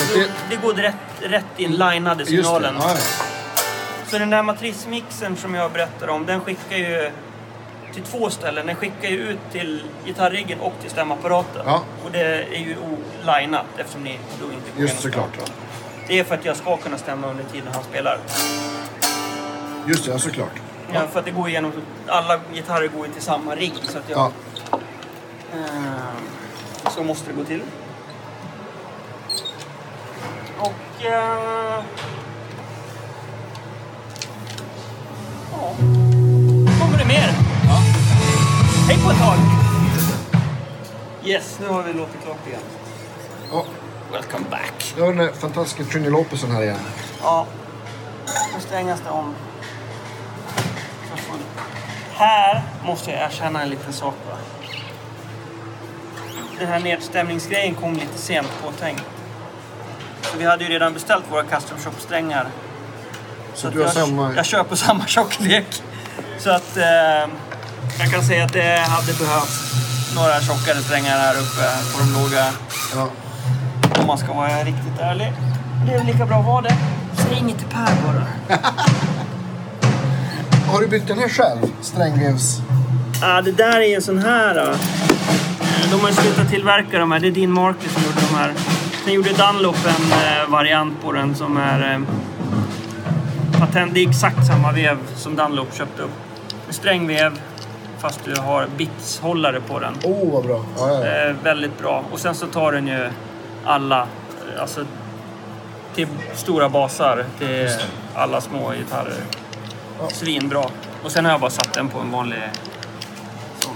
Så 0.00 0.04
att 0.04 0.14
det, 0.14 0.20
det- 0.20 0.30
det 0.50 0.56
går 0.56 0.74
rätt, 0.74 0.94
rätt 1.20 1.44
in, 1.58 1.72
det. 2.14 2.26
signalen. 2.26 2.74
Ja, 2.80 2.90
ja. 2.90 2.96
Så 4.06 4.18
den 4.18 4.30
där 4.30 4.42
matrismixen 4.42 5.36
som 5.36 5.54
jag 5.54 5.72
berättar 5.72 6.08
om, 6.08 6.26
den 6.26 6.40
skickar 6.40 6.76
ju 6.76 7.10
till 7.94 8.02
två 8.02 8.30
ställen. 8.30 8.66
Den 8.66 8.76
skickar 8.76 9.08
ju 9.08 9.16
ut 9.28 9.38
till 9.52 9.82
gitarriggen 10.06 10.60
och 10.60 10.72
till 10.80 10.90
stämapparaten. 10.90 11.62
Ja. 11.66 11.82
Och 12.04 12.10
det 12.12 12.20
är 12.42 12.58
ju 12.58 12.76
olinat 13.22 13.64
eftersom 13.76 14.04
ni 14.04 14.18
då 14.40 14.44
inte 14.52 14.70
går 14.76 14.82
Just 14.82 15.00
såklart. 15.02 15.34
stäm. 15.34 15.54
Det 16.08 16.18
är 16.18 16.24
för 16.24 16.34
att 16.34 16.44
jag 16.44 16.56
ska 16.56 16.76
kunna 16.76 16.98
stämma 16.98 17.26
under 17.26 17.44
tiden 17.44 17.68
han 17.74 17.82
spelar. 17.82 18.18
Just 19.86 20.04
det, 20.04 20.10
ja, 20.10 20.18
såklart. 20.18 20.52
Ja. 20.94 21.00
för 21.12 21.18
att 21.18 21.24
det 21.24 21.30
går 21.30 21.48
igenom, 21.48 21.72
alla 22.06 22.40
gitarrer 22.54 22.88
går 22.88 23.06
ju 23.06 23.12
till 23.12 23.22
samma 23.22 23.54
rigg. 23.54 23.74
Så 23.82 23.98
att 23.98 24.04
jag, 24.10 24.18
Ja. 24.18 24.32
Eh, 25.54 26.90
så 26.94 27.02
måste 27.02 27.30
det 27.30 27.36
gå 27.36 27.44
till. 27.44 27.60
Och... 30.60 31.04
Eh, 31.04 31.84
ja. 35.52 35.74
kommer 36.80 36.98
det 36.98 37.04
mer. 37.04 37.34
Hej 38.88 38.98
på 39.04 39.10
ett 39.10 39.18
tag! 39.18 39.38
Yes, 41.24 41.58
nu 41.60 41.68
har 41.68 41.82
vi 41.82 41.92
låtit 41.92 42.22
klart 42.24 42.46
igen. 42.46 42.60
ja. 43.52 43.64
Welcome 44.12 44.44
back. 44.50 44.94
Nu 44.96 45.02
har 45.02 45.12
den 45.12 45.34
fantastiska 45.34 45.84
Trini 45.84 46.10
Lopezen 46.10 46.50
här 46.50 46.62
igen. 46.62 46.78
Ja, 47.22 47.46
nu 48.54 48.60
strängas 48.60 49.00
det 49.00 49.10
om. 49.10 49.34
Här 52.12 52.62
måste 52.84 53.10
jag 53.10 53.20
erkänna 53.20 53.62
en 53.62 53.68
liten 53.68 53.92
sak. 53.92 54.14
Va? 54.30 54.36
Den 56.58 56.68
här 56.68 56.80
nedstämningsgrejen 56.80 57.74
kom 57.74 57.92
lite 57.92 58.18
sent 58.18 58.48
påtänkt. 58.62 59.04
Så 60.22 60.38
vi 60.38 60.44
hade 60.44 60.64
ju 60.64 60.70
redan 60.70 60.92
beställt 60.92 61.24
våra 61.30 61.42
custom 61.42 61.78
shop-strängar. 61.78 62.46
Så 63.54 63.66
att 63.68 63.72
du 63.72 63.78
har 63.78 63.86
jag, 63.86 63.94
samma... 63.94 64.34
jag 64.36 64.46
kör 64.46 64.64
på 64.64 64.76
samma 64.76 65.06
tjocklek. 65.06 65.82
Så 66.38 66.50
att 66.50 66.76
eh, 66.76 67.30
jag 67.98 68.10
kan 68.12 68.22
säga 68.22 68.44
att 68.44 68.52
det 68.52 68.78
hade 68.88 69.12
behövts 69.12 69.74
några 70.14 70.40
tjockare 70.40 70.82
strängar 70.82 71.18
här 71.18 71.34
uppe 71.34 71.92
på 71.92 71.98
de 72.00 72.22
låga 72.22 72.46
Ja. 72.94 73.08
om 74.00 74.06
man 74.06 74.18
ska 74.18 74.32
vara 74.32 74.64
riktigt 74.64 74.98
ärlig. 75.00 75.32
Det 75.86 75.92
är 75.92 75.98
väl 75.98 76.06
lika 76.06 76.26
bra 76.26 76.36
att 76.38 76.46
vara 76.46 76.62
det. 76.62 76.76
Säg 77.16 77.38
inget 77.38 77.58
till 77.58 77.68
Per 77.68 77.92
bara. 78.06 78.26
Har 80.72 80.80
du 80.80 80.86
byggt 80.88 81.08
den 81.08 81.18
här 81.18 81.28
själv? 81.28 81.66
Strängvevs... 81.80 82.60
Ja, 83.20 83.42
det 83.42 83.52
där 83.52 83.80
är 83.80 83.96
en 83.96 84.02
sån 84.02 84.18
här. 84.18 84.54
Då. 84.54 84.74
De 85.90 86.00
har 86.00 86.10
slutat 86.12 86.48
tillverka 86.50 86.98
de 86.98 87.12
här. 87.12 87.20
Det 87.20 87.26
är 87.26 87.32
din 87.32 87.50
Markley 87.52 87.88
som 87.92 88.02
gjorde 88.02 88.20
de 88.30 88.34
här. 88.38 88.52
Sen 89.04 89.12
gjorde 89.12 89.30
Dunlop 89.32 89.76
en 89.86 90.12
eh, 90.12 90.48
variant 90.48 91.02
på 91.02 91.12
den 91.12 91.34
som 91.34 91.56
är 91.56 91.94
eh, 91.94 92.00
patent. 93.60 93.94
Det 93.94 94.04
är 94.04 94.08
exakt 94.08 94.46
samma 94.46 94.72
vev 94.72 94.98
som 95.16 95.36
Dunlop 95.36 95.74
köpte 95.74 96.02
upp. 96.02 96.10
Med 96.66 96.74
strängvev 96.74 97.40
fast 97.98 98.20
du 98.24 98.40
har 98.40 98.66
bitshållare 98.76 99.60
på 99.60 99.78
den. 99.78 99.94
Oh, 100.04 100.32
vad 100.32 100.44
bra. 100.44 100.64
Ja, 100.78 100.88
ja, 100.88 101.06
ja. 101.06 101.28
Eh, 101.28 101.36
väldigt 101.42 101.78
bra. 101.78 102.04
Och 102.12 102.18
sen 102.18 102.34
så 102.34 102.46
tar 102.46 102.72
den 102.72 102.86
ju 102.86 103.10
alla, 103.64 104.06
alltså 104.60 104.84
till 105.94 106.06
stora 106.34 106.68
basar, 106.68 107.24
till 107.38 107.68
alla 108.14 108.40
små 108.40 108.72
gitarrer. 108.72 109.22
Ja. 110.00 110.10
Svinbra. 110.10 110.64
Och 111.04 111.10
sen 111.10 111.24
har 111.24 111.32
jag 111.32 111.40
bara 111.40 111.50
satt 111.50 111.74
den 111.74 111.88
på 111.88 111.98
en 111.98 112.10
vanlig 112.10 112.38
sån. 113.60 113.74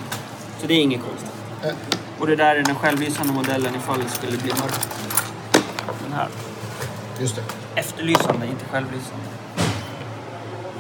Så 0.61 0.67
det 0.67 0.75
är 0.75 0.81
inget 0.81 1.03
konstigt. 1.03 1.31
Och 2.19 2.27
det 2.27 2.37
där 2.37 2.57
är 2.57 2.63
den 2.63 2.75
självlysande 2.75 3.33
modellen 3.33 3.75
ifall 3.77 3.99
det 3.99 4.09
skulle 4.09 4.39
bli 4.39 4.53
mörkt. 4.53 4.89
Här. 6.15 6.29
Just 7.21 7.37
det. 7.37 7.43
Efterlysande, 7.81 8.47
inte 8.47 8.65
självlysande. 8.65 9.25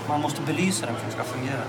Man 0.08 0.20
måste 0.20 0.40
belysa 0.42 0.86
den 0.86 0.94
för 0.94 1.06
att 1.06 1.16
den 1.16 1.24
ska 1.24 1.32
fungera. 1.38 1.60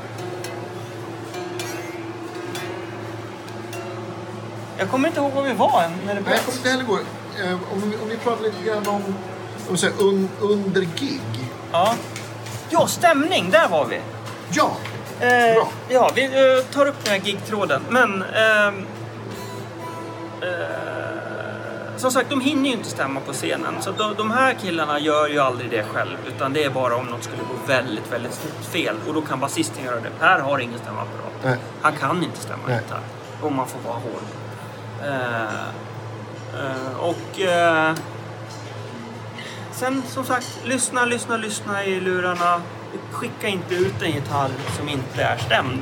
Jag 4.77 4.89
kommer 4.89 5.07
inte 5.07 5.19
ihåg 5.19 5.31
var 5.31 5.41
vi 5.43 5.53
var 5.53 5.83
än 5.83 5.91
när 6.05 6.15
det 6.15 6.21
Nej, 6.21 6.31
jag 6.33 6.39
kommer 6.45 6.57
inte 6.57 6.69
heller 6.69 6.83
gå... 6.83 6.99
Eh, 7.43 7.53
om, 7.73 7.89
vi- 7.91 7.97
om 7.97 8.09
vi 8.09 8.17
pratar 8.17 8.43
lite 8.43 8.63
grann 8.65 8.87
om... 8.87 9.15
om 9.69 9.77
säger, 9.77 10.01
un, 10.03 10.29
under 10.39 10.81
gig. 10.81 11.21
Ja. 11.71 11.95
ja, 12.69 12.87
stämning, 12.87 13.49
där 13.51 13.67
var 13.69 13.85
vi. 13.85 13.99
Ja, 14.51 14.71
Eh, 15.19 15.53
Bra. 15.53 15.67
Ja, 15.89 16.11
vi 16.15 16.23
eh, 16.25 16.63
tar 16.73 16.85
upp 16.85 17.03
den 17.03 17.13
här 17.13 17.19
gigtråden. 17.27 17.81
Men... 17.89 18.23
ehm, 18.23 18.85
eh, 20.41 21.34
som 21.97 22.11
sagt, 22.11 22.29
de 22.29 22.41
hinner 22.41 22.69
ju 22.69 22.75
inte 22.75 22.89
stämma 22.89 23.19
på 23.19 23.33
scenen. 23.33 23.81
Så 23.81 23.91
de, 23.91 24.13
de 24.17 24.31
här 24.31 24.53
killarna 24.53 24.99
gör 24.99 25.27
ju 25.27 25.39
aldrig 25.39 25.69
det 25.71 25.83
själv. 25.83 26.17
Utan 26.27 26.53
det 26.53 26.63
är 26.63 26.69
bara 26.69 26.95
om 26.95 27.05
något 27.05 27.23
skulle 27.23 27.41
gå 27.43 27.67
väldigt, 27.73 28.13
väldigt 28.13 28.33
stort 28.33 28.65
fel. 28.71 28.95
Och 29.07 29.13
då 29.13 29.21
kan 29.21 29.39
basisten 29.39 29.83
göra 29.83 29.95
det. 29.99 30.09
Per 30.19 30.39
har 30.39 30.59
ingen 30.59 30.79
stämapparat. 30.79 31.33
Nej. 31.43 31.57
Han 31.81 31.93
kan 31.93 32.23
inte 32.23 32.39
stämma 32.39 32.63
Nej. 32.67 32.79
gitarr. 32.83 33.01
Om 33.41 33.55
man 33.55 33.67
får 33.67 33.79
vara 33.79 33.93
hård. 33.99 34.23
Eh, 35.03 35.43
eh, 36.65 36.99
och... 36.99 37.39
eh, 37.41 37.93
Sen 39.71 40.03
som 40.07 40.25
sagt, 40.25 40.59
lyssna, 40.63 41.05
lyssna, 41.05 41.37
lyssna 41.37 41.83
i 41.85 41.99
lurarna. 41.99 42.61
Skicka 43.11 43.47
inte 43.47 43.75
ut 43.75 44.01
en 44.01 44.11
gitarr 44.11 44.49
som 44.77 44.89
inte 44.89 45.23
är 45.23 45.37
stämd. 45.37 45.81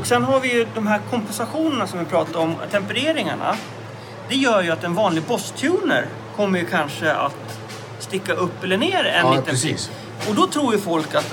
Och 0.00 0.06
sen 0.06 0.24
har 0.24 0.40
vi 0.40 0.52
ju 0.52 0.66
de 0.74 0.86
här 0.86 1.00
kompensationerna 1.10 1.86
som 1.86 1.98
vi 1.98 2.04
pratade 2.04 2.38
om, 2.38 2.54
tempereringarna. 2.70 3.56
Det 4.28 4.34
gör 4.36 4.62
ju 4.62 4.70
att 4.70 4.84
en 4.84 4.94
vanlig 4.94 5.22
Boss-tuner 5.22 6.06
kommer 6.36 6.58
ju 6.58 6.66
kanske 6.66 7.12
att 7.12 7.58
sticka 7.98 8.32
upp 8.32 8.64
eller 8.64 8.76
ner 8.76 9.04
en 9.04 9.26
Ja, 9.26 9.30
liten 9.30 9.44
precis. 9.44 9.90
Och 10.28 10.34
då 10.34 10.46
tror 10.46 10.74
ju 10.74 10.80
folk 10.80 11.14
att, 11.14 11.32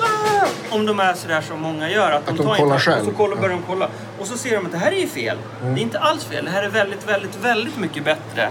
om 0.69 0.85
de 0.85 0.99
är 0.99 1.13
sådär 1.13 1.41
som 1.41 1.61
många 1.61 1.89
gör, 1.89 2.11
att 2.11 2.26
de, 2.26 2.31
Att 2.31 2.38
de 2.38 2.43
tar 2.45 2.55
kollar 2.55 2.76
gitarr 2.76 2.80
själv. 2.91 2.99
och 2.99 3.05
så 3.05 3.17
kollar, 3.17 3.35
Ja. 3.35 3.41
börjar 3.41 3.55
de 3.55 3.63
kolla. 3.67 3.89
Och 4.19 4.27
så 4.27 4.38
ser 4.38 4.55
de 4.57 4.65
att 4.65 4.72
det 4.72 4.77
här 4.77 4.91
är 4.91 4.99
ju 4.99 5.07
fel. 5.07 5.38
Det 5.61 5.67
är 5.67 5.77
inte 5.77 5.99
alls 5.99 6.23
fel. 6.23 6.45
Det 6.45 6.51
här 6.51 6.63
är 6.63 6.69
väldigt, 6.69 7.09
väldigt, 7.09 7.35
väldigt 7.41 7.77
mycket 7.77 8.03
bättre 8.05 8.49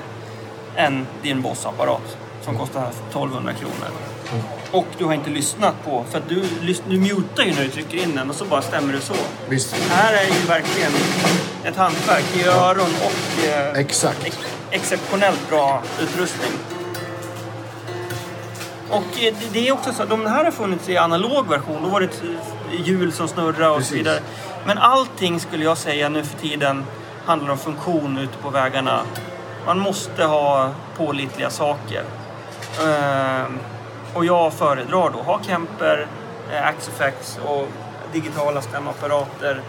än 0.76 1.06
din 1.22 1.42
Boss-apparat 1.42 2.16
som 2.42 2.58
kostar 2.58 2.88
1200 3.10 3.52
kronor. 3.52 3.88
Och 4.74 4.86
du 4.98 5.05
har 5.05 5.12
inte 5.14 5.30
lyssnat 5.30 5.74
på, 5.84 6.05
för 6.10 6.18
att 6.18 6.28
du, 6.28 6.44
du 6.88 6.98
mutar 6.98 7.42
ju 7.42 7.55
när 7.55 7.62
du 7.62 7.68
trycker 7.70 8.02
in 8.02 8.16
den 8.16 8.30
och 8.30 8.36
så 8.36 8.44
bara 8.44 8.62
stämmer 8.62 8.92
det 8.92 9.01
så. 9.01 9.14
visst. 9.48 9.74
Det 9.88 9.94
här 9.94 10.12
är 10.14 10.24
ju 10.26 10.46
verkligen 10.48 10.92
ett 11.64 11.76
hantverk 11.76 12.24
i 12.36 12.44
öron 12.48 12.88
och 13.05 13.44
eh, 13.48 13.78
Exakt. 13.80 14.24
ex- 14.26 14.38
exceptionellt 14.70 15.48
bra 15.51 15.82
utrustning. 16.02 16.51
Och 18.90 19.22
eh, 19.22 19.34
det- 19.52 19.68
är 19.68 19.72
också 19.72 19.92
så 19.92 20.05
de 20.05 20.26
här 20.26 20.44
har 20.44 20.51
funnits 20.51 20.88
i 20.88 20.96
analog 20.96 21.48
version. 21.48 21.82
Då 21.82 21.88
var 21.88 22.01
det 22.01 22.06
ett 22.06 22.22
eh, 22.72 22.80
hjul 22.88 23.12
som 23.12 23.28
snurrar 23.28 23.68
och 23.70 23.76
Precis. 23.76 23.90
så 23.90 23.96
vidare. 23.96 24.20
Men 24.66 24.78
allting 24.78 25.40
skulle 25.40 25.64
jag 25.64 25.78
säga 25.78 26.09
nu 26.09 26.24
för 26.24 26.38
tiden 26.38 26.84
handlar 27.26 27.51
om 27.51 27.59
funktion 27.59 28.18
ute 28.18 28.36
på 28.42 28.51
vägarna. 28.51 29.01
Man 29.66 29.78
måste 29.78 30.24
ha 30.24 30.70
pålitliga 30.96 31.51
saker. 31.51 32.02
Ehm, 32.82 33.59
och 34.15 34.24
jag 34.24 34.53
föredrar 34.53 35.11
då 35.11 35.23
ha 35.23 35.41
Kemper, 35.43 36.07
eh, 36.53 36.66
Axifex 36.66 37.39
och 37.47 37.69
digitala 38.12 38.62
stämapparater. 38.62 39.61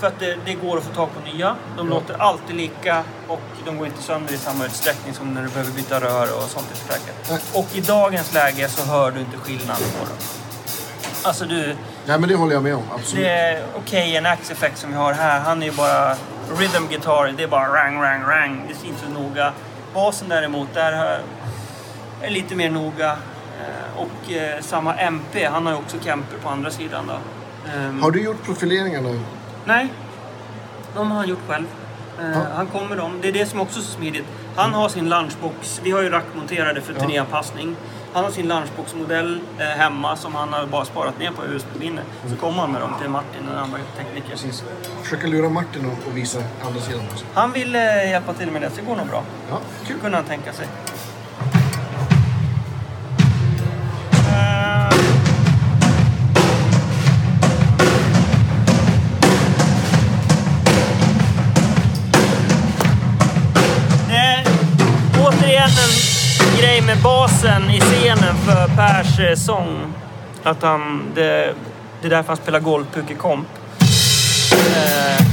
För 0.00 0.06
att 0.06 0.18
det, 0.20 0.36
det 0.44 0.54
går 0.54 0.76
att 0.78 0.84
få 0.84 0.94
tag 0.94 1.08
på 1.14 1.30
nya. 1.36 1.56
De 1.76 1.88
Ja. 1.88 1.94
låter 1.94 2.14
alltid 2.22 2.56
lika 2.56 3.04
och 3.28 3.40
de 3.64 3.76
går 3.78 3.86
inte 3.86 4.02
sönder 4.02 4.34
i 4.34 4.38
samma 4.38 4.64
utsträckning 4.64 5.14
som 5.14 5.34
när 5.34 5.42
du 5.42 5.48
behöver 5.48 5.70
byta 5.72 6.00
rör 6.00 6.36
och 6.36 6.42
sånt 6.42 6.66
i 6.72 6.76
förstärkaren. 6.76 7.40
Och 7.54 7.66
i 7.76 7.80
dagens 7.80 8.34
läge 8.34 8.68
så 8.68 8.90
hör 8.92 9.10
du 9.10 9.20
inte 9.20 9.36
skillnad 9.36 9.76
på 9.76 10.04
dem. 10.06 10.16
Alltså 11.24 11.44
du, 11.44 11.76
Nej, 12.06 12.18
men 12.18 12.28
det 12.28 12.34
håller 12.34 12.52
jag 12.54 12.62
med 12.62 12.74
om. 12.74 12.82
Absolut. 12.94 13.24
det 13.24 13.30
är 13.30 13.62
okej 13.76 14.16
en 14.16 14.26
Axe 14.26 14.52
Effect 14.52 14.78
som 14.78 14.90
vi 14.90 14.96
har 14.96 15.12
här. 15.12 15.40
Han 15.40 15.62
är 15.62 15.66
ju 15.66 15.72
bara 15.72 16.14
rhythm 16.58 16.86
guitar. 16.90 17.34
Det 17.36 17.42
är 17.42 17.48
bara 17.48 17.68
rang, 17.84 18.02
rang, 18.02 18.22
rang. 18.22 18.64
Det 18.68 18.74
syns 18.74 19.00
så 19.00 19.20
noga. 19.20 19.52
Basen 19.94 20.28
däremot, 20.28 20.68
där 20.74 21.20
är 22.22 22.30
lite 22.30 22.54
mer 22.54 22.70
noga. 22.70 23.16
Eh, 23.68 24.00
Och 24.02 24.32
eh, 24.32 24.60
samma 24.60 24.94
MP, 24.94 25.44
han 25.46 25.66
har 25.66 25.72
ju 25.72 25.78
också 25.78 25.96
Kemper 26.04 26.36
på 26.38 26.48
andra 26.48 26.70
sidan 26.70 27.06
då. 27.06 27.14
Ehm, 27.72 28.02
Har 28.02 28.10
du 28.10 28.22
gjort 28.22 28.44
profileringarna? 28.44 29.08
Nej, 29.64 29.88
de 30.94 31.10
har 31.10 31.18
han 31.18 31.28
gjort 31.28 31.48
själv. 31.48 31.64
Eh, 32.20 32.30
Ja. 32.30 32.40
Han 32.56 32.66
kommer 32.66 32.96
dem. 32.96 33.18
Det 33.22 33.28
är 33.28 33.32
det 33.32 33.46
som 33.46 33.60
också 33.60 33.78
är 33.78 33.82
så 33.82 33.90
smidigt. 33.92 34.24
Han 34.56 34.74
har 34.74 34.88
sin 34.88 35.08
lunchbox. 35.08 35.80
Vi 35.84 35.90
har 35.90 36.02
ju 36.02 36.08
rackmonterade 36.10 36.80
för 36.80 36.92
Ja. 36.94 37.00
turnéanpassning. 37.00 37.76
Han 38.12 38.24
har 38.24 38.30
sin 38.30 38.48
lunchbox-modell 38.48 39.40
eh, 39.58 39.64
hemma 39.66 40.16
som 40.16 40.34
han 40.34 40.52
har 40.52 40.66
bara 40.66 40.84
sparat 40.84 41.18
ner 41.18 41.30
på 41.30 41.44
USB-minne. 41.44 42.00
Så 42.30 42.36
kommer 42.36 42.60
han 42.60 42.72
med 42.72 42.80
dem 42.80 42.90
till 43.00 43.10
Martin, 43.10 43.48
en 43.52 43.58
annan 43.58 43.80
tekniker. 43.96 44.30
Precis. 44.30 44.64
Försöka 45.02 45.26
lura 45.26 45.48
Martin 45.48 45.86
och, 46.06 46.16
visa 46.16 46.38
andra 46.66 46.80
sidan 46.80 47.00
också. 47.12 47.24
Han 47.34 47.52
vill 47.52 47.74
eh, 47.74 48.10
hjälpa 48.10 48.32
till 48.34 48.50
med 48.50 48.62
det, 48.62 48.70
så 48.70 48.76
det 48.76 48.82
går 48.86 48.96
nog 48.96 49.06
bra. 49.06 49.22
Ja, 49.50 49.58
kul. 49.86 49.96
Kunde 50.00 50.16
han 50.16 50.26
tänka 50.26 50.52
sig. 50.52 50.66
Med 66.86 66.98
basen 67.02 67.70
i 67.70 67.80
scenen 67.80 68.36
för 68.36 68.68
Pers 68.76 69.18
eh, 69.18 69.36
sång. 69.36 69.94
Att 70.42 70.62
han, 70.62 71.02
det, 71.14 71.54
det 72.00 72.06
är 72.06 72.10
därför 72.10 72.28
han 72.28 72.36
spelar 72.36 72.60
golvpuck 72.60 73.18
komp. 73.18 73.46
Eh, 74.50 75.24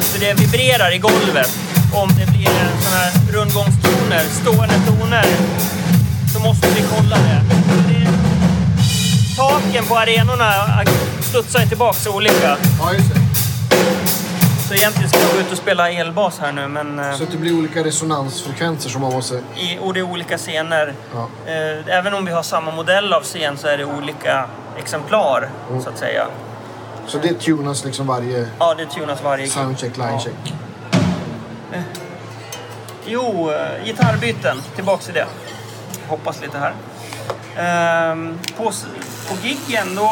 så 0.00 0.18
det 0.20 0.34
vibrerar 0.34 0.94
i 0.94 0.98
golvet. 0.98 1.58
Om 1.94 2.08
det 2.08 2.26
blir 2.32 2.48
en 2.48 2.82
sån 2.82 2.92
här 2.92 3.12
rundgångstoner, 3.32 4.20
stående 4.20 4.74
toner, 4.86 5.26
så 6.32 6.40
måste 6.40 6.68
vi 6.68 6.84
kolla 6.96 7.16
det. 7.16 7.42
det 7.88 8.08
taken 9.36 9.84
på 9.84 9.96
arenorna 9.98 10.52
studsar 11.20 11.60
ju 11.60 11.66
tillbaka 11.66 12.10
olika. 12.10 12.56
Ja, 12.80 12.92
just 12.92 13.14
det. 13.14 13.21
Så 14.72 14.76
egentligen 14.78 15.08
ska 15.10 15.18
jag 15.20 15.30
gå 15.32 15.38
ut 15.40 15.52
och 15.52 15.58
spela 15.58 15.90
elbas 15.90 16.38
här 16.38 16.52
nu, 16.52 16.68
men... 16.68 16.98
eh, 16.98 17.14
Så 17.16 17.22
att 17.24 17.30
det 17.30 17.36
blir 17.36 17.58
olika 17.58 17.84
resonansfrekvenser 17.84 18.90
som 18.90 19.00
man 19.00 19.12
måste... 19.12 19.34
i, 19.56 19.78
och 19.80 19.94
det 19.94 20.00
är 20.00 20.04
olika 20.04 20.38
scener. 20.38 20.94
Ja. 21.14 21.28
Eh, 21.46 21.96
Även 21.98 22.14
om 22.14 22.24
vi 22.24 22.32
har 22.32 22.42
samma 22.42 22.70
modell 22.70 23.12
av 23.12 23.22
scen 23.22 23.56
så 23.58 23.68
är 23.68 23.78
det 23.78 23.84
olika 23.84 24.44
exemplar, 24.78 25.50
så 25.82 25.88
att 25.88 25.98
säga. 25.98 26.26
Så 27.06 27.18
det 27.18 27.40
tunas 27.40 27.84
liksom 27.84 28.06
varje 28.06 28.48
Ja, 28.58 28.74
det 28.74 28.86
tunas 28.86 29.22
varje 29.22 29.46
soundcheck, 29.46 29.96
linecheck. 29.96 30.54
Jo, 33.06 33.50
eh, 33.52 33.84
gitarrbyten. 33.84 34.56
Tillbaks 34.74 35.04
till 35.04 35.14
det. 35.14 35.26
Hoppas 36.08 36.40
lite 36.40 36.58
här. 36.58 36.74
Ehm, 37.56 38.38
på, 38.56 38.72
på 39.28 39.36
giggen 39.46 39.94
då 39.94 40.10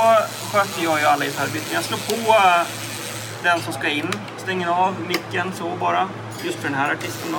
sköter 0.53 0.85
jag 0.85 1.01
ju 1.01 1.07
alla 1.07 1.25
gitarrbyten. 1.25 1.69
Jag 1.75 1.85
slår 1.85 1.99
på 1.99 2.35
den 3.43 3.61
som 3.61 3.73
ska 3.73 3.89
in. 3.89 4.09
Stänger 4.43 4.69
av 4.69 4.95
micken 5.09 5.53
så 5.53 5.71
bara. 5.81 6.09
Just 6.43 6.59
för 6.59 6.69
den 6.69 6.75
här 6.79 6.93
artisten 6.93 7.33
då. 7.33 7.39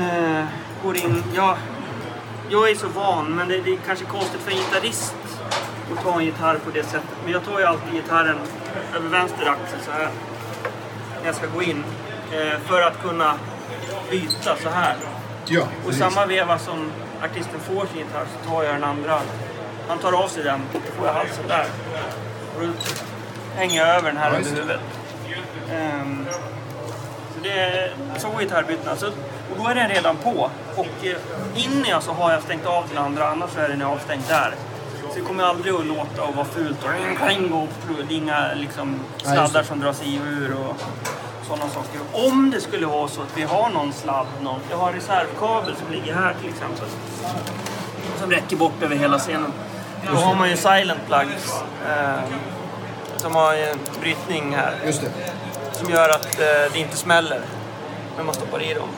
Eh, 0.00 0.44
går 0.84 0.96
in. 0.96 1.22
Jag, 1.34 1.56
jag 2.48 2.70
är 2.70 2.74
så 2.74 2.88
van, 2.88 3.26
men 3.26 3.48
det, 3.48 3.60
det 3.60 3.70
är 3.72 3.78
kanske 3.86 4.04
konstigt 4.04 4.40
för 4.40 4.50
en 4.50 4.56
gitarrist 4.56 5.14
att 5.96 6.04
ta 6.04 6.18
en 6.18 6.24
gitarr 6.24 6.58
på 6.64 6.70
det 6.70 6.82
sättet. 6.84 7.16
Men 7.24 7.32
jag 7.32 7.44
tar 7.44 7.58
ju 7.58 7.64
alltid 7.64 7.92
gitarren 7.92 8.38
över 8.96 9.08
vänster 9.08 9.46
axel 9.50 9.78
så 9.84 9.90
här. 9.90 10.08
När 11.20 11.26
jag 11.26 11.34
ska 11.34 11.46
gå 11.46 11.62
in. 11.62 11.84
Eh, 12.32 12.58
för 12.66 12.82
att 12.82 13.02
kunna 13.02 13.34
byta 14.10 14.56
så 14.62 14.68
här. 14.70 14.96
Ja, 15.46 15.62
Och 15.86 15.94
samma 15.94 16.26
veva 16.26 16.58
som 16.58 16.90
artisten 17.24 17.60
får 17.60 17.86
sin 17.86 17.98
gitarr 17.98 18.26
så 18.42 18.50
tar 18.50 18.62
jag 18.62 18.74
den 18.74 18.84
andra. 18.84 19.20
Han 19.88 19.98
tar 19.98 20.12
av 20.12 20.28
sig 20.28 20.44
den, 20.44 20.60
då 20.72 20.78
får 20.98 21.06
jag 21.06 21.14
halsen 21.14 21.44
där. 21.48 21.66
Och 22.56 22.62
då 22.62 22.68
hänger 23.56 23.86
jag 23.86 23.96
över 23.96 24.08
den 24.08 24.16
här 24.16 24.32
Ja, 24.32 24.38
det. 24.38 24.48
huvudet. 24.50 24.80
Ehm, 25.72 26.26
så 27.34 27.40
det 27.42 27.52
är 27.60 27.94
så 28.18 28.28
går 28.28 28.40
gitarrbytena. 28.40 28.96
Så, 28.96 29.06
och 29.06 29.56
då 29.58 29.68
är 29.68 29.74
den 29.74 29.88
redan 29.88 30.16
på. 30.16 30.50
Och 30.76 31.06
eh, 31.06 31.16
in 31.64 31.86
i 31.86 31.94
så 32.00 32.12
har 32.12 32.32
jag 32.32 32.42
stängt 32.42 32.66
av 32.66 32.88
till 32.88 32.98
andra, 32.98 33.28
annars 33.28 33.56
är 33.56 33.68
den 33.68 33.82
avstängd 33.82 34.22
där. 34.28 34.54
Så 35.08 35.14
det 35.14 35.20
kommer 35.20 35.44
aldrig 35.44 35.74
att 35.74 35.86
låta 35.86 36.22
och 36.22 36.34
vara 36.34 36.46
fult 36.46 36.84
och 36.84 36.90
ring, 37.28 37.52
och 37.52 37.68
det 38.08 38.14
är 38.14 38.18
inga 38.18 38.54
liksom, 38.54 39.00
sladdar 39.16 39.62
som 39.62 39.80
dras 39.80 40.02
i 40.04 40.18
och 40.18 40.26
ur 40.26 40.54
och 40.54 40.76
sådana 41.48 41.68
saker. 41.68 42.00
Om 42.12 42.50
det 42.50 42.60
skulle 42.60 42.86
vara 42.86 43.08
så 43.08 43.22
att 43.22 43.36
vi 43.36 43.42
har 43.42 43.70
någon 43.70 43.92
sladd, 43.92 44.26
någon, 44.42 44.60
jag 44.70 44.76
har 44.76 44.88
en 44.88 44.94
reservkabel 44.94 45.74
som 45.76 45.92
ligger 45.92 46.14
här 46.14 46.34
till 46.40 46.48
exempel. 46.48 46.88
Som 48.20 48.30
räcker 48.30 48.56
bort 48.56 48.82
över 48.82 48.96
hela 48.96 49.18
scenen. 49.18 49.52
Då 50.10 50.16
har 50.16 50.34
man 50.34 50.50
ju 50.50 50.56
silent 50.56 51.00
plugs. 51.06 51.62
Eh, 51.88 52.20
som 53.18 53.34
har 53.34 53.54
en 53.54 53.78
brytning 54.00 54.54
här. 54.54 54.74
Just 54.86 55.02
det. 55.02 55.10
Som 55.72 55.90
gör 55.90 56.08
att 56.08 56.40
eh, 56.40 56.72
det 56.72 56.78
inte 56.78 56.96
smäller 56.96 57.40
när 58.16 58.24
man 58.24 58.34
stoppar 58.34 58.62
i 58.62 58.74
dem. 58.74 58.88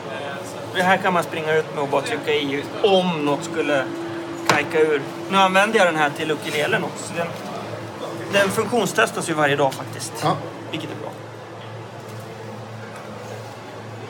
Det 0.75 0.83
här 0.83 0.97
kan 0.97 1.13
man 1.13 1.23
springa 1.23 1.55
ut 1.55 1.75
med 1.75 1.83
och 1.83 1.89
bara 1.89 2.01
trycka 2.01 2.31
i 2.31 2.63
om 2.83 3.25
något 3.25 3.43
skulle 3.43 3.85
kajka 4.47 4.79
ur. 4.79 5.01
Nu 5.29 5.37
använder 5.37 5.79
jag 5.79 5.87
den 5.87 5.95
här 5.95 6.09
till 6.09 6.31
ukulelen 6.31 6.83
också. 6.83 7.07
Så 7.07 7.13
den, 7.13 7.27
den 8.33 8.49
funktionstestas 8.49 9.29
ju 9.29 9.33
varje 9.33 9.55
dag 9.55 9.73
faktiskt. 9.73 10.13
Ja. 10.23 10.37
Vilket 10.71 10.89
är 10.91 10.95
bra. 10.95 11.11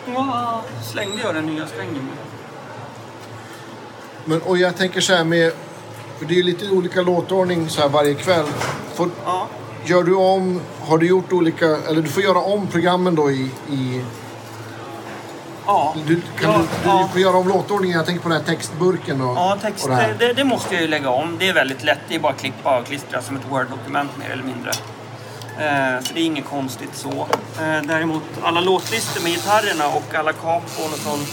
Wow. 0.05 0.61
Slängde 0.83 1.21
jag 1.23 1.35
den 1.35 1.45
nya 1.45 1.67
strängen? 1.67 2.09
Men, 4.25 4.41
och 4.41 4.57
jag 4.57 4.77
tänker 4.77 5.01
så 5.01 5.13
här 5.13 5.23
med... 5.23 5.53
För 6.17 6.25
det 6.25 6.33
är 6.33 6.35
ju 6.35 6.43
lite 6.43 6.69
olika 6.69 7.01
låtordning 7.01 7.69
så 7.69 7.81
här 7.81 7.89
varje 7.89 8.13
kväll. 8.13 8.45
Får, 8.93 9.09
Ja. 9.25 9.47
Gör 9.86 10.03
du 10.03 10.16
om... 10.16 10.62
Har 10.88 10.98
du 10.98 11.08
gjort 11.08 11.34
olika... 11.34 11.66
Eller 11.66 12.02
du 12.02 12.10
får 12.10 12.24
göra 12.24 12.40
om 12.40 12.68
programmen 12.68 13.16
då 13.16 13.32
i... 13.32 13.52
i 13.70 14.02
Ja. 15.66 15.95
du, 16.08 16.22
kan 16.40 16.52
ja, 16.52 16.58
du, 16.58 16.64
du 16.64 16.90
ja. 16.90 17.10
får 17.12 17.22
göra 17.22 17.38
om 17.38 17.48
låtordningen. 17.48 17.98
Jag 17.98 18.06
tänker 18.06 18.24
på 18.24 18.30
den 18.30 18.38
här 18.38 18.45
textburken 18.45 19.22
och, 19.22 19.38
Ja, 19.38 19.58
text, 19.62 19.86
och 19.86 19.90
det 19.90 20.16
det, 20.20 20.34
det 20.34 20.44
måste 20.44 20.74
jag 20.74 20.82
ju 20.82 20.88
lägga 20.88 21.10
om. 21.10 21.36
Det 21.40 21.49
är 21.49 21.53
väldigt 21.53 21.84
lätt. 21.84 21.99
Det 22.08 22.16
är 22.16 22.20
bara 22.20 22.34
att 22.34 22.40
klippa 22.40 22.80
och 22.80 22.86
klistra 22.86 23.22
som 23.22 23.36
ett 23.36 23.41
Word-dokument 23.49 24.18
mer 24.18 24.30
eller 24.30 24.44
mindre. 24.44 24.72
Eh, 25.58 26.03
så 26.03 26.14
det 26.14 26.20
är 26.20 26.26
inget 26.26 26.45
konstigt 26.45 26.95
så. 26.95 27.28
Eh, 27.62 27.82
däremot 27.84 28.24
alla 28.41 28.62
låtlistor 28.62 29.24
med 29.24 29.32
gitarrerna 29.32 29.88
och 29.88 30.16
alla 30.16 30.34
kapon 30.34 30.91
och 30.94 30.99
sånt 30.99 31.30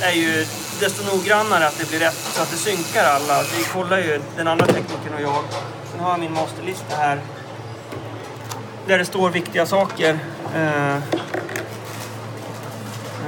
är 0.00 0.12
ju 0.12 0.46
desto 0.80 1.16
noggrannare 1.16 1.66
att 1.66 1.78
det 1.78 1.88
blir 1.88 1.98
rätt 1.98 2.28
så 2.34 2.42
att 2.42 2.50
det 2.50 2.56
synkar 2.56 3.04
alla. 3.04 3.42
Vi 3.58 3.64
kollar 3.64 3.98
ju, 3.98 4.20
den 4.36 4.48
andra 4.48 4.66
teknikern 4.66 5.14
och 5.14 5.22
jag. 5.22 5.44
Sen 5.90 6.00
har 6.00 6.10
jag 6.10 6.20
min 6.20 6.32
masterlista 6.32 6.96
här. 6.96 7.20
Där 8.86 8.98
det 8.98 9.04
står 9.04 9.30
viktiga 9.30 9.66
saker. 9.66 10.18
Eh, 10.54 10.96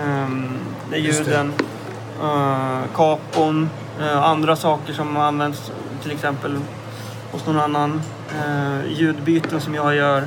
ehm, 0.02 0.58
det 0.90 0.96
är 0.96 1.00
ljuden, 1.00 1.52
eh, 2.22 2.80
kapon, 2.94 3.70
eh, 4.00 4.22
andra 4.22 4.56
saker 4.56 4.92
som 4.92 5.16
används 5.16 5.72
till 6.02 6.12
exempel 6.12 6.58
hos 7.32 7.46
någon 7.46 7.60
annan. 7.60 8.02
Eh, 8.30 8.92
ljudbyten 8.92 9.60
som 9.60 9.74
jag 9.74 9.94
gör. 9.94 10.26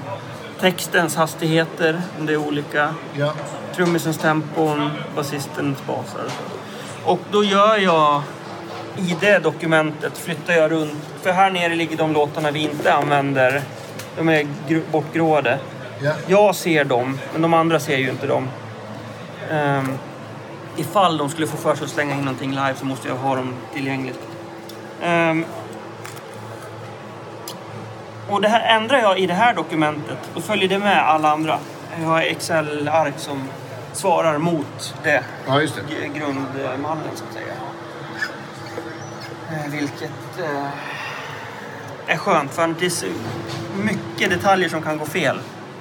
Textens 0.60 1.15
hastigheter, 1.15 2.01
om 2.19 2.26
det 2.26 2.34
är 2.34 2.38
olika. 2.38 2.93
Ja. 3.14 3.34
Trummisens 3.76 4.18
tempon, 4.18 4.89
basistens 5.15 5.77
basar. 5.88 6.26
Och 7.06 7.19
då 7.31 7.43
gör 7.43 7.77
jag 7.77 8.22
i 8.97 9.15
det 9.19 9.39
dokumentet 9.39 10.18
flyttar 10.18 10.53
jag 10.53 10.72
runt. 10.72 11.10
För 11.22 11.31
här 11.31 11.51
nere 11.51 11.76
ligger 11.76 11.97
de 11.97 12.14
låtarna 12.14 12.51
vi 12.51 12.60
inte 12.60 12.93
använder. 12.93 13.61
De 14.20 14.30
är 14.30 14.48
gr- 14.68 14.82
bortgråade. 14.91 15.60
Ja. 16.02 16.12
Jag 16.28 16.56
ser 16.56 16.84
dem, 16.84 17.20
men 17.34 17.41
de 17.41 17.54
andra 17.54 17.80
ser 17.80 17.98
ju 17.98 18.10
inte 18.10 18.28
dem. 18.28 18.48
Um, 19.52 19.98
ifall 20.78 21.18
de 21.18 21.30
skulle 21.30 21.48
få 21.48 21.58
för 21.58 21.76
sig 21.76 21.86
att 21.86 21.91
slänga 21.91 22.14
in 22.14 22.20
någonting 22.22 22.50
live 22.50 22.74
så 22.76 22.86
måste 22.86 23.08
jag 23.08 23.16
ha 23.16 23.36
dem 23.36 23.54
tillgängligt. 23.74 24.20
Ehm, 25.04 25.46
och 28.30 28.41
det 28.41 28.48
här 28.48 28.76
ändrar 28.76 28.98
jag 29.00 29.20
i 29.20 29.26
det 29.26 29.34
här 29.34 29.54
dokumentet. 29.54 30.18
Då 30.36 30.41
följer 30.41 30.70
det 30.70 30.80
med 30.80 31.10
alla 31.10 31.30
andra. 31.32 31.60
Jag 32.02 32.08
har 32.08 32.22
Excel-ark 32.22 33.14
som 33.18 33.44
svarar 33.94 34.38
mot 34.38 34.96
det 35.04 35.24
ja, 35.48 35.60
det. 35.60 36.20
grundmallen 36.20 37.04
så 37.16 37.24
att 37.30 37.34
säga. 37.34 37.54
Eh, 39.52 39.72
Vilket 39.72 40.12
eh, 40.40 40.66
är 42.10 42.18
skönt 42.18 42.53
för 42.53 42.76
det 42.80 42.86
är 42.86 42.90
så 42.90 43.06
mycket 43.84 44.30
detaljer 44.30 44.69
som 44.69 44.81
kan 44.81 44.98
gå 44.98 45.06
fel. 45.06 45.40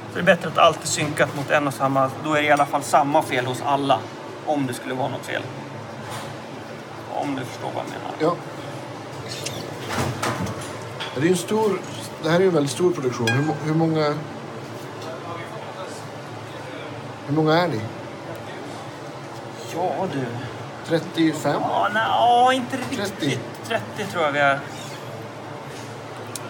Så 0.08 0.14
det 0.14 0.20
är 0.20 0.24
bättre 0.24 0.48
att 0.48 0.58
allt 0.58 0.82
är 0.82 0.86
synkat 0.86 1.36
mot 1.36 1.50
en 1.50 1.66
och 1.66 1.74
samma. 1.74 2.10
Då 2.24 2.34
är 2.34 2.42
det 2.42 2.48
i 2.48 2.50
alla 2.50 2.66
fall 2.66 2.82
samma 2.82 3.22
fel 3.22 3.46
hos 3.46 3.62
alla. 3.62 4.00
Om 4.46 4.66
det 4.66 4.74
skulle 4.74 4.94
vara 4.94 5.08
något 5.08 5.26
fel. 5.26 5.42
Om 7.14 7.34
du 7.34 7.44
förstår 7.44 7.70
vad 7.74 7.84
jag 7.84 7.90
menar. 7.90 8.14
Ja. 8.18 8.36
Det 11.14 11.26
är 11.26 11.30
en 11.30 11.36
stor... 11.36 11.80
Det 12.22 12.30
här 12.30 12.36
är 12.36 12.40
ju 12.40 12.48
en 12.48 12.54
väldigt 12.54 12.72
stor 12.72 12.92
produktion. 12.92 13.28
Hur, 13.28 13.54
hur 13.64 13.74
många... 13.74 14.14
Hur 17.26 17.34
många 17.34 17.58
är 17.58 17.68
ni? 17.68 17.80
Ja 19.74 20.06
du. 20.12 20.26
35? 20.86 21.62
Ja, 21.62 21.88
nej, 21.94 22.56
inte 22.56 22.76
riktigt. 22.76 22.98
30. 22.98 23.38
30 23.68 24.12
tror 24.12 24.24
jag 24.24 24.32
vi 24.32 24.38
är. 24.38 24.60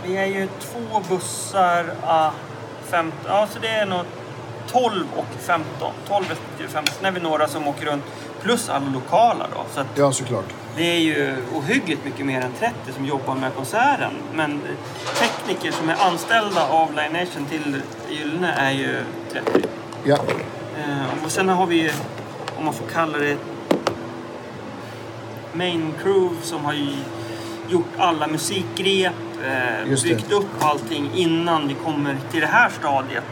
Vi 0.08 0.16
är 0.16 0.26
ju 0.26 0.48
två 0.60 1.00
bussar, 1.08 1.84
ah, 2.06 2.30
15, 2.90 3.18
ja 3.26 3.46
så 3.52 3.58
det 3.58 3.68
är 3.68 3.86
nog 3.86 4.00
12 4.66 5.04
och 5.16 5.26
15. 5.40 5.92
12 6.08 6.24
respektive 6.28 6.68
15. 6.68 6.94
Sen 6.94 7.04
är 7.06 7.10
vi 7.10 7.20
några 7.20 7.48
som 7.48 7.68
åker 7.68 7.86
runt. 7.86 8.04
Plus 8.42 8.68
alla 8.68 8.86
lokala 8.94 9.46
då. 9.54 9.64
Så 9.74 9.80
att 9.80 9.86
Ja, 9.94 10.12
såklart. 10.12 10.44
det 10.76 10.82
är 10.96 11.00
ju 11.00 11.36
ohyggligt 11.54 12.04
mycket 12.04 12.26
mer 12.26 12.40
än 12.40 12.52
30 12.58 12.74
som 12.96 13.06
jobbar 13.06 13.34
med 13.34 13.54
konserten. 13.54 14.12
Men 14.34 14.60
tekniker 15.18 15.72
som 15.72 15.88
är 15.88 15.96
anställda 16.06 16.68
av 16.68 16.90
Live 16.90 17.24
Nation 17.24 17.46
till 17.46 17.82
Gyllene 18.10 18.52
är 18.52 18.70
ju 18.70 18.96
30. 19.32 19.68
Ja. 20.04 20.16
Eh, 20.78 21.24
och 21.24 21.30
sen 21.30 21.48
har 21.48 21.66
vi 21.66 21.82
ju, 21.82 21.90
om 22.58 22.64
man 22.64 22.74
får 22.74 22.86
kalla 22.86 23.18
det, 23.18 23.36
main 25.52 25.94
crew 26.02 26.36
som 26.42 26.64
har 26.64 26.72
ju 26.72 26.88
gjort 27.68 27.88
alla 27.98 28.26
musikgrep, 28.26 29.12
eh, 29.44 30.02
byggt 30.02 30.32
upp 30.32 30.64
allting 30.64 31.10
innan 31.14 31.68
vi 31.68 31.74
kommer 31.74 32.16
till 32.30 32.40
det 32.40 32.46
här 32.46 32.70
stadiet. 32.70 33.24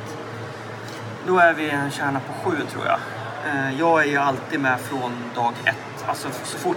Då 1.26 1.38
är 1.38 1.54
vi 1.54 1.70
en 1.70 1.90
kärna 1.90 2.20
på 2.20 2.50
sju 2.50 2.56
tror 2.72 2.86
jag. 2.86 2.98
Eh, 3.46 3.78
jag 3.78 4.02
är 4.02 4.06
ju 4.06 4.16
alltid 4.16 4.60
med 4.60 4.80
från 4.80 5.12
dag 5.34 5.52
ett. 5.64 6.08
Alltså 6.08 6.28
så 6.44 6.58
fort 6.58 6.76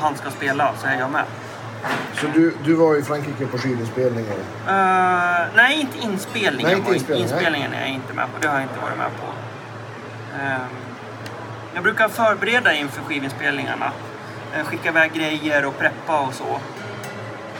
han 0.00 0.16
ska 0.16 0.30
spela 0.30 0.74
så 0.76 0.86
är 0.86 0.98
jag 0.98 1.10
med. 1.10 1.24
Så 2.14 2.26
du, 2.34 2.54
du 2.64 2.74
var 2.74 2.96
i 2.96 3.02
Frankrike 3.02 3.46
på 3.46 3.58
skidinspelningar? 3.58 4.36
Eh, 4.68 5.46
nej, 5.54 5.80
inte 5.80 5.98
inspelningen. 5.98 6.70
Nej, 6.70 6.76
inte 6.78 6.94
inspelningen, 6.94 7.30
inspelningen 7.30 7.72
är 7.72 7.80
jag 7.80 7.88
inte 7.88 8.12
med 8.12 8.24
på. 8.24 8.38
Det 8.40 8.48
har 8.48 8.54
jag 8.54 8.62
inte 8.62 8.80
varit 8.80 8.98
med 8.98 9.10
på. 9.20 9.26
Eh, 10.42 10.66
jag 11.74 11.82
brukar 11.82 12.08
förbereda 12.08 12.74
inför 12.74 13.02
skivinspelningarna. 13.02 13.92
Eh, 14.54 14.64
skicka 14.64 14.88
iväg 14.88 15.12
grejer 15.12 15.64
och 15.64 15.78
preppa 15.78 16.20
och 16.20 16.34
så. 16.34 16.60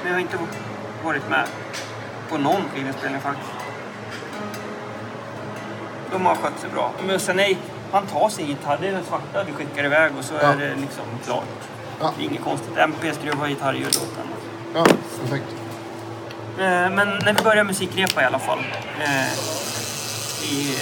Men 0.02 0.06
jag 0.06 0.12
har 0.12 0.20
inte 0.20 0.38
varit 1.04 1.28
med 1.28 1.44
på 2.30 2.38
någon 2.38 2.62
skivinspelning 2.74 3.20
faktiskt. 3.20 3.50
De 6.12 6.26
har 6.26 6.34
skött 6.34 6.60
sig 6.60 6.70
bra. 6.70 6.90
Men 7.06 7.20
sen 7.20 7.40
är 7.40 7.56
han 7.92 8.06
tar 8.06 8.28
sin 8.28 8.46
gitarr, 8.46 8.78
det 8.80 8.88
är 8.88 8.92
den 8.92 9.04
svarta 9.04 9.44
vi 9.46 9.52
skickar 9.52 9.84
iväg 9.84 10.12
och 10.18 10.24
så 10.24 10.34
Ja. 10.34 10.40
är 10.52 10.56
det 10.56 10.68
liksom 10.80 11.04
klart. 11.24 11.44
Ja. 12.00 12.12
Det 12.18 12.24
är 12.24 12.26
inget 12.28 12.44
konstigt. 12.44 12.76
MP 12.76 13.12
skruvar 13.12 13.48
gitarrljudlåten. 13.48 14.26
Ja, 14.74 14.84
perfekt. 15.20 15.44
Eh, 16.58 16.64
Men 16.90 17.08
när 17.24 17.32
vi 17.32 17.42
börjar 17.42 17.64
musikrepa 17.64 18.22
i 18.22 18.24
alla 18.24 18.38
fall. 18.38 18.58
Eh, 19.00 19.32
i, 20.52 20.76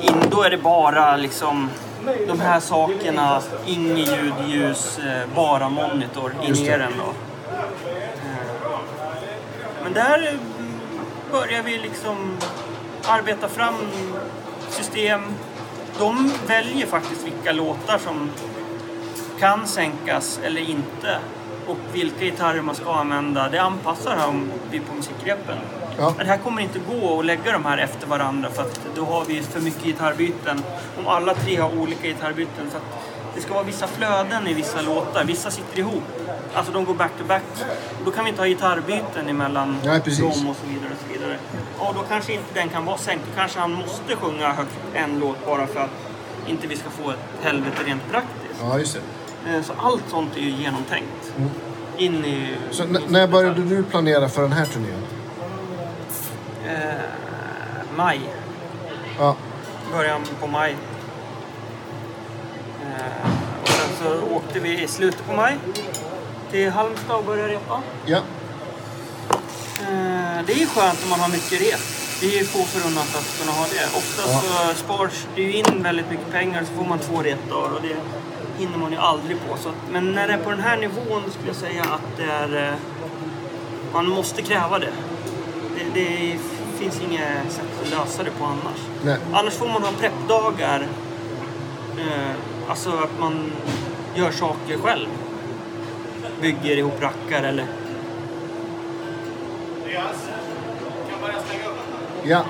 eh, 0.00 0.06
in, 0.06 0.14
då 0.30 0.42
är 0.42 0.50
det 0.50 0.56
bara 0.58 1.16
liksom 1.16 1.70
de 2.28 2.40
här 2.40 2.60
sakerna. 2.60 3.40
Inget 3.66 3.98
ljud, 4.08 4.34
ljus, 4.46 4.98
bara 5.34 5.68
monitor 5.68 6.34
i 6.42 6.52
det. 6.52 6.76
den 6.76 6.92
då. 6.98 7.12
Men 9.88 9.94
där 9.94 10.32
eh, 10.32 10.40
börjar 11.32 11.62
vi 11.62 11.78
liksom 11.78 12.36
arbeta 13.04 13.48
fram 13.48 13.74
system. 14.70 15.20
De 15.98 16.32
väljer 16.46 16.86
faktiskt 16.86 17.26
vilka 17.26 17.52
låtar 17.52 17.98
som 17.98 18.30
kan 19.40 19.66
sänkas 19.66 20.40
eller 20.44 20.60
inte 20.60 21.18
och 21.66 21.76
vilka 21.92 22.24
gitarrer 22.24 22.62
man 22.62 22.74
ska 22.74 22.92
använda. 22.92 23.48
Det 23.48 23.58
anpassar 23.58 24.16
han 24.16 24.52
vi 24.70 24.80
på 24.80 24.94
musikgreppen. 24.94 25.56
Ja. 25.98 26.14
Men 26.16 26.26
det 26.26 26.32
här 26.32 26.38
kommer 26.38 26.62
inte 26.62 26.78
gå 26.78 27.18
att 27.18 27.26
lägga 27.26 27.52
de 27.52 27.64
här 27.64 27.78
efter 27.78 28.06
varandra 28.06 28.50
för 28.50 28.62
att 28.62 28.80
då 28.96 29.04
har 29.04 29.24
vi 29.24 29.42
för 29.42 29.60
mycket 29.60 29.84
gitarrbyten. 29.84 30.62
Om 30.98 31.06
alla 31.06 31.34
tre 31.34 31.56
har 31.56 31.78
olika 31.78 32.08
gitarrbyten. 32.08 32.70
Så 32.70 32.76
att 32.76 33.08
det 33.34 33.40
ska 33.40 33.54
vara 33.54 33.64
vissa 33.64 33.86
flöden 33.86 34.46
i 34.46 34.54
vissa 34.54 34.82
låtar. 34.82 35.24
Vissa 35.24 35.50
sitter 35.50 35.78
ihop. 35.78 36.04
Alltså 36.54 36.72
de 36.72 36.84
går 36.84 36.94
back 36.94 37.10
to 37.18 37.24
back. 37.24 37.42
Då 38.04 38.10
kan 38.10 38.24
vi 38.24 38.30
inte 38.30 38.42
ha 38.42 38.46
gitarrbyten 38.48 39.28
emellan 39.28 39.76
Nej, 39.84 40.00
precis. 40.00 40.20
dem 40.20 40.48
och 40.48 40.56
så 40.56 40.66
vidare. 40.66 40.90
Och 40.92 40.98
så 41.06 41.12
vidare. 41.18 41.38
Och 41.78 41.94
då 41.94 42.00
kanske 42.08 42.32
inte 42.32 42.54
den 42.54 42.68
kan 42.68 42.84
vara 42.84 42.98
sänkt. 42.98 43.22
Då 43.34 43.40
kanske 43.40 43.60
han 43.60 43.72
måste 43.72 44.16
sjunga 44.16 44.52
högt 44.52 44.76
en 44.94 45.18
låt 45.18 45.46
bara 45.46 45.66
för 45.66 45.80
att 45.80 45.90
inte 46.46 46.66
vi 46.66 46.76
ska 46.76 46.90
få 46.90 47.10
ett 47.10 47.18
helvete 47.42 47.76
rent 47.84 48.02
praktiskt. 48.10 48.60
Ja, 48.62 48.78
just 48.78 48.98
det. 49.44 49.50
Eh, 49.56 49.62
Så 49.62 49.72
allt 49.78 50.04
sånt 50.08 50.36
är 50.36 50.40
ju 50.40 50.50
genomtänkt. 50.50 51.32
In 51.96 52.24
i... 52.24 52.54
Så 52.70 52.82
n- 52.82 52.98
när 53.08 53.26
började 53.28 53.62
du 53.62 53.82
planera 53.82 54.28
för 54.28 54.42
den 54.42 54.52
här 54.52 54.64
turnén? 54.66 55.02
Eh, 56.68 56.92
maj. 57.96 58.20
Ja, 59.18 59.36
Början 59.92 60.20
på 60.40 60.46
maj. 60.46 60.76
Eh, 62.82 63.30
och 63.62 63.68
sen 63.68 63.88
så 64.02 64.34
åkte 64.36 64.60
vi 64.60 64.82
i 64.82 64.88
slutet 64.88 65.26
på 65.26 65.32
maj 65.36 65.56
till 66.50 66.70
Halmstad 66.70 67.16
och 67.16 67.24
började 67.24 67.52
repa. 67.52 67.80
ja, 68.06 68.18
Eh, 69.80 70.44
det 70.46 70.52
är 70.52 70.56
ju 70.58 70.66
skönt 70.66 71.04
om 71.04 71.10
man 71.10 71.20
har 71.20 71.28
mycket 71.28 71.60
rep. 71.60 71.80
Det 72.20 72.26
är 72.26 72.38
ju 72.38 72.44
få 72.44 72.58
förunnat 72.64 73.16
att 73.16 73.38
kunna 73.40 73.52
ha 73.52 73.64
det. 73.64 73.84
Oftast 73.98 74.44
Ja. 74.44 74.68
så 74.68 74.74
spars 74.74 75.26
det 75.34 75.42
ju 75.42 75.52
in 75.52 75.82
väldigt 75.82 76.10
mycket 76.10 76.30
pengar 76.32 76.64
så 76.64 76.72
får 76.82 76.84
man 76.88 76.98
två 76.98 77.22
repdagar 77.22 77.74
och 77.74 77.82
det 77.82 77.96
hinner 78.58 78.78
man 78.78 78.92
ju 78.92 78.98
aldrig 78.98 79.36
på. 79.48 79.56
Så 79.62 79.68
att, 79.68 79.74
men 79.90 80.12
när 80.12 80.28
det 80.28 80.34
är 80.34 80.38
på 80.38 80.50
den 80.50 80.60
här 80.60 80.76
nivån 80.76 81.22
skulle 81.30 81.46
jag 81.46 81.56
säga 81.56 81.82
att 81.82 82.16
det 82.16 82.24
är... 82.24 82.68
eh, 82.68 82.74
Man 83.94 84.08
måste 84.08 84.42
kräva 84.42 84.78
det. 84.78 84.92
Det, 85.76 86.00
det 86.00 86.38
finns 86.78 87.00
inget 87.00 87.52
sätt 87.52 87.64
att 87.82 87.90
lösa 87.90 88.22
det 88.22 88.30
på 88.30 88.44
annars. 88.44 88.80
nej. 89.04 89.16
Annars 89.32 89.54
får 89.54 89.68
man 89.68 89.82
ha 89.82 89.90
preppdagar. 90.00 90.86
Eh, 91.98 92.34
alltså 92.68 92.90
att 92.90 93.20
man 93.20 93.52
gör 94.14 94.30
saker 94.30 94.78
själv. 94.78 95.08
Bygger 96.40 96.76
ihop 96.76 97.02
rackar 97.02 97.42
eller... 97.42 97.66
Ja. 102.24 102.44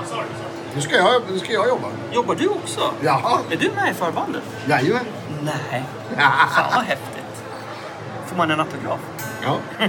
Nu 0.74 0.80
ska 0.80 0.96
jag, 0.96 1.22
nu 1.30 1.38
ska 1.38 1.52
jag 1.52 1.68
jobba. 1.68 1.88
Jobbar 2.12 2.34
du 2.34 2.48
också? 2.48 2.80
Jaha. 3.02 3.38
Är 3.50 3.56
du 3.56 3.70
med 3.70 3.90
i 3.90 3.94
förbandet? 3.94 4.42
Jajamän. 4.68 5.04
Nej. 5.42 5.84
Fan 6.50 6.72
vad 6.74 6.84
häftigt. 6.84 7.42
Får 8.26 8.36
man 8.36 8.50
en 8.50 8.60
autograf? 8.60 9.00
Ja. 9.42 9.56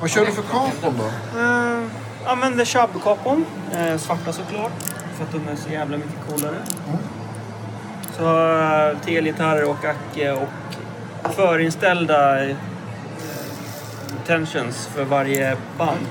Vad 0.00 0.10
kör 0.10 0.26
du 0.26 0.32
för 0.32 0.42
kapon 0.42 0.94
då? 0.98 1.38
Uh, 1.40 1.86
använder 2.26 2.64
Chubb-kapon. 2.64 3.44
Eh, 3.72 3.96
svarta 3.96 4.32
såklart. 4.32 4.72
För 5.16 5.24
att 5.24 5.32
de 5.32 5.48
är 5.52 5.56
så 5.56 5.70
jävla 5.70 5.96
mycket 5.96 6.28
coolare. 6.28 6.56
Så 8.16 8.22
uh, 8.24 8.98
telgitarrer 9.04 9.70
och 9.70 9.84
acke 9.84 10.32
och 10.32 10.48
förinställda 11.32 12.44
eh, 12.48 12.56
tensions 14.26 14.86
för 14.94 15.04
varje 15.04 15.56
band. 15.78 16.06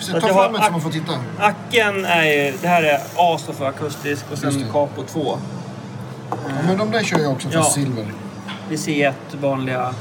Så 0.00 0.20
ta 0.20 0.28
fram 0.28 0.54
ett 0.54 0.64
så 0.64 0.72
man 0.72 0.80
får 0.80 0.90
titta. 0.90 1.12
Acken 1.38 2.04
är 2.04 2.24
ju, 2.24 2.52
det 2.62 2.68
här 2.68 2.82
är 2.82 3.00
A 3.16 3.38
står 3.38 3.52
för 3.52 3.66
akustisk 3.66 4.24
och 4.32 4.38
sen. 4.38 4.64
Capo 4.72 5.02
2. 5.02 5.38
Ja, 6.30 6.36
men 6.66 6.78
de 6.78 6.90
där 6.90 7.02
kör 7.02 7.18
jag 7.18 7.32
också, 7.32 7.48
fast 7.50 7.76
Ja. 7.76 7.82
silver. 7.84 8.06
Det 8.68 8.74
är 8.74 8.78
C1 8.78 9.12
vanliga. 9.40 9.94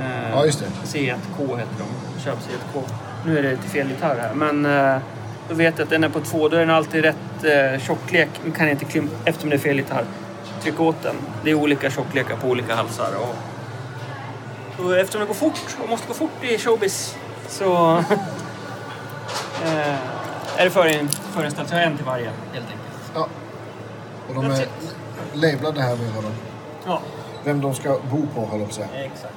Eh, 0.00 0.30
Ja, 0.32 0.44
just 0.44 0.60
det. 0.60 0.66
C1K 0.98 1.56
heter 1.58 1.72
de. 1.78 2.20
Köp 2.24 2.34
C1K. 2.38 2.82
Nu 3.26 3.38
är 3.38 3.42
det 3.42 3.56
till 3.56 3.70
fel 3.70 3.88
gitarr 3.88 4.16
här. 4.20 4.34
Men 4.34 4.66
eh, 4.94 5.02
då 5.48 5.54
vet 5.54 5.78
jag 5.78 5.84
att 5.84 5.90
den 5.90 6.04
är 6.04 6.08
på 6.08 6.20
två. 6.20 6.48
Då 6.48 6.56
är 6.56 6.60
den 6.60 6.70
alltid 6.70 7.02
rätt 7.04 7.44
eh, 7.44 7.80
tjocklek. 7.86 8.28
Nu 8.44 8.50
kan 8.50 8.66
jag 8.66 8.74
inte 8.74 8.84
klumpa 8.84 9.14
eftersom 9.24 9.50
det 9.50 9.56
är 9.56 9.60
fel 9.60 9.76
gitarr. 9.76 10.04
Tryck 10.62 10.80
åt 10.80 11.02
den. 11.02 11.14
Det 11.44 11.50
är 11.50 11.54
olika 11.54 11.90
tjocklekar 11.90 12.36
på 12.36 12.48
olika 12.48 12.74
halsar. 12.74 13.10
Och, 13.20 13.36
och 14.78 14.98
eftersom 14.98 15.20
det 15.20 15.26
går 15.26 15.34
fort 15.34 15.76
och 15.82 15.88
måste 15.88 16.08
gå 16.08 16.14
fort 16.14 16.44
i 16.44 16.58
showbiz 16.58 17.16
så 17.48 17.96
eh, 19.64 19.94
är 20.56 20.64
det 20.64 20.70
förin, 20.70 21.08
förinställt. 21.08 21.68
Så 21.68 21.74
jag 21.74 21.80
har 21.80 21.86
en 21.86 21.96
till 21.96 22.06
varje 22.06 22.24
helt 22.24 22.66
enkelt. 22.66 23.12
Ja. 23.14 23.28
Och 24.28 24.34
de 24.34 24.44
är 24.50 24.66
labelade 25.32 25.82
här 25.82 25.96
vad 26.14 26.24
de, 26.24 26.32
Ja, 26.86 27.00
vem 27.44 27.60
de 27.60 27.74
ska 27.74 27.98
bo 28.10 28.26
på, 28.34 28.46
höll 28.46 28.60
jag 28.60 28.76
på 28.76 28.82
att 28.82 28.88
exakt. 28.94 29.34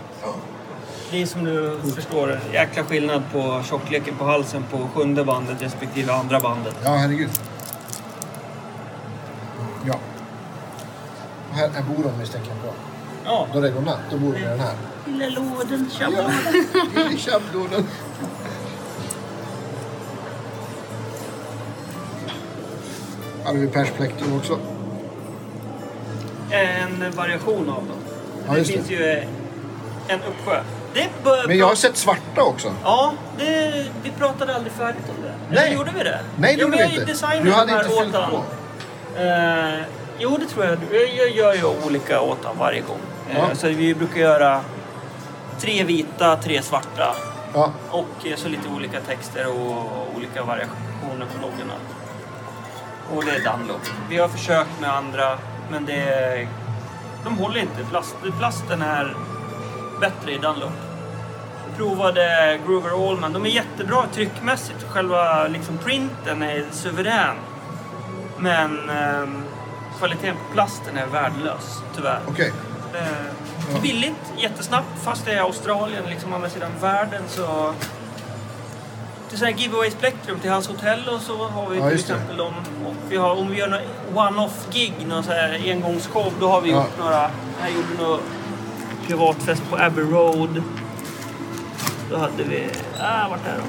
Det 1.11 1.21
är 1.21 1.25
som 1.25 1.43
du 1.43 1.79
förstår, 1.95 2.39
jäkla 2.53 2.83
skillnad 2.83 3.23
på 3.31 3.63
tjockleken 3.69 4.15
på 4.15 4.25
halsen 4.25 4.63
på 4.71 4.87
sjunde 4.93 5.23
bandet 5.23 5.61
respektive 5.61 6.13
andra 6.13 6.39
bandet. 6.39 6.75
Ja, 6.83 6.89
herregud. 6.89 7.29
Ja. 9.85 9.95
Här, 11.51 11.69
här 11.69 11.81
bor 11.81 12.03
de 12.03 12.19
misstänker 12.19 12.49
jag 12.49 12.61
på. 12.61 12.77
Ja, 13.25 13.47
Då 13.53 13.61
det 13.61 13.69
går 13.69 13.81
natt, 13.81 13.99
då 14.11 14.17
bor 14.17 14.33
de 14.33 14.39
i 14.39 14.43
den 14.43 14.59
här. 14.59 14.73
Lilla 15.05 15.29
lådan, 15.29 15.89
Ja, 15.99 16.07
i 17.11 17.17
tjabblådan. 17.17 17.87
hade 23.45 23.59
vi 23.59 23.67
Persplectrum 23.67 24.37
också. 24.37 24.59
En 26.49 27.11
variation 27.11 27.69
av 27.69 27.75
dem. 27.87 27.97
Ja, 28.47 28.53
det 28.53 28.63
finns 28.65 28.91
ju 28.91 29.23
en 30.07 30.19
uppsjö. 30.29 30.61
Det 30.93 31.09
bör, 31.23 31.47
Men 31.47 31.57
jag 31.57 31.67
har 31.67 31.75
sett 31.75 31.97
svarta 31.97 32.41
också. 32.41 32.73
Ja, 32.83 33.13
det, 33.37 33.85
vi 34.03 34.11
pratade 34.11 34.55
aldrig 34.55 34.73
färdigt 34.73 35.03
om 35.17 35.23
det. 35.23 35.33
Nej. 35.49 35.65
Eller 35.67 35.75
gjorde 35.77 35.91
vi 35.97 36.03
det? 36.03 36.19
Nej, 36.37 36.55
det 36.55 36.61
jo, 36.61 36.67
gjorde 36.67 36.77
vi 36.77 36.83
inte. 36.83 37.43
Du 37.43 37.51
hade 37.51 37.71
inte 37.71 37.83
fyllt 37.85 38.13
på. 38.13 38.43
Eh, 39.21 39.79
jo, 40.19 40.37
det 40.37 40.45
tror 40.45 40.65
jag. 40.65 40.77
Jag, 41.17 41.29
gör 41.29 41.53
ju 41.53 41.63
olika 41.87 42.21
åt 42.21 42.37
han 42.43 42.57
varje 42.57 42.81
gång. 42.81 42.99
Eh, 43.29 43.37
Ja. 43.37 43.55
Så 43.55 43.67
vi 43.67 43.95
brukar 43.95 44.19
göra 44.21 44.61
tre 45.65 45.83
vita, 45.83 46.35
tre 46.35 46.61
svarta. 46.61 47.15
Ja, 47.53 47.71
Och 47.89 48.27
eh, 48.27 48.35
så 48.35 48.47
lite 48.49 48.69
olika 48.69 49.01
texter 49.01 49.47
och 49.47 50.15
olika 50.15 50.43
variationer 50.43 51.25
på 51.25 51.41
loggorna. 51.41 51.73
Och 53.15 53.25
det 53.25 53.31
är 53.31 53.57
Dunlop. 53.57 53.81
Vi 54.09 54.17
har 54.17 54.27
försökt 54.27 54.79
med 54.81 54.93
andra, 54.93 55.37
men 55.71 55.85
det... 55.85 56.47
De 57.23 57.37
håller 57.37 57.59
inte. 57.59 57.85
Plast, 57.89 58.15
plasten 58.39 58.81
är 58.81 59.15
bättre 60.01 60.31
i 60.31 60.37
Dunlop. 60.37 60.71
Vi 61.69 61.77
provade 61.77 62.59
Groover 62.67 63.09
Allman. 63.09 63.33
De 63.33 63.45
är 63.45 63.49
jättebra 63.49 64.05
tryckmässigt. 64.13 64.83
Själva 64.89 65.47
liksom 65.47 65.77
printen 65.77 66.43
är 66.43 66.65
suverän. 66.71 67.35
Men 68.37 68.89
ehm, 68.89 69.43
kvaliteten 69.97 70.35
på 70.35 70.53
plasten 70.53 70.97
är 70.97 71.05
värdelös, 71.05 71.81
tyvärr. 71.95 72.19
okej. 72.27 72.51
Eh, 72.93 73.54
Billigt, 73.81 74.33
jättesnabbt, 74.37 75.03
fast 75.03 75.25
det 75.25 75.31
är 75.33 75.41
Australien, 75.41 76.03
liksom 76.09 76.33
andra 76.33 76.49
sidan 76.49 76.71
världen 76.81 77.23
så... 77.27 77.73
Till 79.29 79.37
sådana 79.37 79.55
här 79.55 79.61
giveaway 79.63 79.91
spektrum 79.91 80.39
till 80.39 80.49
hans 80.51 80.67
hotell 80.67 81.09
och 81.09 81.21
så 81.21 81.47
har 81.47 81.69
vi 81.69 81.77
Ja, 81.77 81.81
till 81.89 81.97
det. 81.97 82.01
exempel 82.01 82.37
dem. 82.37 82.53
Och 82.85 82.93
vi 83.09 83.17
har, 83.17 83.35
om 83.35 83.49
vi 83.51 83.57
gör 83.57 83.67
någon 83.67 83.79
one-off-gig, 84.17 84.93
någon 85.07 85.23
så 85.23 85.31
här 85.31 85.61
engångsshow, 85.71 86.33
då 86.39 86.47
har 86.47 86.61
vi 86.61 86.69
Ja. 86.71 86.75
gjort 86.77 86.99
några... 86.99 87.31
Här 87.61 87.69
gjorde 87.75 87.87
vi 87.97 88.03
någon 88.03 88.19
privatfest 89.07 89.61
på 89.69 89.75
Abbey 89.77 90.03
Road. 90.03 90.63
Då 92.11 92.17
hade 92.17 92.43
vi... 92.43 92.67
Ah, 92.99 93.29
vart 93.29 93.47
är 93.47 93.57
de? 93.57 93.67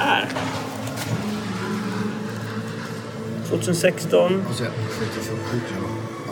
Här! 0.00 0.28
2016. 3.48 4.44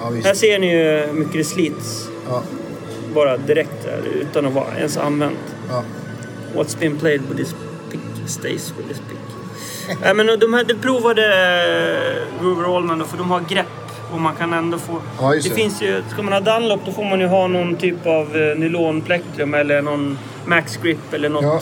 Ja, 0.03 0.11
Här 0.25 0.35
ser 0.35 0.59
ni 0.59 0.73
ju 0.73 1.07
hur 1.07 1.13
mycket 1.13 1.33
det 1.35 1.45
slits. 1.45 2.09
Ja, 2.29 2.43
Bara 3.15 3.37
direkt 3.37 3.85
där, 3.85 4.01
utan 4.21 4.47
att 4.47 4.53
vara 4.53 4.79
ens 4.79 4.97
använt. 4.97 5.39
ja. 5.69 5.85
What's 6.55 6.79
been 6.79 6.99
played 6.99 7.21
with 7.21 7.37
this 7.37 7.55
pick 7.91 8.01
stays 8.27 8.73
with 8.79 8.89
this 8.89 8.99
pick. 8.99 9.19
Nej 10.03 10.15
men 10.15 10.27
de 10.27 10.55
här, 10.55 10.65
de 10.65 10.75
provade 10.75 11.23
eh, 11.27 12.43
Groover 12.43 12.77
Allman 12.77 12.99
då, 12.99 13.05
för 13.05 13.19
de 13.19 13.31
har 13.31 13.41
grepp 13.41 13.67
och 14.13 14.21
man 14.21 14.35
kan 14.35 14.53
ändå 14.53 14.79
få... 14.79 15.03
Ja, 15.21 15.31
det 15.31 15.37
det. 15.37 15.51
finns 15.51 15.83
ju, 15.83 16.03
ska 16.11 16.23
man 16.23 16.33
ha 16.33 16.41
Dunlop 16.41 16.81
då 16.87 16.93
får 16.93 17.05
man 17.05 17.21
ju 17.21 17.27
ha 17.27 17.47
någon 17.47 17.77
typ 17.77 18.07
av 18.07 18.37
eh, 18.37 18.57
nylonplektrum 18.59 19.55
eller 19.55 19.83
någon 19.83 20.19
Max 20.47 20.77
Grip 20.77 21.13
eller 21.13 21.29
något. 21.29 21.43
ja. 21.43 21.61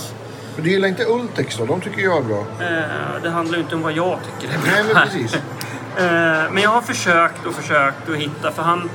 Men 0.56 0.64
du 0.64 0.70
gillar 0.70 0.88
inte 0.88 1.04
Ultex 1.04 1.56
då? 1.58 1.64
De 1.64 1.80
tycker 1.80 2.00
jag 2.02 2.16
är 2.16 2.22
bra. 2.22 2.38
Eh, 2.60 3.22
det 3.22 3.30
handlar 3.30 3.58
ju 3.58 3.62
inte 3.64 3.74
om 3.74 3.82
vad 3.82 3.92
jag 3.92 4.18
tycker 4.40 4.54
är 4.54 4.58
bra. 4.58 4.70
Nej, 4.72 4.84
men 4.94 5.02
precis. 5.08 5.40
Eh, 5.96 6.50
men 6.52 6.62
jag 6.62 6.70
har 6.70 6.80
försökt 6.82 7.46
och 7.46 7.54
försökt 7.54 8.08
att 8.08 8.16
hitta 8.16 8.50
för 8.50 8.62
han 8.62 8.90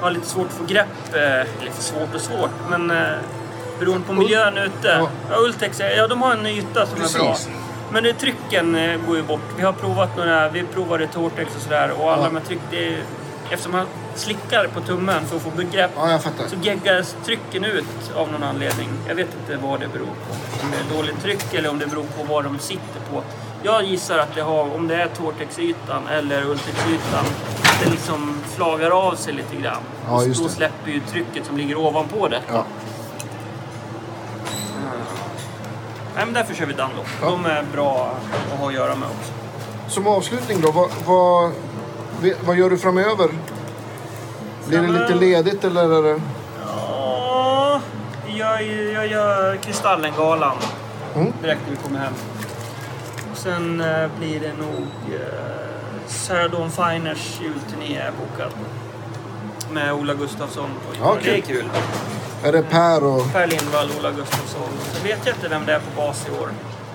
har 0.00 0.10
lite 0.10 0.26
svårt 0.26 0.46
att 0.46 0.52
få 0.52 0.64
grepp. 0.64 1.14
Eh, 1.14 1.22
eller 1.22 1.70
för 1.74 1.82
svårt 1.82 2.14
och 2.14 2.20
svårt, 2.20 2.50
men 2.70 2.90
eh, 2.90 3.06
beroende 3.78 4.06
på 4.06 4.12
miljön 4.12 4.58
ute. 4.58 4.88
Ja. 4.88 5.08
Ja, 5.30 5.36
Ultex, 5.36 5.80
ja 5.96 6.06
de 6.08 6.22
har 6.22 6.32
en 6.32 6.46
yta 6.46 6.86
som 6.86 6.96
är 6.96 7.18
bra. 7.18 7.30
Precis. 7.32 7.48
Men 7.92 8.04
det, 8.04 8.12
trycken 8.12 8.76
går 9.06 9.16
ju 9.16 9.22
bort. 9.22 9.40
Vi 9.56 9.62
har 9.62 9.72
provat 9.72 10.16
några, 10.16 10.48
vi 10.48 10.62
provade 10.62 11.06
Tortex 11.06 11.56
och 11.56 11.62
sådär 11.62 11.90
och 11.98 12.12
alla 12.12 12.24
Ja. 12.24 12.30
med 12.30 12.44
tryck, 12.44 12.60
det 12.70 12.98
eftersom 13.50 13.72
man 13.72 13.86
slickar 14.14 14.66
på 14.74 14.80
tummen 14.80 15.26
för 15.26 15.36
att 15.36 15.42
få 15.42 15.50
begrepp 15.50 15.90
Ja, 15.96 16.18
så 16.18 16.56
geggas 16.62 17.16
trycken 17.24 17.64
ut 17.64 18.12
av 18.16 18.32
någon 18.32 18.42
anledning. 18.42 18.88
Jag 19.08 19.14
vet 19.14 19.28
inte 19.40 19.56
vad 19.66 19.80
det 19.80 19.88
beror 19.88 20.06
på. 20.06 20.32
Om 20.62 20.70
det 20.70 20.94
är 20.94 20.96
dåligt 20.98 21.22
tryck 21.22 21.54
eller 21.54 21.70
om 21.70 21.78
det 21.78 21.86
beror 21.86 22.02
på 22.02 22.24
vad 22.34 22.44
de 22.44 22.58
sitter 22.58 23.00
på. 23.12 23.22
Jag 23.62 23.84
gissar 23.84 24.18
att 24.18 24.34
det 24.34 24.40
har, 24.42 24.74
om 24.74 24.88
det 24.88 24.94
är 25.02 25.08
Tortex-ytan 25.08 26.08
eller 26.08 26.42
Ultex-ytan, 26.44 27.24
det 27.84 27.90
liksom 27.90 28.34
flagar 28.56 28.90
av 28.90 29.14
sig 29.14 29.32
lite 29.32 29.56
grann. 29.56 29.82
Ja, 30.06 30.24
just 30.24 30.40
då 30.40 30.46
det. 30.48 30.52
släpper 30.54 30.90
ju 30.90 31.00
trycket 31.00 31.46
som 31.46 31.56
ligger 31.56 31.78
ovanpå 31.78 32.28
det. 32.28 32.40
Ja. 32.48 32.64
Nej, 36.16 36.24
men 36.24 36.34
därför 36.34 36.54
kör 36.54 36.66
vi 36.66 36.72
Dunlop. 36.72 37.06
Ja. 37.22 37.30
De 37.30 37.46
är 37.46 37.64
bra 37.72 38.14
att 38.52 38.58
ha 38.58 38.68
att 38.68 38.74
göra 38.74 38.94
med 38.94 39.08
också. 39.08 39.32
Som 39.94 40.06
avslutning 40.06 40.60
då, 40.60 40.70
vad, 40.72 40.90
vad, 41.06 41.52
vad 42.46 42.56
gör 42.56 42.70
du 42.70 42.78
framöver? 42.78 43.30
Blir 44.68 44.80
det 44.82 44.88
lite 44.88 45.14
ledigt 45.14 45.64
eller 45.64 45.98
är 45.98 46.02
det... 46.02 46.20
Ja, 46.66 47.80
jag, 48.26 48.62
jag 48.92 49.06
gör 49.06 49.56
Kristallengalan 49.56 50.56
Mm. 51.14 51.32
direkt 51.42 51.60
när 51.64 51.70
vi 51.70 51.82
kommer 51.82 51.98
hem. 51.98 52.12
Sen 53.42 53.80
eh, 53.80 54.10
blir 54.18 54.40
det 54.40 54.52
nog 54.52 54.86
eh, 55.14 56.06
Sarah 56.06 56.50
Dawn 56.50 56.70
Finers 56.70 57.40
julturné 57.42 57.96
är 57.96 58.12
bokad. 58.12 58.52
Med 59.72 59.92
Ola 59.92 60.14
Gustafsson. 60.14 60.70
Ja, 61.00 61.16
Det 61.22 61.30
är 61.30 61.40
kul. 61.40 61.56
kul. 61.56 61.70
Är 62.44 62.52
det 62.52 62.62
Per 62.62 63.04
och... 63.04 63.32
Per 63.32 63.46
Lindvall, 63.46 63.90
Ola 64.00 64.10
Gustafsson. 64.10 64.68
Sen 64.92 65.02
vet 65.04 65.26
jag 65.26 65.36
inte 65.36 65.48
vem 65.48 65.66
det 65.66 65.72
är 65.74 65.78
på 65.78 65.96
bas 65.96 66.26
i 66.28 66.42
år. 66.42 66.48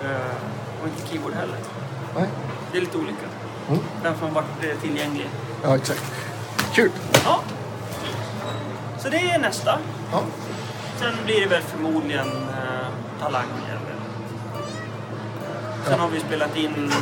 Eh, 0.04 0.80
och 0.82 0.88
inte 0.88 1.08
keyboard 1.10 1.32
heller. 1.34 1.56
Nej? 2.14 2.28
Det 2.72 2.78
är 2.78 2.80
lite 2.80 2.98
olika. 2.98 3.26
Mm. 3.68 3.80
Vem 4.02 4.14
som 4.20 4.34
varit 4.34 4.46
eh, 4.64 4.80
tillgänglig. 4.82 5.28
Ja, 5.62 5.76
exakt. 5.76 6.02
Kul! 6.72 6.90
Ja. 7.24 7.40
Så 8.98 9.08
det 9.08 9.30
är 9.30 9.38
nästa. 9.38 9.78
Ja. 10.12 10.20
Sen 11.00 11.12
blir 11.24 11.40
det 11.40 11.46
väl 11.46 11.62
förmodligen 11.62 12.26
eh, 12.28 12.86
Talang. 13.20 13.46
Sen 15.86 16.00
har 16.00 16.08
vi 16.08 16.20
spelat 16.20 16.56
in 16.56 16.92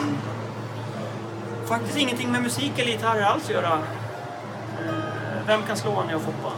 faktiskt 1.67 1.97
ingenting 1.97 2.33
med 2.33 2.43
musik 2.43 2.73
eller 2.79 2.93
gitarrer 2.93 3.23
alls 3.23 3.45
att 3.45 3.51
göra. 3.51 3.73
Eh, 3.73 4.95
vem 5.47 5.63
kan 5.63 5.77
slå 5.77 6.01
Anja 6.01 6.17
och 6.17 6.23
Foppa? 6.23 6.53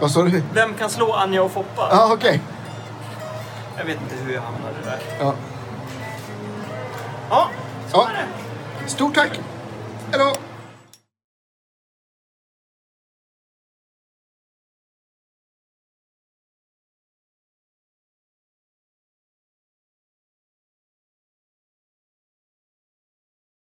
Vad 0.00 0.10
sa 0.10 0.22
du? 0.22 0.42
Vem 0.54 0.74
kan 0.74 0.90
slå 0.90 1.12
Anja 1.12 1.42
och 1.42 1.50
Foppa? 1.52 1.88
Ja, 1.90 2.10
okej. 2.12 2.40
Jag 3.78 3.84
vet 3.84 3.98
inte 4.02 4.14
hur 4.24 4.34
jag 4.34 4.42
hamnade 4.42 4.74
där. 4.84 4.98
Ja. 5.20 5.34
Ja, 7.30 7.48
så 7.90 7.96
Ja. 7.96 8.08
är 8.08 8.12
det. 8.84 8.90
Stort 8.90 9.14
tack! 9.14 9.40
Hej 10.10 10.18
då! 10.20 10.32